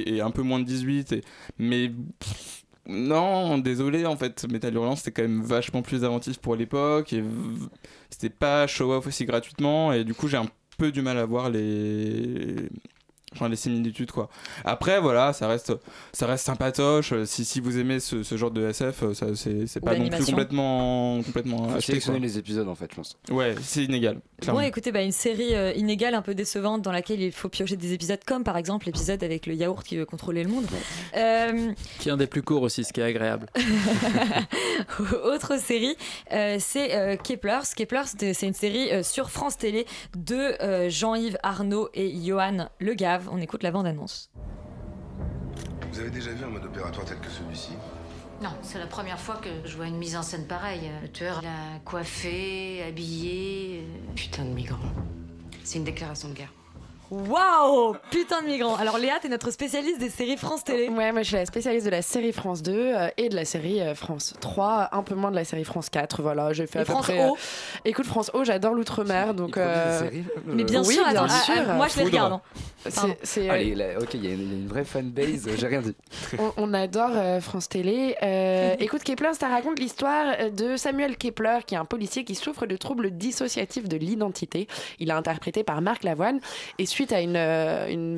et, 0.07 0.21
un 0.21 0.31
peu 0.31 0.41
moins 0.41 0.59
de 0.59 0.65
18. 0.65 1.11
et- 1.13 1.21
mais. 1.57 1.91
non, 2.87 3.57
désolé, 3.57 4.05
en 4.05 4.15
fait, 4.15 4.45
Metal 4.49 4.73
Hurlant 4.73 4.95
c'était 4.95 5.11
quand 5.11 5.23
même 5.23 5.41
vachement 5.43 5.81
plus 5.81 6.03
inventif 6.05 6.37
pour 6.39 6.55
l'époque 6.55 7.11
et 7.13 7.23
c'était 8.09 8.29
pas 8.29 8.65
show-off 8.67 9.07
aussi 9.07 9.25
gratuitement 9.25 9.91
et 9.91 10.03
du 10.05 10.13
coup 10.13 10.27
j'ai 10.29 10.37
un 10.37 10.47
peu 10.77 10.91
du 10.91 11.01
mal 11.01 11.17
à 11.17 11.25
voir 11.25 11.49
les 11.49 12.69
enfin 13.33 13.49
les 13.49 13.55
similitudes 13.57 14.11
quoi 14.11 14.29
après 14.63 14.99
voilà 15.01 15.33
ça 15.33 15.47
reste 15.47 15.73
ça 16.13 16.27
reste 16.27 16.45
sympatoche 16.45 17.11
Euh, 17.11 17.25
si, 17.25 17.43
si 17.45 17.59
vous 17.59 17.77
aimez 17.77 17.99
ce, 17.99 18.23
ce 18.23 18.37
genre 18.37 18.51
de 18.51 18.67
SF 18.67 19.03
euh, 19.03 19.13
ça 19.13 19.27
c'est 19.35 19.79
pas 19.81 19.95
non 19.95 20.07
plus 20.09 20.25
complètement 20.25 21.21
complètement 21.23 21.67
Faut 21.69 21.81
sélectionner 21.81 22.19
les 22.19 22.37
épisodes 22.37 22.67
en 22.67 22.75
fait, 22.75 22.87
je 22.91 22.95
pense. 22.95 23.17
ouais 23.29 23.55
c'est 23.61 23.83
inégal 23.83 24.19
clairement. 24.41 24.61
Bon, 24.61 24.65
écoutez, 24.67 24.91
bah, 24.91 25.01
une 25.01 25.11
série 25.11 25.55
euh, 25.55 25.73
inégale, 25.73 26.13
un 26.15 26.21
peu 26.21 26.35
décevante, 26.35 26.81
dans 26.83 26.91
laquelle 26.91 27.19
il 27.21 27.31
faut 27.31 27.49
piocher 27.49 27.75
des 27.75 27.93
épisodes, 27.93 28.19
comme 28.25 28.43
par 28.43 28.55
exemple 28.55 28.85
l'épisode 28.85 29.23
avec 29.23 29.45
le 29.47 29.55
yaourt 29.55 29.83
qui 29.85 29.97
veut 29.97 30.05
contrôler 30.05 30.43
le 30.43 30.49
monde. 30.49 30.65
Euh, 31.15 31.71
Qui 31.99 32.09
est 32.09 32.11
un 32.11 32.17
des 32.17 32.27
plus 32.27 32.43
courts 32.43 32.61
aussi, 32.61 32.83
ce 32.83 32.93
qui 32.93 32.99
est 33.01 33.03
agréable. 33.03 33.47
Autre 35.23 35.59
série, 35.59 35.95
euh, 36.33 36.57
c'est 36.59 36.95
euh, 36.95 37.15
Keplers. 37.17 37.73
Keplers, 37.75 38.03
c'est 38.17 38.33
c'est 38.33 38.47
une 38.47 38.53
série 38.53 38.91
euh, 38.91 39.03
sur 39.03 39.29
France 39.31 39.57
Télé 39.57 39.85
de 40.15 40.35
euh, 40.61 40.89
Jean-Yves 40.89 41.37
Arnaud 41.43 41.89
et 41.93 42.13
Johan 42.23 42.69
Le 42.79 42.93
Gave. 42.93 43.16
On 43.31 43.37
écoute 43.39 43.63
la 43.63 43.71
bande-annonce. 43.71 44.29
Vous 45.91 45.99
avez 45.99 46.09
déjà 46.09 46.31
vu 46.31 46.43
un 46.43 46.49
mode 46.49 46.65
opératoire 46.65 47.05
tel 47.05 47.17
que 47.19 47.29
celui-ci? 47.29 47.71
Non, 48.41 48.49
c'est 48.61 48.77
la 48.77 48.85
première 48.85 49.19
fois 49.19 49.35
que 49.41 49.49
je 49.67 49.75
vois 49.75 49.87
une 49.87 49.97
mise 49.97 50.15
en 50.15 50.21
scène 50.21 50.45
pareille. 50.45 50.91
Le 51.01 51.07
tueur, 51.09 51.39
il 51.41 51.47
a 51.47 51.79
coiffé, 51.83 52.83
habillé. 52.87 53.81
euh, 53.83 54.13
Putain 54.15 54.43
de 54.45 54.49
migrant. 54.49 54.77
C'est 55.63 55.79
une 55.79 55.83
déclaration 55.85 56.29
de 56.29 56.33
guerre. 56.35 56.53
Waouh 57.09 57.95
Putain 58.11 58.41
de 58.41 58.47
migrants 58.47 58.75
Alors 58.75 58.97
Léa, 58.97 59.13
t'es 59.21 59.29
notre 59.29 59.49
spécialiste 59.49 59.97
des 59.97 60.09
séries 60.09 60.35
France 60.35 60.65
Télé. 60.65 60.89
Ouais, 60.89 61.13
moi 61.13 61.21
je 61.21 61.27
suis 61.27 61.35
la 61.37 61.45
spécialiste 61.45 61.85
de 61.85 61.91
la 61.91 62.01
série 62.01 62.33
France 62.33 62.61
2 62.61 62.73
euh, 62.73 63.07
et 63.15 63.29
de 63.29 63.35
la 63.35 63.45
série 63.45 63.79
euh, 63.81 63.95
France 63.95 64.33
3, 64.41 64.89
un 64.91 65.03
peu 65.03 65.15
moins 65.15 65.31
de 65.31 65.37
la 65.37 65.45
série 65.45 65.63
France 65.63 65.89
4. 65.89 66.21
Voilà, 66.21 66.51
j'ai 66.51 66.67
fait 66.67 66.79
Et 66.79 66.81
à 66.81 66.85
peu 66.85 66.91
France 66.91 67.05
près. 67.05 67.25
O 67.25 67.33
euh, 67.35 67.37
Écoute, 67.85 68.05
France 68.07 68.29
O, 68.33 68.43
j'adore 68.43 68.73
l'outre-mer, 68.73 69.33
donc. 69.33 69.55
euh, 69.55 69.99
séries, 70.01 70.25
euh, 70.35 70.41
Mais 70.47 70.65
bien 70.65 70.83
oui, 70.83 70.95
sûr, 70.95 71.05
bien 71.09 71.23
attends, 71.23 71.75
moi 71.75 71.87
je 71.87 71.97
les 71.97 72.03
regarde. 72.03 72.41
Pardon. 72.93 73.15
C'est- 73.23 73.41
c'est, 73.41 73.49
euh, 73.49 73.53
Allez, 73.53 73.75
là, 73.75 73.85
ok, 74.01 74.13
il 74.13 74.23
y, 74.25 74.27
a 74.27 74.31
une- 74.33 74.41
il 74.41 74.47
y 74.51 74.51
a 74.51 74.57
une 74.57 74.67
vraie 74.67 74.85
fanbase, 74.85 75.47
euh, 75.47 75.51
j'ai 75.57 75.67
rien 75.67 75.81
dit. 75.81 75.95
on, 76.39 76.51
on 76.57 76.73
adore 76.73 77.11
euh, 77.13 77.39
France 77.41 77.69
Télé. 77.69 78.15
Euh, 78.23 78.75
écoute, 78.79 79.03
Kepler, 79.03 79.31
ça 79.39 79.47
raconte 79.47 79.79
l'histoire 79.79 80.35
de 80.51 80.75
Samuel 80.77 81.17
Kepler, 81.17 81.59
qui 81.65 81.75
est 81.75 81.77
un 81.77 81.85
policier 81.85 82.23
qui 82.23 82.35
souffre 82.35 82.65
de 82.65 82.75
troubles 82.77 83.11
dissociatifs 83.11 83.87
de 83.87 83.97
l'identité. 83.97 84.67
Il 84.99 85.09
est 85.09 85.13
interprété 85.13 85.63
par 85.63 85.81
Marc 85.81 86.03
Lavoine. 86.03 86.39
Et 86.79 86.85
suite 86.85 87.11
à 87.11 87.21
une, 87.21 87.35
euh, 87.35 87.87
une 87.89 88.17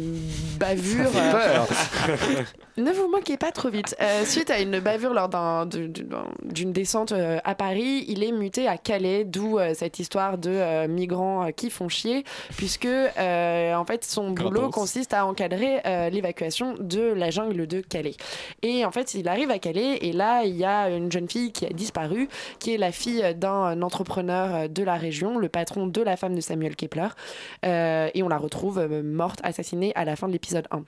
bavure. 0.60 1.10
Ça 1.10 1.22
fait 1.22 1.32
peur. 1.32 1.68
ne 2.78 2.92
vous 2.92 3.10
moquez 3.10 3.38
pas 3.38 3.52
trop 3.52 3.70
vite. 3.70 3.96
Euh, 4.02 4.24
suite 4.26 4.50
à 4.50 4.60
une 4.60 4.80
bavure 4.80 5.14
lors 5.14 5.30
d'un- 5.30 5.66
d'une 5.66 6.72
descente 6.74 7.14
à 7.44 7.56
Paris, 7.56 8.06
il 8.08 8.24
est 8.24 8.32
muté 8.32 8.68
à 8.68 8.78
Calais, 8.78 9.24
d'où 9.26 9.60
euh, 9.60 9.74
cette 9.74 10.00
histoire 10.00 10.38
de 10.38 10.50
euh, 10.50 10.88
migrants 10.88 11.50
qui 11.56 11.70
font 11.70 11.90
chier, 11.90 12.24
puisque 12.58 12.86
euh, 12.86 13.74
en 13.76 13.86
fait 13.86 14.04
son 14.06 14.32
boulot 14.32 14.59
Consiste 14.68 15.14
à 15.14 15.26
encadrer 15.26 15.80
euh, 15.86 16.10
l'évacuation 16.10 16.76
de 16.80 17.02
la 17.02 17.30
jungle 17.30 17.68
de 17.68 17.82
Calais. 17.82 18.16
Et 18.62 18.84
en 18.86 18.92
fait, 18.92 19.14
il 19.14 19.28
arrive 19.30 19.52
à 19.52 19.60
Calais 19.60 19.98
et 20.02 20.12
là, 20.12 20.44
il 20.44 20.56
y 20.58 20.66
a 20.66 20.90
une 20.90 21.12
jeune 21.12 21.30
fille 21.30 21.52
qui 21.52 21.66
a 21.66 21.70
disparu, 21.70 22.28
qui 22.60 22.74
est 22.74 22.78
la 22.78 22.92
fille 22.92 23.24
d'un 23.36 23.82
entrepreneur 23.82 24.70
de 24.70 24.84
la 24.84 24.96
région, 24.96 25.38
le 25.38 25.50
patron 25.50 25.88
de 25.88 26.02
la 26.02 26.18
femme 26.18 26.36
de 26.36 26.42
Samuel 26.42 26.76
Kepler, 26.76 27.10
Euh, 27.66 28.10
et 28.14 28.24
on 28.24 28.30
la 28.30 28.38
retrouve 28.38 28.80
euh, 28.80 29.04
morte, 29.04 29.40
assassinée 29.44 29.92
à 29.96 30.06
la 30.06 30.16
fin 30.16 30.28
de 30.28 30.34
l'épisode 30.34 30.68
1. 30.72 30.84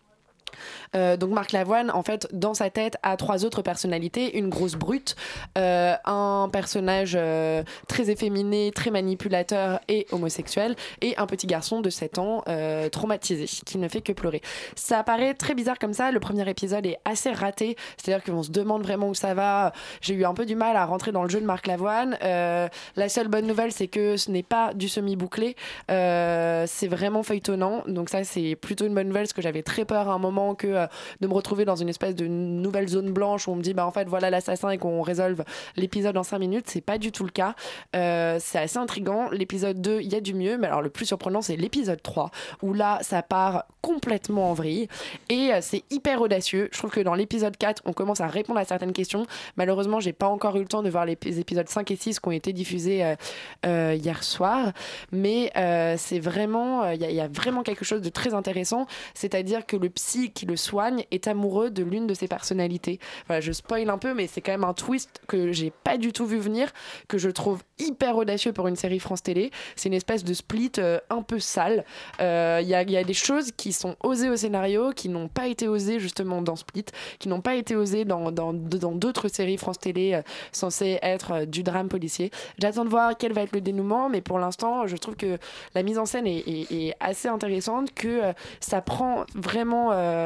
Euh, 0.95 1.17
donc 1.17 1.31
Marc 1.31 1.51
Lavoine, 1.51 1.91
en 1.91 2.03
fait, 2.03 2.27
dans 2.33 2.53
sa 2.53 2.69
tête, 2.69 2.97
a 3.03 3.17
trois 3.17 3.45
autres 3.45 3.61
personnalités 3.61 4.37
une 4.37 4.49
grosse 4.49 4.75
brute, 4.75 5.15
euh, 5.57 5.95
un 6.05 6.49
personnage 6.51 7.13
euh, 7.15 7.63
très 7.87 8.09
efféminé, 8.09 8.71
très 8.73 8.91
manipulateur 8.91 9.79
et 9.87 10.07
homosexuel, 10.11 10.75
et 11.01 11.15
un 11.17 11.25
petit 11.25 11.47
garçon 11.47 11.81
de 11.81 11.89
7 11.89 12.17
ans 12.17 12.43
traumatisé 12.91 13.45
qui 13.45 13.77
ne 13.77 13.87
fait 13.87 14.01
que 14.01 14.13
pleurer. 14.13 14.41
Ça 14.75 15.03
paraît 15.03 15.33
très 15.33 15.53
bizarre 15.53 15.79
comme 15.79 15.93
ça. 15.93 16.11
Le 16.11 16.19
premier 16.19 16.47
épisode 16.49 16.85
est 16.85 16.97
assez 17.05 17.31
raté, 17.31 17.75
c'est-à-dire 17.97 18.23
qu'on 18.23 18.43
se 18.43 18.51
demande 18.51 18.83
vraiment 18.83 19.09
où 19.09 19.13
ça 19.13 19.33
va. 19.33 19.73
J'ai 20.01 20.13
eu 20.13 20.25
un 20.25 20.33
peu 20.33 20.45
du 20.45 20.55
mal 20.55 20.75
à 20.75 20.85
rentrer 20.85 21.11
dans 21.11 21.23
le 21.23 21.29
jeu 21.29 21.39
de 21.39 21.45
Marc 21.45 21.67
Lavoine. 21.67 22.17
La 22.21 23.09
seule 23.09 23.27
bonne 23.27 23.47
nouvelle, 23.47 23.71
c'est 23.71 23.87
que 23.87 24.17
ce 24.17 24.31
n'est 24.31 24.43
pas 24.43 24.73
du 24.73 24.89
semi-bouclé. 24.89 25.55
Euh, 25.89 26.65
c'est 26.67 26.87
vraiment 26.87 27.23
feuilletonnant. 27.23 27.83
Donc 27.87 28.09
ça, 28.09 28.23
c'est 28.23 28.55
plutôt 28.55 28.85
une 28.85 28.93
bonne 28.93 29.07
nouvelle 29.07 29.23
parce 29.23 29.33
que 29.33 29.41
j'avais 29.41 29.63
très 29.63 29.85
peur 29.85 30.09
à 30.09 30.13
un 30.13 30.17
moment 30.19 30.40
que 30.55 30.67
euh, 30.67 30.87
de 31.21 31.27
me 31.27 31.33
retrouver 31.33 31.65
dans 31.65 31.75
une 31.75 31.89
espèce 31.89 32.15
de 32.15 32.27
nouvelle 32.27 32.87
zone 32.87 33.11
blanche 33.11 33.47
où 33.47 33.51
on 33.51 33.55
me 33.55 33.61
dit 33.61 33.73
bah 33.73 33.85
en 33.85 33.91
fait 33.91 34.07
voilà 34.07 34.29
l'assassin 34.29 34.69
et 34.69 34.77
qu'on 34.77 35.01
résolve 35.01 35.43
l'épisode 35.75 36.17
en 36.17 36.23
5 36.23 36.39
minutes. 36.39 36.65
C'est 36.67 36.81
pas 36.81 36.97
du 36.97 37.11
tout 37.11 37.23
le 37.23 37.31
cas. 37.31 37.55
Euh, 37.95 38.37
c'est 38.39 38.59
assez 38.59 38.77
intrigant. 38.77 39.29
L'épisode 39.29 39.81
2, 39.81 40.01
il 40.01 40.11
y 40.11 40.15
a 40.15 40.21
du 40.21 40.33
mieux, 40.33 40.57
mais 40.57 40.67
alors 40.67 40.81
le 40.81 40.89
plus 40.89 41.05
surprenant, 41.05 41.41
c'est 41.41 41.55
l'épisode 41.55 42.01
3 42.01 42.31
où 42.61 42.73
là, 42.73 42.99
ça 43.01 43.21
part 43.21 43.65
complètement 43.81 44.51
en 44.51 44.53
vrille 44.53 44.87
et 45.29 45.53
euh, 45.53 45.59
c'est 45.61 45.83
hyper 45.89 46.21
audacieux. 46.21 46.69
Je 46.71 46.77
trouve 46.77 46.91
que 46.91 47.01
dans 47.01 47.15
l'épisode 47.15 47.57
4, 47.57 47.83
on 47.85 47.93
commence 47.93 48.21
à 48.21 48.27
répondre 48.27 48.59
à 48.59 48.65
certaines 48.65 48.93
questions. 48.93 49.25
Malheureusement, 49.57 49.99
j'ai 49.99 50.13
pas 50.13 50.27
encore 50.27 50.55
eu 50.57 50.61
le 50.61 50.67
temps 50.67 50.83
de 50.83 50.89
voir 50.89 51.05
les 51.05 51.17
épisodes 51.39 51.67
5 51.67 51.89
et 51.91 51.95
6 51.95 52.19
qui 52.19 52.27
ont 52.27 52.31
été 52.31 52.53
diffusés 52.53 53.15
hier 53.63 54.23
soir, 54.23 54.71
mais 55.11 55.51
c'est 55.97 56.19
vraiment, 56.19 56.89
il 56.91 56.99
y 56.99 57.19
a 57.19 57.27
vraiment 57.27 57.63
quelque 57.63 57.85
chose 57.85 58.01
de 58.01 58.09
très 58.09 58.33
intéressant, 58.33 58.87
c'est-à-dire 59.13 59.65
que 59.65 59.75
le 59.75 59.89
psy 59.89 60.30
qui 60.31 60.45
le 60.45 60.55
soigne 60.55 61.05
est 61.11 61.27
amoureux 61.27 61.69
de 61.69 61.83
l'une 61.83 62.07
de 62.07 62.13
ses 62.13 62.27
personnalités. 62.27 62.99
Voilà, 63.27 63.41
je 63.41 63.51
spoil 63.51 63.89
un 63.89 63.97
peu, 63.97 64.13
mais 64.13 64.27
c'est 64.27 64.41
quand 64.41 64.51
même 64.51 64.63
un 64.63 64.73
twist 64.73 65.21
que 65.27 65.51
j'ai 65.51 65.71
pas 65.83 65.97
du 65.97 66.11
tout 66.13 66.25
vu 66.25 66.37
venir, 66.37 66.71
que 67.07 67.17
je 67.17 67.29
trouve 67.29 67.61
hyper 67.79 68.17
audacieux 68.17 68.53
pour 68.53 68.67
une 68.67 68.75
série 68.75 68.99
France 68.99 69.23
Télé. 69.23 69.51
C'est 69.75 69.89
une 69.89 69.95
espèce 69.95 70.23
de 70.23 70.33
split 70.33 70.71
euh, 70.77 70.99
un 71.09 71.21
peu 71.21 71.39
sale. 71.39 71.85
Euh, 72.19 72.59
Il 72.61 72.71
il 72.71 72.91
y 72.91 72.97
a 72.97 73.03
des 73.03 73.13
choses 73.13 73.51
qui 73.51 73.73
sont 73.73 73.95
osées 74.01 74.29
au 74.29 74.35
scénario, 74.35 74.91
qui 74.91 75.07
n'ont 75.09 75.27
pas 75.27 75.47
été 75.47 75.67
osées 75.67 75.99
justement 75.99 76.41
dans 76.41 76.55
Split, 76.55 76.85
qui 77.19 77.27
n'ont 77.29 77.41
pas 77.41 77.55
été 77.55 77.75
osées 77.75 78.05
dans 78.05 78.31
dans- 78.31 78.53
d'autres 78.53 79.27
séries 79.27 79.57
France 79.57 79.79
Télé 79.79 80.13
euh, 80.13 80.21
censées 80.51 80.99
être 81.01 81.31
euh, 81.31 81.45
du 81.45 81.63
drame 81.63 81.87
policier. 81.89 82.31
J'attends 82.59 82.85
de 82.85 82.89
voir 82.89 83.13
quel 83.17 83.33
va 83.33 83.41
être 83.43 83.53
le 83.53 83.61
dénouement, 83.61 84.09
mais 84.09 84.21
pour 84.21 84.39
l'instant, 84.39 84.87
je 84.87 84.95
trouve 84.97 85.15
que 85.15 85.37
la 85.75 85.83
mise 85.83 85.97
en 85.97 86.05
scène 86.05 86.27
est, 86.27 86.95
assez 86.99 87.27
intéressante, 87.27 87.93
que 87.93 88.07
euh, 88.07 88.33
ça 88.59 88.81
prend 88.81 89.25
vraiment, 89.35 89.91
euh, 89.91 89.95
euh, 90.01 90.20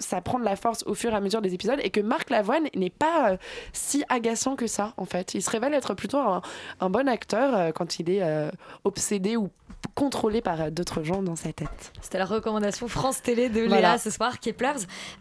ça 0.00 0.20
prend 0.20 0.38
de 0.38 0.44
la 0.44 0.56
force 0.56 0.82
au 0.86 0.94
fur 0.94 1.12
et 1.12 1.16
à 1.16 1.20
mesure 1.20 1.42
des 1.42 1.54
épisodes, 1.54 1.78
et 1.82 1.90
que 1.90 2.00
Marc 2.00 2.30
Lavoine 2.30 2.64
n'est 2.74 2.90
pas 2.90 3.30
euh, 3.32 3.36
si 3.72 4.04
agaçant 4.08 4.56
que 4.56 4.66
ça, 4.66 4.92
en 4.96 5.04
fait. 5.04 5.34
Il 5.34 5.42
se 5.42 5.50
révèle 5.50 5.74
être 5.74 5.94
plutôt 5.94 6.18
un, 6.18 6.42
un 6.80 6.90
bon 6.90 7.08
acteur 7.08 7.56
euh, 7.56 7.70
quand 7.72 7.98
il 7.98 8.10
est 8.10 8.22
euh, 8.22 8.50
obsédé 8.84 9.36
ou 9.36 9.50
contrôlé 9.94 10.40
par 10.40 10.60
euh, 10.60 10.70
d'autres 10.70 11.02
gens 11.02 11.22
dans 11.22 11.36
sa 11.36 11.52
tête. 11.52 11.92
C'était 12.00 12.18
la 12.18 12.24
recommandation 12.24 12.88
France 12.88 13.22
Télé 13.22 13.48
de 13.48 13.60
Léa 13.60 13.68
Voilà. 13.68 13.98
ce 13.98 14.10
soir, 14.10 14.40
Keplers. 14.40 14.72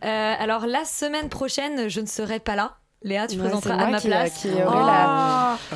Euh, 0.03 0.33
alors 0.39 0.65
la 0.67 0.83
semaine 0.85 1.29
prochaine, 1.29 1.89
je 1.89 2.01
ne 2.01 2.05
serai 2.05 2.39
pas 2.39 2.55
là. 2.55 2.73
Léa, 3.03 3.27
tu 3.27 3.35
Ouais, 3.35 3.43
présenteras 3.43 3.75
à 3.75 3.87
ma 3.91 3.99
qui- 3.99 4.07
place. 4.07 4.33
qui 4.41 4.47
aurai 4.49 4.63
la- 4.85 5.57
Oh 5.71 5.75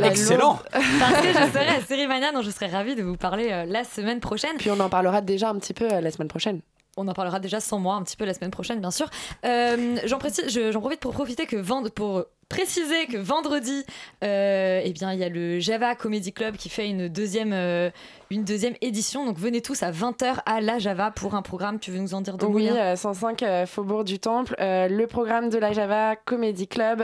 La 0.00 0.06
Excellent. 0.08 0.52
lourde- 0.52 0.62
Parce 0.72 1.20
que 1.20 1.28
je 1.28 1.52
serai 1.52 1.68
à 1.68 1.80
Série 1.82 2.06
Mania, 2.06 2.32
dont 2.32 2.40
je 2.40 2.50
serai 2.50 2.66
ravie 2.68 2.94
de 2.94 3.02
vous 3.02 3.16
parler 3.18 3.48
euh, 3.52 3.66
la 3.66 3.84
semaine 3.84 4.20
prochaine. 4.20 4.56
Puis 4.56 4.70
on 4.70 4.80
en 4.80 4.88
parlera 4.88 5.20
déjà 5.20 5.50
un 5.50 5.56
petit 5.58 5.74
peu 5.74 5.86
euh, 5.92 6.00
la 6.00 6.10
semaine 6.10 6.28
prochaine. 6.28 6.60
On 6.96 7.08
en 7.08 7.12
parlera 7.12 7.40
déjà 7.40 7.60
sans 7.60 7.78
moi 7.78 7.94
un 7.96 8.02
petit 8.02 8.16
peu 8.16 8.24
la 8.24 8.32
semaine 8.32 8.50
prochaine, 8.50 8.80
bien 8.80 8.90
sûr. 8.90 9.08
Euh, 9.44 9.96
j'en, 10.04 10.18
profite 10.18 11.00
pour 11.00 11.12
profiter 11.12 11.46
que 11.46 11.56
vend- 11.56 11.88
pour 11.90 12.24
préciser 12.48 13.06
que 13.06 13.16
vendredi, 13.16 13.84
euh, 14.24 14.80
eh 14.84 14.92
bien, 14.92 15.12
il 15.12 15.18
y 15.18 15.24
a 15.24 15.28
le 15.28 15.58
Java 15.60 15.94
Comedy 15.94 16.32
Club 16.32 16.56
qui 16.56 16.68
fait 16.68 16.88
une 16.88 17.08
deuxième, 17.08 17.52
euh, 17.52 17.90
une 18.30 18.44
deuxième 18.44 18.74
édition. 18.80 19.24
Donc 19.26 19.38
venez 19.38 19.60
tous 19.60 19.82
à 19.82 19.90
20h 19.90 20.36
à 20.46 20.60
la 20.60 20.78
Java 20.78 21.10
pour 21.10 21.34
un 21.34 21.42
programme. 21.42 21.78
Tu 21.78 21.90
veux 21.90 21.98
nous 21.98 22.14
en 22.14 22.20
dire 22.20 22.36
deux 22.38 22.46
mots, 22.46 22.54
Oui, 22.54 22.64
Léa? 22.64 22.92
euh, 22.92 22.96
105 22.96 23.42
euh, 23.42 23.66
Faubourg 23.66 24.04
du 24.04 24.18
Temple. 24.18 24.54
Le 24.58 25.04
programme 25.06 25.48
de 25.48 25.58
la 25.58 25.72
Java 25.72 26.14
Comedy 26.16 26.66
Club. 26.68 27.00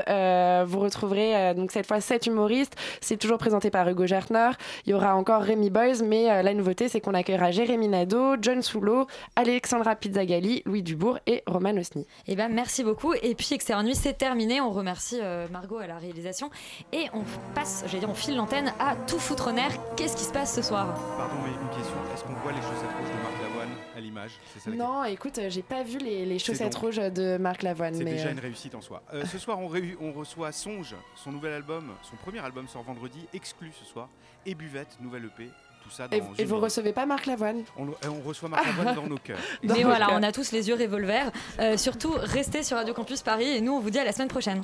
vous 0.67 0.81
retrouverez 0.81 1.55
donc 1.55 1.73
cette 1.73 1.87
fois 1.87 2.01
7 2.01 2.27
humoristes. 2.27 2.75
C'est 3.01 3.17
toujours 3.17 3.39
présenté 3.39 3.71
par 3.71 3.89
Hugo 3.89 4.07
Gertner. 4.07 4.51
Il 4.87 4.91
y 4.91 4.95
aura 4.95 5.17
encore 5.17 5.43
Rémi 5.43 5.71
Boys, 5.71 6.03
mais 6.05 6.43
la 6.43 6.55
nouveauté, 6.55 6.89
c'est 6.89 7.01
qu'on 7.01 7.15
accueillera 7.15 7.51
Jérémy 7.51 7.89
Nadeau, 7.89 8.37
John 8.41 8.63
Soulo, 8.63 9.07
Alexandra 9.37 9.97
Pizzagalli, 9.97 10.63
Louis 10.67 10.83
Dubourg 10.83 11.19
et 11.27 11.43
Roman 11.47 11.77
Osni. 11.77 12.07
Eh 12.27 12.37
ben, 12.37 12.49
merci 12.49 12.85
beaucoup. 12.85 13.15
Et 13.15 13.35
puis, 13.35 13.49
Extérieur 13.53 13.85
Nuit, 13.85 13.95
c'est 13.97 14.15
terminé. 14.15 14.61
On 14.61 14.71
remercie 14.71 15.19
Margot 15.51 15.79
à 15.79 15.87
la 15.87 15.99
réalisation. 15.99 16.51
Et 16.93 17.07
on 17.13 17.23
passe, 17.55 17.85
j'allais 17.87 18.01
dire, 18.01 18.11
on 18.11 18.15
file 18.15 18.37
l'antenne 18.37 18.73
à 18.79 18.97
tout 18.97 19.19
foutre 19.19 19.49
en 19.49 19.57
air. 19.57 19.71
Qu'est-ce 19.97 20.17
qui 20.17 20.25
se 20.25 20.33
passe 20.33 20.55
ce 20.55 20.63
soir? 20.63 20.87
Pardon, 21.17 21.35
mais 21.45 21.51
une 21.51 21.69
question. 21.77 21.97
Est-ce 22.15 22.25
qu'on 22.25 22.33
voit 22.35 22.53
les 22.53 22.63
chaussettes 22.63 22.97
rouges 22.99 23.09
de 23.09 23.23
Marc 23.23 23.43
Lavoine 23.43 23.69
à 23.97 24.01
l'image? 24.01 24.33
Non, 24.67 25.05
écoute, 25.05 25.39
euh, 25.39 25.51
j'ai 25.51 25.63
pas 25.63 25.83
vu 25.83 25.99
les, 25.99 26.39
chaussettes 26.39 26.73
donc- 26.73 26.83
rouges 26.83 26.97
de 26.97 27.37
Marc 27.39 27.63
Lavoine. 27.63 27.95
C'est 27.95 28.05
mais, 28.05 28.13
déjà 28.13 28.29
euh, 28.29 28.33
une 28.33 28.41
réussite 28.41 28.75
en 28.75 28.81
soi. 28.81 29.03
Euh, 29.13 29.25
ce 29.25 29.39
soir, 29.39 29.59
on, 29.59 30.13
reçoit 30.13 30.53
Songe, 30.53 30.95
son 31.15 31.33
nouvel 31.33 31.53
album, 31.53 31.93
son 32.03 32.17
premier 32.17 32.41
album 32.41 32.69
sort 32.69 32.83
vendredi, 32.83 33.27
exclu 33.33 33.71
ce 33.79 33.85
soir, 33.85 34.09
et 34.47 34.55
Buvette, 34.55 34.99
nouvelle 35.01 35.25
EP. 35.27 35.51
Tout 35.83 35.91
ça 35.91 36.07
dans 36.07 36.17
Et, 36.17 36.21
une 36.21 36.27
et 36.39 36.45
vous 36.45 36.61
recevez 36.61 36.93
pas 36.93 37.07
Marc 37.07 37.27
Lavoine? 37.27 37.65
On, 37.77 37.89
euh, 37.89 37.93
on 38.07 38.21
reçoit 38.21 38.49
Marc 38.49 38.65
Lavoine 38.67 38.95
dans 38.95 39.07
nos 39.07 39.19
cœurs. 39.19 39.39
Mais 39.65 39.83
voilà, 39.83 40.09
on 40.13 40.23
a 40.23 40.31
tous 40.31 40.53
les 40.53 40.69
yeux 40.69 40.75
revolver. 40.75 41.31
Euh, 41.59 41.77
surtout, 41.77 42.13
restez 42.17 42.63
sur 42.63 42.77
Radio 42.77 42.95
Campus 42.95 43.23
Paris 43.23 43.49
et 43.49 43.61
nous, 43.61 43.73
on 43.73 43.81
vous 43.81 43.91
dit 43.91 43.99
à 43.99 44.05
la 44.05 44.13
semaine 44.13 44.29
prochaine. 44.29 44.63